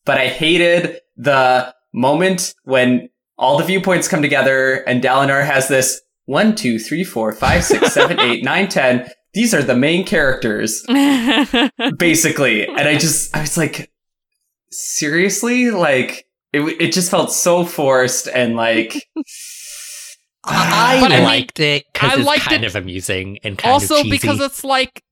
but 0.05 0.19
I 0.19 0.29
hated 0.29 1.01
the 1.17 1.75
moment 1.93 2.55
when 2.65 3.09
all 3.39 3.59
the 3.59 3.65
viewpoints 3.65 4.07
come 4.09 4.23
together 4.23 4.77
and 4.87 5.03
Dalinar 5.03 5.45
has 5.45 5.69
this 5.69 6.01
one, 6.27 6.55
two, 6.55 6.79
three, 6.79 7.05
four, 7.05 7.33
five, 7.33 7.65
six, 7.65 7.93
seven, 7.93 8.19
eight, 8.21 8.45
nine, 8.53 8.69
ten. 8.69 9.11
These 9.35 9.53
are 9.53 9.63
the 9.63 9.77
main 9.77 10.05
characters. 10.07 10.83
basically. 11.99 12.67
And 12.67 12.89
I 12.89 12.97
just, 12.97 13.37
I 13.37 13.41
was 13.43 13.57
like, 13.57 13.91
seriously? 14.71 15.71
Like, 15.71 16.27
it, 16.53 16.61
it 16.81 16.93
just 16.93 17.11
felt 17.11 17.33
so 17.33 17.65
forced 17.65 18.29
and 18.29 18.57
like, 18.57 19.07
I 20.47 20.99
But 21.01 21.13
I 21.13 21.17
mean, 21.17 21.25
liked 21.25 21.61
it 21.61 21.85
because 21.93 22.13
I 22.13 22.17
it's 22.17 22.25
liked 22.27 22.43
kind 22.45 22.65
it 22.65 22.67
of 22.67 22.77
amusing 22.77 23.39
and 23.43 23.59
kind 23.59 23.73
also 23.73 23.97
of 23.97 24.03
cheesy. 24.03 24.11
because 24.11 24.41
it's 24.41 24.63
like 24.65 25.03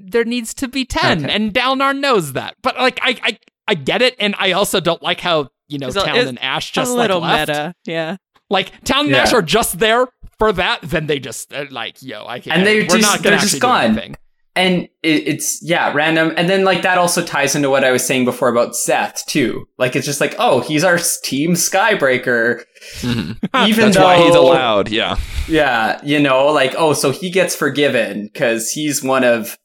there 0.00 0.24
needs 0.24 0.52
to 0.54 0.68
be 0.68 0.84
10 0.84 1.24
Okay. 1.24 1.32
and 1.34 1.52
Dalinar 1.54 1.96
knows 1.98 2.32
that 2.32 2.56
but 2.62 2.76
like 2.76 2.98
I, 3.02 3.16
I 3.22 3.38
i 3.68 3.74
get 3.74 4.02
it 4.02 4.16
and 4.18 4.34
i 4.38 4.50
also 4.52 4.80
don't 4.80 5.00
like 5.02 5.20
how 5.20 5.48
you 5.68 5.78
know 5.78 5.86
It's 5.86 5.96
Taln 5.96 6.08
it's 6.16 6.28
and 6.28 6.42
ash 6.42 6.72
a 6.72 6.74
just 6.74 6.92
little 6.92 7.20
like 7.20 7.48
left. 7.48 7.48
meta. 7.50 7.74
Yeah. 7.86 8.16
like 8.50 8.72
Taln 8.84 9.06
and 9.06 9.10
Yeah. 9.10 9.18
ash 9.22 9.32
are 9.32 9.40
just 9.40 9.78
there 9.78 10.06
for 10.38 10.52
that 10.52 10.80
then 10.82 11.06
they 11.06 11.20
just 11.20 11.52
uh, 11.54 11.66
like 11.70 12.02
yo 12.02 12.26
i 12.26 12.40
can't 12.40 12.58
And 12.58 12.66
they're 12.66 12.82
we're 12.82 12.88
just- 12.98 13.02
not 13.02 13.22
gonna 13.22 13.36
they're 13.36 13.44
just 13.46 13.54
actually 13.54 13.60
do 13.60 13.96
gone. 14.02 14.16
Anything. 14.56 14.80
and 14.80 14.88
it, 15.02 15.28
it's, 15.28 15.60
yeah, 15.62 15.92
random. 15.92 16.32
And 16.36 16.48
then 16.48 16.64
like 16.64 16.82
that 16.82 16.98
also 16.98 17.24
ties 17.24 17.54
into 17.54 17.70
what 17.70 17.84
I 17.84 17.90
was 17.90 18.04
saying 18.04 18.24
before 18.24 18.48
about 18.48 18.72
Szeth 18.72 19.24
too. 19.26 19.66
Like, 19.78 19.96
it's 19.96 20.06
just 20.06 20.20
like, 20.20 20.34
oh, 20.38 20.60
he's 20.60 20.84
our 20.84 20.98
team 21.22 21.52
Skybreaker. 21.52 22.62
Even 23.02 23.36
That's 23.52 23.96
though 23.96 24.04
why 24.04 24.22
he's 24.24 24.34
allowed. 24.34 24.88
Yeah. 24.88 25.16
Yeah, 25.48 26.00
you 26.04 26.20
know, 26.20 26.46
like, 26.46 26.74
oh, 26.78 26.92
so 26.94 27.10
he 27.10 27.30
gets 27.30 27.54
forgiven 27.54 28.30
because 28.32 28.70
he's 28.70 29.02
one 29.02 29.24
of 29.24 29.58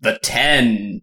the 0.00 0.18
10 0.22 1.02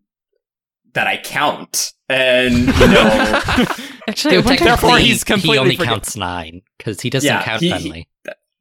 that 0.94 1.08
I 1.08 1.18
count. 1.18 1.94
And, 2.10 2.54
you 2.56 2.66
know, 2.88 3.66
Actually, 4.08 4.42
Though 4.42 4.50
I 4.52 4.56
Therefore, 4.58 4.98
he's 5.00 5.24
completely 5.24 5.54
he 5.56 5.60
only 5.60 5.76
forget- 5.76 5.94
counts 5.94 6.16
nine 6.16 6.62
because 6.78 7.02
he 7.02 7.10
doesn't 7.10 7.28
Yeah, 7.28 7.44
count 7.44 7.62
he- 7.62 7.70
Bentley. 7.72 8.08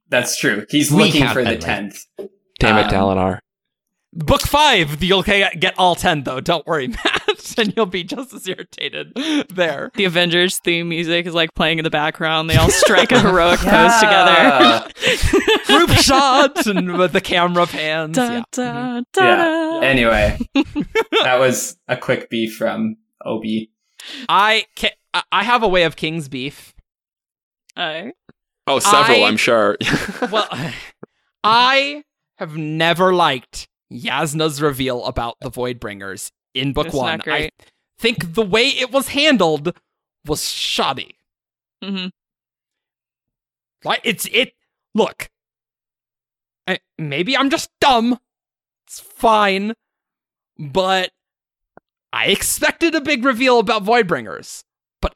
that's 0.08 0.36
true. 0.38 0.66
He's 0.70 0.90
We 0.90 1.04
looking 1.04 1.22
count 1.22 1.34
for 1.34 1.44
the 1.44 1.56
10th. 1.56 2.00
Damn 2.58 2.78
it, 2.78 2.84
Um, 2.86 2.90
Dalinar. 2.90 3.38
Book 4.16 4.42
five 4.42 5.02
you'll 5.02 5.22
get 5.22 5.60
get 5.60 5.74
all 5.78 5.94
10 5.94 6.24
though 6.24 6.40
don't 6.40 6.66
worry 6.66 6.88
matt 7.04 7.54
and 7.58 7.72
you'll 7.76 7.86
be 7.86 8.02
just 8.02 8.32
as 8.34 8.46
irritated 8.48 9.12
there 9.54 9.90
the 9.94 10.04
Avengers 10.04 10.58
theme 10.58 10.88
music 10.88 11.26
is 11.26 11.34
like 11.34 11.54
playing 11.54 11.78
in 11.78 11.84
the 11.84 11.90
background. 11.90 12.50
They 12.50 12.56
all 12.56 12.70
strike 12.70 13.12
a 13.12 13.20
heroic 13.26 13.60
pose 13.60 13.98
together. 14.00 14.86
Group 15.66 15.90
shots 15.90 16.66
and 16.66 16.98
with 16.98 17.12
the 17.12 17.20
camera 17.20 17.66
pans 17.66 18.16
Da, 18.16 18.30
yeah. 18.32 18.42
da, 18.52 18.62
mm-hmm. 19.00 19.82
Yeah. 19.82 19.88
Anyway, 19.88 20.38
that 21.22 21.36
was 21.38 21.76
a 21.88 21.96
quick 21.96 22.28
beef 22.30 22.56
from 22.56 22.96
OB. 23.24 23.44
I 24.28 24.66
can 24.74 24.90
I- 25.14 25.22
I 25.32 25.44
have 25.44 25.62
a 25.62 25.68
way 25.68 25.84
of 25.84 25.96
king's 25.96 26.28
beef. 26.28 26.74
Alright. 27.78 28.14
Oh, 28.66 28.78
several, 28.80 29.24
I- 29.24 29.28
I'm 29.28 29.36
sure. 29.36 29.76
Well, 30.30 30.48
I 31.44 32.02
have 32.38 32.56
never 32.56 33.14
liked 33.14 33.68
Jasnah's 33.92 34.60
reveal 34.60 35.04
about 35.04 35.36
the 35.40 35.50
Voidbringers 35.50 36.30
in 36.54 36.72
book 36.72 36.86
It's 36.86 36.94
one. 36.94 37.22
I 37.26 37.50
think 37.98 38.34
the 38.34 38.44
way 38.44 38.68
it 38.68 38.90
was 38.90 39.08
handled 39.08 39.76
was 40.24 40.50
shoddy. 40.50 41.16
Mhm. 41.82 42.10
Like 43.84 44.00
it's 44.04 44.26
it. 44.32 44.54
Look, 44.94 45.30
I, 46.66 46.78
maybe 46.98 47.36
I'm 47.36 47.50
just 47.50 47.70
dumb. 47.80 48.18
It's 48.86 49.00
fine, 49.00 49.74
but 50.58 51.10
I 52.12 52.26
expected 52.26 52.94
a 52.94 53.00
big 53.00 53.24
reveal 53.24 53.58
about 53.58 53.84
Voidbringers, 53.84 54.64
but 55.02 55.14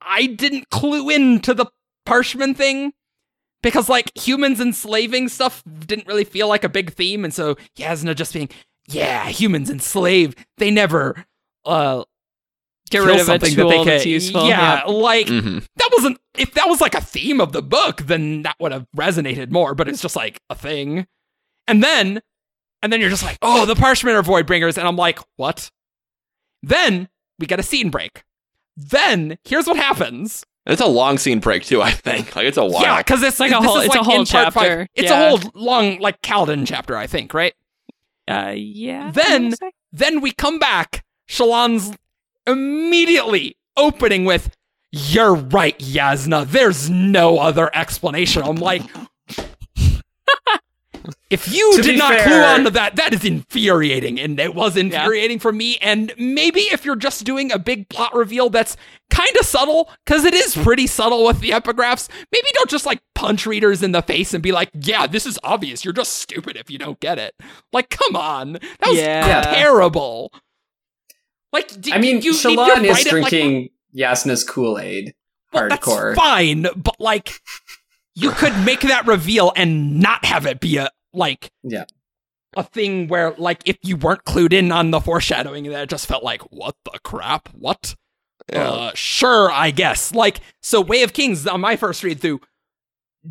I 0.00 0.26
didn't 0.26 0.70
clue 0.70 1.08
into 1.08 1.54
the 1.54 1.66
Parshman 2.06 2.54
thing 2.56 2.92
because 3.66 3.88
like 3.88 4.16
humans 4.16 4.60
enslaving 4.60 5.28
stuff 5.28 5.62
didn't 5.86 6.06
really 6.06 6.22
feel 6.24 6.46
like 6.46 6.62
a 6.62 6.68
big 6.68 6.92
theme, 6.92 7.24
and 7.24 7.34
so 7.34 7.56
Jasnah 7.76 8.14
just 8.14 8.32
being, 8.32 8.48
yeah, 8.86 9.28
humans 9.28 9.70
enslaved. 9.70 10.38
They 10.58 10.70
never 10.70 11.24
uh 11.64 12.04
Get 12.90 13.00
rid 13.00 13.16
of 13.16 13.22
a 13.22 13.24
something 13.24 13.52
tool 13.52 13.68
that 13.70 13.84
they 13.84 13.98
can- 13.98 14.08
useful. 14.08 14.46
Yeah, 14.46 14.84
like 14.86 15.28
hmm 15.28 15.58
that 15.76 15.90
wasn't 15.92 16.18
if 16.38 16.54
that 16.54 16.68
was 16.68 16.80
like 16.80 16.94
a 16.94 17.00
theme 17.00 17.40
of 17.40 17.50
the 17.50 17.62
book 17.62 18.02
then 18.02 18.42
that 18.42 18.54
would 18.60 18.70
have 18.70 18.86
resonated 18.96 19.50
more 19.50 19.74
but 19.74 19.88
it's 19.88 20.00
just 20.00 20.14
like 20.14 20.40
a 20.50 20.54
thing. 20.54 21.08
And 21.66 21.82
then 21.82 22.22
and 22.82 22.92
then 22.92 23.00
you're 23.00 23.10
just 23.10 23.24
like 23.24 23.38
oh 23.42 23.66
the 23.66 23.74
Parshmen 23.74 24.14
are 24.14 24.22
void 24.22 24.46
bringers 24.46 24.78
and 24.78 24.86
i'm 24.86 24.94
like 24.96 25.18
what? 25.34 25.70
Then 26.62 27.08
we 27.40 27.46
get 27.46 27.58
a 27.58 27.64
scene 27.64 27.90
break. 27.90 28.22
Then 28.76 29.38
here's 29.44 29.66
what 29.66 29.76
happens 29.76 30.44
It's 30.66 30.80
a 30.80 30.86
long 30.86 31.16
scene 31.18 31.38
break 31.40 31.64
too. 31.64 31.80
I 31.80 31.90
think 31.92 32.34
like 32.34 32.46
it's 32.46 32.56
a 32.58 32.64
while. 32.64 32.82
yeah 32.82 32.98
because 32.98 33.22
it's 33.22 33.38
Like 33.38 33.52
a 33.52 33.60
whole- 33.60 33.78
it's 33.78 33.94
a 33.94 34.02
whole 34.02 34.20
in 34.20 34.26
part 34.26 34.52
five. 34.52 34.62
chapter, 34.64 34.88
it's 34.94 35.10
yeah. 35.10 35.32
a 35.32 35.36
whole 35.36 35.50
long 35.54 35.98
like 36.00 36.20
Kaladin 36.22 36.66
chapter 36.66 36.96
i 36.96 37.06
think 37.06 37.32
right 37.34 37.54
Uh, 38.28 38.52
yeah. 38.56 39.10
Then- 39.12 39.26
I 39.26 39.44
wanna 39.44 39.56
say. 39.56 39.70
then 39.92 40.20
we 40.20 40.32
come 40.32 40.58
back 40.58 41.04
Shallan's 41.28 41.92
immediately 42.46 43.56
opening 43.76 44.24
with 44.24 44.50
you're 44.92 45.34
right 45.34 45.78
Jasnah 45.78 46.46
there's 46.46 46.88
no 46.88 47.38
other 47.38 47.70
explanation 47.74 48.42
i'm 48.42 48.56
like 48.56 48.82
if 51.28 51.52
you 51.52 51.72
To 51.76 51.82
did 51.82 51.98
not 51.98 52.12
fair- 52.14 52.24
clue 52.24 52.40
on 52.42 52.64
to 52.64 52.70
that 52.70 52.96
that 52.96 53.12
is 53.12 53.24
infuriating 53.24 54.20
and 54.20 54.38
it 54.38 54.54
was 54.54 54.76
infuriating 54.76 55.38
for 55.40 55.50
me 55.52 55.76
and 55.78 56.12
maybe 56.16 56.60
if 56.60 56.84
you're 56.84 56.94
just 56.96 57.24
doing 57.24 57.50
a 57.50 57.58
big 57.58 57.88
plot 57.88 58.14
reveal 58.14 58.48
that's 58.48 58.76
kind 59.10 59.36
of 59.36 59.44
subtle 59.44 59.90
because 60.04 60.24
it 60.24 60.34
is 60.34 60.54
pretty 60.56 60.86
subtle 60.86 61.24
with 61.24 61.40
the 61.40 61.50
epigraphs 61.50 62.08
maybe 62.30 62.46
don't 62.54 62.70
just 62.70 62.86
like 62.86 63.00
punch 63.16 63.44
readers 63.46 63.82
in 63.82 63.90
the 63.92 64.02
face 64.02 64.34
and 64.34 64.42
be 64.42 64.52
like 64.52 64.70
yeah 64.74 65.06
this 65.06 65.26
is 65.26 65.36
obvious 65.42 65.84
you're 65.84 65.92
just 65.92 66.12
stupid 66.12 66.56
if 66.56 66.70
you 66.70 66.78
don't 66.78 67.00
get 67.00 67.18
it 67.18 67.34
like 67.72 67.90
come 67.90 68.14
on 68.14 68.52
that 68.52 68.86
was 68.86 68.98
Yeah. 68.98 69.40
terrible 69.42 70.32
like 71.52 71.80
d- 71.80 71.92
I 71.92 71.98
mean, 71.98 72.22
you 72.22 72.32
Shallan 72.32 72.84
is 72.84 72.90
it 73.06 73.12
like- 73.12 73.28
drinking 73.30 73.70
Jasnah's 73.96 74.44
Kool 74.44 74.78
Aid. 74.78 75.14
well, 75.52 75.70
hardcore. 75.70 76.14
That's 76.14 76.18
fine, 76.18 76.66
but 76.76 76.96
like 77.00 77.40
you 78.14 78.30
could 78.30 78.56
make 78.64 78.80
that 78.80 79.06
reveal 79.06 79.52
and 79.56 79.98
not 80.00 80.24
have 80.26 80.44
it 80.46 80.60
be 80.60 80.76
a 80.76 80.90
like 81.16 81.50
Yeah. 81.64 81.84
a 82.56 82.62
thing 82.62 83.08
where 83.08 83.32
like 83.38 83.62
if 83.64 83.76
you 83.82 83.96
weren't 83.96 84.24
clued 84.24 84.52
in 84.52 84.70
on 84.72 84.90
the 84.90 85.00
foreshadowing 85.00 85.64
that 85.70 85.82
it 85.84 85.88
just 85.90 86.06
felt 86.06 86.22
like 86.22 86.42
what 86.52 86.74
the 86.84 86.98
crap 87.00 87.48
what 87.54 87.94
Yeah. 88.52 88.70
uh 88.70 88.92
sure 88.94 89.50
I 89.50 89.70
guess 89.72 90.12
like 90.14 90.40
so 90.62 90.80
Way 90.80 91.02
of 91.02 91.12
Kings 91.12 91.46
on 91.46 91.60
my 91.60 91.76
first 91.76 92.02
read 92.04 92.20
through 92.20 92.40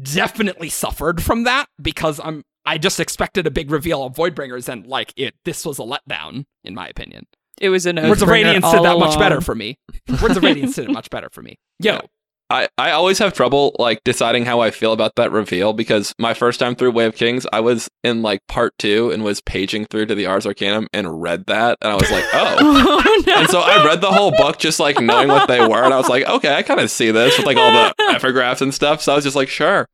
definitely 0.01 0.69
suffered 0.69 1.23
from 1.23 1.43
that 1.43 1.67
because 1.81 2.19
I'm 2.23 2.43
I 2.65 2.77
just 2.77 2.99
expected 2.99 3.45
a 3.47 3.51
big 3.51 3.69
reveal 3.71 4.03
of 4.03 4.13
Voidbringers 4.13 4.67
and 4.67 4.85
like 4.87 5.13
it 5.15 5.35
this 5.45 5.65
was 5.65 5.79
a 5.79 5.83
letdown 5.83 6.45
in 6.63 6.73
my 6.75 6.87
opinion 6.87 7.25
It 7.61 7.69
was 7.69 7.85
an 7.85 7.95
Words 7.95 8.21
of 8.21 8.27
Oathbringer 8.27 8.31
Radiance 8.31 8.71
did 8.71 8.83
that 8.83 8.99
much 8.99 9.17
better 9.17 9.39
for 9.41 9.55
me. 9.55 9.77
Words 10.21 10.35
of 10.37 10.43
Radiance 10.43 10.75
did 10.75 10.89
it 10.89 10.91
much 10.91 11.09
better 11.09 11.29
for 11.31 11.41
me. 11.41 11.57
Yo, 11.79 12.01
I, 12.49 12.67
I 12.77 12.91
always 12.91 13.17
have 13.19 13.33
trouble 13.33 13.75
like 13.79 14.03
deciding 14.03 14.45
how 14.45 14.59
I 14.59 14.69
feel 14.69 14.93
about 14.93 15.15
that 15.15 15.31
reveal 15.31 15.73
because 15.73 16.13
my 16.19 16.35
first 16.35 16.59
time 16.59 16.75
through 16.75 16.91
Way 16.91 17.05
of 17.05 17.15
Kings, 17.15 17.47
I 17.51 17.59
was 17.59 17.89
in 18.03 18.21
like 18.21 18.45
part 18.47 18.73
two 18.77 19.09
and 19.11 19.23
was 19.23 19.41
paging 19.41 19.85
through 19.85 20.05
to 20.07 20.15
the 20.15 20.27
Ars 20.27 20.45
Arcanum 20.45 20.87
and 20.93 21.21
read 21.21 21.47
that, 21.47 21.77
and 21.81 21.91
I 21.91 21.95
was 21.95 22.11
like, 22.11 22.23
oh. 22.33 22.57
Oh, 22.59 23.23
no. 23.25 23.33
And 23.35 23.49
so 23.49 23.61
I 23.61 23.83
read 23.83 24.01
the 24.01 24.11
whole 24.11 24.31
book 24.31 24.59
just 24.59 24.79
like 24.79 24.99
knowing 24.99 25.27
what 25.27 25.47
they 25.47 25.59
were, 25.59 25.83
and 25.83 25.93
I 25.93 25.97
was 25.97 26.09
like, 26.09 26.27
okay, 26.27 26.55
I 26.55 26.61
kind 26.61 26.79
of 26.79 26.91
see 26.91 27.09
this 27.11 27.37
with 27.37 27.47
like 27.47 27.57
all 27.57 27.71
the 27.71 27.93
epigraphs 28.13 28.61
and 28.61 28.73
stuff. 28.73 29.01
So 29.01 29.13
I 29.13 29.15
was 29.15 29.23
just 29.23 29.35
like, 29.35 29.49
sure. 29.49 29.87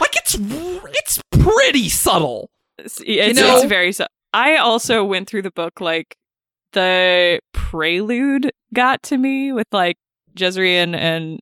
like 0.00 0.16
it's 0.16 0.36
it's 0.38 1.20
pretty 1.32 1.88
subtle. 1.88 2.50
It's, 2.78 3.00
it's, 3.04 3.40
know- 3.40 3.56
it's 3.56 3.64
very. 3.64 3.92
su- 3.92 4.06
I 4.32 4.56
also 4.56 5.02
went 5.02 5.28
through 5.28 5.42
the 5.42 5.50
book 5.50 5.80
like 5.80 6.16
the 6.72 7.40
prelude 7.52 8.52
got 8.74 9.02
to 9.04 9.16
me 9.16 9.52
with 9.52 9.66
like 9.72 9.96
Jezrien 10.36 10.94
and 10.94 11.40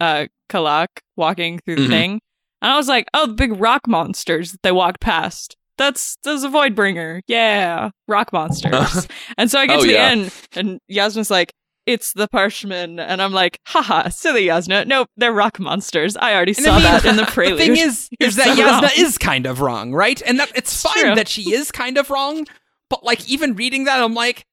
uh 0.00 0.26
Kalak 0.48 0.88
walking 1.16 1.58
through 1.60 1.76
the 1.76 1.82
Mhm. 1.86 1.90
thing, 1.90 2.20
and 2.62 2.72
I 2.72 2.76
was 2.76 2.88
like, 2.88 3.06
oh, 3.14 3.26
the 3.26 3.34
big 3.34 3.60
rock 3.60 3.86
monsters 3.86 4.52
that 4.52 4.62
they 4.62 4.72
walked 4.72 5.00
past. 5.00 5.56
That's 5.78 6.16
that's 6.24 6.42
a 6.42 6.48
Voidbringer, 6.48 7.20
yeah, 7.26 7.90
rock 8.08 8.32
monsters. 8.32 9.06
and 9.38 9.50
so 9.50 9.58
I 9.60 9.66
get 9.66 9.78
Oh, 9.78 9.82
to 9.82 9.86
the 9.86 9.92
yeah. 9.94 10.08
end, 10.10 10.34
and 10.54 10.78
Jasnah's 10.90 11.30
like. 11.30 11.52
It's 11.86 12.12
the 12.12 12.28
Parshmen, 12.28 13.00
and 13.00 13.22
I'm 13.22 13.32
like, 13.32 13.58
haha, 13.66 14.10
silly 14.10 14.44
Jasnah. 14.46 14.86
Nope, 14.86 15.08
they're 15.16 15.32
rock 15.32 15.58
monsters. 15.58 16.14
I 16.14 16.34
already 16.34 16.52
And 16.52 16.58
saw 16.64 16.72
I 16.72 16.74
mean, 16.74 16.82
that 16.84 17.04
in 17.06 17.16
the 17.16 17.24
prelude. 17.32 17.58
The 17.58 17.64
thing 17.64 17.76
is, 17.78 18.08
is 18.20 18.36
that 18.36 18.44
so 18.44 18.54
Jasnah 18.54 18.82
wrong. 18.82 18.90
is 18.98 19.18
kind 19.18 19.46
of 19.46 19.60
wrong, 19.62 19.92
right? 19.92 20.20
And 20.24 20.38
that 20.38 20.50
it's 20.50 20.72
It's 20.72 20.82
fine 20.82 21.02
true. 21.06 21.14
that 21.16 21.26
she 21.26 21.52
is 21.54 21.72
kind 21.72 21.96
of 21.96 22.10
wrong, 22.10 22.46
but 22.90 23.02
like 23.02 23.28
even 23.28 23.56
reading 23.56 23.84
that, 23.84 23.98
I'm 24.00 24.14
like, 24.14 24.44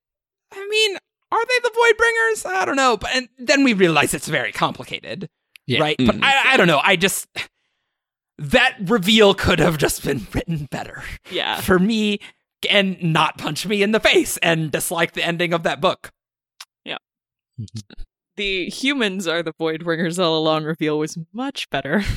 I 0.53 0.65
mean, 0.67 0.97
are 1.31 1.45
they 1.45 1.59
the 1.61 1.69
Voidbringers? 1.69 2.49
I 2.49 2.65
don't 2.65 2.77
know. 2.77 2.95
But 2.97 3.09
and 3.13 3.27
then 3.37 3.63
we 3.65 3.73
realize 3.73 4.13
it's 4.13 4.29
very 4.29 4.53
complicated, 4.53 5.27
Yeah. 5.67 5.81
right? 5.81 5.95
But 5.97 6.15
Mhm. 6.15 6.23
I, 6.23 6.53
I 6.53 6.57
don't 6.57 6.67
know. 6.67 6.79
I 6.83 6.95
just 6.95 7.27
that 8.39 8.77
reveal 8.85 9.33
could 9.33 9.59
have 9.59 9.77
just 9.77 10.03
been 10.03 10.25
written 10.33 10.67
better 10.71 11.03
yeah. 11.31 11.59
for 11.61 11.77
me 11.79 12.19
and 12.69 13.01
not 13.01 13.37
punch 13.37 13.65
me 13.67 13.83
in 13.83 13.91
the 13.91 13.99
face 13.99 14.37
and 14.37 14.71
dislike 14.71 15.13
the 15.13 15.23
ending 15.25 15.53
of 15.53 15.63
that 15.63 15.81
book. 15.81 16.11
Yeah. 16.85 16.97
the 18.35 18.69
humans 18.69 19.27
are 19.27 19.41
the 19.43 19.53
Voidbringers 19.53 20.23
all 20.23 20.37
along 20.37 20.63
reveal 20.65 20.99
was 20.99 21.17
much 21.33 21.69
better. 21.69 22.03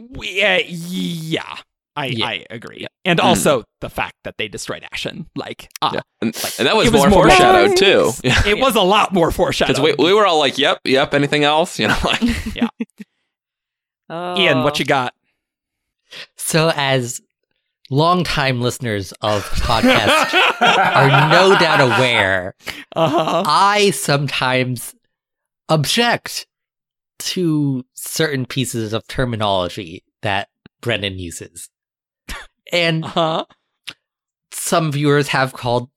We, 0.00 0.40
uh, 0.44 0.60
yeah, 0.64 1.56
I 1.98 2.06
Yeah. 2.06 2.26
I 2.26 2.44
agree, 2.50 2.86
and 3.04 3.20
also 3.20 3.64
the 3.80 3.90
fact 3.90 4.14
that 4.24 4.36
they 4.38 4.48
destroyed 4.48 4.84
Ashen, 4.92 5.26
like, 5.36 5.68
ah, 5.82 5.92
Yeah. 5.94 6.00
And, 6.20 6.34
and 6.58 6.66
that 6.66 6.76
was, 6.76 6.86
it 6.88 6.92
was 6.92 7.02
more, 7.02 7.10
more 7.10 7.22
foreshadowed 7.28 7.70
nice. 7.70 7.78
too. 7.78 8.12
Yeah. 8.24 8.42
it 8.46 8.58
was 8.58 8.74
a 8.76 8.82
lot 8.82 9.12
more 9.12 9.30
foreshadowed. 9.30 9.76
Because 9.76 9.96
we, 9.98 10.04
we 10.04 10.12
were 10.14 10.26
all 10.26 10.38
like, 10.38 10.58
yep, 10.58 10.78
yep, 10.84 11.14
anything 11.14 11.44
else? 11.44 11.78
You 11.78 11.88
know, 11.88 11.98
like, 12.04 12.22
Oh. 14.10 14.38
Ian, 14.38 14.62
what 14.62 14.78
you 14.78 14.84
got? 14.84 15.12
So, 16.36 16.72
as 16.74 17.20
longtime 17.90 18.60
listeners 18.62 19.12
of 19.20 19.42
the 19.50 19.56
podcast 19.62 20.34
are 20.62 21.30
no 21.30 21.58
doubt 21.58 21.80
aware, 21.80 22.54
Uh-huh. 22.96 23.42
I 23.46 23.90
sometimes 23.90 24.94
object 25.68 26.46
to 27.18 27.84
certain 27.94 28.46
pieces 28.46 28.92
of 28.94 29.06
terminology 29.08 30.04
that 30.22 30.48
Brandon 30.80 31.18
uses. 31.18 31.68
And 32.72 33.04
Uh-huh. 33.04 33.44
some 34.52 34.92
viewers 34.92 35.28
have 35.28 35.52
called 35.52 35.90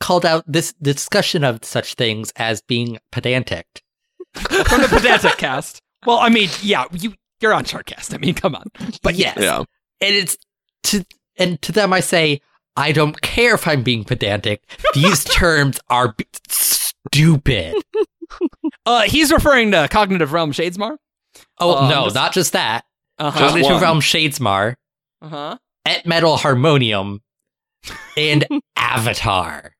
called 0.00 0.26
out 0.26 0.44
this 0.46 0.72
discussion 0.82 1.44
of 1.44 1.64
such 1.64 1.94
things 1.94 2.32
as 2.36 2.60
being 2.60 2.98
pedantic. 3.10 3.66
From 4.34 4.82
the 4.82 4.88
pedantic 4.90 5.36
cast. 5.38 5.80
Well, 6.04 6.18
I 6.18 6.28
mean, 6.28 6.50
yeah, 6.62 6.84
you 6.92 7.14
you're 7.40 7.54
on 7.54 7.64
Shardcast. 7.64 8.14
I 8.14 8.18
mean, 8.18 8.34
come 8.34 8.54
on. 8.54 8.64
But 9.02 9.14
yes. 9.14 9.36
yeah. 9.40 9.58
And 10.00 10.14
it's 10.14 10.36
to 10.84 11.04
and 11.36 11.60
to 11.62 11.72
them 11.72 11.92
I 11.92 12.00
say, 12.00 12.40
I 12.76 12.92
don't 12.92 13.20
care 13.22 13.54
if 13.54 13.66
I'm 13.66 13.82
being 13.82 14.04
pedantic. 14.04 14.62
These 14.94 15.24
terms 15.40 15.80
are 15.88 16.12
b- 16.12 16.26
stupid. 16.48 17.74
Uh 18.86 19.02
he's 19.02 19.32
referring 19.32 19.70
to 19.70 19.86
Cognitive 19.90 20.32
Realm 20.32 20.50
Shadesmar. 20.52 20.96
Oh 21.60 21.76
Um, 21.76 21.88
no, 21.88 22.04
just- 22.04 22.14
not 22.16 22.32
just 22.32 22.52
that. 22.52 22.84
Uh-huh. 23.18 23.38
Cognitive 23.38 23.70
one. 23.72 23.80
Realm 23.82 24.00
Shadesmar, 24.00 24.74
Uh-huh. 25.24 25.58
Ettmetal 25.86 26.38
Harmonium, 26.38 27.20
and 28.16 28.46
Avatar. 28.76 29.74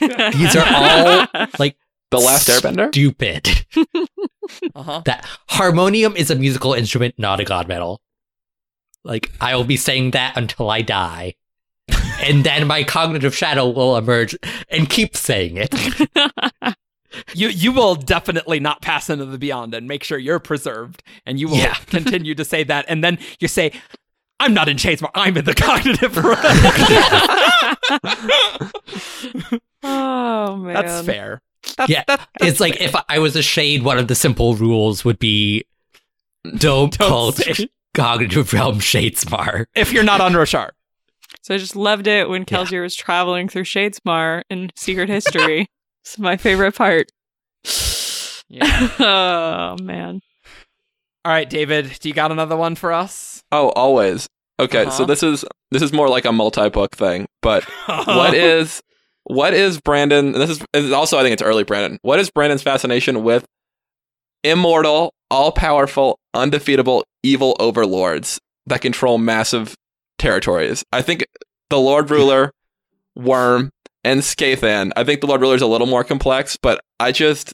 These 0.00 0.56
are 0.56 0.66
all 0.66 1.46
like 1.58 1.76
The 2.10 2.18
Last 2.18 2.48
Airbender? 2.48 2.88
Stupid. 2.88 3.48
Uh-huh. 4.76 5.02
that 5.06 5.26
harmonium 5.48 6.14
is 6.16 6.30
a 6.30 6.36
musical 6.36 6.72
instrument, 6.72 7.16
not 7.18 7.40
a 7.40 7.44
god 7.44 7.66
metal. 7.66 8.00
Like 9.02 9.32
I 9.40 9.56
will 9.56 9.64
be 9.64 9.76
saying 9.76 10.12
that 10.12 10.36
until 10.36 10.70
I 10.70 10.82
die. 10.82 11.34
and 12.22 12.44
then 12.44 12.68
my 12.68 12.84
cognitive 12.84 13.34
shadow 13.36 13.68
will 13.68 13.96
emerge 13.96 14.36
and 14.68 14.88
keep 14.88 15.16
saying 15.16 15.56
it. 15.58 15.74
You 17.34 17.48
you 17.48 17.72
will 17.72 17.96
definitely 17.96 18.60
not 18.60 18.82
pass 18.82 19.10
into 19.10 19.24
the 19.26 19.36
beyond 19.38 19.74
and 19.74 19.88
make 19.88 20.04
sure 20.04 20.16
you're 20.16 20.38
preserved 20.38 21.02
and 21.26 21.40
you 21.40 21.48
will 21.48 21.56
Yeah. 21.56 21.74
continue 21.86 22.36
to 22.36 22.44
say 22.44 22.62
that 22.64 22.84
and 22.88 23.02
then 23.02 23.18
you 23.40 23.48
say 23.48 23.72
I'm 24.38 24.52
not 24.54 24.68
in 24.68 24.76
Shadesmar, 24.76 25.10
I'm 25.14 25.36
in 25.36 25.44
the 25.44 25.54
Cognitive 25.54 26.16
Realm. 26.24 26.36
oh 29.82 30.56
man, 30.56 30.74
That's 30.74 31.06
fair. 31.06 31.42
That's, 31.76 31.90
Yeah, 31.90 32.04
that, 32.06 32.28
that's 32.38 32.52
it's 32.52 32.60
like 32.60 32.80
if 32.80 32.94
I 33.08 33.18
was 33.18 33.34
a 33.36 33.42
shade, 33.42 33.82
one 33.82 33.98
of 33.98 34.08
the 34.08 34.14
simple 34.14 34.54
rules 34.56 35.04
would 35.04 35.18
be 35.18 35.64
don't, 36.44 36.58
Don't 36.58 37.08
call 37.08 37.32
say- 37.32 37.68
cognitive 37.94 38.52
realm 38.52 38.78
Shadesmar. 38.78 39.66
if 39.74 39.92
you're 39.92 40.04
not 40.04 40.20
on 40.20 40.32
Roshar. 40.32 40.70
So 41.42 41.54
I 41.54 41.58
just 41.58 41.74
loved 41.76 42.06
it 42.06 42.28
when 42.28 42.42
Yeah. 42.42 42.58
Kelsier 42.58 42.82
was 42.82 42.94
traveling 42.94 43.48
through 43.48 43.64
Shadesmar 43.64 44.42
in 44.50 44.70
Secret 44.76 45.08
History. 45.08 45.66
it's 46.04 46.18
my 46.18 46.36
favorite 46.36 46.74
part. 46.74 47.10
Yeah. 48.48 48.90
oh 49.00 49.82
man. 49.82 50.20
All 51.24 51.32
right, 51.32 51.48
David, 51.50 51.90
do 51.98 52.08
you 52.08 52.14
got 52.14 52.30
another 52.30 52.56
one 52.56 52.76
for 52.76 52.92
us? 52.92 53.35
Oh, 53.52 53.68
always. 53.70 54.28
Okay, 54.58 54.84
so 54.84 54.88
Uh-huh. 54.88 55.04
this 55.06 55.22
is 55.22 55.44
this 55.70 55.82
is 55.82 55.92
more 55.92 56.08
like 56.08 56.24
a 56.24 56.32
multi-book 56.32 56.96
thing, 56.96 57.26
but 57.42 57.64
what 58.06 58.34
is 58.34 58.80
what 59.24 59.52
is 59.54 59.80
Brandon? 59.80 60.26
and 60.26 60.34
This 60.36 60.50
is, 60.50 60.58
this 60.72 60.84
is 60.84 60.92
also 60.92 61.18
I 61.18 61.22
think 61.22 61.32
it's 61.34 61.42
early 61.42 61.64
Brandon. 61.64 61.98
What 62.02 62.18
is 62.20 62.30
Brandon's 62.30 62.62
fascination 62.62 63.22
with 63.22 63.44
immortal, 64.44 65.12
all-powerful, 65.30 66.18
undefeatable 66.34 67.04
evil 67.22 67.56
overlords 67.58 68.40
that 68.66 68.80
control 68.80 69.18
massive 69.18 69.74
territories? 70.18 70.84
I 70.92 71.02
think 71.02 71.26
the 71.70 71.78
Lord 71.78 72.10
Ruler, 72.10 72.52
Worm, 73.14 73.70
and 74.04 74.20
Skathan. 74.20 74.92
I 74.96 75.04
think 75.04 75.20
the 75.20 75.26
Lord 75.26 75.40
Ruler 75.40 75.56
is 75.56 75.62
a 75.62 75.66
little 75.66 75.86
more 75.86 76.04
complex, 76.04 76.56
but 76.62 76.80
I 77.00 77.12
just 77.12 77.52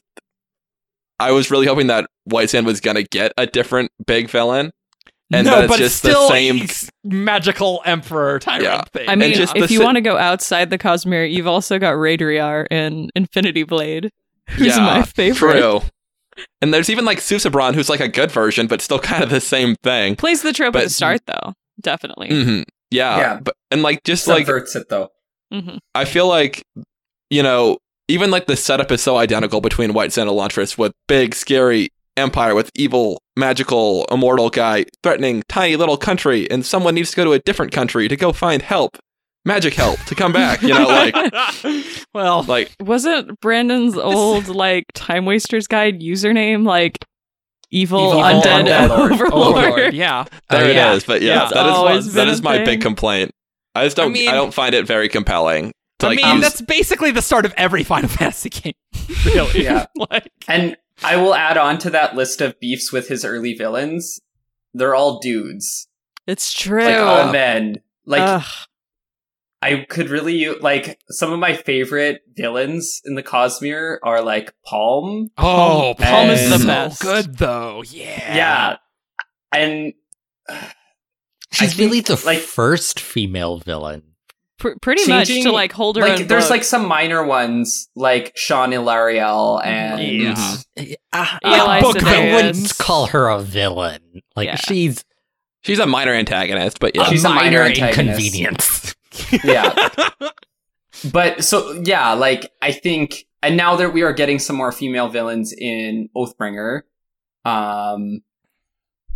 I 1.19 1.31
was 1.31 1.49
really 1.51 1.65
hoping 1.67 1.87
that 1.87 2.05
White 2.25 2.49
Sand 2.49 2.65
was 2.65 2.79
gonna 2.79 3.03
get 3.03 3.33
a 3.37 3.45
different 3.45 3.91
big 4.05 4.29
villain. 4.29 4.71
And 5.33 5.45
no, 5.47 5.55
then 5.55 5.63
it's 5.65 5.73
but 5.73 5.77
just 5.79 5.97
still 5.97 6.27
the 6.29 6.67
same 6.67 6.67
magical 7.03 7.81
emperor 7.85 8.39
tyrant 8.39 8.63
Yeah. 8.63 8.81
thing. 8.93 9.09
I 9.09 9.15
mean, 9.15 9.33
just 9.33 9.55
if 9.55 9.71
you 9.71 9.79
si- 9.79 9.83
want 9.83 9.95
to 9.95 10.01
go 10.01 10.17
outside 10.17 10.69
the 10.69 10.77
Cosmere, 10.77 11.31
you've 11.31 11.47
also 11.47 11.79
got 11.79 11.93
Raidriar 11.95 12.67
in 12.71 13.09
Infinity 13.15 13.63
Blade, 13.63 14.11
who's 14.51 14.67
Yeah, 14.67 14.79
my 14.85 15.03
favorite. 15.03 15.53
True. 15.59 15.81
And 16.61 16.73
there's 16.73 16.89
even 16.89 17.05
like 17.05 17.19
Susebron, 17.19 17.73
who's 17.75 17.89
like 17.89 17.99
a 17.99 18.07
good 18.07 18.31
version, 18.31 18.67
but 18.67 18.81
still 18.81 18.99
kind 19.11 19.23
of 19.23 19.29
the 19.29 19.41
same 19.41 19.75
thing. 19.83 20.15
Plays 20.15 20.41
the 20.41 20.53
trope 20.53 20.75
at 20.75 20.83
the 20.85 20.89
start, 20.89 21.21
though. 21.25 21.53
Definitely. 21.81 22.29
hmm 22.29 22.61
Yeah. 22.91 23.17
Yeah. 23.17 23.39
But 23.43 23.55
and 23.71 23.81
like 23.81 24.03
just 24.03 24.27
like 24.27 24.47
it 24.47 24.89
though. 24.89 25.09
hmm 25.51 25.77
I 25.95 26.05
feel 26.05 26.27
like 26.27 26.63
you 27.29 27.41
know 27.43 27.77
even 28.07 28.29
like 28.31 28.45
the 28.47 28.55
setup 28.55 28.91
is 28.91 29.01
so 29.01 29.17
identical 29.17 29.61
between 29.61 29.93
White 29.93 30.11
Sand 30.13 30.29
and 30.29 30.37
Elantris 30.37 30.77
with 30.77 30.91
big 31.07 31.33
scary 31.33 31.89
empire 32.17 32.53
with 32.55 32.69
evil 32.75 33.21
magical 33.35 34.05
immortal 34.11 34.49
guy 34.49 34.85
threatening 35.01 35.41
tiny 35.49 35.75
little 35.75 35.97
country 35.97 36.49
and 36.51 36.65
someone 36.65 36.93
needs 36.95 37.09
to 37.11 37.15
go 37.15 37.23
to 37.23 37.31
a 37.33 37.39
different 37.39 37.71
country 37.71 38.07
to 38.07 38.15
go 38.15 38.31
find 38.31 38.61
help 38.61 38.97
magic 39.45 39.73
help 39.73 39.99
to 40.01 40.13
come 40.15 40.31
back 40.31 40.61
you 40.61 40.69
know 40.73 40.85
like 40.87 41.15
well, 42.13 42.43
like 42.43 42.71
Wasn't 42.79 43.39
Brandon's 43.41 43.97
old 43.97 44.47
like 44.47 44.85
Time 44.93 45.25
Wasters 45.25 45.67
Guide 45.67 45.99
username 46.01 46.65
like 46.65 46.97
evil, 47.71 48.09
Evil 48.09 48.21
undead, 48.21 48.67
Undead 48.67 48.89
overlord? 48.89 49.33
Overlord, 49.33 49.93
yeah. 49.95 50.25
there 50.49 50.61
Oh, 50.61 50.65
it 50.65 50.69
is. 50.69 50.75
yeah. 50.75 50.99
but 51.07 51.21
yeah, 51.23 51.33
Yeah. 51.43 51.49
that 51.49 51.55
oh, 51.55 51.59
It's 51.59 51.71
is 51.71 51.77
always 51.77 52.13
that 52.13 52.25
been 52.25 52.29
is 52.33 52.39
a 52.39 52.43
my 52.43 52.55
thing. 52.57 52.65
big 52.65 52.81
complaint 52.81 53.31
I 53.75 53.85
just 53.85 53.97
don't 53.97 54.11
I, 54.11 54.13
mean- 54.13 54.31
don't 54.31 54.53
find 54.53 54.75
it 54.75 54.85
very 54.85 55.09
compelling 55.09 55.73
to 55.99 56.05
I 56.05 56.09
like 56.09 56.17
mean, 56.17 56.35
use- 56.35 56.41
that's 56.43 56.61
basically 56.61 57.11
the 57.11 57.21
start 57.23 57.45
of 57.45 57.53
every 57.57 57.83
Final 57.83 58.09
Fantasy 58.09 58.49
game. 58.49 58.73
Really. 59.25 59.63
Yeah. 59.63 59.87
like, 59.95 60.29
And 60.47 60.77
I 61.03 61.17
will 61.17 61.35
add 61.35 61.57
on 61.57 61.77
to 61.79 61.89
that 61.91 62.15
list 62.15 62.41
of 62.41 62.59
beefs 62.59 62.91
with 62.91 63.07
his 63.07 63.23
early 63.25 63.53
villains. 63.53 64.19
They're 64.73 64.95
all 64.95 65.19
dudes. 65.19 65.87
It's 66.27 66.53
true. 66.53 66.83
Like 66.83 66.97
all 66.97 67.31
men. 67.31 67.81
Like 68.05 68.21
Ugh. 68.21 68.67
I 69.61 69.85
could 69.89 70.09
really 70.09 70.35
u- 70.35 70.59
like 70.59 70.99
some 71.09 71.31
of 71.31 71.39
my 71.39 71.53
favorite 71.55 72.21
villains 72.35 73.01
in 73.05 73.15
the 73.15 73.23
Cosmere 73.23 73.97
are 74.03 74.21
like 74.21 74.53
Palm. 74.65 75.29
Oh, 75.37 75.95
Palm 75.97 76.29
is 76.29 76.49
the 76.49 76.59
so 76.59 76.67
best. 76.67 77.01
Good 77.01 77.37
though. 77.37 77.83
Yeah. 77.87 78.35
Yeah. 78.35 78.75
And 79.53 79.93
She's 81.51 81.75
think, 81.75 81.79
really 81.79 82.01
the 82.01 82.21
like- 82.25 82.39
first 82.39 82.99
female 82.99 83.57
villain. 83.59 84.03
Pr- 84.59 84.77
pretty 84.81 85.07
much 85.09 85.27
to 85.27 85.51
like 85.51 85.71
hold 85.71 85.97
her 85.97 86.03
like 86.03 86.21
own 86.21 86.27
there's 86.27 86.43
book. 86.45 86.51
like 86.51 86.63
some 86.63 86.87
minor 86.87 87.25
ones 87.25 87.89
like 87.95 88.31
Sean 88.35 88.69
Ilariel 88.71 89.65
and 89.65 90.01
Yeah. 90.01 90.55
Uh, 90.77 90.83
Yeah, 90.83 90.95
I, 91.41 91.65
Like 91.65 91.83
book 91.83 92.03
I 92.03 92.27
villains. 92.29 92.57
wouldn't 92.61 92.77
call 92.77 93.07
her 93.07 93.27
a 93.29 93.39
villain. 93.41 94.21
Like 94.35 94.47
Yeah. 94.47 94.55
she's 94.55 95.03
She's 95.63 95.79
a 95.79 95.85
minor 95.87 96.13
antagonist, 96.13 96.79
but 96.79 96.93
yeah. 96.95 97.03
a 97.03 97.09
She's 97.09 97.23
a 97.23 97.29
minor 97.29 97.59
minor 97.59 97.61
antagonist. 97.63 97.99
inconvenience. 98.19 98.95
yeah. 99.43 99.73
But 101.11 101.43
so 101.43 101.81
yeah, 101.85 102.13
like 102.13 102.51
I 102.61 102.71
think 102.71 103.25
and 103.41 103.57
now 103.57 103.75
that 103.77 103.91
we 103.91 104.03
are 104.03 104.13
getting 104.13 104.39
some 104.39 104.55
more 104.55 104.71
female 104.71 105.09
villains 105.09 105.53
in 105.57 106.09
Oathbringer, 106.15 106.81
um 107.45 108.21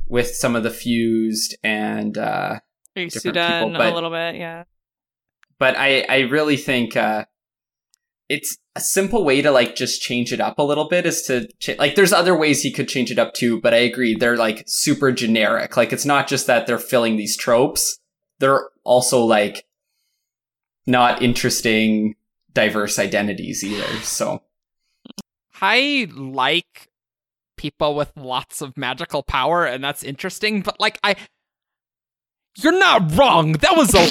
with 0.07 0.35
some 0.35 0.55
of 0.55 0.63
the 0.63 0.71
fused 0.71 1.55
and 1.63 2.17
uh 2.17 2.59
different 2.95 3.13
Sudan 3.21 3.63
people, 3.67 3.77
but- 3.79 3.91
a 3.91 3.95
little 3.95 4.09
bit, 4.09 4.35
yeah. 4.35 4.63
But 5.59 5.77
I 5.77 6.01
I 6.09 6.19
really 6.21 6.57
think 6.57 6.95
uh 6.95 7.25
it's 8.29 8.57
a 8.75 8.81
simple 8.81 9.23
way 9.23 9.41
to 9.41 9.51
like 9.51 9.75
just 9.75 10.01
change 10.01 10.33
it 10.33 10.41
up 10.41 10.59
a 10.59 10.63
little 10.63 10.89
bit 10.89 11.05
is 11.05 11.21
to 11.23 11.47
ch- 11.59 11.77
like 11.77 11.95
there's 11.95 12.11
other 12.13 12.37
ways 12.37 12.61
he 12.61 12.71
could 12.71 12.87
change 12.87 13.11
it 13.11 13.19
up 13.19 13.33
too 13.33 13.61
but 13.61 13.73
I 13.73 13.77
agree 13.77 14.15
they're 14.15 14.37
like 14.37 14.63
super 14.67 15.11
generic 15.11 15.77
like 15.77 15.93
it's 15.93 16.05
not 16.05 16.27
just 16.27 16.47
that 16.47 16.67
they're 16.67 16.77
filling 16.77 17.15
these 17.15 17.37
tropes 17.37 17.99
they're 18.39 18.69
also 18.83 19.23
like 19.23 19.65
not 20.85 21.21
interesting 21.21 22.15
diverse 22.53 22.99
identities 22.99 23.63
either 23.63 23.87
so 24.01 24.41
I 25.61 26.07
like 26.13 26.89
people 27.57 27.95
with 27.95 28.11
lots 28.15 28.61
of 28.61 28.77
magical 28.77 29.23
power, 29.23 29.65
and 29.65 29.83
that's 29.83 30.03
interesting. 30.03 30.61
But 30.61 30.79
like, 30.79 30.99
I, 31.03 31.15
you're 32.57 32.77
not 32.77 33.15
wrong. 33.17 33.53
That 33.53 33.75
was 33.75 33.93
a 33.93 34.07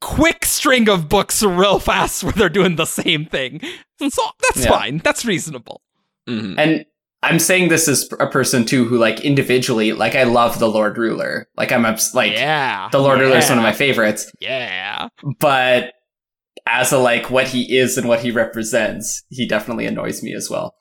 quick 0.00 0.44
string 0.44 0.88
of 0.88 1.08
books, 1.08 1.42
real 1.42 1.78
fast, 1.78 2.22
where 2.24 2.32
they're 2.32 2.48
doing 2.48 2.76
the 2.76 2.84
same 2.86 3.24
thing. 3.26 3.60
So 3.98 4.22
that's 4.48 4.64
Yeah. 4.64 4.70
fine. 4.70 4.98
That's 4.98 5.24
reasonable. 5.24 5.82
Mhm. 6.28 6.54
and 6.58 6.84
I'm 7.22 7.38
saying 7.38 7.68
this 7.68 7.88
as 7.88 8.08
a 8.20 8.26
person 8.28 8.64
too 8.66 8.84
who 8.84 8.96
like 8.98 9.20
individually 9.22 9.92
like 9.92 10.14
I 10.14 10.22
love 10.24 10.58
the 10.58 10.68
Lord 10.68 10.98
Ruler 10.98 11.48
like 11.56 11.72
I'm 11.72 11.84
obs- 11.86 12.14
like 12.14 12.32
yeah, 12.32 12.88
the 12.92 13.00
Lord 13.00 13.18
Ruler 13.18 13.38
is 13.38 13.48
one 13.48 13.58
of 13.58 13.64
my 13.64 13.72
favorites 13.72 14.30
Yeah. 14.40 15.08
but 15.40 15.94
as 16.66 16.92
a 16.92 16.98
like 16.98 17.30
what 17.30 17.48
he 17.48 17.76
is 17.78 17.96
and 17.96 18.06
what 18.08 18.20
he 18.20 18.30
represents, 18.30 19.22
he 19.30 19.48
definitely 19.48 19.86
annoys 19.86 20.22
me 20.22 20.34
as 20.34 20.50
well. 20.50 20.74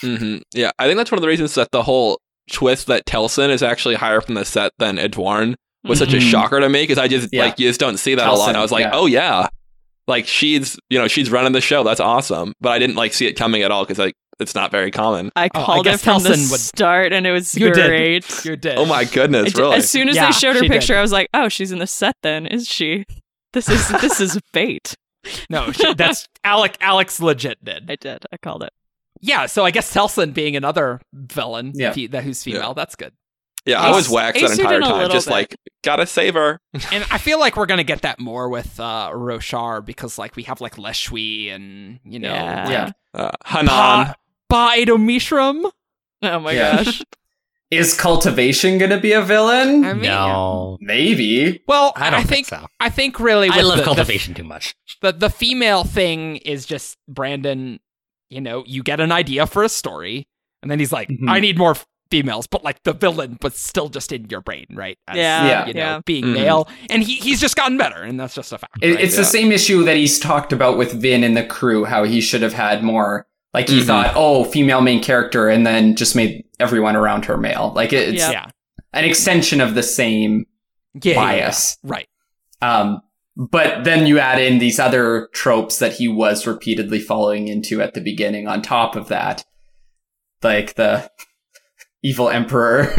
hmm 0.00 0.36
Yeah, 0.54 0.70
I 0.78 0.86
think 0.86 0.96
that's 0.96 1.10
one 1.10 1.18
of 1.18 1.22
the 1.22 1.28
reasons 1.28 1.54
that 1.56 1.72
the 1.72 1.82
whole 1.82 2.20
twist 2.52 2.86
that 2.86 3.04
Telsin 3.04 3.50
is 3.50 3.62
actually 3.62 3.96
higher 3.96 4.18
up 4.18 4.28
in 4.28 4.34
the 4.36 4.44
set 4.44 4.72
than 4.78 4.96
Edwarn 4.98 5.56
was 5.84 5.98
such 5.98 6.12
a 6.14 6.18
Mhm. 6.18 6.30
shocker 6.30 6.60
to 6.60 6.68
me 6.68 6.82
because 6.82 6.98
I 6.98 7.08
just 7.08 7.28
Yeah. 7.32 7.44
like 7.46 7.58
you 7.58 7.68
just 7.68 7.80
don't 7.80 7.98
see 7.98 8.14
that 8.14 8.26
a 8.26 8.32
lot. 8.32 8.48
And 8.48 8.56
I 8.56 8.62
was 8.62 8.72
like, 8.72 8.84
yeah. 8.84 8.90
oh 8.94 9.06
yeah, 9.06 9.48
like 10.06 10.26
she's 10.26 10.78
you 10.90 10.98
know 10.98 11.08
she's 11.08 11.30
running 11.30 11.52
the 11.52 11.60
show. 11.60 11.82
That's 11.84 12.00
awesome. 12.00 12.52
But 12.60 12.70
I 12.72 12.78
didn't 12.78 12.96
like 12.96 13.14
see 13.14 13.26
it 13.26 13.34
coming 13.34 13.62
at 13.62 13.70
all 13.70 13.84
because 13.84 13.98
like 13.98 14.14
it's 14.40 14.54
not 14.54 14.70
very 14.72 14.90
common. 14.90 15.30
I 15.36 15.44
Oh, 15.54 15.60
I 15.60 15.64
called 15.64 15.86
it 15.86 16.00
from 16.00 16.22
the 16.22 16.30
would- 16.30 16.60
start 16.60 17.12
and 17.12 17.26
it 17.26 17.32
was 17.32 17.54
You 17.54 17.72
did. 17.72 18.24
You 18.44 18.56
did. 18.56 18.76
Oh 18.78 18.84
my 18.86 19.04
goodness, 19.04 19.52
ju- 19.52 19.60
really? 19.62 19.76
As 19.76 19.88
soon 19.88 20.08
as 20.08 20.16
Yeah, 20.16 20.26
they 20.26 20.32
showed 20.32 20.54
her 20.56 20.62
she 20.62 20.68
did. 20.68 20.72
picture, 20.72 20.96
I 20.96 21.02
was 21.02 21.12
like, 21.12 21.28
"Oh, 21.34 21.48
she's 21.48 21.70
in 21.70 21.78
the 21.78 21.86
set. 21.86 22.14
Then 22.22 22.46
is 22.46 22.66
she? 22.66 23.04
This 23.52 23.68
is 23.68 23.88
this 24.00 24.20
is 24.20 24.38
fate." 24.52 24.94
No, 25.48 25.70
she, 25.72 25.94
that's 25.94 26.26
Alec. 26.42 26.76
Alex 26.80 27.20
legit 27.20 27.64
did. 27.64 27.90
I 27.90 27.96
did. 27.96 28.24
I 28.32 28.36
called 28.38 28.62
it. 28.62 28.70
Yeah. 29.20 29.46
So 29.46 29.64
I 29.64 29.70
guess 29.70 29.90
Telsin 29.94 30.34
being 30.34 30.54
another 30.56 31.00
villain, 31.14 31.72
Yeah. 31.74 31.92
fe- 31.92 32.08
that 32.08 32.24
who's 32.24 32.42
female. 32.42 32.60
Yeah. 32.68 32.72
That's 32.74 32.94
good. 32.96 33.12
Yeah, 33.66 33.80
I 33.80 33.90
was 33.90 34.06
Ace- 34.06 34.12
waxed 34.12 34.42
that 34.42 34.58
entire 34.58 34.80
time, 34.80 35.10
just 35.10 35.26
bit. 35.28 35.32
like 35.32 35.56
gotta 35.82 36.06
save 36.06 36.34
her. 36.34 36.60
and 36.92 37.04
I 37.10 37.18
feel 37.18 37.40
like 37.40 37.56
we're 37.56 37.66
gonna 37.66 37.82
get 37.84 38.02
that 38.02 38.20
more 38.20 38.48
with 38.48 38.78
uh 38.78 39.10
Roshar 39.12 39.84
because 39.84 40.18
like 40.18 40.36
we 40.36 40.42
have 40.44 40.60
like 40.60 40.76
Leshwi 40.76 41.50
and 41.50 41.98
you 42.04 42.18
know 42.18 42.32
Yeah. 42.34 42.62
like, 42.64 42.70
Yeah. 42.70 42.90
Uh, 43.14 43.30
Hanan. 43.46 44.06
Ba- 44.08 44.16
Ba-Ado-Mishram. 44.48 45.70
Oh 46.22 46.38
my 46.40 46.52
Yeah. 46.52 46.76
gosh. 46.84 47.02
Is 47.70 47.94
cultivation 47.98 48.78
gonna 48.78 49.00
be 49.00 49.12
a 49.12 49.22
villain? 49.22 49.84
I 49.84 49.94
mean, 49.94 50.02
no, 50.02 50.78
Maybe. 50.80 51.62
Well, 51.66 51.92
I 51.96 52.10
don't 52.10 52.20
think, 52.20 52.46
think 52.46 52.60
so. 52.62 52.66
I 52.78 52.88
think 52.90 53.18
really 53.18 53.48
I 53.48 53.62
love 53.62 53.78
the, 53.78 53.82
cultivation 53.84 54.34
too 54.34 54.44
much. 54.44 54.74
The, 55.00 55.10
the 55.12 55.18
the 55.20 55.30
female 55.30 55.82
thing 55.82 56.36
is 56.36 56.66
just 56.66 56.98
Brandon. 57.08 57.80
You 58.30 58.40
know, 58.42 58.62
you 58.66 58.82
get 58.82 59.00
an 59.00 59.10
idea 59.10 59.46
for 59.46 59.64
a 59.64 59.68
story, 59.68 60.28
and 60.62 60.70
then 60.70 60.78
he's 60.78 60.92
like, 60.92 61.08
Mhm. 61.08 61.28
"I 61.28 61.40
need 61.40 61.58
more 61.58 61.72
f- 61.72 61.86
females," 62.10 62.46
but 62.46 62.62
like 62.64 62.82
the 62.84 62.92
villain, 62.92 63.36
but 63.40 63.54
still 63.54 63.88
just 63.88 64.12
in 64.12 64.26
your 64.30 64.40
brain, 64.40 64.66
right? 64.72 64.98
As, 65.08 65.16
Yeah, 65.16 65.46
Yeah. 65.46 65.66
you 65.66 65.74
know, 65.74 65.80
yeah. 65.80 66.00
being 66.04 66.24
Mhm. 66.24 66.34
male, 66.34 66.68
and 66.90 67.02
he 67.02 67.16
he's 67.16 67.40
just 67.40 67.56
gotten 67.56 67.76
better, 67.76 68.02
and 68.02 68.18
that's 68.18 68.34
just 68.34 68.52
a 68.52 68.58
fact. 68.58 68.78
It, 68.82 68.94
right? 68.94 69.00
it's 69.04 69.14
Yeah. 69.14 69.20
the 69.20 69.26
same 69.26 69.52
issue 69.52 69.84
that 69.84 69.96
he's 69.96 70.18
talked 70.18 70.52
about 70.52 70.76
with 70.78 70.92
Vin 70.92 71.24
and 71.24 71.36
the 71.36 71.44
crew, 71.44 71.84
how 71.84 72.04
he 72.04 72.20
should 72.20 72.42
have 72.42 72.54
had 72.54 72.82
more. 72.82 73.26
Like 73.52 73.68
he 73.68 73.80
Mhm. 73.80 73.86
thought, 73.86 74.12
oh, 74.16 74.44
female 74.44 74.80
main 74.80 75.00
character, 75.02 75.48
and 75.48 75.66
then 75.66 75.94
just 75.96 76.16
made 76.16 76.44
everyone 76.58 76.96
around 76.96 77.24
her 77.26 77.36
male. 77.36 77.72
Like 77.74 77.92
it, 77.92 78.08
it's 78.10 78.22
Yeah. 78.22 78.30
yeah, 78.32 78.46
an 78.92 79.04
extension 79.04 79.60
of 79.60 79.74
the 79.74 79.82
same 79.82 80.46
yeah, 81.02 81.12
yeah, 81.14 81.20
bias. 81.20 81.76
yeah. 81.84 81.90
right? 81.92 82.08
Um, 82.62 83.00
but 83.36 83.82
then 83.84 84.06
you 84.06 84.18
add 84.20 84.40
in 84.40 84.58
these 84.58 84.78
other 84.80 85.28
tropes 85.32 85.78
that 85.78 85.94
he 85.94 86.06
was 86.08 86.46
repeatedly 86.46 86.98
following 87.00 87.46
into 87.48 87.80
at 87.82 87.94
the 87.94 88.00
beginning. 88.00 88.46
On 88.48 88.62
top 88.62 88.94
of 88.96 89.08
that, 89.08 89.44
like 90.42 90.74
the 90.74 91.08
evil 92.04 92.28
emperor. 92.28 92.92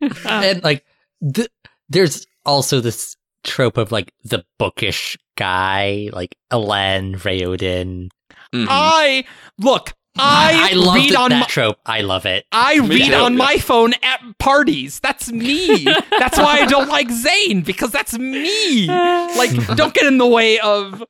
and 0.26 0.64
like 0.64 0.86
th- 1.34 1.50
there's 1.90 2.26
also 2.46 2.80
this 2.80 3.16
trope 3.42 3.76
of 3.76 3.92
like 3.92 4.14
the 4.22 4.44
bookish 4.58 5.18
guy, 5.36 6.08
like 6.12 6.34
Elend, 6.50 7.16
Raoden. 7.16 8.08
Mhm. 8.54 8.66
I 8.70 9.24
look. 9.58 9.92
I, 10.16 10.70
I 10.72 10.74
love 10.76 10.94
read 10.94 11.10
that, 11.10 11.18
on 11.18 11.30
that 11.30 11.40
my, 11.40 11.46
trope. 11.46 11.78
I 11.84 12.00
love 12.02 12.24
it. 12.24 12.46
I 12.52 12.78
Me 12.78 12.88
read 12.88 13.06
too, 13.06 13.14
on 13.14 13.36
my 13.36 13.58
phone 13.58 13.94
at 14.02 14.20
parties. 14.38 15.00
That's 15.00 15.30
me. 15.32 15.84
that's 16.18 16.38
why 16.38 16.60
I 16.60 16.66
don't 16.66 16.88
like 16.88 17.10
Zane 17.10 17.62
because 17.62 17.90
that's 17.90 18.16
me. 18.16 18.86
Like, 18.86 19.50
don't 19.76 19.92
get 19.92 20.06
in 20.06 20.18
the 20.18 20.26
way 20.26 20.60
of. 20.60 21.02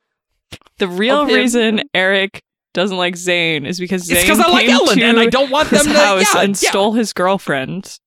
the 0.79 0.87
real 0.87 1.21
of 1.21 1.27
reason 1.27 1.81
Eric 1.93 2.41
doesn't 2.75 2.97
like 2.97 3.15
Zane 3.15 3.65
is 3.65 3.79
because 3.79 4.03
Zane 4.03 4.17
It's 4.17 4.25
because 4.25 4.39
I 4.39 4.51
like 4.51 4.67
came 4.67 4.77
Elend 4.77 4.95
to 4.95 5.03
and 5.03 5.19
I 5.19 5.25
don't 5.25 5.49
want 5.49 5.71
them 5.71 5.79
his 5.79 5.87
to. 5.87 5.99
house 5.99 6.35
yeah, 6.35 6.41
and 6.41 6.61
yeah. 6.61 6.69
stole 6.69 6.93
his 6.93 7.13
girlfriend. 7.13 7.97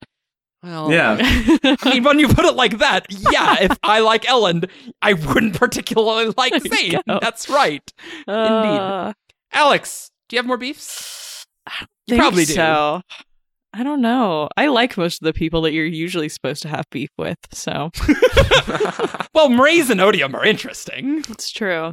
Well, 0.62 0.92
yeah. 0.92 1.16
I 1.20 1.76
mean, 1.84 2.04
when 2.04 2.18
you 2.18 2.28
put 2.28 2.44
it 2.44 2.54
like 2.54 2.78
that, 2.78 3.06
yeah. 3.10 3.56
If 3.62 3.78
I 3.82 4.00
like 4.00 4.24
Elend, 4.24 4.68
I 5.02 5.14
wouldn't 5.14 5.54
particularly 5.54 6.32
like 6.36 6.52
There 6.62 6.76
Zane. 6.76 7.00
That's 7.06 7.48
right. 7.48 7.92
Uh, 8.26 9.12
Alex, 9.52 10.10
do 10.28 10.36
you 10.36 10.38
have 10.38 10.46
more 10.46 10.56
beefs? 10.56 11.46
You 12.06 12.12
think 12.12 12.20
probably 12.20 12.44
do. 12.44 12.54
So 12.54 13.02
I 13.72 13.82
don't 13.82 14.00
know. 14.00 14.48
I 14.56 14.66
like 14.68 14.96
most 14.96 15.22
of 15.22 15.26
the 15.26 15.32
people 15.32 15.62
that 15.62 15.72
you're 15.72 15.84
usually 15.84 16.28
supposed 16.28 16.62
to 16.62 16.68
have 16.68 16.86
beef 16.90 17.10
with, 17.18 17.38
so 17.52 17.90
Well, 19.34 19.50
Mraize 19.50 19.90
and 19.90 20.00
Odium 20.00 20.34
are 20.34 20.44
interesting. 20.44 21.24
it's 21.28 21.50
true. 21.50 21.92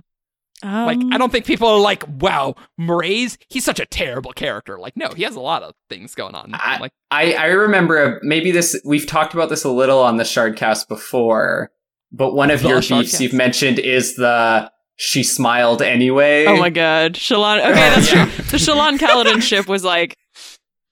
Um, 0.63 0.85
Like, 0.85 0.99
I 1.11 1.17
don't 1.17 1.31
think 1.31 1.45
people 1.45 1.67
are 1.67 1.79
like, 1.79 2.03
wow, 2.07 2.55
Mraize, 2.79 3.37
he's 3.49 3.65
such 3.65 3.79
a 3.79 3.85
terrible 3.85 4.31
character. 4.33 4.79
Like, 4.79 4.95
no, 4.95 5.09
he 5.09 5.23
has 5.23 5.35
a 5.35 5.39
lot 5.41 5.63
of 5.63 5.73
things 5.89 6.15
going 6.15 6.33
on. 6.35 6.51
I- 6.53 6.77
like, 6.79 6.91
I, 7.11 7.33
I 7.33 7.45
remember 7.47 8.19
maybe 8.23 8.51
this 8.51 8.79
we've 8.85 9.05
talked 9.07 9.33
about 9.33 9.49
this 9.49 9.63
a 9.63 9.69
little 9.69 9.99
on 9.99 10.17
the 10.17 10.23
Shardcast 10.23 10.87
before, 10.87 11.71
but 12.11 12.33
one 12.33 12.51
of 12.51 12.61
The 12.61 12.69
your 12.69 12.79
Shardcast. 12.79 12.99
beefs 13.01 13.21
you've 13.21 13.33
mentioned 13.33 13.79
is 13.79 14.15
the 14.15 14.71
she 14.97 15.23
smiled 15.23 15.81
anyway. 15.81 16.45
Oh 16.45 16.57
my 16.57 16.69
god, 16.69 17.13
Shallan. 17.15 17.59
Okay, 17.59 17.73
that's 17.73 18.09
true. 18.09 18.25
The 18.25 18.57
Shallan 18.57 18.97
Kaladin 18.97 19.41
ship 19.41 19.67
was 19.67 19.83
like, 19.83 20.15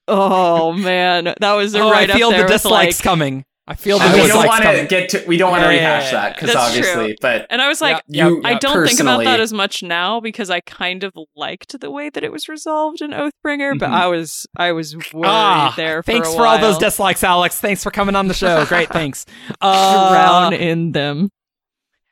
oh 0.08 0.72
man, 0.72 1.34
that 1.40 1.52
was 1.54 1.74
oh, 1.74 1.90
right 1.90 2.10
I 2.10 2.14
feel 2.14 2.28
up 2.28 2.34
there 2.34 2.46
the 2.46 2.52
dislikes 2.52 2.98
like, 3.00 3.04
coming. 3.04 3.44
I 3.66 3.74
feel 3.74 3.98
that 3.98 4.12
we 4.12 4.18
don't 4.18 4.26
dislikes 4.26 4.48
want 4.48 4.62
to 4.64 4.68
coming. 4.68 4.86
get 4.88 5.08
to 5.10 5.24
we 5.26 5.38
don't 5.38 5.50
want 5.50 5.62
to 5.62 5.68
Yeah, 5.74 5.78
rehash 5.78 6.12
yeah, 6.12 6.20
that 6.20 6.34
because 6.36 6.52
That's 6.52 6.68
obviously, 6.68 7.16
but 7.22 7.46
and 7.48 7.62
I 7.62 7.68
was 7.68 7.80
like, 7.80 8.02
Yeah, 8.08 8.28
you 8.28 8.42
yeah, 8.42 8.48
I 8.48 8.54
don't 8.58 8.86
think 8.86 9.00
about 9.00 9.24
that 9.24 9.40
as 9.40 9.54
much 9.54 9.82
now 9.82 10.20
because 10.20 10.50
I 10.50 10.60
kind 10.60 11.02
of 11.02 11.14
liked 11.34 11.80
the 11.80 11.90
way 11.90 12.10
that 12.10 12.22
it 12.22 12.30
was 12.30 12.46
resolved 12.46 13.00
in 13.00 13.12
Oathbringer, 13.12 13.78
but 13.78 13.88
Mhm. 13.88 13.94
I 13.94 14.06
was 14.08 14.46
I 14.56 14.72
was 14.72 14.94
worried 15.14 15.28
Ah, 15.30 15.72
there. 15.78 16.02
For 16.02 16.12
thanks 16.12 16.28
a 16.28 16.32
for 16.36 16.46
all 16.46 16.58
those 16.58 16.76
dislikes, 16.76 17.24
Alex. 17.24 17.58
Thanks 17.58 17.82
for 17.82 17.90
coming 17.90 18.16
on 18.16 18.28
the 18.28 18.34
show. 18.34 18.66
Great, 18.66 18.90
thanks. 18.90 19.24
Uh, 19.62 20.10
drown 20.10 20.52
in 20.52 20.92
them. 20.92 21.30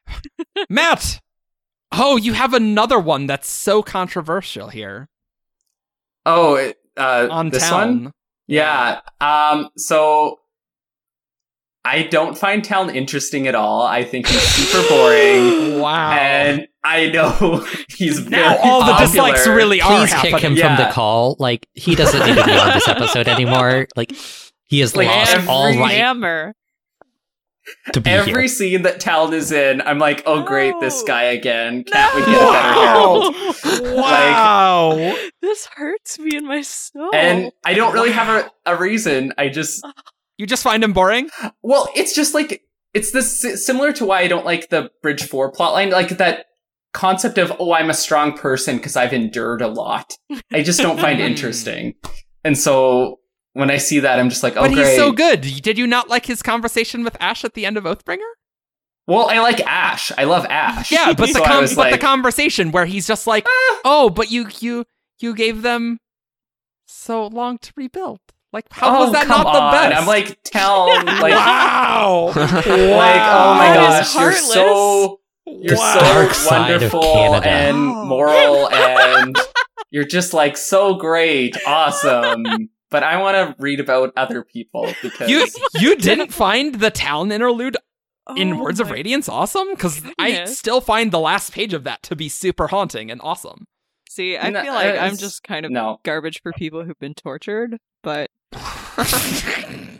Matt. 0.70 1.20
Oh, 1.92 2.16
you 2.16 2.32
have 2.32 2.54
another 2.54 2.98
one 2.98 3.26
that's 3.26 3.50
so 3.50 3.82
controversial 3.82 4.68
here 4.70 5.08
oh, 6.24 6.54
it- 6.54 6.78
uh, 6.96 7.28
on 7.30 7.48
this 7.50 7.68
town. 7.68 8.04
one, 8.04 8.12
yeah. 8.46 9.00
Um, 9.20 9.68
so 9.76 10.40
I 11.84 12.04
don't 12.04 12.38
find 12.38 12.62
Taln 12.62 12.94
interesting 12.94 13.48
at 13.48 13.54
all. 13.56 13.82
I 13.82 14.04
think 14.04 14.26
he's 14.28 14.40
super 14.42 14.88
boring. 14.88 15.62
Wow. 15.82 16.12
And 16.12 16.68
I 16.84 17.08
know 17.10 17.66
he's 17.88 18.20
very 18.20 18.42
Now 18.42 18.56
all 18.62 18.84
the 18.86 18.94
dislikes 18.98 19.46
really 19.48 19.80
are 19.80 19.98
Please 20.00 20.10
kick 20.14 20.30
happening. 20.32 20.52
him 20.52 20.56
Yeah. 20.58 20.76
from 20.76 20.86
the 20.86 20.92
call. 20.92 21.34
Like 21.40 21.66
he 21.74 21.94
doesn't 21.96 22.24
need 22.24 22.36
to 22.36 22.44
be 22.44 22.52
on 22.52 22.72
this 22.74 22.86
episode 22.86 23.26
anymore. 23.36 23.88
Like 23.96 24.12
he 24.64 24.78
has 24.80 24.94
Like, 24.94 25.08
lost 25.08 25.34
every 25.34 25.48
all 25.48 25.64
right 25.76 25.94
Hammer. 25.94 26.54
to 27.94 28.00
be 28.00 28.10
Every 28.10 28.32
here. 28.32 28.48
scene 28.48 28.82
that 28.82 29.00
Taln 29.00 29.32
is 29.32 29.50
in, 29.50 29.80
I'm 29.82 29.98
like, 29.98 30.22
oh 30.26 30.42
great, 30.44 30.74
this 30.80 31.02
guy 31.02 31.24
again. 31.24 31.82
Can't 31.84 32.14
we 32.14 32.20
get 32.26 32.40
a 32.40 32.52
better 32.52 32.72
Herald? 33.72 33.96
Wow. 33.96 35.16
this 35.40 35.66
hurts 35.74 36.18
me 36.20 36.36
in 36.36 36.46
my 36.46 36.62
soul. 36.62 37.10
And 37.14 37.50
I 37.64 37.74
don't 37.74 37.92
really 37.92 38.12
have 38.12 38.44
a, 38.66 38.72
a 38.72 38.76
reason. 38.76 39.32
I 39.36 39.48
just 39.48 39.84
you 40.42 40.46
just 40.46 40.62
find 40.62 40.82
him 40.82 40.92
boring? 40.92 41.30
Well, 41.62 41.88
it's 41.94 42.14
just 42.14 42.34
like 42.34 42.62
it's 42.92 43.12
this 43.12 43.64
similar 43.64 43.92
to 43.92 44.04
why 44.04 44.20
I 44.20 44.28
don't 44.28 44.44
like 44.44 44.68
the 44.68 44.90
Bridge 45.02 45.22
Four 45.22 45.52
plotline, 45.52 45.90
like 45.92 46.10
that 46.18 46.46
concept 46.92 47.38
of 47.38 47.52
oh, 47.58 47.72
I'm 47.72 47.88
a 47.88 47.94
strong 47.94 48.36
person 48.36 48.76
because 48.76 48.96
I've 48.96 49.12
endured 49.12 49.62
a 49.62 49.68
lot. 49.68 50.12
I 50.52 50.62
just 50.62 50.80
don't 50.80 51.00
find 51.00 51.20
interesting, 51.30 51.94
and 52.44 52.58
so 52.58 53.20
when 53.54 53.70
I 53.70 53.76
see 53.76 54.00
that, 54.00 54.18
I'm 54.18 54.28
just 54.28 54.42
like, 54.42 54.56
oh, 54.56 54.62
but 54.62 54.72
great. 54.72 54.86
he's 54.86 54.96
so 54.96 55.12
good. 55.12 55.40
Did 55.62 55.78
you 55.78 55.86
not 55.86 56.08
like 56.08 56.26
his 56.26 56.42
conversation 56.42 57.04
with 57.04 57.16
Ash 57.20 57.44
at 57.44 57.54
the 57.54 57.64
end 57.64 57.76
of 57.76 57.84
Oathbringer? 57.84 58.30
Well, 59.06 59.28
I 59.28 59.40
like 59.40 59.60
Ash. 59.60 60.12
I 60.16 60.24
love 60.24 60.44
Ash. 60.46 60.90
Yeah, 60.90 61.12
but 61.12 61.28
So 61.30 61.38
the 61.38 61.44
com- 61.44 61.62
was 61.62 61.74
but 61.74 61.92
the 61.92 61.98
conversation 61.98 62.72
where 62.72 62.86
he's 62.86 63.06
just 63.06 63.26
like, 63.26 63.44
ah. 63.46 63.80
"Oh, 63.84 64.10
but 64.10 64.30
you 64.30 64.48
you 64.60 64.84
you 65.20 65.34
gave 65.34 65.62
them 65.62 65.98
so 66.86 67.26
long 67.26 67.58
to 67.58 67.72
rebuild. 67.76 68.20
Like, 68.52 68.66
how 68.70 68.96
oh, 68.98 69.04
was 69.04 69.12
that 69.12 69.26
come 69.26 69.44
not 69.44 69.52
the 69.52 69.60
on. 69.60 69.72
best?" 69.72 70.00
I'm 70.00 70.06
like, 70.06 70.38
tell, 70.44 70.86
like, 71.04 71.32
wow, 71.34 72.26
like, 72.36 72.64
oh 72.66 73.54
my 73.54 73.68
That 73.72 74.02
is 74.02 74.12
gosh, 74.12 74.20
you're 74.20 74.32
so 74.32 75.20
You're 75.46 75.76
Wow. 75.76 75.98
Dark 75.98 76.34
so 76.34 76.50
wonderful 76.50 77.34
and 77.36 77.76
Oh. 77.96 78.04
moral, 78.04 78.68
and 78.72 79.36
you're 79.90 80.04
just 80.04 80.32
like 80.34 80.56
so 80.56 80.94
great, 80.94 81.56
awesome. 81.66 82.68
But 82.90 83.02
I 83.02 83.20
want 83.22 83.36
to 83.36 83.56
read 83.62 83.80
about 83.80 84.12
other 84.16 84.44
people 84.44 84.94
because 85.02 85.30
you 85.30 85.46
you 85.80 85.96
didn't 85.96 86.32
find 86.32 86.74
the 86.76 86.90
Taln 86.90 87.32
interlude 87.32 87.76
in 88.36 88.54
Oh 88.54 88.62
Words 88.62 88.80
of 88.80 88.90
Radiance 88.90 89.28
awesome? 89.28 89.70
Because 89.70 90.02
I 90.18 90.44
still 90.44 90.80
find 90.80 91.10
the 91.10 91.18
last 91.18 91.52
page 91.52 91.72
of 91.74 91.84
that 91.84 92.02
to 92.04 92.14
be 92.16 92.28
super 92.28 92.68
haunting 92.68 93.10
and 93.10 93.20
awesome. 93.22 93.64
See, 94.08 94.36
I 94.36 94.50
No, 94.50 94.62
feel 94.62 94.74
like 94.74 94.94
uh, 94.94 94.98
I'm 94.98 95.16
just 95.16 95.42
kind 95.42 95.64
of 95.64 95.72
no. 95.72 96.00
garbage 96.04 96.40
for 96.42 96.52
people 96.52 96.84
who've 96.84 96.98
been 96.98 97.14
tortured, 97.14 97.78
but 98.02 98.30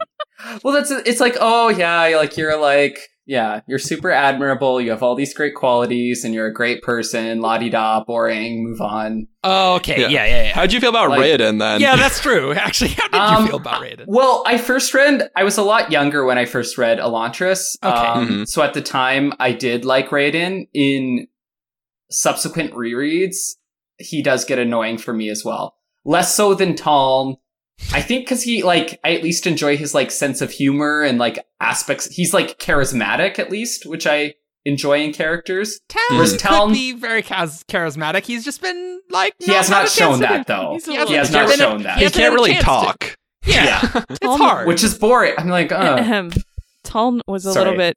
Well, 0.65 0.74
that's 0.74 0.91
it's 0.91 1.20
like 1.20 1.37
oh 1.41 1.69
yeah, 1.70 2.03
like 2.16 2.37
you're 2.37 2.61
like 2.61 2.99
yeah, 3.24 3.61
you're 3.69 3.79
super 3.79 4.11
admirable. 4.11 4.81
You 4.81 4.91
have 4.91 5.03
all 5.03 5.15
these 5.15 5.33
great 5.33 5.55
qualities, 5.55 6.24
and 6.24 6.35
you're 6.35 6.47
a 6.49 6.53
great 6.53 6.83
person. 6.83 7.41
La 7.41 7.57
di 7.59 7.70
da, 7.70 8.03
boring. 8.05 8.65
Move 8.65 8.81
on. 8.81 9.29
Oh, 9.45 9.77
okay, 9.77 10.01
Yeah. 10.03 10.09
yeah, 10.09 10.27
yeah, 10.27 10.43
yeah. 10.49 10.53
How'd 10.55 10.73
you 10.73 10.81
feel 10.81 10.91
about 10.91 11.09
Like- 11.11 11.20
Raoden 11.20 11.59
then? 11.61 11.81
yeah, 11.81 11.95
that's 11.97 12.20
true. 12.20 12.53
Actually, 12.66 12.91
how 12.91 13.09
did 13.09 13.15
Um, 13.20 13.43
you 13.45 13.49
feel 13.51 13.57
about 13.61 13.83
Raoden? 13.83 14.05
Well, 14.09 14.43
I 14.45 14.59
first 14.59 14.93
read. 14.93 15.31
I 15.37 15.45
was 15.45 15.57
a 15.57 15.62
lot 15.62 15.93
younger 15.93 16.24
when 16.24 16.37
I 16.37 16.45
first 16.45 16.77
read 16.77 16.99
Elantris. 16.99 17.77
Okay. 17.83 17.95
Um, 17.97 18.29
Mhm. 18.29 18.49
So 18.49 18.62
at 18.62 18.74
the 18.74 18.83
time, 18.83 19.33
I 19.39 19.53
did 19.53 19.85
like 19.85 20.09
Raoden. 20.11 20.66
In 20.74 21.29
subsequent 22.11 22.73
rereads, 22.74 23.53
he 23.99 24.23
does 24.23 24.45
get 24.45 24.59
annoying 24.59 24.99
for 24.99 25.12
me 25.15 25.29
as 25.31 25.45
well. 25.45 25.77
Less 26.05 26.35
so 26.35 26.55
than 26.55 26.74
Tom. 26.74 27.37
I 27.92 28.00
think 28.00 28.24
because 28.24 28.42
he 28.42 28.62
like 28.62 28.98
I 29.04 29.14
at 29.14 29.22
least 29.22 29.46
enjoy 29.46 29.76
his 29.76 29.94
like 29.94 30.10
sense 30.10 30.40
of 30.40 30.50
humor 30.50 31.02
and 31.02 31.18
like 31.18 31.38
aspects. 31.60 32.06
He's 32.06 32.32
like 32.34 32.59
charismatic 32.59 33.38
at 33.38 33.50
least, 33.50 33.86
which 33.86 34.06
I 34.06 34.34
enjoy 34.64 35.02
in 35.02 35.12
characters. 35.12 35.80
Taln 35.88 36.00
Whereas 36.12 36.32
could 36.32 36.40
Taln- 36.40 36.72
be 36.72 36.92
very 36.92 37.22
chas- 37.22 37.64
charismatic. 37.64 38.24
He's 38.24 38.44
just 38.44 38.62
been 38.62 39.00
like 39.10 39.34
He 39.38 39.52
has 39.52 39.68
not 39.68 39.88
shown 39.88 40.20
that 40.20 40.46
do- 40.46 40.52
though. 40.54 40.72
He's 40.74 40.86
He 40.86 40.94
has 40.94 41.09
He 41.09 41.14
not 41.16 41.26
hasn't- 41.32 41.59
shown 41.59 41.78
he 41.78 41.84
that. 41.84 41.98
He 41.98 42.04
hasn't 42.04 42.22
can't 42.22 42.34
really 42.34 42.52
chance 42.52 42.62
to. 42.64 42.66
talk. 42.66 43.16
Yeah, 43.44 43.80
it's 44.10 44.20
Taln- 44.20 44.38
hard. 44.38 44.68
Which 44.68 44.84
is 44.84 44.96
boring. 44.96 45.34
I'm 45.36 45.48
like, 45.48 45.72
uh. 45.72 45.96
Ahem. 45.98 46.30
Taln 46.84 47.20
was 47.26 47.44
a 47.44 47.52
Sorry. 47.52 47.64
little 47.64 47.78
bit 47.78 47.96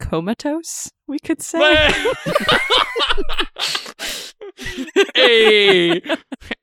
comatose, 0.00 0.90
we 1.06 1.18
could 1.20 1.40
say. 1.42 1.58
hey, 5.14 6.00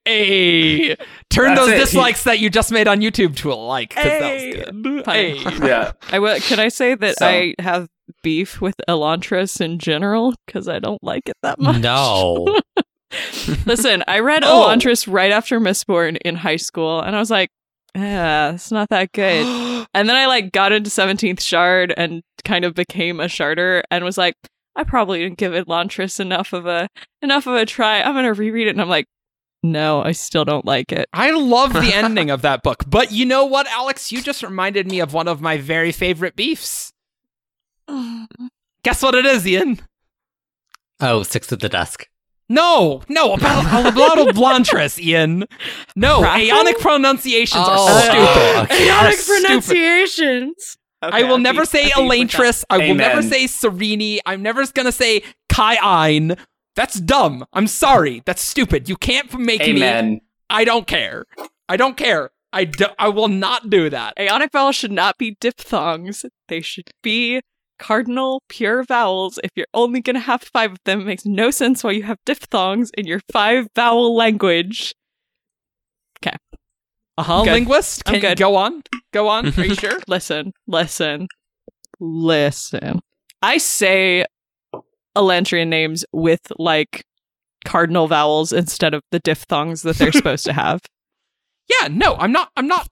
hey, 0.05 0.95
turn 1.29 1.49
That's 1.55 1.59
those 1.59 1.69
it. 1.69 1.77
dislikes 1.77 2.23
that 2.23 2.39
you 2.39 2.49
just 2.49 2.71
made 2.71 2.87
on 2.87 3.01
YouTube 3.01 3.35
to 3.37 3.51
a 3.51 3.55
like 3.55 3.89
because 3.89 4.03
Hey. 4.03 4.53
that 4.53 4.73
was 4.73 4.83
good. 4.83 5.05
Hey, 5.05 5.35
yeah. 5.67 5.91
I 6.11 6.19
will. 6.19 6.39
Can 6.39 6.59
I 6.59 6.69
say 6.69 6.95
that 6.95 7.17
So- 7.17 7.25
I 7.27 7.55
have 7.59 7.87
beef 8.23 8.61
with 8.61 8.75
Elantris 8.87 9.59
in 9.61 9.79
general 9.79 10.33
because 10.45 10.67
I 10.67 10.79
don't 10.79 11.03
like 11.03 11.27
it 11.27 11.35
that 11.43 11.59
much. 11.59 11.81
No. 11.81 12.59
Listen, 13.65 14.03
I 14.07 14.19
read 14.19 14.43
Oh. 14.43 14.65
Elantris 14.67 15.11
right 15.11 15.31
after 15.31 15.59
Mistborn 15.59 16.17
in 16.25 16.35
high 16.35 16.55
school, 16.57 16.99
and 17.01 17.15
I 17.15 17.19
was 17.19 17.31
like, 17.31 17.49
"Yeah, 17.95 18.51
it's 18.53 18.71
not 18.71 18.89
that 18.89 19.11
good." 19.13 19.45
and 19.93 20.09
then 20.09 20.15
I 20.15 20.25
like 20.27 20.51
got 20.51 20.71
into 20.73 20.89
Seventeenth 20.89 21.41
Shard 21.41 21.93
and 21.95 22.21
kind 22.43 22.65
of 22.65 22.73
became 22.75 23.19
a 23.19 23.25
Sharder, 23.25 23.83
and 23.91 24.03
was 24.03 24.17
like, 24.17 24.35
"I 24.77 24.83
probably 24.85 25.19
didn't 25.19 25.37
give 25.37 25.51
Elantris 25.51 26.19
enough 26.21 26.53
of 26.53 26.65
a 26.65 26.87
enough 27.21 27.45
of 27.47 27.55
a 27.55 27.65
try. 27.65 28.01
I'm 28.01 28.13
gonna 28.13 28.33
reread 28.33 28.67
it." 28.67 28.71
And 28.71 28.81
I'm 28.81 28.87
like, 28.87 29.07
"No, 29.63 30.01
I 30.01 30.13
still 30.13 30.45
don't 30.45 30.63
like 30.65 30.91
it." 30.93 31.09
I 31.11 31.31
love 31.31 31.73
the 31.73 31.91
ending 31.93 32.29
of 32.29 32.41
that 32.43 32.63
book, 32.63 32.83
but 32.87 33.11
you 33.11 33.25
know 33.25 33.43
what, 33.45 33.67
Alex? 33.67 34.11
You 34.11 34.21
just 34.21 34.41
reminded 34.43 34.89
me 34.89 34.99
of 35.01 35.13
one 35.13 35.27
of 35.27 35.41
my 35.41 35.57
very 35.57 35.91
favorite 35.91 36.35
beefs. 36.37 36.93
Guess 38.83 39.01
what 39.03 39.15
it 39.15 39.25
is, 39.25 39.45
Ian? 39.45 39.79
Oh, 40.99 41.23
six 41.23 41.51
at 41.51 41.59
the 41.59 41.69
desk. 41.69 42.07
No, 42.49 43.01
no, 43.09 43.33
about 43.33 43.65
about 43.93 44.17
Elantris, 44.35 44.97
Ian. 44.99 45.45
No, 45.97 46.21
Kraken? 46.21 46.55
Aeonic 46.55 46.79
pronunciations 46.79 47.65
Oh, 47.67 47.93
are 47.93 48.01
stupid. 48.01 48.19
oh, 48.19 48.61
okay. 48.63 48.77
They 48.85 48.89
are 48.89 49.11
Aeonic 51.03 51.11
stupid. 51.11 51.23
pronunciations. 51.23 51.23
I 51.23 51.23
will 51.29 51.37
never 51.39 51.65
say 51.65 51.89
Elantris. 51.89 52.63
I 52.69 52.77
will 52.79 52.95
never 52.95 53.21
say 53.21 53.45
Sereni. 53.45 54.19
I'm 54.25 54.41
never 54.41 54.65
gonna 54.67 54.91
say 54.91 55.21
Kai 55.49 55.77
Ein. 55.81 56.35
That's 56.75 56.99
dumb. 56.99 57.45
I'm 57.53 57.67
sorry. 57.67 58.21
That's 58.25 58.41
stupid. 58.41 58.87
You 58.87 58.97
can't 58.97 59.33
make 59.39 59.61
me. 59.61 60.21
I 60.49 60.63
don't 60.63 60.87
care. 60.87 61.25
I 61.67 61.77
don't 61.77 61.97
care. 61.97 62.29
I, 62.53 62.63
do, 62.63 62.85
I 62.97 63.09
will 63.09 63.27
not 63.27 63.69
do 63.69 63.89
that. 63.89 64.15
Aeonic 64.17 64.51
vowels 64.51 64.75
should 64.75 64.91
not 64.91 65.17
be 65.17 65.37
diphthongs. 65.39 66.25
They 66.47 66.61
should 66.61 66.91
be 67.03 67.41
cardinal 67.77 68.41
pure 68.47 68.83
vowels. 68.83 69.39
If 69.43 69.51
you're 69.55 69.67
only 69.73 70.01
going 70.01 70.15
to 70.15 70.19
have 70.21 70.41
five 70.43 70.71
of 70.71 70.77
them, 70.85 71.01
it 71.01 71.05
makes 71.05 71.25
no 71.25 71.51
sense 71.51 71.83
why 71.83 71.91
you 71.91 72.03
have 72.03 72.17
diphthongs 72.25 72.91
in 72.97 73.05
your 73.05 73.21
five 73.31 73.67
vowel 73.75 74.15
language. 74.15 74.95
Uh 77.17 77.23
huh. 77.23 77.43
Good. 77.43 77.53
Linguist. 77.53 78.03
I'm 78.05 78.13
Can 78.13 78.21
good. 78.21 78.37
go 78.37 78.55
on. 78.55 78.83
Go 79.11 79.27
on. 79.27 79.47
Are 79.47 79.65
you 79.65 79.75
sure? 79.75 79.99
Listen, 80.07 80.51
listen, 80.67 81.27
listen. 81.99 82.99
I 83.41 83.57
say 83.57 84.25
Elantrian 85.15 85.67
names 85.67 86.05
with 86.11 86.41
like 86.57 87.03
cardinal 87.65 88.07
vowels 88.07 88.53
instead 88.53 88.93
of 88.93 89.01
the 89.11 89.19
diphthongs 89.19 89.81
that 89.81 89.97
they're 89.97 90.11
supposed 90.11 90.45
to 90.45 90.53
have. 90.53 90.81
Yeah. 91.81 91.89
No. 91.89 92.15
I'm 92.15 92.31
not. 92.31 92.49
I'm 92.55 92.65
not. 92.67 92.87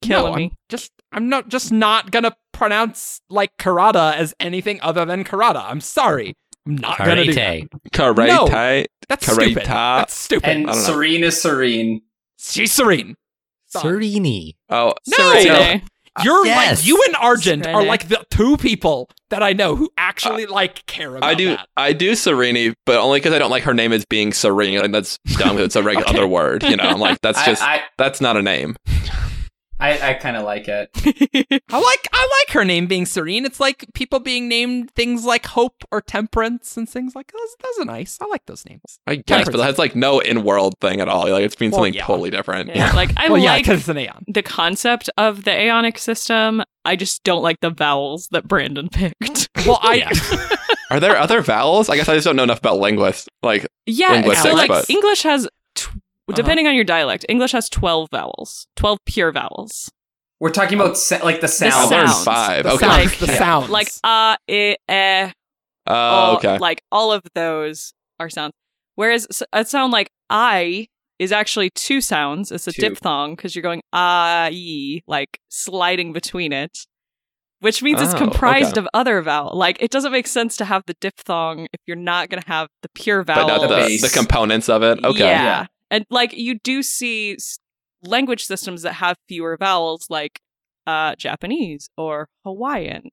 Killing 0.00 0.24
no, 0.26 0.32
I'm 0.34 0.38
me. 0.38 0.52
just. 0.68 0.92
I'm 1.10 1.28
not. 1.28 1.48
Just 1.48 1.72
not 1.72 2.12
gonna 2.12 2.32
pronounce 2.52 3.20
like 3.28 3.50
Karada 3.58 4.14
as 4.14 4.34
anything 4.38 4.78
other 4.82 5.04
than 5.04 5.24
Karada. 5.24 5.64
I'm 5.68 5.80
sorry. 5.80 6.34
I'm 6.64 6.76
not 6.76 6.96
gonna 6.98 7.24
do 7.24 7.34
that. 7.34 7.62
Karate. 7.92 8.28
No. 8.28 8.46
Karate. 8.46 8.84
That's 9.08 9.26
Karata. 9.26 9.34
stupid. 9.42 9.64
That's 9.66 10.14
stupid. 10.14 10.48
And 10.48 10.70
I 10.70 10.72
don't 10.74 10.82
know. 10.82 10.86
serene 10.92 11.24
is 11.24 11.42
serene. 11.42 12.02
She's 12.38 12.72
serene. 12.72 13.16
Stop. 13.66 13.84
Serini. 13.84 14.52
Oh, 14.70 14.94
No! 15.06 15.40
Serene. 15.40 15.82
You're 16.24 16.46
Yes. 16.46 16.78
like 16.80 16.86
you 16.88 17.02
and 17.08 17.16
Argent 17.16 17.66
are 17.66 17.84
like 17.84 18.08
the 18.08 18.24
two 18.30 18.56
people 18.56 19.10
that 19.28 19.42
I 19.42 19.52
know 19.52 19.76
who 19.76 19.90
actually 19.98 20.46
uh, 20.46 20.50
like 20.50 20.86
care 20.86 21.14
about 21.14 21.28
I 21.28 21.34
do. 21.34 21.48
that. 21.50 21.68
I 21.76 21.92
do 21.92 22.12
Sereni, 22.12 22.72
but 22.86 22.96
only 22.96 23.18
because 23.20 23.34
I 23.34 23.38
don't 23.38 23.50
like 23.50 23.64
her 23.64 23.74
name 23.74 23.92
as 23.92 24.06
being 24.06 24.32
Serene. 24.32 24.78
Like 24.80 24.92
that's 24.92 25.18
dumb. 25.36 25.56
'cause 25.56 25.66
it's 25.66 25.76
a 25.76 25.82
regular 25.82 26.06
Okay. 26.08 26.16
other 26.16 26.26
word. 26.26 26.62
You 26.62 26.76
know, 26.76 26.84
I'm 26.84 27.00
like 27.00 27.20
that's 27.20 27.36
I, 27.38 27.44
just 27.44 27.62
I, 27.62 27.82
that's 27.98 28.22
not 28.22 28.38
a 28.38 28.42
name. 28.42 28.76
I, 29.78 30.10
I 30.10 30.14
kind 30.14 30.36
of 30.36 30.44
like 30.44 30.68
it. 30.68 30.90
I 31.70 31.78
like 31.78 32.08
I 32.12 32.42
like 32.46 32.54
her 32.54 32.64
name 32.64 32.86
being 32.86 33.04
Serene. 33.04 33.44
It's 33.44 33.60
like 33.60 33.84
people 33.94 34.20
being 34.20 34.48
named 34.48 34.90
things 34.92 35.24
like 35.24 35.44
Hope 35.46 35.84
or 35.92 36.00
Temperance 36.00 36.76
and 36.76 36.88
things 36.88 37.14
like 37.14 37.30
those. 37.32 37.56
Those 37.62 37.82
are 37.82 37.84
nice. 37.84 38.18
I 38.20 38.26
like 38.26 38.46
those 38.46 38.64
names. 38.66 38.98
I 39.06 39.16
guess, 39.16 39.46
but 39.50 39.58
that's 39.58 39.78
like 39.78 39.94
no 39.94 40.20
in-world 40.20 40.76
thing 40.80 41.00
at 41.00 41.08
all. 41.08 41.28
Like 41.30 41.44
it's 41.44 41.60
means 41.60 41.72
Well, 41.72 41.80
something 41.80 41.94
yeah. 41.94 42.06
totally 42.06 42.30
different. 42.30 42.74
Yeah, 42.74 42.92
like 42.92 43.10
I 43.18 43.28
well, 43.28 43.42
like 43.42 43.64
because 43.64 43.80
it's 43.80 43.88
an 43.88 43.98
Aeon. 43.98 44.24
the 44.28 44.42
concept 44.42 45.10
of 45.18 45.44
the 45.44 45.50
Aeonic 45.50 45.98
system. 45.98 46.62
I 46.86 46.94
just 46.96 47.22
don't 47.24 47.42
like 47.42 47.60
the 47.60 47.70
vowels 47.70 48.28
that 48.28 48.46
Brandon 48.46 48.88
picked. 48.88 49.48
Well, 49.66 49.80
I 49.82 50.56
Are 50.90 51.00
there 51.00 51.16
other 51.18 51.42
vowels? 51.42 51.88
I 51.88 51.96
guess 51.96 52.08
I 52.08 52.14
just 52.14 52.24
don't 52.24 52.36
know 52.36 52.44
enough 52.44 52.60
about 52.60 52.78
linguists. 52.78 53.28
Like 53.42 53.66
yeah, 53.86 54.12
Linguistics, 54.12 54.42
so 54.42 54.54
like 54.54 54.68
but- 54.68 54.88
English 54.88 55.22
has, 55.24 55.46
tw- 55.46 55.50
Uh-huh. 56.32 56.36
depending 56.36 56.66
on 56.66 56.74
your 56.74 56.84
dialect, 56.84 57.24
English 57.28 57.52
has 57.52 57.68
twelve 57.68 58.08
vowels, 58.10 58.66
twelve 58.76 58.98
pure 59.06 59.32
vowels. 59.32 59.90
We're 60.40 60.50
talking 60.50 60.78
about 60.78 60.98
sa- 60.98 61.24
like 61.24 61.36
the 61.36 61.46
The 61.46 61.48
sound. 61.48 61.94
I 61.94 62.06
sounds. 62.06 62.24
five. 62.24 62.64
the 62.64 62.72
okay. 62.72 62.86
sounds, 62.86 62.98
Like- 63.10 63.18
the 63.18 63.26
sounds, 63.36 63.70
Like 63.70 63.88
uh, 64.04 64.36
eh, 64.48 64.74
eh, 64.88 65.30
Oh, 65.86 65.94
all, 65.94 66.36
okay. 66.36 66.58
Like 66.58 66.82
all 66.92 67.12
of 67.12 67.22
those 67.34 67.92
are 68.20 68.28
sounds. 68.28 68.52
Whereas 68.96 69.26
a 69.52 69.64
sound 69.64 69.92
like 69.92 70.10
I 70.28 70.88
is 71.18 71.32
actually 71.32 71.70
two 71.70 72.00
sounds. 72.00 72.50
It's 72.52 72.66
a 72.66 72.72
Two. 72.72 72.82
diphthong 72.82 73.36
because 73.36 73.54
you're 73.54 73.62
going 73.62 73.80
I, 73.92 75.00
like 75.06 75.38
sliding 75.48 76.12
between 76.12 76.52
it, 76.52 76.76
which 77.60 77.82
means 77.82 78.02
it's 78.02 78.14
Oh, 78.14 78.18
comprised 78.18 78.72
okay. 78.76 78.80
of 78.80 78.88
other 78.92 79.22
vowel. 79.22 79.56
Like 79.56 79.78
it 79.80 79.90
doesn't 79.90 80.12
make 80.12 80.26
sense 80.26 80.56
to 80.58 80.64
have 80.66 80.82
the 80.86 80.94
diphthong 81.00 81.66
if 81.72 81.80
you're 81.86 81.96
not 81.96 82.28
going 82.28 82.42
to 82.42 82.48
have 82.48 82.68
the 82.82 82.88
pure 82.94 83.22
vowel. 83.22 83.46
But 83.46 83.58
vowel. 83.58 83.68
not 83.70 83.86
the 83.88 83.96
the, 83.96 84.08
the 84.08 84.12
components 84.12 84.68
of 84.68 84.82
it. 84.82 85.02
Okay. 85.04 85.20
Yeah. 85.20 85.42
Yeah. 85.44 85.66
And 85.90 86.04
like 86.10 86.32
you 86.36 86.58
do 86.62 86.82
see 86.82 87.36
language 88.02 88.44
systems 88.44 88.82
that 88.82 88.94
have 88.94 89.16
fewer 89.28 89.56
vowels, 89.56 90.06
like 90.10 90.40
uh, 90.86 91.14
Japanese 91.16 91.88
or 91.96 92.28
Hawaiian, 92.44 93.08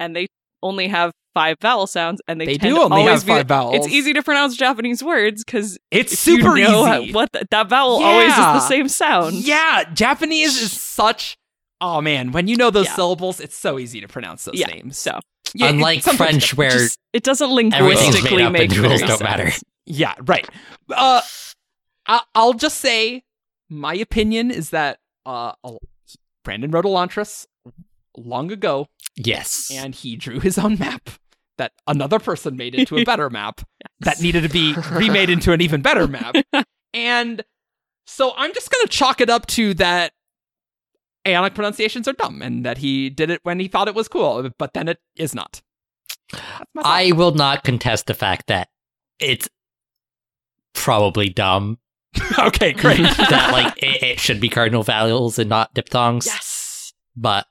and 0.00 0.14
they 0.14 0.26
only 0.62 0.88
have 0.88 1.12
five 1.34 1.56
vowel 1.60 1.86
sounds, 1.86 2.20
and 2.28 2.40
they, 2.40 2.46
They 2.46 2.58
tend 2.58 2.74
do 2.74 2.80
only 2.80 3.00
always 3.02 3.20
have 3.20 3.26
be- 3.26 3.32
five 3.32 3.48
vowels. 3.48 3.74
It's 3.76 3.88
easy 3.88 4.12
to 4.12 4.22
pronounce 4.22 4.56
Japanese 4.56 5.02
words 5.02 5.42
because 5.44 5.78
It's 5.90 6.16
super 6.18 6.56
you 6.56 6.64
know 6.68 7.02
easy. 7.02 7.12
what 7.12 7.32
th- 7.32 7.46
that 7.50 7.68
vowel 7.68 8.02
always 8.02 8.30
is 8.32 8.36
the 8.38 8.60
same 8.60 8.88
sound. 8.88 9.34
Yeah, 9.36 9.84
Japanese 9.92 10.56
is 10.60 10.72
such. 10.72 11.36
Oh 11.80 12.00
man, 12.00 12.30
when 12.32 12.46
you 12.48 12.56
know 12.56 12.70
those 12.70 12.86
Yeah. 12.86 12.94
syllables, 12.94 13.40
it's 13.40 13.56
so 13.56 13.78
easy 13.78 14.00
to 14.00 14.08
pronounce 14.08 14.44
those 14.44 14.54
Yeah, 14.58 14.66
names. 14.68 14.96
So 14.96 15.18
Yeah, 15.54 15.68
Unlike 15.70 16.02
sometimes 16.02 16.30
French, 16.30 16.54
where 16.56 16.70
just, 16.70 16.98
it 17.12 17.24
doesn't 17.24 17.50
linguistically 17.50 18.48
make 18.48 18.70
and 18.70 18.78
rules 18.78 19.00
very 19.00 19.08
don't 19.08 19.22
matter. 19.22 19.50
Yeah, 19.86 20.14
right. 20.22 20.48
Uh, 20.90 21.20
I- 22.06 22.22
I'll 22.34 22.52
just 22.54 22.78
say 22.78 23.24
my 23.68 23.94
opinion 23.94 24.50
is 24.50 24.70
that 24.70 24.98
uh, 25.26 25.52
Brandon 26.44 26.70
wrote 26.70 26.84
Elantris 26.84 27.46
long 28.16 28.52
ago, 28.52 28.88
Yes. 29.16 29.70
and 29.72 29.94
he 29.94 30.16
drew 30.16 30.40
his 30.40 30.58
own 30.58 30.78
map 30.78 31.10
that 31.56 31.72
another 31.86 32.18
person 32.18 32.56
made 32.56 32.74
into 32.74 32.96
a 32.98 33.04
better 33.12 33.30
map 33.30 33.60
that 34.00 34.20
needed 34.20 34.42
to 34.42 34.48
be 34.48 34.74
remade 34.92 35.30
into 35.30 35.52
an 35.52 35.60
even 35.60 35.82
better 35.82 36.06
map. 36.06 36.34
And 36.96 37.42
so 38.06 38.32
I'm 38.36 38.54
just 38.54 38.70
going 38.70 38.84
to 38.84 38.88
chalk 38.88 39.20
it 39.20 39.28
up 39.28 39.46
to 39.48 39.74
that 39.74 40.12
Aeonic 41.26 41.54
pronunciations 41.54 42.06
are 42.06 42.12
dumb 42.12 42.40
and 42.42 42.64
that 42.64 42.78
he 42.78 43.10
did 43.10 43.30
it 43.30 43.40
when 43.42 43.58
he 43.58 43.66
thought 43.66 43.88
it 43.88 43.96
was 43.96 44.06
cool, 44.06 44.48
but 44.58 44.74
then 44.74 44.86
it 44.88 44.98
is 45.16 45.34
not. 45.34 45.60
That's 46.30 46.42
my 46.74 46.82
thought. 46.82 46.92
I 46.92 47.10
will 47.12 47.32
not 47.34 47.64
contest 47.64 48.06
the 48.06 48.14
fact 48.14 48.46
that 48.46 48.68
it's 49.18 49.48
probably 50.72 51.28
dumb 51.30 51.78
okay, 52.38 52.72
great. 52.72 52.98
that 53.00 53.50
like 53.52 53.76
it, 53.82 54.02
it 54.02 54.20
should 54.20 54.40
be 54.40 54.48
cardinal 54.48 54.82
vowels 54.82 55.38
and 55.38 55.48
not 55.48 55.72
diphthongs. 55.74 56.26
Yes. 56.26 56.92
But 57.16 57.46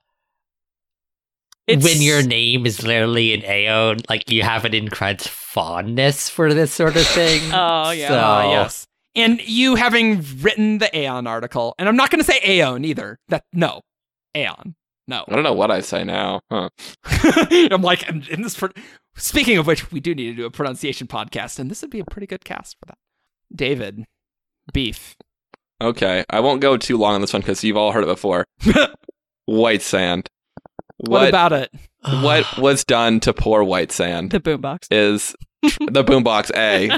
It's, 1.68 1.84
when 1.84 2.02
your 2.02 2.22
name 2.24 2.66
is 2.66 2.84
literally 2.84 3.34
an 3.34 3.44
Aeon, 3.46 4.00
like 4.10 4.30
you 4.30 4.44
have 4.44 4.66
an 4.66 4.74
incredible 4.74 5.26
fondness 5.30 6.30
for 6.30 6.54
this 6.54 6.72
sort 6.74 6.96
of 6.96 7.06
thing. 7.08 7.42
Oh 7.54 7.92
yeah. 7.92 8.08
So- 8.10 8.20
Ah, 8.20 8.52
yes. 8.52 8.86
And 9.16 9.40
you 9.48 9.76
having 9.76 10.26
written 10.42 10.80
the 10.80 10.90
Aeon 10.98 11.28
article, 11.28 11.76
and 11.78 11.88
I'm 11.88 11.96
not 11.96 12.10
going 12.10 12.24
to 12.24 12.26
say 12.26 12.40
Aeon 12.44 12.84
either. 12.84 13.20
That 13.30 13.44
no, 13.54 13.82
Aeon, 14.36 14.74
no. 15.08 15.24
I 15.28 15.36
don't 15.36 15.44
know 15.44 15.54
what 15.54 15.70
I 15.70 15.82
say 15.82 16.04
now. 16.04 16.42
Huh. 16.50 16.70
I'm 17.06 17.84
like, 17.84 18.10
in, 18.10 18.26
in 18.32 18.42
this. 18.42 18.58
Pro- 18.58 18.70
Speaking 19.16 19.60
of 19.60 19.68
which, 19.68 19.92
we 19.92 20.00
do 20.00 20.16
need 20.16 20.32
to 20.32 20.34
do 20.36 20.46
a 20.48 20.50
pronunciation 20.50 21.06
podcast, 21.06 21.60
and 21.60 21.70
this 21.70 21.84
would 21.84 21.92
be 21.92 22.00
a 22.00 22.06
pretty 22.06 22.26
good 22.26 22.44
cast 22.44 22.76
for 22.80 22.88
that. 22.88 22.98
David, 23.56 24.04
beef. 24.72 25.16
Okay. 25.82 26.24
I 26.30 26.40
won't 26.40 26.62
go 26.62 26.78
too 26.78 26.98
long 26.98 27.16
on 27.16 27.22
this 27.22 27.34
one 27.34 27.42
because 27.42 27.64
you've 27.64 27.78
all 27.78 27.92
heard 27.92 28.04
it 28.04 28.08
before. 28.08 28.46
White 29.46 29.82
sand. 29.82 30.30
What, 30.98 31.10
What 31.10 31.30
about 31.30 31.54
it? 31.54 31.70
what 32.22 32.58
was 32.58 32.84
done 32.86 33.20
to 33.22 33.34
poor 33.34 33.64
white 33.64 33.92
sand 33.92 34.32
The 34.32 34.40
boombox. 34.40 34.88
is 34.92 35.36
the 35.64 36.04
boombox 36.04 36.52
A 36.56 36.90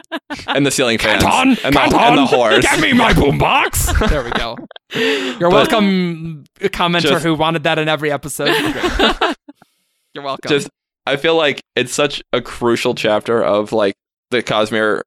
and 0.48 0.66
the 0.66 0.72
ceiling 0.72 0.98
fans 0.98 1.24
Kenton, 1.24 1.50
and, 1.66 1.76
the, 1.76 1.80
Kenton, 1.80 2.00
and 2.00 2.18
the 2.20 2.26
horse. 2.26 2.62
Get 2.64 2.80
me 2.80 2.94
my 2.94 3.14
boombox. 3.14 4.10
there 4.10 4.24
we 4.24 4.32
go. 4.32 4.58
You're 4.94 5.50
But- 5.50 5.72
welcome, 5.72 6.44
commenter 6.60 7.02
Just- 7.02 7.24
who 7.26 7.34
wanted 7.36 7.64
that 7.64 7.80
in 7.80 7.88
every 7.88 8.12
episode. 8.12 8.50
You're 10.14 10.24
welcome. 10.24 10.50
Just 10.50 10.70
I 11.06 11.18
feel 11.18 11.36
like 11.36 11.62
it's 11.76 11.94
such 11.94 12.24
a 12.34 12.42
crucial 12.42 12.96
chapter 12.96 13.44
of 13.44 13.72
like 13.72 13.96
the 14.32 14.42
Cosmere 14.42 15.02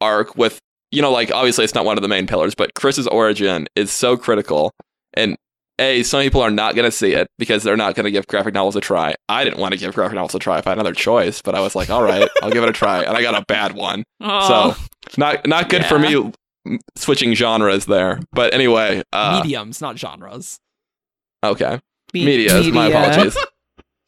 arc 0.00 0.36
with 0.36 0.58
you 0.94 1.02
know 1.02 1.10
like 1.10 1.32
obviously 1.32 1.64
it's 1.64 1.74
not 1.74 1.84
one 1.84 1.98
of 1.98 2.02
the 2.02 2.08
main 2.08 2.26
pillars, 2.26 2.54
but 2.54 2.74
Khriss's 2.74 3.06
origin 3.06 3.66
is 3.76 3.90
so 3.90 4.16
critical. 4.16 4.72
And 5.14 5.36
a 5.78 6.02
some 6.04 6.22
people 6.22 6.40
are 6.40 6.50
not 6.50 6.74
going 6.74 6.84
to 6.84 6.96
see 6.96 7.12
it 7.12 7.28
because 7.38 7.62
they're 7.62 7.76
not 7.76 7.94
going 7.94 8.04
to 8.04 8.10
give 8.10 8.26
graphic 8.26 8.54
novels 8.54 8.76
a 8.76 8.80
try. 8.80 9.14
I 9.28 9.44
didn't 9.44 9.58
want 9.58 9.72
to 9.72 9.78
give 9.78 9.94
graphic 9.94 10.14
novels 10.14 10.34
a 10.34 10.38
try 10.38 10.58
if 10.58 10.66
I 10.66 10.70
had 10.70 10.78
another 10.78 10.94
choice, 10.94 11.42
but 11.42 11.54
I 11.54 11.60
was 11.60 11.74
like, 11.74 11.90
all 11.90 12.02
right, 12.02 12.28
I'll 12.42 12.50
give 12.50 12.62
it 12.62 12.68
a 12.68 12.72
try, 12.72 13.02
and 13.02 13.16
I 13.16 13.22
got 13.22 13.34
a 13.34 13.44
bad 13.46 13.72
one. 13.72 14.04
Oh. 14.20 14.72
So 14.74 14.82
not 15.18 15.46
not 15.46 15.68
good 15.68 15.84
for 15.84 15.98
me 15.98 16.32
switching 16.96 17.34
genres 17.34 17.86
there. 17.86 18.20
But 18.32 18.54
anyway, 18.54 19.02
uh, 19.12 19.40
mediums, 19.42 19.80
not 19.80 19.98
genres. 19.98 20.58
okay. 21.44 21.80
Me- 22.12 22.24
media, 22.24 22.62
my 22.72 22.86
apologies 22.86 23.36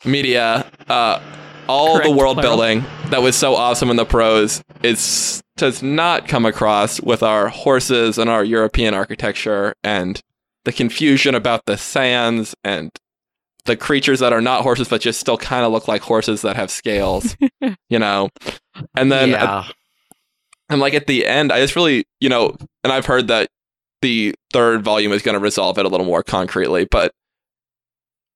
media 0.07 0.71
uh 0.89 1.21
all 1.69 1.97
Correct, 1.97 2.09
the 2.09 2.17
world 2.17 2.39
plural. 2.39 2.57
building 2.57 2.85
that 3.11 3.23
was 3.23 3.37
so 3.37 3.55
awesome 3.55 3.91
in 3.91 3.97
the 3.97 4.05
pros 4.05 4.63
is 4.83 5.43
does 5.57 5.83
not 5.83 6.29
come 6.29 6.45
across 6.45 7.01
with 7.01 7.23
our 7.23 7.49
horses 7.49 8.19
and 8.19 8.29
our 8.29 8.45
european 8.45 8.95
architecture 8.95 9.75
and 9.83 10.21
the 10.65 10.73
confusion 10.73 11.35
about 11.35 11.65
the 11.67 11.77
sands 11.77 12.55
and 12.65 12.91
the 13.65 13.77
creatures 13.77 14.21
that 14.21 14.33
are 14.33 14.41
not 14.41 14.63
horses 14.63 14.89
but 14.89 15.01
just 15.01 15.19
still 15.19 15.37
kind 15.37 15.65
of 15.65 15.73
look 15.73 15.89
like 15.89 16.03
horses 16.03 16.43
that 16.43 16.57
have 16.57 16.71
scales 16.71 17.37
you 17.91 17.99
know 17.99 18.29
and 18.97 19.11
then 19.11 19.35
at 19.35 19.43
yeah. 19.43 19.69
and 20.69 20.81
like 20.81 20.95
at 20.95 21.07
the 21.07 21.27
end, 21.27 21.53
I 21.53 21.61
just 21.61 21.77
really, 21.77 22.05
you 22.21 22.29
know, 22.29 22.57
and 22.85 22.93
I've 22.93 23.07
heard 23.07 23.29
that 23.29 23.49
the 24.03 24.35
third 24.53 24.83
volume 24.83 25.13
is 25.13 25.23
going 25.23 25.35
to 25.35 25.41
resolve 25.41 25.79
it 25.79 25.87
a 25.87 25.89
little 25.89 26.07
more 26.07 26.23
concretely, 26.23 26.87
but 26.91 27.13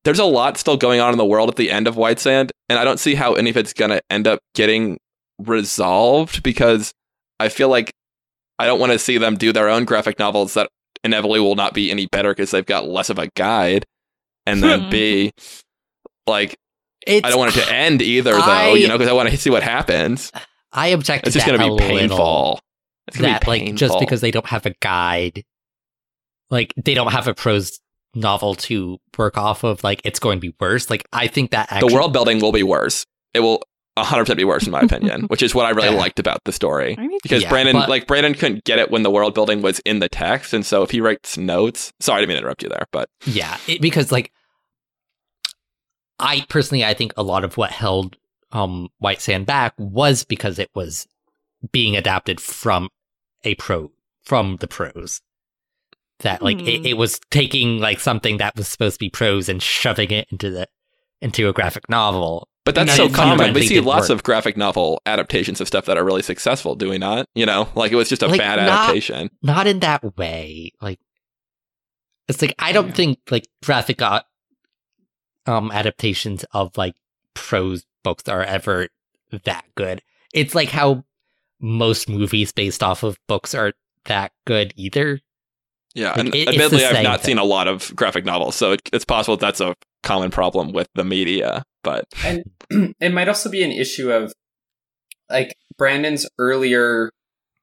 there's 0.05 0.19
a 0.19 0.25
lot 0.25 0.57
still 0.57 0.77
going 0.77 1.01
on 1.01 1.13
in 1.13 1.19
the 1.19 1.25
world 1.25 1.49
at 1.51 1.57
the 1.57 1.71
end 1.71 1.87
of 1.87 1.97
White 1.97 2.19
Sand, 2.19 2.53
and 2.69 2.79
I 2.79 2.85
don't 2.85 2.99
see 3.01 3.15
how 3.15 3.35
any 3.35 3.51
of 3.51 3.57
it's 3.57 3.73
going 3.73 3.91
to 3.91 4.01
end 4.11 4.27
up 4.27 4.41
getting 4.55 4.99
resolved 5.39 6.43
because 6.43 6.93
I 7.39 7.49
feel 7.49 7.69
like 7.69 7.93
I 8.59 8.67
don't 8.67 8.81
want 8.81 8.93
to 8.93 8.99
see 8.99 9.19
them 9.19 9.37
do 9.37 9.53
their 9.53 9.69
own 9.69 9.85
graphic 9.85 10.19
novels 10.19 10.55
that 10.55 10.69
inevitably 11.05 11.41
will 11.41 11.55
not 11.55 11.75
be 11.75 11.91
any 11.91 12.07
better 12.07 12.31
because 12.33 12.51
they've 12.51 12.65
got 12.67 12.87
less 12.89 13.11
of 13.11 13.19
a 13.19 13.29
guide. 13.37 13.85
And 14.47 14.63
then 14.63 14.85
hmm. 14.85 14.91
B, 14.91 15.33
like, 16.27 16.57
It's, 17.07 17.27
I 17.27 17.31
don't 17.31 17.39
want 17.39 17.57
it 17.57 17.61
to 17.65 17.73
end 17.75 18.03
either, 18.03 18.33
though, 18.33 18.41
I- 18.41 18.73
you 18.75 18.89
know, 18.89 18.99
because 18.99 19.11
I 19.11 19.15
want 19.15 19.31
to 19.31 19.37
see 19.37 19.51
what 19.51 19.63
happens. 19.63 20.33
I 20.73 20.89
object 20.89 21.27
It's 21.27 21.35
just 21.35 21.47
going 21.47 21.59
to 21.59 21.65
a 21.65 21.69
be 21.69 21.73
little. 21.73 21.89
painful. 21.99 22.61
It's 23.09 23.17
gonna 23.17 23.33
that 23.33 23.41
be 23.43 23.47
like 23.49 23.75
just 23.75 23.99
because 23.99 24.21
they 24.21 24.31
don't 24.31 24.47
have 24.47 24.67
a 24.67 24.75
guide 24.81 25.43
like 26.49 26.73
they 26.77 26.95
don't 26.95 27.11
have 27.11 27.27
a 27.27 27.35
prose 27.35 27.81
novel 28.15 28.55
to 28.57 28.99
work 29.17 29.39
off 29.39 29.63
of 29.65 29.85
like 29.85 30.01
it's 30.05 30.19
going 30.19 30.37
to 30.39 30.41
be 30.41 30.55
worse 30.59 30.91
like 30.91 31.07
i 31.13 31.27
think 31.29 31.51
that 31.53 31.71
actually 31.71 31.89
the 31.89 31.95
world 31.95 32.13
building 32.13 32.41
will 32.41 32.53
be 32.53 32.63
worse. 32.65 33.07
It 33.35 33.41
will 33.41 33.63
100% 33.97 34.37
be 34.37 34.45
worse 34.45 34.65
in 34.67 34.73
my 34.73 34.81
opinion, 34.81 35.23
which 35.29 35.43
is 35.43 35.55
what 35.55 35.67
I 35.67 35.71
really 35.71 35.91
Yeah. 35.95 36.01
liked 36.01 36.19
about 36.19 36.43
the 36.45 36.53
story. 36.53 36.97
Because 37.23 37.43
Yeah, 37.43 37.49
Brandon 37.51 37.77
but- 37.77 37.89
like 37.89 38.07
Brandon 38.07 38.35
couldn't 38.35 38.65
get 38.65 38.79
it 38.79 38.91
when 38.91 39.03
the 39.03 39.11
world 39.11 39.35
building 39.35 39.63
was 39.63 39.79
in 39.81 39.99
the 40.01 40.09
text 40.09 40.53
and 40.55 40.65
so 40.67 40.83
if 40.83 40.91
he 40.91 41.01
writes 41.01 41.37
notes, 41.39 41.93
sorry 42.01 42.19
I 42.19 42.21
didn't 42.23 42.29
mean 42.31 42.37
to 42.37 42.41
interrupt 42.43 42.63
you 42.63 42.69
there, 42.69 42.87
but 42.93 43.09
yeah 43.27 43.57
it, 43.69 43.81
because 43.81 44.11
like 44.11 44.33
i 46.19 46.45
personally 46.49 46.85
i 46.85 46.95
think 46.95 47.13
a 47.17 47.23
lot 47.23 47.45
of 47.45 47.57
what 47.57 47.71
held 47.71 48.17
um 48.53 48.89
white 48.99 49.21
sand 49.21 49.47
back 49.47 49.75
was 49.79 50.25
because 50.25 50.59
it 50.59 50.71
was 50.75 51.07
being 51.73 51.97
adapted 51.97 52.41
from 52.41 52.89
a 53.45 53.55
pro 53.57 53.91
from 54.23 54.57
the 54.57 54.67
prose 54.69 55.21
that 56.21 56.43
like 56.43 56.61
it, 56.61 56.81
Hmm. 56.81 56.87
it 56.87 56.97
was 56.97 57.19
taking 57.31 57.79
like 57.79 58.01
something 58.01 58.39
that 58.39 58.57
was 58.57 58.69
supposed 58.69 58.97
to 58.97 58.99
be 59.01 59.11
prose 59.11 59.49
and 59.49 59.63
shoving 59.63 60.11
it 60.11 60.29
into 60.31 60.51
the 60.51 60.67
into 61.21 61.49
a 61.49 61.53
graphic 61.53 61.89
novel 61.89 62.49
but 62.67 62.75
that's 62.75 62.91
And 62.99 63.11
so 63.11 63.15
common. 63.17 63.55
We 63.55 63.67
see 63.67 63.81
lots 63.81 64.11
work. 64.11 64.17
of 64.19 64.23
graphic 64.23 64.55
novel 64.57 65.01
adaptations 65.07 65.63
of 65.63 65.67
stuff 65.67 65.87
that 65.87 65.97
are 65.97 66.05
really 66.05 66.21
successful, 66.23 66.75
do 66.75 66.91
we 66.91 66.99
not? 66.99 67.27
You 67.35 67.47
know, 67.47 67.69
like 67.75 67.91
it 67.91 67.97
was 67.97 68.09
just 68.11 68.23
a 68.23 68.29
Like, 68.29 68.39
bad 68.39 68.57
not- 68.57 68.69
adaptation. 68.69 69.31
not 69.43 69.67
in 69.67 69.81
that 69.81 70.17
way. 70.19 70.73
Like 70.81 71.01
it's 72.29 72.43
like 72.43 72.55
I 72.59 72.73
don't 72.73 72.89
Yeah. 72.89 72.95
think 72.95 73.19
like 73.31 73.49
graphic 73.65 74.01
um 75.47 75.71
adaptations 75.73 76.45
of 76.53 76.77
like 76.77 76.95
prose 77.35 77.85
books 78.05 78.29
are 78.29 78.43
ever 78.45 78.89
that 79.45 79.65
good. 79.75 80.03
It's 80.35 80.55
like 80.55 80.69
how 80.69 81.05
most 81.61 82.09
movies 82.09 82.53
based 82.53 82.83
off 82.83 83.03
of 83.03 83.19
books 83.27 83.55
are 83.55 83.73
that 84.05 84.33
good 84.47 84.73
either. 84.77 85.21
Yeah, 85.95 86.11
Like, 86.11 86.19
and 86.19 86.35
it- 86.35 86.49
admittedly, 86.49 86.85
I've 86.85 87.03
not 87.03 87.21
thing. 87.21 87.33
seen 87.33 87.39
a 87.39 87.45
lot 87.45 87.67
of 87.69 87.95
graphic 87.97 88.25
novels, 88.25 88.55
so 88.57 88.73
it, 88.73 88.81
it's 88.93 89.05
possible 89.05 89.37
that's 89.37 89.61
a 89.61 89.75
common 90.03 90.31
problem 90.31 90.73
with 90.73 90.89
the 90.95 91.05
media. 91.05 91.63
But 91.83 92.05
And 92.25 92.45
it 93.01 93.13
might 93.13 93.29
also 93.29 93.51
be 93.51 93.63
an 93.63 93.73
issue 93.73 94.13
of 94.13 94.33
like 95.29 95.55
Brandon's 95.79 96.27
earlier 96.39 97.11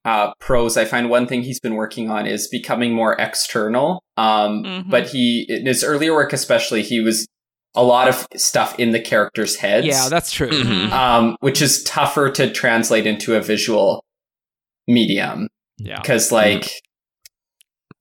uh, 0.05 0.31
prose. 0.39 0.77
I 0.77 0.85
find 0.85 1.09
one 1.09 1.27
thing 1.27 1.43
he's 1.43 1.59
been 1.59 1.75
working 1.75 2.09
on 2.09 2.25
is 2.25 2.47
becoming 2.47 2.93
more 2.93 3.13
external. 3.19 4.03
Um, 4.15 4.63
Mhm. 4.63 4.89
But 4.89 5.09
he, 5.09 5.45
in 5.49 5.65
his 5.65 5.83
earlier 5.83 6.13
work 6.13 6.31
especially, 6.33 6.81
he 6.81 6.99
was 7.01 7.27
a 7.75 7.83
lot 7.83 8.07
of 8.07 8.25
stuff 8.35 8.77
in 8.79 8.91
the 8.91 8.99
characters' 8.99 9.57
heads. 9.57 9.85
Yeah, 9.85 10.07
that's 10.09 10.31
true. 10.31 10.49
Mhm. 10.49 10.91
um, 10.91 11.35
which 11.41 11.61
is 11.61 11.83
tougher 11.83 12.29
to 12.31 12.49
translate 12.51 13.05
into 13.05 13.35
a 13.35 13.41
visual 13.41 14.03
medium 14.87 15.47
Yeah. 15.77 15.99
because, 16.01 16.31
like, 16.31 16.69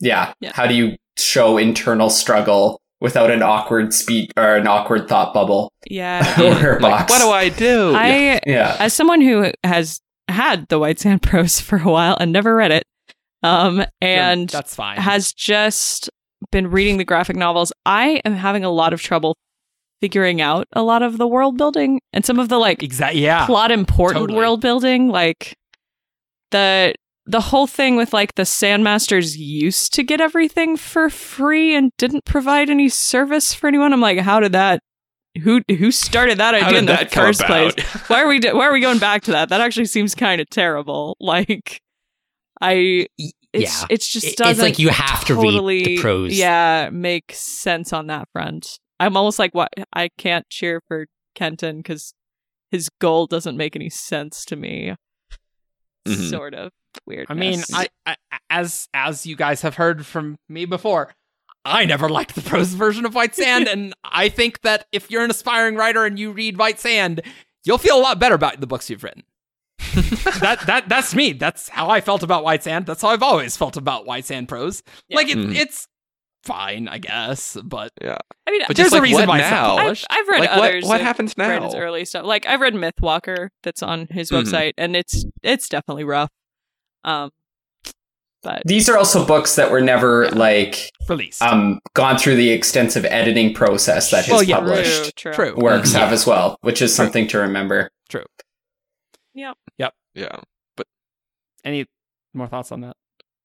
yeah, 0.00 0.32
Yeah. 0.40 0.52
how 0.54 0.66
do 0.66 0.74
you 0.74 0.96
show 1.18 1.56
internal 1.58 2.10
struggle 2.10 2.80
without 3.00 3.30
an 3.30 3.42
awkward 3.42 3.92
speed 3.92 4.32
or 4.36 4.56
an 4.56 4.66
awkward 4.66 5.08
thought 5.08 5.32
bubble 5.34 5.72
Yeah. 5.88 6.22
or 6.64 6.76
a 6.76 6.80
Like, 6.82 7.08
what 7.08 7.20
do 7.20 7.30
I 7.30 7.48
do? 7.50 7.94
I 7.94 8.40
Yeah, 8.46 8.76
as 8.78 8.92
someone 8.94 9.20
who 9.20 9.52
has 9.64 10.00
had 10.28 10.66
the 10.68 10.78
White 10.78 10.98
Sand 10.98 11.22
Prose 11.22 11.60
for 11.66 11.78
a 11.78 11.90
while 11.90 12.16
and 12.18 12.32
never 12.32 12.54
read 12.54 12.70
it, 12.72 12.84
um, 13.42 13.84
and 14.00 14.48
that's 14.48 14.74
fine. 14.74 14.96
has 14.98 15.32
just 15.32 16.10
been 16.50 16.70
reading 16.70 16.96
the 16.98 17.04
graphic 17.04 17.36
novels, 17.36 17.72
I 17.84 18.20
am 18.24 18.34
having 18.34 18.64
a 18.64 18.70
lot 18.70 18.92
of 18.92 19.00
trouble 19.02 19.36
figuring 20.02 20.40
out 20.42 20.66
a 20.72 20.82
lot 20.82 21.02
of 21.02 21.16
the 21.16 21.26
world 21.26 21.56
building 21.56 22.00
and 22.12 22.24
some 22.24 22.38
of 22.38 22.48
the 22.50 22.58
like 22.58 22.82
exactly. 22.82 23.22
Yeah. 23.22 23.46
plot 23.46 23.70
important 23.70 24.22
totally. 24.24 24.36
world 24.38 24.60
building, 24.60 25.08
like 25.08 25.56
the 26.50 26.94
the 27.26 27.40
whole 27.40 27.66
thing 27.66 27.96
with 27.96 28.12
like 28.12 28.36
the 28.36 28.44
Sandmasters 28.44 29.36
used 29.36 29.92
to 29.94 30.02
get 30.02 30.20
everything 30.20 30.76
for 30.76 31.10
free 31.10 31.74
and 31.74 31.90
didn't 31.98 32.24
provide 32.24 32.70
any 32.70 32.88
service 32.88 33.52
for 33.52 33.66
anyone. 33.66 33.92
I'm 33.92 34.00
like, 34.00 34.18
how 34.18 34.40
did 34.40 34.52
that? 34.52 34.80
Who 35.42 35.60
who 35.68 35.90
started 35.90 36.38
that 36.38 36.54
idea 36.54 36.78
in 36.78 36.86
the 36.86 36.92
that 36.92 37.12
first 37.12 37.42
place? 37.42 37.74
why 38.06 38.22
are 38.22 38.28
we 38.28 38.38
do- 38.38 38.56
why 38.56 38.66
are 38.66 38.72
we 38.72 38.80
going 38.80 38.98
back 38.98 39.22
to 39.24 39.32
that? 39.32 39.50
That 39.50 39.60
actually 39.60 39.84
seems 39.86 40.14
kind 40.14 40.40
of 40.40 40.48
terrible. 40.48 41.16
Like 41.26 41.82
I 42.60 43.08
it's 43.52 43.80
yeah. 43.80 43.86
it's 43.90 44.08
just 44.10 44.38
doesn't 44.38 44.52
it's 44.52 44.60
like 44.60 44.78
you 44.78 44.88
have 44.88 45.24
to 45.26 45.34
totally, 45.34 45.78
read 45.78 45.86
the 45.86 45.98
prose. 45.98 46.38
Yeah, 46.38 46.88
make 46.92 47.32
sense 47.32 47.92
on 47.92 48.06
that 48.06 48.28
front. 48.32 48.78
I'm 48.98 49.16
almost 49.16 49.38
like 49.38 49.54
what 49.54 49.72
I 49.92 50.08
can't 50.16 50.48
cheer 50.48 50.80
for 50.86 51.06
Kenton 51.34 51.82
cuz 51.82 52.14
his 52.70 52.88
goal 53.00 53.26
doesn't 53.26 53.56
make 53.56 53.76
any 53.76 53.90
sense 53.90 54.44
to 54.46 54.56
me. 54.56 54.94
Mhm. 56.08 56.30
Sort 56.30 56.54
of 56.54 56.70
weird. 57.06 57.26
I 57.28 57.34
mean, 57.34 57.62
I, 57.72 57.88
I 58.06 58.16
as 58.50 58.88
as 58.94 59.26
you 59.26 59.36
guys 59.36 59.62
have 59.62 59.74
heard 59.76 60.04
from 60.06 60.36
me 60.48 60.64
before, 60.64 61.12
I 61.64 61.84
never 61.84 62.08
liked 62.08 62.34
the 62.34 62.42
prose 62.42 62.74
version 62.74 63.04
of 63.04 63.14
White 63.14 63.34
Sand, 63.34 63.68
and 63.72 63.94
I 64.04 64.28
think 64.28 64.62
that 64.62 64.86
if 64.92 65.10
you're 65.10 65.24
an 65.24 65.30
aspiring 65.30 65.76
writer 65.76 66.04
and 66.04 66.18
you 66.18 66.32
read 66.32 66.58
White 66.58 66.78
Sand, 66.80 67.22
you'll 67.64 67.78
feel 67.78 67.98
a 67.98 68.00
lot 68.02 68.18
better 68.18 68.34
about 68.34 68.60
the 68.60 68.66
books 68.66 68.88
you've 68.90 69.02
written. 69.04 69.24
that 70.40 70.62
that 70.66 70.88
that's 70.88 71.14
me. 71.14 71.32
That's 71.32 71.68
how 71.68 71.88
I 71.90 72.00
felt 72.00 72.22
about 72.22 72.44
White 72.44 72.62
Sand. 72.62 72.86
That's 72.86 73.02
how 73.02 73.08
I've 73.08 73.22
always 73.22 73.56
felt 73.56 73.76
about 73.76 74.06
White 74.06 74.24
Sand 74.24 74.48
prose. 74.48 74.82
Yeah. 75.08 75.16
Like 75.16 75.28
it, 75.28 75.38
Mhm. 75.38 75.54
it's 75.54 75.88
fine, 76.46 76.88
I 76.88 76.98
guess, 76.98 77.56
but 77.64 77.92
yeah, 78.00 78.16
I 78.46 78.50
mean, 78.50 78.62
But 78.66 78.76
there's 78.76 78.86
just 78.90 78.92
a 78.94 78.98
like, 78.98 79.02
reason 79.02 79.20
what 79.20 79.28
why 79.28 79.38
it's 79.40 79.50
now? 79.50 79.76
I've. 79.76 80.04
I've 80.10 80.28
read 80.28 80.40
like 80.40 80.50
others. 80.50 80.84
what 80.84 81.00
of 81.00 81.06
happens 81.06 81.36
now? 81.36 81.46
Brandon's 81.48 81.74
early 81.74 82.04
stuff. 82.04 82.24
Like 82.24 82.46
I've 82.46 82.60
read 82.60 82.74
Mythwalker 82.74 83.48
that's 83.62 83.82
on 83.82 84.06
his 84.10 84.30
Mhm. 84.30 84.42
website 84.44 84.72
and 84.78 84.96
it's 84.96 85.24
it's 85.42 85.68
definitely 85.68 86.04
rough. 86.04 86.30
Um 87.04 87.30
but 88.42 88.62
these 88.64 88.88
are 88.88 88.96
also 88.96 89.26
books 89.26 89.56
that 89.56 89.70
were 89.72 89.80
never 89.80 90.28
like 90.30 90.92
released. 91.08 91.42
um 91.42 91.80
gone 91.94 92.16
through 92.16 92.36
the 92.36 92.50
extensive 92.50 93.04
editing 93.04 93.52
process 93.52 94.10
that 94.12 94.24
his 94.26 94.32
Well, 94.32 94.42
yeah, 94.42 94.56
published 94.58 95.16
true, 95.16 95.32
True. 95.32 95.54
works 95.56 95.92
Yeah. 95.92 96.00
have 96.00 96.12
as 96.12 96.26
well, 96.26 96.56
which 96.60 96.80
is 96.80 96.90
True. 96.94 97.04
something 97.04 97.26
to 97.28 97.38
remember. 97.38 97.90
True. 98.08 98.24
Yep. 99.34 99.56
Yep. 99.78 99.94
Yeah. 100.14 100.36
But 100.76 100.86
any 101.64 101.86
more 102.34 102.46
thoughts 102.46 102.70
on 102.70 102.82
that? 102.82 102.96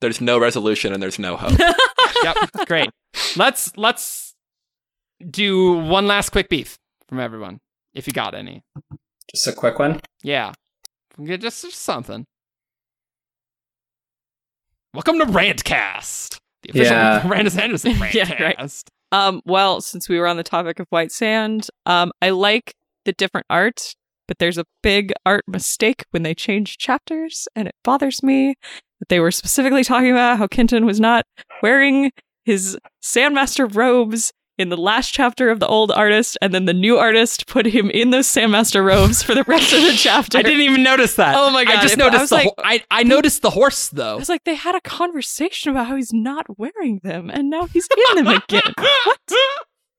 There's 0.01 0.19
no 0.19 0.39
resolution 0.39 0.93
and 0.93 1.01
there's 1.01 1.19
no 1.19 1.37
hope. 1.37 1.57
yep, 2.23 2.35
great. 2.65 2.89
Let's 3.37 3.75
let's 3.77 4.33
do 5.29 5.73
one 5.73 6.07
last 6.07 6.31
quick 6.31 6.49
beef 6.49 6.75
from 7.07 7.19
everyone, 7.19 7.59
if 7.93 8.07
you 8.07 8.13
got 8.13 8.33
any. 8.33 8.63
Just 9.33 9.45
a 9.47 9.53
quick 9.53 9.77
one. 9.77 10.01
Yeah, 10.23 10.53
Yeah, 11.19 11.37
just, 11.37 11.61
just 11.61 11.81
something. 11.81 12.25
Welcome 14.93 15.19
to 15.19 15.25
Rantcast, 15.25 16.39
the 16.63 16.69
official 16.71 16.95
Yeah. 16.95 17.23
Brandon 17.27 17.51
Sanderson 17.51 17.95
Yeah, 18.11 18.41
right. 18.41 18.83
Um, 19.11 19.41
well, 19.45 19.81
since 19.81 20.09
we 20.09 20.17
were 20.17 20.27
on 20.27 20.37
the 20.37 20.43
topic 20.43 20.79
of 20.79 20.87
white 20.89 21.11
sand, 21.11 21.67
um, 21.85 22.11
I 22.21 22.31
like 22.31 22.73
the 23.05 23.13
different 23.13 23.45
art, 23.49 23.95
but 24.27 24.39
there's 24.39 24.57
a 24.57 24.65
big 24.81 25.13
art 25.25 25.43
mistake 25.47 26.05
when 26.09 26.23
they 26.23 26.33
change 26.33 26.77
chapters, 26.77 27.47
and 27.55 27.67
it 27.67 27.75
bothers 27.83 28.23
me 28.23 28.55
that 29.01 29.09
they 29.09 29.19
were 29.19 29.31
specifically 29.31 29.83
talking 29.83 30.11
about 30.11 30.37
how 30.37 30.47
Kenton 30.47 30.85
was 30.85 31.01
not 31.01 31.25
wearing 31.61 32.11
his 32.45 32.77
Sandmaster 33.03 33.73
robes 33.75 34.31
in 34.57 34.69
the 34.69 34.77
last 34.77 35.11
chapter 35.11 35.49
of 35.49 35.59
the 35.59 35.67
old 35.67 35.91
artist, 35.91 36.37
and 36.41 36.53
then 36.53 36.65
the 36.65 36.73
new 36.73 36.97
artist 36.97 37.47
put 37.47 37.65
him 37.65 37.89
in 37.89 38.11
those 38.11 38.27
Sandmaster 38.27 38.83
robes 38.85 39.23
for 39.23 39.33
the 39.33 39.43
rest 39.45 39.73
of 39.73 39.81
the 39.81 39.93
chapter. 39.97 40.37
I 40.37 40.43
didn't 40.43 40.61
even 40.61 40.83
notice 40.83 41.15
that. 41.15 41.35
Oh 41.35 41.49
my 41.51 41.65
God, 41.65 41.75
I 41.79 41.81
just 41.81 41.95
if- 41.95 41.99
I 41.99 42.03
noticed 42.03 42.21
was 42.21 42.29
the. 42.29 42.35
like- 42.35 42.45
ho- 42.45 42.53
I 42.63 42.83
I 42.91 43.03
noticed 43.03 43.41
the 43.41 43.49
horse 43.49 43.91
I 43.91 43.95
though. 43.97 44.17
was 44.17 44.29
like, 44.29 44.43
they 44.43 44.55
had 44.55 44.75
a 44.75 44.81
conversation 44.81 45.71
about 45.71 45.87
how 45.87 45.95
he's 45.95 46.13
not 46.13 46.45
wearing 46.59 46.99
them, 47.03 47.29
and 47.31 47.49
now 47.49 47.65
he's 47.65 47.87
in 48.11 48.23
them 48.23 48.27
again. 48.27 48.61
what? 48.77 49.19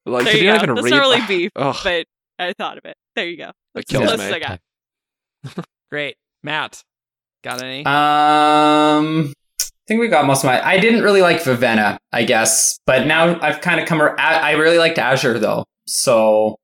Like, 0.05 0.25
There 0.25 0.33
did 0.35 0.43
you 0.43 0.49
you 0.49 0.57
go. 0.59 0.63
even 0.63 0.75
That's 0.77 0.85
read? 0.85 0.91
not 0.91 1.01
really 1.01 1.21
beef, 1.27 1.51
Ugh, 1.57 1.77
but 1.83 2.07
I 2.39 2.53
thought 2.53 2.79
of 2.79 2.85
it. 2.85 2.97
There 3.17 3.27
you 3.29 3.37
go. 3.39 3.51
That's 3.75 3.91
kills 3.91 4.03
the 4.11 4.17
closest 4.17 4.31
me. 4.31 4.37
I 4.37 4.39
got. 5.55 5.67
Great, 5.91 6.17
Matt. 6.43 6.83
Got 7.43 7.63
any? 7.63 7.85
Um, 7.87 9.33
I 9.61 9.65
think 9.89 10.01
we 10.01 10.09
got 10.09 10.27
most 10.27 10.45
of 10.45 10.47
my. 10.47 10.65
I 10.65 10.79
didn't 10.79 11.03
really 11.03 11.23
like 11.23 11.39
Vivenna, 11.43 11.99
I 12.13 12.23
guess, 12.25 12.79
but 12.87 13.07
now 13.07 13.39
I've 13.41 13.61
kind 13.61 13.81
of 13.81 13.87
come. 13.87 14.01
I, 14.01 14.53
really 14.53 14.79
liked 14.79 14.99
Azure 14.99 15.39
though, 15.39 15.65
so 15.87 16.57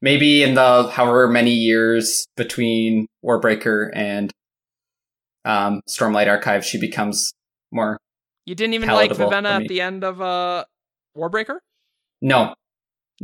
maybe 0.00 0.42
in 0.42 0.54
the 0.54 0.88
however 0.92 1.28
many 1.28 1.50
years 1.52 2.26
between 2.36 3.06
Warbreaker 3.24 3.90
and 3.94 4.30
um, 5.44 5.80
Stormlight 5.88 6.28
Archive, 6.28 6.64
she 6.64 6.78
becomes 6.78 7.32
more. 7.72 7.98
you 8.44 8.54
didn't 8.54 8.74
even 8.74 8.88
like 8.90 9.10
Vivenna 9.10 9.62
at 9.62 9.68
the 9.68 9.80
end 9.80 10.04
of 10.04 10.20
uh 10.20 10.64
Warbreaker. 11.16 11.58
No, 12.22 12.54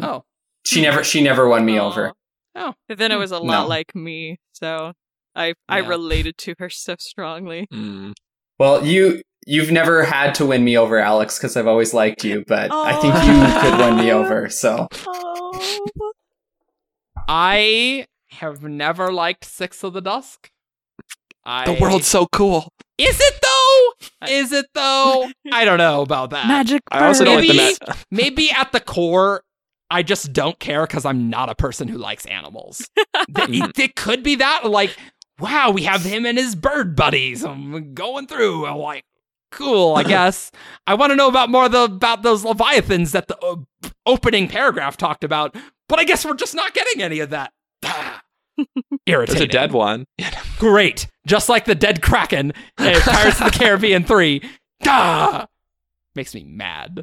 Oh, 0.00 0.24
she 0.66 0.82
never. 0.82 1.04
She 1.04 1.22
never 1.22 1.48
won 1.48 1.64
me 1.64 1.78
Aw. 1.78 1.86
over. 1.88 2.12
Oh. 2.54 2.74
Then 2.88 3.12
it 3.12 3.16
was 3.16 3.30
a 3.30 3.38
lot 3.38 3.62
No. 3.62 3.68
like 3.68 3.94
me, 3.94 4.38
so 4.52 4.92
I 5.34 5.54
I 5.68 5.78
related 5.78 6.36
to 6.38 6.54
her 6.58 6.68
so 6.70 6.96
strongly. 6.98 7.66
mm. 7.72 8.12
Well, 8.58 8.84
you 8.86 9.22
you've 9.46 9.72
never 9.72 10.04
had 10.04 10.34
to 10.36 10.46
win 10.46 10.62
me 10.64 10.76
over, 10.78 10.98
Alex, 10.98 11.38
because 11.38 11.56
I've 11.56 11.66
always 11.66 11.92
liked 11.94 12.24
you, 12.24 12.44
but 12.46 12.70
I 12.72 12.92
think 13.00 13.14
you 13.14 13.60
could 13.70 13.78
win 13.78 13.96
me 14.04 14.12
over. 14.12 14.48
So 14.48 14.86
Oh, 15.06 16.12
I 17.28 18.06
have 18.30 18.62
never 18.62 19.12
liked 19.12 19.44
Six 19.44 19.82
of 19.84 19.92
the 19.92 20.00
Dusk. 20.00 20.50
I, 21.44 21.64
The 21.72 21.80
world's 21.80 22.06
so 22.06 22.26
cool. 22.26 22.68
Is 22.98 23.18
it 23.20 23.34
though? 23.42 24.28
Is 24.28 24.52
it 24.52 24.66
though? 24.74 25.28
I 25.52 25.64
don't 25.64 25.78
know 25.78 26.02
about 26.02 26.30
that. 26.30 26.46
magic. 26.46 26.82
I 26.90 27.06
also 27.06 27.24
don't 27.24 27.36
like 27.36 27.48
the 27.48 27.54
Maybe- 27.56 27.76
ma- 27.86 27.94
Maybe 28.10 28.50
at 28.52 28.70
the 28.72 28.80
core, 28.80 29.42
I 29.90 30.02
just 30.02 30.32
don't 30.32 30.58
care 30.60 30.86
because 30.86 31.04
I'm 31.04 31.28
not 31.28 31.48
a 31.50 31.54
person 31.54 31.88
who 31.88 31.98
likes 31.98 32.26
animals. 32.26 32.88
It, 33.38 33.78
it 33.78 33.96
could 33.96 34.22
be 34.22 34.36
that, 34.36 34.64
like, 34.66 34.96
wow, 35.42 35.70
we 35.70 35.82
have 35.82 36.02
him 36.04 36.24
and 36.24 36.38
his 36.38 36.54
bird 36.54 36.94
buddies. 36.96 37.44
I'm 37.44 37.92
going 37.94 38.26
through. 38.26 38.64
I'm 38.64 38.76
like, 38.78 39.04
cool, 39.50 39.96
I 39.96 40.02
guess. 40.04 40.50
I 40.86 40.94
want 40.94 41.10
to 41.10 41.16
know 41.16 41.28
about 41.28 41.50
more 41.50 41.66
of 41.66 41.72
the 41.72 41.82
about 41.84 42.22
those 42.22 42.44
leviathans 42.44 43.12
that 43.12 43.28
the 43.28 43.36
uh, 43.38 43.56
opening 44.06 44.48
paragraph 44.48 44.96
talked 44.96 45.24
about. 45.24 45.54
But 45.88 45.98
I 45.98 46.04
guess 46.04 46.24
we're 46.24 46.34
just 46.34 46.54
not 46.54 46.72
getting 46.72 47.02
any 47.02 47.18
of 47.20 47.30
that. 47.30 47.52
Ah. 47.84 48.22
There's 49.06 49.40
a 49.40 49.46
dead 49.46 49.72
one. 49.72 50.04
Great. 50.58 51.08
Just 51.26 51.48
like 51.48 51.64
the 51.64 51.74
dead 51.74 52.02
Kraken 52.02 52.52
in 52.78 53.00
Pirates 53.00 53.40
of 53.40 53.50
the 53.50 53.58
Caribbean 53.58 54.04
3. 54.04 54.42
Gah! 54.84 55.46
Makes 56.14 56.34
me 56.34 56.44
mad. 56.44 57.02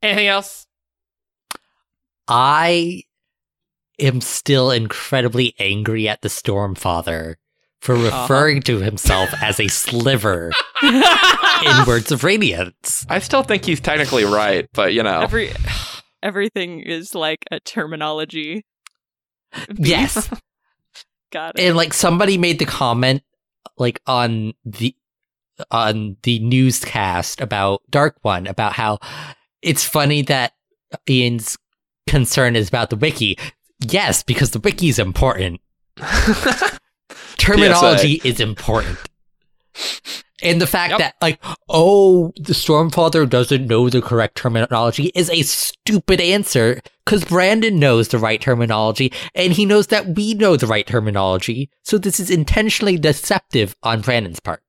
Anything 0.00 0.28
else? 0.28 0.66
I 2.28 3.02
am 3.98 4.20
still 4.20 4.70
incredibly 4.70 5.54
angry 5.58 6.08
at 6.08 6.22
the 6.22 6.28
Stormfather 6.28 7.34
for 7.80 7.94
Uh-huh. 7.94 8.22
referring 8.22 8.60
to 8.62 8.78
himself 8.80 9.30
as 9.42 9.60
a 9.60 9.68
sliver 9.68 10.50
in 10.82 11.02
Words 11.86 12.10
of 12.12 12.24
Radiance. 12.24 13.06
I 13.08 13.18
still 13.20 13.42
think 13.42 13.64
he's 13.64 13.80
technically 13.80 14.24
right, 14.24 14.68
but 14.72 14.92
you 14.94 15.02
know. 15.02 15.20
Every 15.20 15.52
everything 16.22 16.80
is 16.80 17.14
like 17.14 17.44
a 17.50 17.60
terminology. 17.60 18.64
Yes. 19.76 20.28
Got 21.30 21.58
it. 21.58 21.62
and 21.66 21.76
like 21.76 21.92
somebody 21.92 22.38
made 22.38 22.58
the 22.58 22.64
comment 22.64 23.22
like 23.76 24.00
on 24.06 24.54
the 24.64 24.94
on 25.70 26.16
the 26.22 26.38
newscast 26.38 27.40
about 27.40 27.82
Dark 27.90 28.16
One 28.22 28.46
about 28.46 28.72
how 28.72 28.98
it's 29.60 29.84
funny 29.84 30.22
that 30.22 30.52
Ian's 31.08 31.58
concern 32.08 32.56
is 32.56 32.68
about 32.68 32.88
the 32.90 32.96
wiki. 32.96 33.36
Yes, 33.80 34.22
because 34.22 34.50
the 34.50 34.60
wiki 34.60 34.88
is 34.88 34.98
important. 34.98 35.60
Terminology 37.38 38.20
is 38.24 38.40
important. 38.40 38.98
And 40.42 40.60
the 40.60 40.66
fact 40.66 40.90
Yep. 40.92 40.98
that, 41.00 41.14
like, 41.20 41.42
oh, 41.68 42.32
the 42.36 42.52
Stormfather 42.52 43.28
doesn't 43.28 43.66
know 43.66 43.88
the 43.90 44.00
correct 44.00 44.36
terminology 44.36 45.10
is 45.14 45.28
a 45.30 45.42
stupid 45.42 46.20
answer 46.20 46.80
because 47.04 47.24
Brandon 47.24 47.78
knows 47.78 48.08
the 48.08 48.18
right 48.18 48.40
terminology 48.40 49.12
and 49.34 49.52
he 49.52 49.66
knows 49.66 49.88
that 49.88 50.14
we 50.14 50.34
know 50.34 50.56
the 50.56 50.66
right 50.66 50.86
terminology. 50.86 51.70
So 51.82 51.98
this 51.98 52.20
is 52.20 52.30
intentionally 52.30 52.98
deceptive 52.98 53.74
on 53.82 54.00
Brandon's 54.00 54.38
part. 54.40 54.62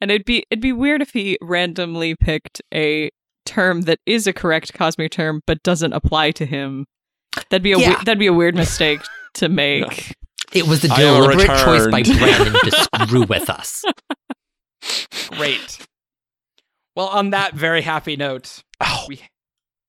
And 0.00 0.10
it'd 0.10 0.26
be 0.26 0.44
it'd 0.50 0.60
be 0.60 0.72
weird 0.72 1.00
if 1.00 1.10
he 1.10 1.38
randomly 1.40 2.16
picked 2.16 2.60
a 2.72 3.10
term 3.46 3.82
that 3.82 4.00
is 4.06 4.26
a 4.26 4.32
correct 4.32 4.72
Cosmere 4.74 5.10
term 5.10 5.42
but 5.46 5.62
doesn't 5.62 5.92
apply 5.92 6.32
to 6.32 6.46
him. 6.46 6.86
That'd 7.50 7.62
be 7.62 7.72
a 7.72 7.78
Yeah. 7.78 7.88
we- 7.98 8.04
that'd 8.04 8.18
be 8.18 8.26
a 8.26 8.32
weird 8.32 8.54
mistake 8.54 9.00
to 9.34 9.48
make. 9.48 10.12
It 10.52 10.68
was 10.68 10.82
the 10.82 10.88
I 10.92 11.00
deliberate 11.00 11.46
choice 11.48 11.88
by. 11.88 12.02
Brandon 12.04 12.52
to 12.52 12.70
screw 13.06 13.22
with 13.24 13.50
us. 13.50 13.82
Great. 15.30 15.78
Well, 16.94 17.08
on 17.08 17.30
that 17.30 17.54
very 17.54 17.82
happy 17.82 18.16
note, 18.16 18.62
Oh, 18.80 19.04
we. 19.08 19.20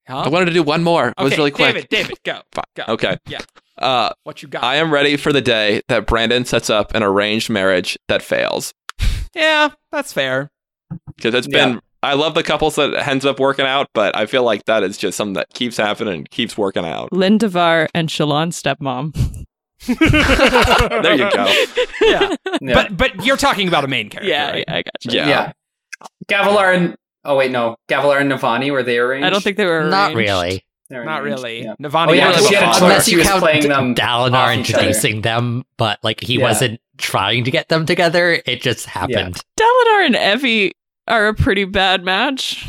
I 0.08 0.28
wanted 0.28 0.46
to 0.46 0.54
do 0.54 0.64
one 0.64 0.82
more. 0.84 1.14
It 1.16 1.22
was 1.24 1.38
really 1.38 1.52
quick. 1.52 1.74
David, 1.76 1.90
David, 1.90 2.18
go. 2.24 2.42
Fine. 2.52 2.64
Go. 2.76 2.84
Okay. 2.94 3.18
Yeah. 3.28 3.40
Uh, 3.78 4.10
What 4.24 4.42
you 4.42 4.48
got? 4.48 4.64
I 4.64 4.78
am 4.78 4.92
ready 4.92 5.18
for 5.18 5.32
the 5.32 5.42
day 5.42 5.82
that 5.88 6.08
Brandon 6.08 6.46
sets 6.46 6.70
up 6.72 6.96
an 6.96 7.04
arranged 7.04 7.50
marriage 7.52 7.96
that 8.08 8.24
fails. 8.24 8.74
yeah, 9.36 9.70
that's 9.92 10.14
fair. 10.14 10.50
Because 11.16 11.36
it's 11.36 11.48
Yeah. 11.50 11.66
been, 11.68 11.82
I 12.06 12.14
love 12.14 12.34
the 12.36 12.44
couples 12.44 12.76
that 12.76 12.94
ends 13.08 13.26
up 13.26 13.40
working 13.40 13.66
out, 13.66 13.88
but 13.94 14.16
I 14.16 14.26
feel 14.26 14.44
like 14.44 14.66
that 14.66 14.84
is 14.84 14.98
just 14.98 15.18
something 15.18 15.34
that 15.34 15.50
keeps 15.54 15.78
happening 15.78 16.14
and 16.14 16.30
keeps 16.30 16.58
working 16.58 16.86
out. 16.86 17.12
Lin 17.12 17.38
Davar 17.40 17.88
and 17.94 18.10
Shallan's 18.10 18.62
stepmom. 18.62 19.14
There 19.88 21.14
you 21.16 21.30
go. 21.32 21.46
Yeah. 22.02 22.36
Yeah. 22.62 22.74
But 22.74 22.98
but 22.98 23.26
you're 23.26 23.38
talking 23.38 23.68
about 23.68 23.84
a 23.84 23.88
main 23.88 24.10
character. 24.10 24.30
Yeah, 24.30 24.52
right? 24.52 24.66
yeah, 24.68 24.74
I 24.76 24.82
gotcha. 24.84 25.16
Yeah. 25.16 25.28
yeah. 25.28 25.52
Gavilar 26.28 26.76
and 26.76 26.96
oh 27.24 27.36
wait, 27.36 27.52
no, 27.52 27.76
Gavilar 27.90 28.20
and 28.22 28.32
Navani 28.32 28.72
were 28.72 28.84
they 28.84 28.98
arranged? 28.98 29.26
I 29.26 29.30
don't 29.30 29.44
think 29.44 29.58
they 29.58 29.66
were 29.66 29.84
Not 29.90 30.14
really. 30.16 30.64
Not 30.90 31.24
really. 31.24 31.64
Yeah. 31.64 31.74
Navani 31.82 32.08
Oh, 32.10 32.14
yeah, 32.14 32.30
really 32.30 32.48
she 32.48 32.56
had 32.56 32.64
a 32.64 32.68
was- 32.68 32.76
choice. 32.78 32.82
Unless 32.84 33.06
She 33.06 33.12
you 33.12 33.18
was 33.20 33.28
count 33.28 33.42
playing 33.42 33.68
them 33.68 33.96
Dalinar 33.96 34.34
off 34.34 34.54
introducing 34.58 35.22
them, 35.22 35.66
but 35.78 36.00
like 36.04 36.22
he 36.22 36.36
Yeah. 36.38 36.44
wasn't 36.44 36.80
trying 36.98 37.44
to 37.44 37.52
get 37.52 37.70
them 37.70 37.86
together. 37.86 38.42
It 38.46 38.62
just 38.62 38.86
happened. 38.86 39.42
Dalinar 39.60 40.06
and 40.06 40.16
Evi 40.16 40.72
are 41.08 41.28
a 41.28 41.34
pretty 41.34 41.66
bad 41.66 42.04
match. 42.04 42.66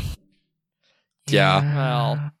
Yeah. 1.27 1.61
Well, 1.75 2.31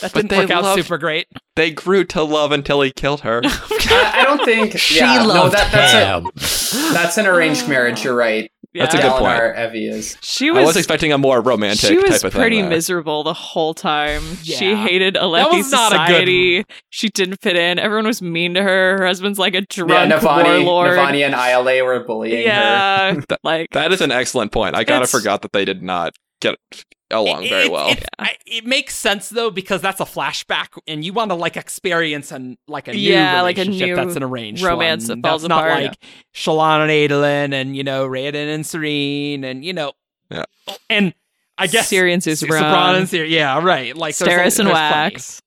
that 0.00 0.12
But 0.12 0.12
didn't 0.14 0.30
they 0.30 0.38
work 0.40 0.50
out 0.50 0.62
love- 0.64 0.78
super 0.78 0.98
great. 0.98 1.26
They 1.56 1.70
grew 1.70 2.04
to 2.04 2.22
love 2.22 2.52
until 2.52 2.80
he 2.82 2.90
killed 2.92 3.20
her. 3.22 3.40
I, 3.44 4.10
I 4.20 4.24
don't 4.24 4.44
think 4.44 4.78
She 4.78 4.98
yeah, 4.98 5.18
no, 5.22 5.26
loved 5.28 5.54
that, 5.54 5.70
that's 5.72 5.92
him. 5.92 6.26
a 6.26 6.92
that's 6.94 7.18
an 7.18 7.26
arranged 7.26 7.68
marriage. 7.68 8.04
You're 8.04 8.14
right. 8.14 8.50
That's 8.74 8.94
a 8.94 8.98
good 8.98 9.10
point. 9.12 9.24
Dalinar 9.24 9.56
Evi 9.56 9.90
is. 9.90 10.16
She 10.22 10.50
was, 10.50 10.58
I 10.58 10.60
was, 10.62 10.66
was 10.68 10.76
expecting 10.78 11.12
a 11.12 11.18
more 11.18 11.40
romantic 11.40 11.80
she 11.88 11.96
was 11.98 12.22
type 12.22 12.24
of 12.24 12.32
pretty 12.32 12.56
thing. 12.56 12.62
there. 12.64 12.70
miserable 12.70 13.22
the 13.22 13.34
whole 13.34 13.74
time. 13.74 14.22
She 14.42 14.74
hated 14.74 15.14
That 15.14 15.22
Alethi 15.22 15.58
was 15.58 15.70
not 15.70 15.92
a 15.92 15.96
good- 15.96 16.06
society. 16.06 16.64
She 16.90 17.08
didn't 17.10 17.40
fit 17.42 17.56
in. 17.56 17.78
Everyone 17.78 18.06
was 18.06 18.22
mean 18.22 18.54
to 18.54 18.62
her. 18.62 18.98
Her 18.98 19.06
husband's 19.06 19.38
like 19.38 19.54
a 19.54 19.58
Yeah, 19.58 19.64
drunk 19.68 20.12
Navani, 20.12 20.64
warlord. 20.64 20.98
Navani 20.98 21.24
and 21.26 21.34
Ialai 21.34 21.84
were 21.84 22.00
bullying 22.04 22.36
her. 22.36 22.42
yeah, 22.42 23.20
like 23.44 23.68
That 23.72 23.92
is 23.92 24.00
an 24.00 24.10
excellent 24.10 24.52
point. 24.52 24.74
I 24.74 24.84
kind 24.84 25.02
of 25.02 25.08
It's- 25.08 25.10
forgot 25.10 25.42
that 25.42 25.52
they 25.52 25.64
did 25.64 25.82
not 25.82 26.14
get 26.40 26.56
along 27.12 27.44
It- 27.44 27.48
very 27.50 27.64
it- 27.66 27.70
well. 27.72 27.88
It, 27.90 28.04
I- 28.18 28.36
it 28.46 28.64
makes 28.66 28.94
sense 28.94 29.28
though 29.28 29.50
because 29.50 29.80
that's 29.80 30.00
a 30.00 30.04
flashback, 30.04 30.68
and 30.86 31.04
you 31.04 31.12
want 31.12 31.30
to 31.30 31.34
like 31.34 31.56
experience 31.56 32.32
and 32.32 32.56
like 32.68 32.88
a 32.88 32.92
new 32.92 32.98
Yeah, 32.98 33.42
like 33.42 33.58
a 33.58 33.60
relationship 33.62 33.88
new 33.88 33.96
that's 33.96 34.16
an 34.16 34.22
arranged 34.22 34.62
romance 34.62 35.08
one. 35.08 35.20
that 35.22 35.28
falls 35.28 35.42
that's 35.42 35.48
not 35.48 35.66
apart. 35.66 35.82
like 35.84 36.04
Shallan 36.34 36.80
and 36.82 36.90
Adolin 36.90 37.52
and 37.54 37.76
you 37.76 37.84
know 37.84 38.08
Raoden 38.08 38.54
and 38.54 38.64
Sarene 38.64 39.44
and 39.44 39.64
you 39.64 39.72
know 39.72 39.92
Yeah. 40.30 40.44
and 40.90 41.14
I 41.58 41.66
guess 41.66 41.88
Syrian 41.88 42.20
Su- 42.20 42.30
Susebron, 42.32 42.60
Sabran 42.60 42.98
and 42.98 43.08
Syr- 43.08 43.24
yeah 43.24 43.62
right 43.62 43.96
like 43.96 44.16
there's 44.16 44.58
a- 44.58 44.62
and 44.62 44.70
Wax. 44.70 44.92
plenty. 44.92 45.14
Wax. 45.14 45.42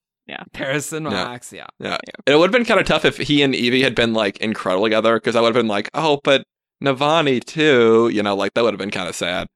Steris 0.55 0.93
and 0.93 1.05
Wax. 1.07 1.53
Yeah. 1.53 1.65
Wax 1.77 1.77
yeah 1.79 1.97
It 2.25 2.35
would 2.35 2.45
have 2.47 2.51
been 2.51 2.65
kind 2.65 2.79
of 2.79 2.85
tough 2.87 3.05
if 3.05 3.17
he 3.17 3.41
and 3.43 3.53
Evi 3.53 3.83
had 3.83 3.93
been 3.95 4.13
like 4.13 4.37
incredible 4.37 4.85
together 4.85 5.15
because 5.17 5.35
I 5.35 5.41
would 5.41 5.47
have 5.55 5.61
been 5.61 5.67
like, 5.67 5.89
oh, 5.93 6.19
but 6.23 6.43
Navani 6.83 7.43
too. 7.43 8.09
You 8.11 8.23
know, 8.23 8.35
like 8.35 8.53
that 8.55 8.63
would 8.63 8.73
have 8.73 8.79
been 8.79 8.89
kind 8.91 9.07
of 9.07 9.15
sad. 9.15 9.47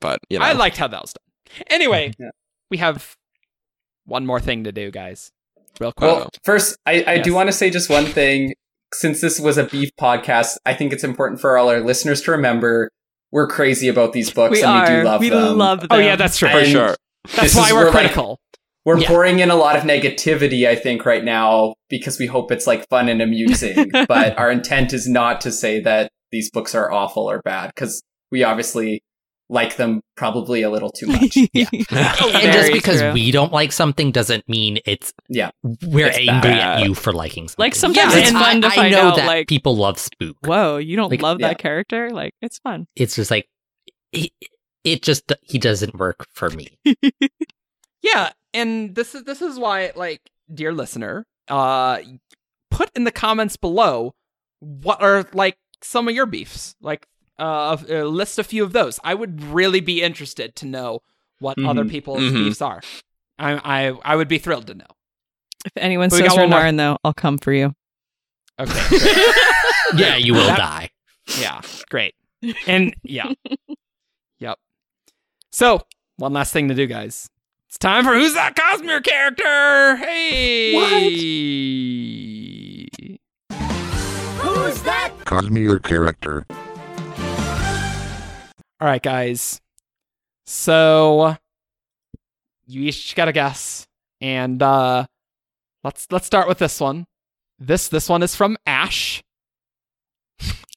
But 0.00 0.20
you 0.30 0.38
know, 0.38 0.44
I 0.44 0.52
liked 0.52 0.76
how 0.76 0.86
that 0.88 1.00
was 1.02 1.12
done. 1.12 1.23
Anyway, 1.68 2.12
Yeah. 2.18 2.30
we 2.70 2.78
have 2.78 3.14
one 4.06 4.26
more 4.26 4.40
thing 4.40 4.64
to 4.64 4.72
do, 4.72 4.90
guys. 4.90 5.30
Real 5.80 5.92
quick. 5.92 6.10
Well, 6.10 6.28
first, 6.44 6.76
I, 6.86 7.04
I 7.06 7.18
do 7.18 7.34
want 7.34 7.48
to 7.48 7.52
say 7.52 7.70
just 7.70 7.90
one 7.90 8.06
thing. 8.06 8.54
Since 8.92 9.20
this 9.20 9.40
was 9.40 9.58
a 9.58 9.64
beef 9.64 9.90
podcast, 10.00 10.56
I 10.64 10.72
think 10.74 10.92
it's 10.92 11.02
important 11.02 11.40
for 11.40 11.58
all 11.58 11.68
our 11.68 11.80
listeners 11.80 12.20
to 12.22 12.30
remember 12.30 12.90
we're 13.32 13.48
crazy 13.48 13.88
about 13.88 14.12
these 14.12 14.30
books 14.30 14.52
We 14.52 14.62
and 14.62 14.70
are. 14.70 14.82
we 14.88 14.96
do 15.00 15.04
love 15.04 15.20
we 15.20 15.28
them. 15.30 15.58
love 15.58 15.80
them. 15.80 15.88
oh 15.90 15.98
yeah, 15.98 16.14
that's 16.14 16.38
true. 16.38 16.48
for 16.48 16.64
sure. 16.64 16.94
That's 17.34 17.56
why 17.56 17.66
is 17.66 17.72
we're 17.72 17.78
where, 17.78 17.84
like, 17.86 17.92
critical. 17.92 18.38
We're 18.84 19.00
Yeah. 19.00 19.08
pouring 19.08 19.40
in 19.40 19.50
a 19.50 19.56
lot 19.56 19.74
of 19.74 19.82
negativity, 19.82 20.68
I 20.68 20.76
think, 20.76 21.04
right 21.04 21.24
now 21.24 21.74
because 21.88 22.20
we 22.20 22.26
hope 22.26 22.52
it's 22.52 22.68
like 22.68 22.86
fun 22.88 23.08
and 23.08 23.20
amusing. 23.20 23.90
but 24.06 24.38
our 24.38 24.52
intent 24.52 24.92
is 24.92 25.08
not 25.08 25.40
to 25.40 25.50
say 25.50 25.80
that 25.80 26.12
these 26.30 26.48
books 26.52 26.72
are 26.76 26.92
awful 26.92 27.28
or 27.28 27.40
bad 27.42 27.72
because 27.74 28.00
we 28.30 28.44
obviously 28.44 29.02
like 29.50 29.76
them 29.76 30.00
probably 30.16 30.62
a 30.62 30.70
little 30.70 30.90
too 30.90 31.06
much. 31.06 31.36
Yeah. 31.52 31.66
Oh, 32.20 32.30
and 32.34 32.52
just 32.52 32.72
because 32.72 33.00
true. 33.00 33.12
we 33.12 33.30
don't 33.30 33.52
like 33.52 33.72
something 33.72 34.10
doesn't 34.10 34.48
mean 34.48 34.78
it's 34.86 35.12
Yeah. 35.28 35.50
we're 35.62 36.06
It's 36.08 36.18
angry 36.18 36.50
bad. 36.52 36.80
at 36.80 36.86
you 36.88 36.94
for 36.94 37.12
liking 37.12 37.48
something. 37.48 37.62
Like, 37.64 37.74
sometimes 37.74 38.14
It's 38.14 38.30
it's 38.30 38.32
fun 38.32 38.62
to 38.62 38.68
I, 38.68 38.70
I 38.70 38.74
find 38.74 38.92
know 38.92 39.08
out, 39.08 39.16
that 39.16 39.26
like- 39.26 39.48
people 39.48 39.76
love 39.76 39.98
spook. 39.98 40.36
Whoa, 40.44 40.78
you 40.78 40.96
don't 40.96 41.10
Like, 41.10 41.22
love 41.22 41.40
yeah. 41.40 41.48
that 41.48 41.58
character? 41.58 42.10
Like, 42.10 42.34
it's 42.40 42.58
fun. 42.58 42.86
It's 42.96 43.14
just 43.16 43.30
like 43.30 43.48
it, 44.12 44.30
it 44.84 45.02
just 45.02 45.30
he 45.42 45.58
doesn't 45.58 45.94
work 45.98 46.26
for 46.32 46.48
me. 46.50 46.78
Yeah, 48.02 48.32
and 48.52 48.94
this 48.94 49.14
is 49.14 49.24
this 49.24 49.40
is 49.42 49.58
why, 49.58 49.92
like, 49.96 50.20
dear 50.52 50.72
listener, 50.72 51.26
uh, 51.48 51.98
put 52.70 52.90
in 52.94 53.04
the 53.04 53.10
comments 53.10 53.56
below 53.56 54.12
what 54.60 55.00
are 55.02 55.24
like 55.32 55.56
some 55.82 56.06
of 56.08 56.14
your 56.14 56.26
beefs. 56.26 56.76
Like, 56.82 57.06
uh, 57.38 57.76
uh, 57.90 58.02
list 58.04 58.38
a 58.38 58.44
few 58.44 58.62
of 58.64 58.72
those. 58.72 59.00
I 59.04 59.14
would 59.14 59.42
really 59.42 59.80
be 59.80 60.02
interested 60.02 60.54
to 60.56 60.66
know 60.66 61.00
what 61.40 61.56
Mhm. 61.58 61.68
other 61.68 61.84
people's 61.84 62.20
Mhm. 62.22 62.32
beefs 62.44 62.62
are. 62.62 62.80
I, 63.38 63.52
I 63.88 63.98
I 64.04 64.16
would 64.16 64.28
be 64.28 64.38
thrilled 64.38 64.66
to 64.68 64.74
know. 64.74 64.86
If 65.64 65.72
anyone 65.76 66.08
But 66.10 66.16
we 66.20 66.28
says 66.28 66.36
got. 66.36 66.48
Renarin, 66.48 66.76
though, 66.76 66.98
I'll 67.04 67.14
come 67.14 67.38
for 67.38 67.52
you. 67.52 67.74
Okay. 68.60 68.98
Yeah, 69.96 70.16
you 70.16 70.32
will 70.34 70.46
That- 70.46 70.58
die. 70.58 70.90
yeah, 71.38 71.60
great, 71.90 72.14
and 72.66 72.94
yeah, 73.02 73.32
yep. 74.38 74.58
So 75.52 75.82
one 76.16 76.32
last 76.32 76.52
thing 76.52 76.68
to 76.68 76.74
do, 76.74 76.86
guys. 76.86 77.28
It's 77.68 77.78
time 77.78 78.04
for 78.04 78.14
who's 78.14 78.32
that 78.34 78.56
Cosmere 78.56 79.04
character? 79.04 79.96
Hey, 79.96 80.74
What? 80.74 81.02
Who's 84.42 84.82
that 84.82 85.12
Cosmere 85.24 85.82
character. 85.82 86.46
All 88.84 88.90
right, 88.90 89.02
guys. 89.02 89.62
So 90.44 91.38
you 92.66 92.82
each 92.82 93.14
got 93.16 93.28
a 93.28 93.32
guess, 93.32 93.86
and 94.20 94.62
uh, 94.62 95.06
let's 95.82 96.06
let's 96.10 96.26
start 96.26 96.48
with 96.48 96.58
this 96.58 96.78
one. 96.80 97.06
This 97.58 97.88
this 97.88 98.10
one 98.10 98.22
is 98.22 98.36
from 98.36 98.58
Ash. 98.66 99.22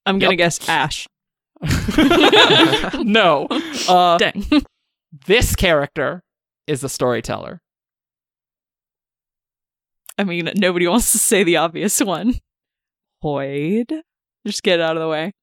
I'm 0.06 0.20
gonna 0.20 0.36
Yep. 0.36 0.38
guess 0.38 0.70
Ash. 0.70 1.06
no, 3.04 3.48
uh, 3.90 4.18
Dang. 4.20 4.46
this 5.26 5.54
character 5.58 6.24
is 6.66 6.86
a 6.86 6.90
storyteller. 6.90 7.60
I 10.18 10.24
mean, 10.24 10.50
nobody 10.56 10.88
wants 10.88 11.12
to 11.12 11.18
say 11.18 11.44
the 11.44 11.58
obvious 11.58 12.00
one. 12.00 12.36
Hoid. 13.22 14.00
Just 14.46 14.64
get 14.64 14.80
it 14.80 14.84
out 14.84 14.96
of 14.96 15.02
the 15.02 15.10
way. 15.10 15.34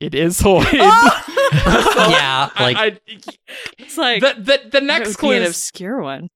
It 0.00 0.14
is 0.14 0.38
Hoid. 0.42 1.28
yeah, 2.10 2.48
like 2.58 2.76
I, 2.76 2.98
It's 3.78 3.96
like 3.98 4.20
the 4.22 4.34
the 4.38 4.60
the 4.72 4.80
next 4.80 5.08
would 5.08 5.12
be 5.16 5.20
clue 5.20 5.32
an 5.36 5.42
is 5.42 5.48
obscure 5.50 6.00
one. 6.00 6.28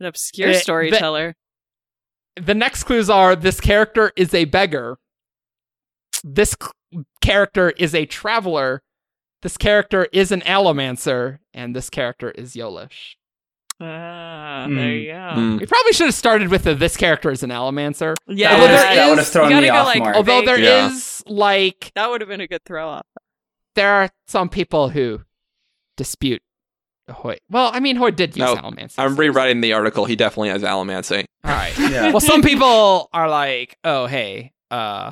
An 0.00 0.06
obscure 0.06 0.48
Eh, 0.48 0.52
the- 0.52 0.58
storyteller. 0.58 1.34
the 2.40 2.54
next 2.54 2.84
clues 2.84 3.08
are 3.10 3.36
this 3.36 3.60
character 3.60 4.10
is 4.16 4.32
a 4.34 4.44
beggar. 4.46 4.96
This 6.22 6.56
c- 6.60 7.00
character 7.20 7.70
is 7.70 7.94
a 7.94 8.06
traveler. 8.06 8.82
This 9.42 9.56
character 9.58 10.06
is 10.12 10.32
an 10.32 10.40
allomancer, 10.42 11.38
and 11.52 11.76
this 11.76 11.90
character 11.90 12.30
is 12.30 12.54
Yolish. 12.54 13.16
Ah, 13.80 14.64
Hmm. 14.66 14.76
there 14.76 14.90
you 14.92 15.06
go. 15.12 15.12
Mm. 15.12 15.60
We 15.60 15.66
probably 15.66 15.92
should 15.92 16.06
have 16.06 16.14
started 16.14 16.48
with 16.48 16.62
the, 16.64 16.74
this 16.74 16.96
character 16.96 17.30
is 17.30 17.42
an 17.42 17.50
allomancer. 17.50 18.14
Yeah, 18.26 18.50
That 18.50 18.54
Although 18.54 18.62
would've- 18.62 18.82
there 18.82 18.94
that 18.94 19.02
is- 19.02 19.08
would 19.10 19.18
have 19.18 19.28
thrown 19.28 19.48
me 19.60 19.66
go, 19.66 19.74
off 19.74 19.86
like. 19.86 20.16
Although 20.16 20.42
there 20.42 20.58
is 20.86 21.22
Yeah. 21.26 21.32
like 21.34 21.92
that 21.94 22.08
would 22.10 22.20
have 22.20 22.28
been 22.28 22.40
a 22.40 22.46
good 22.46 22.64
throw 22.64 22.88
off. 22.88 23.06
There 23.74 23.92
are 23.92 24.10
some 24.28 24.48
people 24.48 24.88
who 24.90 25.22
dispute 25.96 26.42
Hoid. 27.10 27.38
Well, 27.50 27.70
I 27.72 27.80
mean 27.80 27.96
Hoid 27.98 28.16
did 28.16 28.36
use 28.36 28.46
No, 28.46 28.56
allomancy. 28.56 28.94
I'm 28.98 29.16
rewriting 29.16 29.60
the 29.60 29.72
article. 29.74 30.04
He 30.06 30.16
definitely 30.16 30.48
has 30.50 30.62
allomancy. 30.62 31.24
All 31.44 31.50
right. 31.50 31.76
Yeah. 31.78 32.10
well, 32.10 32.20
some 32.20 32.40
people 32.42 33.10
are 33.12 33.28
like, 33.28 33.76
"Oh, 33.84 34.06
hey, 34.06 34.52
uh, 34.70 35.10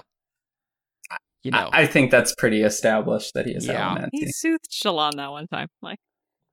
you 1.43 1.51
know. 1.51 1.69
I, 1.73 1.83
I 1.83 1.87
think 1.87 2.11
that's 2.11 2.35
pretty 2.35 2.63
established 2.63 3.35
that 3.35 3.47
he 3.47 3.53
is 3.53 3.67
Yeah. 3.67 3.95
Allomancy. 3.97 4.09
he 4.13 4.33
soothed 4.33 4.71
Shallan 4.71 5.17
that 5.17 5.31
one 5.31 5.47
time. 5.49 5.69
Like, 5.83 5.99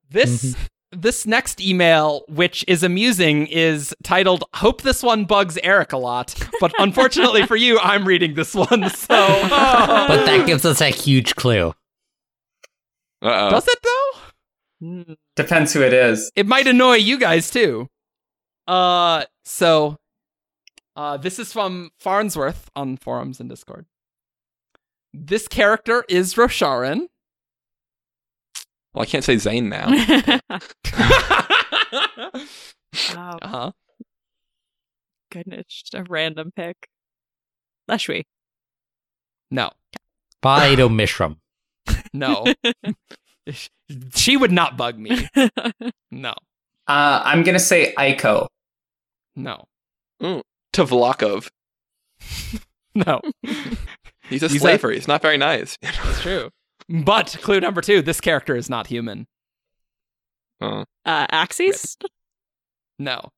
This 0.10 0.56
this 0.92 1.26
next 1.28 1.62
email, 1.62 2.24
which 2.28 2.66
is 2.68 2.84
amusing, 2.84 3.46
is 3.48 3.96
titled 4.04 4.44
"Hope 4.56 4.82
this 4.82 5.02
one 5.04 5.24
bugs 5.26 5.58
Eric 5.64 5.94
a 5.94 5.98
lot," 5.98 6.36
but 6.60 6.74
unfortunately 6.80 7.46
for 7.46 7.56
you, 7.56 7.80
I'm 7.80 8.06
reading 8.06 8.34
this 8.34 8.54
one. 8.54 8.90
So, 8.90 9.08
But 9.48 10.26
that 10.26 10.44
gives 10.48 10.66
us 10.66 10.82
a 10.82 10.90
huge 10.90 11.36
clue. 11.36 11.74
Uh-oh. 13.22 13.50
does 13.50 13.68
it 13.68 13.80
though? 13.84 14.86
mm, 14.86 15.16
Depends 15.36 15.74
who 15.74 15.82
it 15.82 15.94
is. 15.94 16.32
It 16.36 16.48
might 16.48 16.68
annoy 16.68 16.96
you 16.96 17.18
guys 17.20 17.50
too. 17.52 17.88
Uh, 18.68 19.26
so, 19.44 19.98
uh, 20.96 21.18
this 21.18 21.40
is 21.40 21.52
from 21.52 21.90
Farnsworth 22.00 22.70
on 22.76 22.98
forums 22.98 23.40
and 23.40 23.50
Discord. 23.50 23.86
This 25.14 25.48
character 25.48 26.06
is 26.08 26.36
Rosharan. 26.36 27.08
Well, 28.94 29.04
I 29.04 29.06
can't 29.06 29.24
say 29.24 29.38
Zane 29.38 29.70
now. 29.70 29.88
oh, 30.52 32.40
uh-huh. 33.16 33.72
goodness, 35.32 35.66
just 35.68 35.94
a 35.96 36.04
random 36.08 36.52
pick. 36.56 36.88
Leshwi. 37.90 38.26
No, 39.52 39.72
Ba-Ado-Mishram. 40.42 41.38
No. 42.14 42.46
she 44.16 44.38
would 44.38 44.52
not 44.52 44.78
bug 44.78 44.98
me. 44.98 45.28
No, 46.12 46.34
Uh, 46.88 47.22
I'm 47.24 47.44
gonna 47.44 47.60
say 47.60 47.94
Aiko. 47.98 48.48
no, 49.36 49.66
Tvlakv. 50.74 51.50
no. 52.96 53.22
He's 54.30 54.44
a 54.44 54.48
He's 54.48 54.62
slaver. 54.62 54.92
He's 54.92 55.08
not 55.08 55.22
very 55.22 55.38
nice. 55.38 55.78
It's 55.82 56.22
true. 56.22 56.50
But 56.88 57.38
clue 57.42 57.60
number 57.60 57.82
two: 57.82 58.02
this 58.02 58.20
character 58.22 58.56
is 58.56 58.70
not 58.70 58.88
human. 58.88 59.28
Oh. 60.62 60.86
uh, 61.06 61.28
Axies? 61.28 61.96
No, 63.00 63.30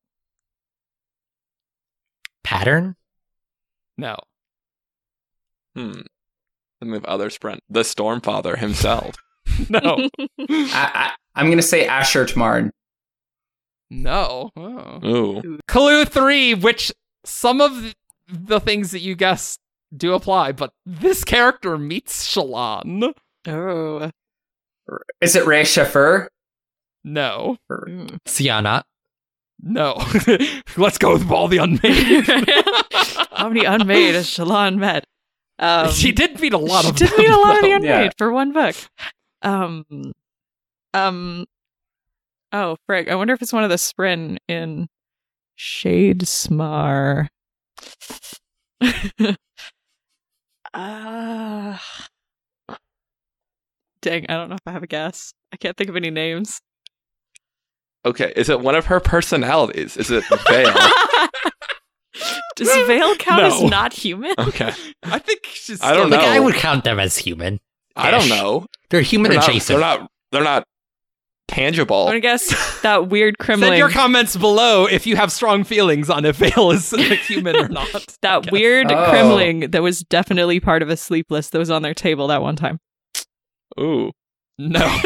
Pattern? 2.42 2.96
no, 3.96 4.16
Hmm. 5.76 6.00
The 6.82 6.86
move 6.86 7.04
other 7.04 7.30
sprint. 7.30 7.60
The 7.70 7.82
Stormfather 7.82 8.58
himself. 8.58 9.14
no, 9.68 10.08
I, 10.18 10.66
I, 10.68 11.10
I'm 11.36 11.48
gonna 11.48 11.62
say 11.62 11.86
Ashertmarn. 11.86 12.70
no. 13.88 14.50
Oh. 14.56 15.00
Ooh. 15.06 15.58
Clue 15.68 16.04
three, 16.04 16.54
which 16.54 16.92
some 17.24 17.60
of 17.60 17.94
the 18.28 18.58
things 18.58 18.90
that 18.90 18.98
you 18.98 19.14
guessed 19.14 19.60
do 19.96 20.12
apply, 20.14 20.50
but 20.52 20.72
this 20.84 21.22
character 21.22 21.78
meets 21.78 22.26
Shallan. 22.26 23.12
oh. 23.46 24.10
Is 25.20 25.36
it 25.36 25.46
Re-Shephir? 25.46 26.26
No, 27.04 27.58
Mm. 27.70 28.18
Siana? 28.26 28.82
no. 29.62 29.94
Let's 30.76 30.98
go 30.98 31.12
with 31.12 31.30
all 31.30 31.46
the 31.46 31.58
Unmade. 31.58 32.26
How 33.30 33.48
many 33.48 33.64
unmade 33.64 34.14
has 34.14 34.26
Shallan 34.26 34.78
met? 34.78 35.04
Um, 35.62 35.90
she 35.92 36.12
did 36.12 36.38
meet 36.40 36.52
a 36.52 36.58
lot 36.58 36.84
of. 36.84 36.98
she 36.98 37.04
did 37.06 37.10
them, 37.12 37.18
meet 37.20 37.30
a 37.30 37.38
lot 37.38 37.56
of 37.56 37.62
the 37.62 37.68
though. 37.68 37.76
unmade 37.76 37.88
Yeah. 38.04 38.10
for 38.18 38.32
one 38.32 38.52
book. 38.52 38.74
Um, 39.42 39.84
um, 40.92 41.46
oh, 42.52 42.76
frig. 42.90 43.08
I 43.08 43.14
wonder 43.14 43.32
if 43.32 43.40
it's 43.42 43.52
one 43.52 43.62
of 43.64 43.70
the 43.70 43.76
spren 43.76 44.38
in 44.48 44.88
Shadesmar. 45.58 47.28
uh, 50.74 51.78
dang, 54.00 54.26
I 54.28 54.34
don't 54.34 54.48
know 54.48 54.54
if 54.56 54.60
I 54.66 54.72
have 54.72 54.82
a 54.82 54.86
guess. 54.88 55.32
I 55.52 55.56
can't 55.56 55.76
think 55.76 55.90
of 55.90 55.96
any 55.96 56.10
names. 56.10 56.60
Okay. 58.04 58.32
Is 58.34 58.48
it 58.48 58.60
one 58.60 58.74
of 58.74 58.86
her 58.86 58.98
personalities? 59.00 59.96
Is 59.96 60.10
it 60.10 60.24
Veil? 60.48 60.74
Does 62.56 62.68
Veil 62.86 63.14
count 63.18 63.42
No. 63.42 63.46
as 63.48 63.62
not 63.70 63.92
human? 63.92 64.34
okay. 64.38 64.72
I 65.02 65.18
think 65.18 65.40
she's. 65.46 65.80
I 65.82 65.92
don't 65.94 66.08
still- 66.08 66.18
Like, 66.18 66.26
know. 66.28 66.32
I 66.34 66.40
would 66.40 66.54
count 66.54 66.84
them 66.84 66.98
as 67.00 67.16
human. 67.16 67.60
I 67.96 68.10
don't 68.10 68.28
know. 68.28 68.66
They're 68.90 69.02
human 69.02 69.30
They're 69.30 69.40
not, 69.40 69.48
adjacent. 69.48 69.78
they're 69.78 69.98
not. 69.98 70.08
They're 70.32 70.42
not 70.44 70.64
tangible. 71.48 72.02
I'm 72.04 72.08
gonna 72.08 72.20
guess 72.20 72.80
that 72.82 73.08
weird 73.08 73.36
Send 73.42 73.60
cremling. 73.62 73.76
your 73.76 73.90
comments 73.90 74.34
below 74.36 74.86
if 74.86 75.06
you 75.06 75.16
have 75.16 75.30
strong 75.30 75.64
feelings 75.64 76.08
on 76.08 76.24
if 76.24 76.36
Veil 76.36 76.70
is 76.70 76.92
a 76.94 77.02
human 77.26 77.56
or 77.56 77.68
not. 77.68 77.88
that 78.22 78.50
weird 78.50 78.90
Oh. 78.90 78.94
cremling 79.12 79.70
that 79.72 79.82
was 79.82 80.00
definitely 80.04 80.60
part 80.60 80.82
of 80.82 80.88
a 80.88 80.96
sleep 80.96 81.30
list 81.30 81.52
that 81.52 81.58
was 81.58 81.70
on 81.70 81.82
their 81.82 81.92
table 81.92 82.28
that 82.28 82.40
one 82.40 82.56
time. 82.56 82.78
Ooh. 83.78 84.10
No. 84.58 84.98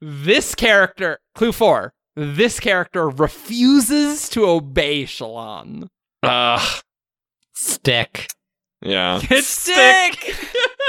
this 0.00 0.54
character, 0.54 1.18
clue 1.34 1.52
four, 1.52 1.92
this 2.16 2.60
character 2.60 3.08
refuses 3.08 4.28
to 4.30 4.46
obey 4.46 5.04
Shallan. 5.04 5.88
Ugh. 6.22 6.82
Stick. 7.54 8.28
Yeah. 8.82 9.20
It's 9.30 9.46
stick. 9.46 10.36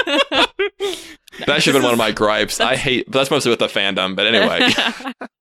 That 1.46 1.62
should 1.62 1.74
have 1.74 1.82
been 1.82 1.84
one 1.84 1.92
of 1.92 1.98
my 1.98 2.12
gripes. 2.12 2.60
I 2.60 2.76
hate. 2.76 3.04
But 3.10 3.18
that's 3.18 3.30
mostly 3.30 3.50
with 3.50 3.58
the 3.58 3.66
fandom. 3.66 4.16
But 4.16 4.26
anyway. 4.26 4.70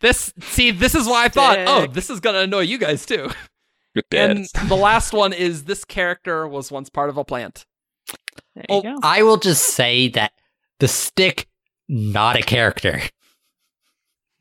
This 0.00 0.34
see, 0.40 0.70
this 0.72 0.94
is 0.94 1.06
why 1.06 1.24
I 1.24 1.28
thought, 1.28 1.58
oh, 1.66 1.86
this 1.86 2.10
is 2.10 2.18
gonna 2.20 2.40
annoy 2.40 2.62
you 2.62 2.78
guys 2.78 3.06
too. 3.06 3.30
And 4.10 4.46
the 4.66 4.74
last 4.76 5.12
one 5.12 5.32
is 5.32 5.64
this 5.64 5.84
character 5.84 6.48
was 6.48 6.70
once 6.72 6.90
part 6.90 7.10
of 7.10 7.16
a 7.16 7.24
plant. 7.24 7.64
there 8.54 8.64
Oh, 8.68 8.82
go. 8.82 8.98
I 9.02 9.22
will 9.22 9.36
just 9.36 9.64
say 9.64 10.08
that 10.08 10.32
the 10.80 10.88
stick, 10.88 11.46
not 11.88 12.36
a 12.36 12.42
character. 12.42 13.00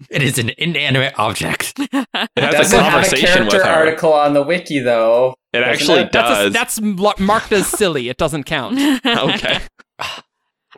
It 0.10 0.22
is 0.24 0.38
an 0.40 0.52
inanimate 0.58 1.14
object. 1.18 1.74
It 2.36 2.44
has 2.44 2.54
a 2.56 2.58
Doesn't 2.58 2.80
have 2.80 2.88
a 2.88 2.92
conversation 2.92 3.46
with 3.46 3.52
character 3.54 3.64
her. 3.64 3.70
article 3.72 4.14
on 4.14 4.34
the 4.34 4.42
wiki 4.44 4.80
though. 4.80 5.36
It 5.54 5.64
actually 5.64 6.00
it? 6.02 6.12
That's 6.12 6.30
a, 6.40 6.44
does. 6.46 6.54
that's 6.54 6.80
lo- 6.82 7.14
marked 7.20 7.52
as 7.52 7.68
silly. 7.68 8.10
It 8.10 8.18
doesn't 8.18 8.44
count. 8.46 8.80
okay. 9.06 9.60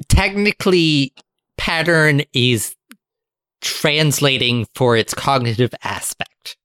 Technically, 0.10 1.14
pattern 1.58 2.22
is 2.34 2.76
translating 3.62 4.68
for 4.76 4.98
its 4.98 5.14
cognitive 5.14 5.74
aspect. 5.84 6.58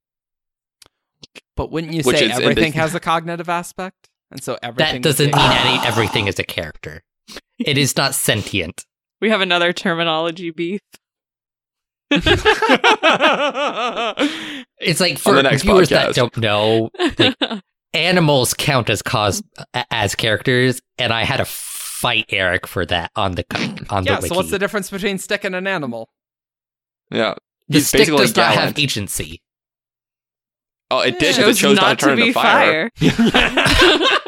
But 1.57 1.71
wouldn't 1.71 1.93
you 1.93 2.03
Which 2.03 2.19
say 2.19 2.27
is 2.27 2.33
everything 2.39 2.73
this- 2.73 2.75
has 2.81 2.95
a 2.95 3.01
cognitive 3.01 3.49
aspect? 3.49 4.09
And 4.31 4.43
so 4.43 4.59
everything 4.63 5.03
That 5.03 5.03
doesn't 5.03 5.35
mean 5.35 5.51
any 5.53 5.87
everything 5.87 6.27
is 6.29 6.39
a 6.39 6.45
character. 6.45 7.03
It 7.59 7.77
is 7.79 7.97
not 7.97 8.15
sentient. 8.15 8.85
we 9.21 9.31
have 9.31 9.41
another 9.41 9.73
terminology 9.73 10.51
beef. 10.51 10.81
It's 14.79 15.01
like 15.01 15.19
for 15.19 15.35
the 15.35 15.43
next 15.43 15.63
viewers 15.63 15.89
podcast. 15.89 15.91
that 15.91 16.15
don't 16.15 16.37
know, 16.39 16.91
like, 17.19 17.37
animals 17.93 18.55
count 18.55 18.89
as 18.91 19.03
cause 19.03 19.43
as 19.91 20.15
characters, 20.15 20.81
and 20.99 21.13
I 21.13 21.25
had 21.25 21.37
to 21.39 21.45
fight 21.45 22.27
Eric 22.31 22.67
for 22.67 22.87
that 22.87 23.11
on 23.17 23.33
the 23.33 23.45
on 23.91 24.05
the 24.05 24.11
yeah. 24.11 24.17
wiki. 24.17 24.29
So 24.29 24.37
what's 24.37 24.51
the 24.51 24.59
difference 24.59 24.91
between 24.91 25.19
stick 25.19 25.45
and 25.45 25.55
an 25.55 25.67
animal? 25.67 26.09
Yeah. 27.11 27.35
the 27.69 27.79
He's 27.79 27.89
stick 27.89 28.01
basically 28.01 28.27
does 28.27 28.37
not 28.37 28.55
have 28.55 28.79
agency. 28.79 29.43
Oh, 30.91 31.01
it 31.01 31.19
did. 31.21 31.37
'cause 31.37 31.45
Chose 31.45 31.59
It 31.59 31.61
chose 31.61 31.77
not 31.77 31.83
not 31.83 31.99
to 31.99 32.05
turn 32.07 32.17
to 32.17 32.23
be 32.23 32.29
into 32.29 32.41
fire. 32.41 32.91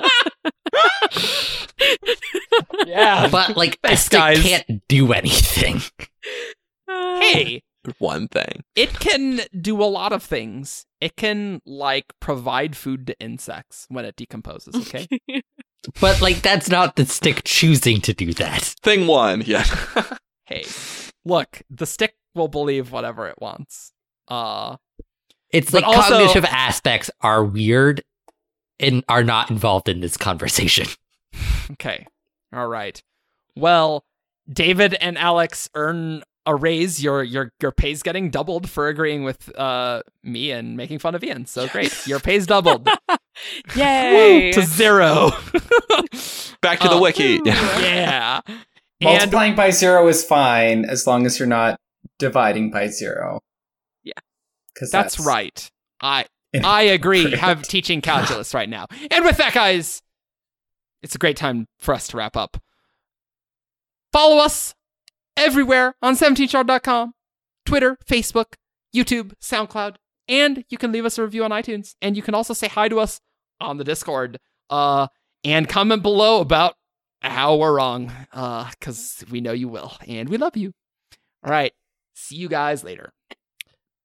Yeah. 2.87 3.29
But 3.29 3.57
like 3.57 3.79
a 3.85 3.97
stick 3.97 4.19
guys. 4.19 4.43
can't 4.43 4.83
do 4.89 5.13
anything. 5.13 5.81
hey, 6.87 7.63
One 7.99 8.29
thing. 8.29 8.63
it 8.77 8.99
can 9.01 9.41
do 9.61 9.83
a 9.83 9.85
lot 9.87 10.13
of 10.13 10.23
things. 10.23 10.87
It 11.01 11.17
can 11.17 11.61
like 11.67 12.13
provide 12.21 12.77
food 12.77 13.07
to 13.09 13.19
insects 13.21 13.87
when 13.89 14.05
it 14.05 14.17
decomposes. 14.17 14.75
Okay. 14.75 15.07
But 16.01 16.21
like 16.21 16.43
that's 16.43 16.69
not 16.69 16.95
the 16.95 17.05
stick 17.05 17.43
choosing 17.45 18.01
to 18.03 18.15
do 18.15 18.33
that. 18.35 18.63
Thing 18.85 19.09
one. 19.09 19.43
Yeah. 19.45 19.65
hey, 20.45 20.65
look, 21.25 21.63
the 21.69 21.87
stick 21.87 22.15
will 22.37 22.47
believe 22.47 22.93
whatever 22.93 23.27
it 23.27 23.35
wants. 23.41 23.91
Uh, 24.29 24.77
It's 25.51 25.73
like 25.73 25.83
also- 25.83 26.19
cognitive 26.19 26.45
aspects 26.45 27.11
are 27.21 27.45
weird 27.45 28.05
and 28.79 29.03
are 29.09 29.25
not 29.25 29.51
involved 29.51 29.89
in 29.89 29.99
this 29.99 30.17
conversation. 30.17 30.87
okay. 31.73 32.07
All 32.53 32.69
right. 32.69 33.03
Well, 33.57 34.05
David 34.49 34.95
and 34.95 35.19
Alex 35.19 35.69
earn 35.75 36.23
a 36.47 36.55
raise. 36.55 37.03
Your 37.03 37.23
your 37.23 37.53
your 37.61 37.73
pay's 37.73 38.03
getting 38.03 38.31
doubled 38.31 38.69
for 38.69 38.89
agreeing 38.89 39.23
with 39.25 39.57
uh 39.59 40.03
me 40.23 40.51
and 40.51 40.77
making 40.77 40.99
fun 40.99 41.15
of 41.15 41.23
Ian. 41.25 41.47
So 41.47 41.69
great. 41.69 42.07
Your 42.07 42.21
pay's 42.21 42.47
doubled. 42.47 42.89
Yay! 43.77 44.53
to 44.53 44.63
zero. 44.63 45.31
Back 46.61 46.81
to 46.81 46.89
the 46.89 46.97
Uh, 46.97 47.01
wiki. 47.01 47.41
yeah. 47.45 48.41
And 48.49 48.65
Multiplying 49.01 49.55
by 49.57 49.71
zero 49.71 50.07
is 50.09 50.25
fine 50.25 50.85
as 50.85 51.07
long 51.07 51.27
as 51.27 51.39
you're 51.39 51.49
not 51.49 51.79
dividing 52.19 52.71
by 52.71 52.87
zero. 52.89 53.41
Yeah. 54.05 54.13
Because 54.75 54.91
that's, 54.91 55.19
right. 55.19 55.71
I 56.01 56.27
I 56.63 56.83
agree. 56.83 57.35
Have 57.37 57.63
teaching 57.63 58.01
calculus 58.03 58.55
right 58.55 58.69
now. 58.69 58.87
And 59.11 59.25
with 59.25 59.39
that, 59.39 59.55
guys, 59.55 60.03
it's 61.03 61.15
a 61.15 61.19
great 61.19 61.37
time 61.37 61.67
for 61.79 61.95
us 61.95 62.07
to 62.09 62.17
wrap 62.17 62.37
up. 62.37 62.59
Follow 64.13 64.39
us 64.39 64.75
everywhere 65.47 65.95
on 66.03 66.15
17thshard.com, 66.15 67.15
Twitter, 67.67 67.99
Facebook, 68.07 68.55
YouTube, 68.95 69.33
SoundCloud, 69.41 69.97
and 70.29 70.65
you 70.69 70.79
can 70.79 70.93
leave 70.93 71.05
us 71.05 71.19
a 71.19 71.23
review 71.23 71.45
on 71.45 71.51
iTunes. 71.51 71.95
And 72.01 72.17
you 72.17 72.23
can 72.23 72.35
also 72.35 72.55
say 72.55 72.69
hi 72.69 72.89
to 72.89 73.01
us 73.01 73.21
on 73.61 73.77
the 73.79 73.85
Discord. 73.85 74.39
Uh, 74.71 75.09
and 75.45 75.69
comment 75.69 76.03
below 76.03 76.41
about 76.41 76.75
how 77.21 77.57
we're 77.57 77.75
wrong. 77.77 78.13
Uh, 78.33 78.71
because 78.71 79.25
we 79.31 79.41
know 79.41 79.53
you 79.53 79.69
will, 79.69 79.93
and 80.07 80.29
we 80.29 80.37
love 80.39 80.57
you. 80.57 80.73
All 81.45 81.51
right. 81.51 81.73
See 82.15 82.37
you 82.37 82.49
guys 82.49 82.85
later. 82.85 83.13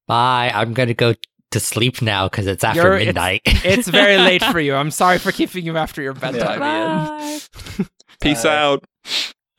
Bye. 0.08 0.52
I'm 0.54 0.74
gonna 0.74 0.94
go 0.94 1.14
to 1.52 1.60
sleep 1.60 2.02
now 2.02 2.28
because 2.28 2.48
it's 2.48 2.64
after 2.64 2.82
You're- 2.82 3.06
midnight. 3.06 3.42
It's 3.46 3.88
very 3.88 4.18
late 4.30 4.44
for 4.44 4.60
you. 4.60 4.74
I'm 4.76 4.92
sorry 4.92 5.20
for 5.20 5.32
keeping 5.32 5.66
you 5.66 5.78
after 5.78 6.02
your 6.02 6.14
bedtime, 6.14 6.62
Ian. 6.62 7.40
Bye. 7.80 7.86
Peace 8.22 8.44
Uh, 8.46 8.50
out. 8.50 8.84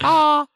Ah. 0.01 0.47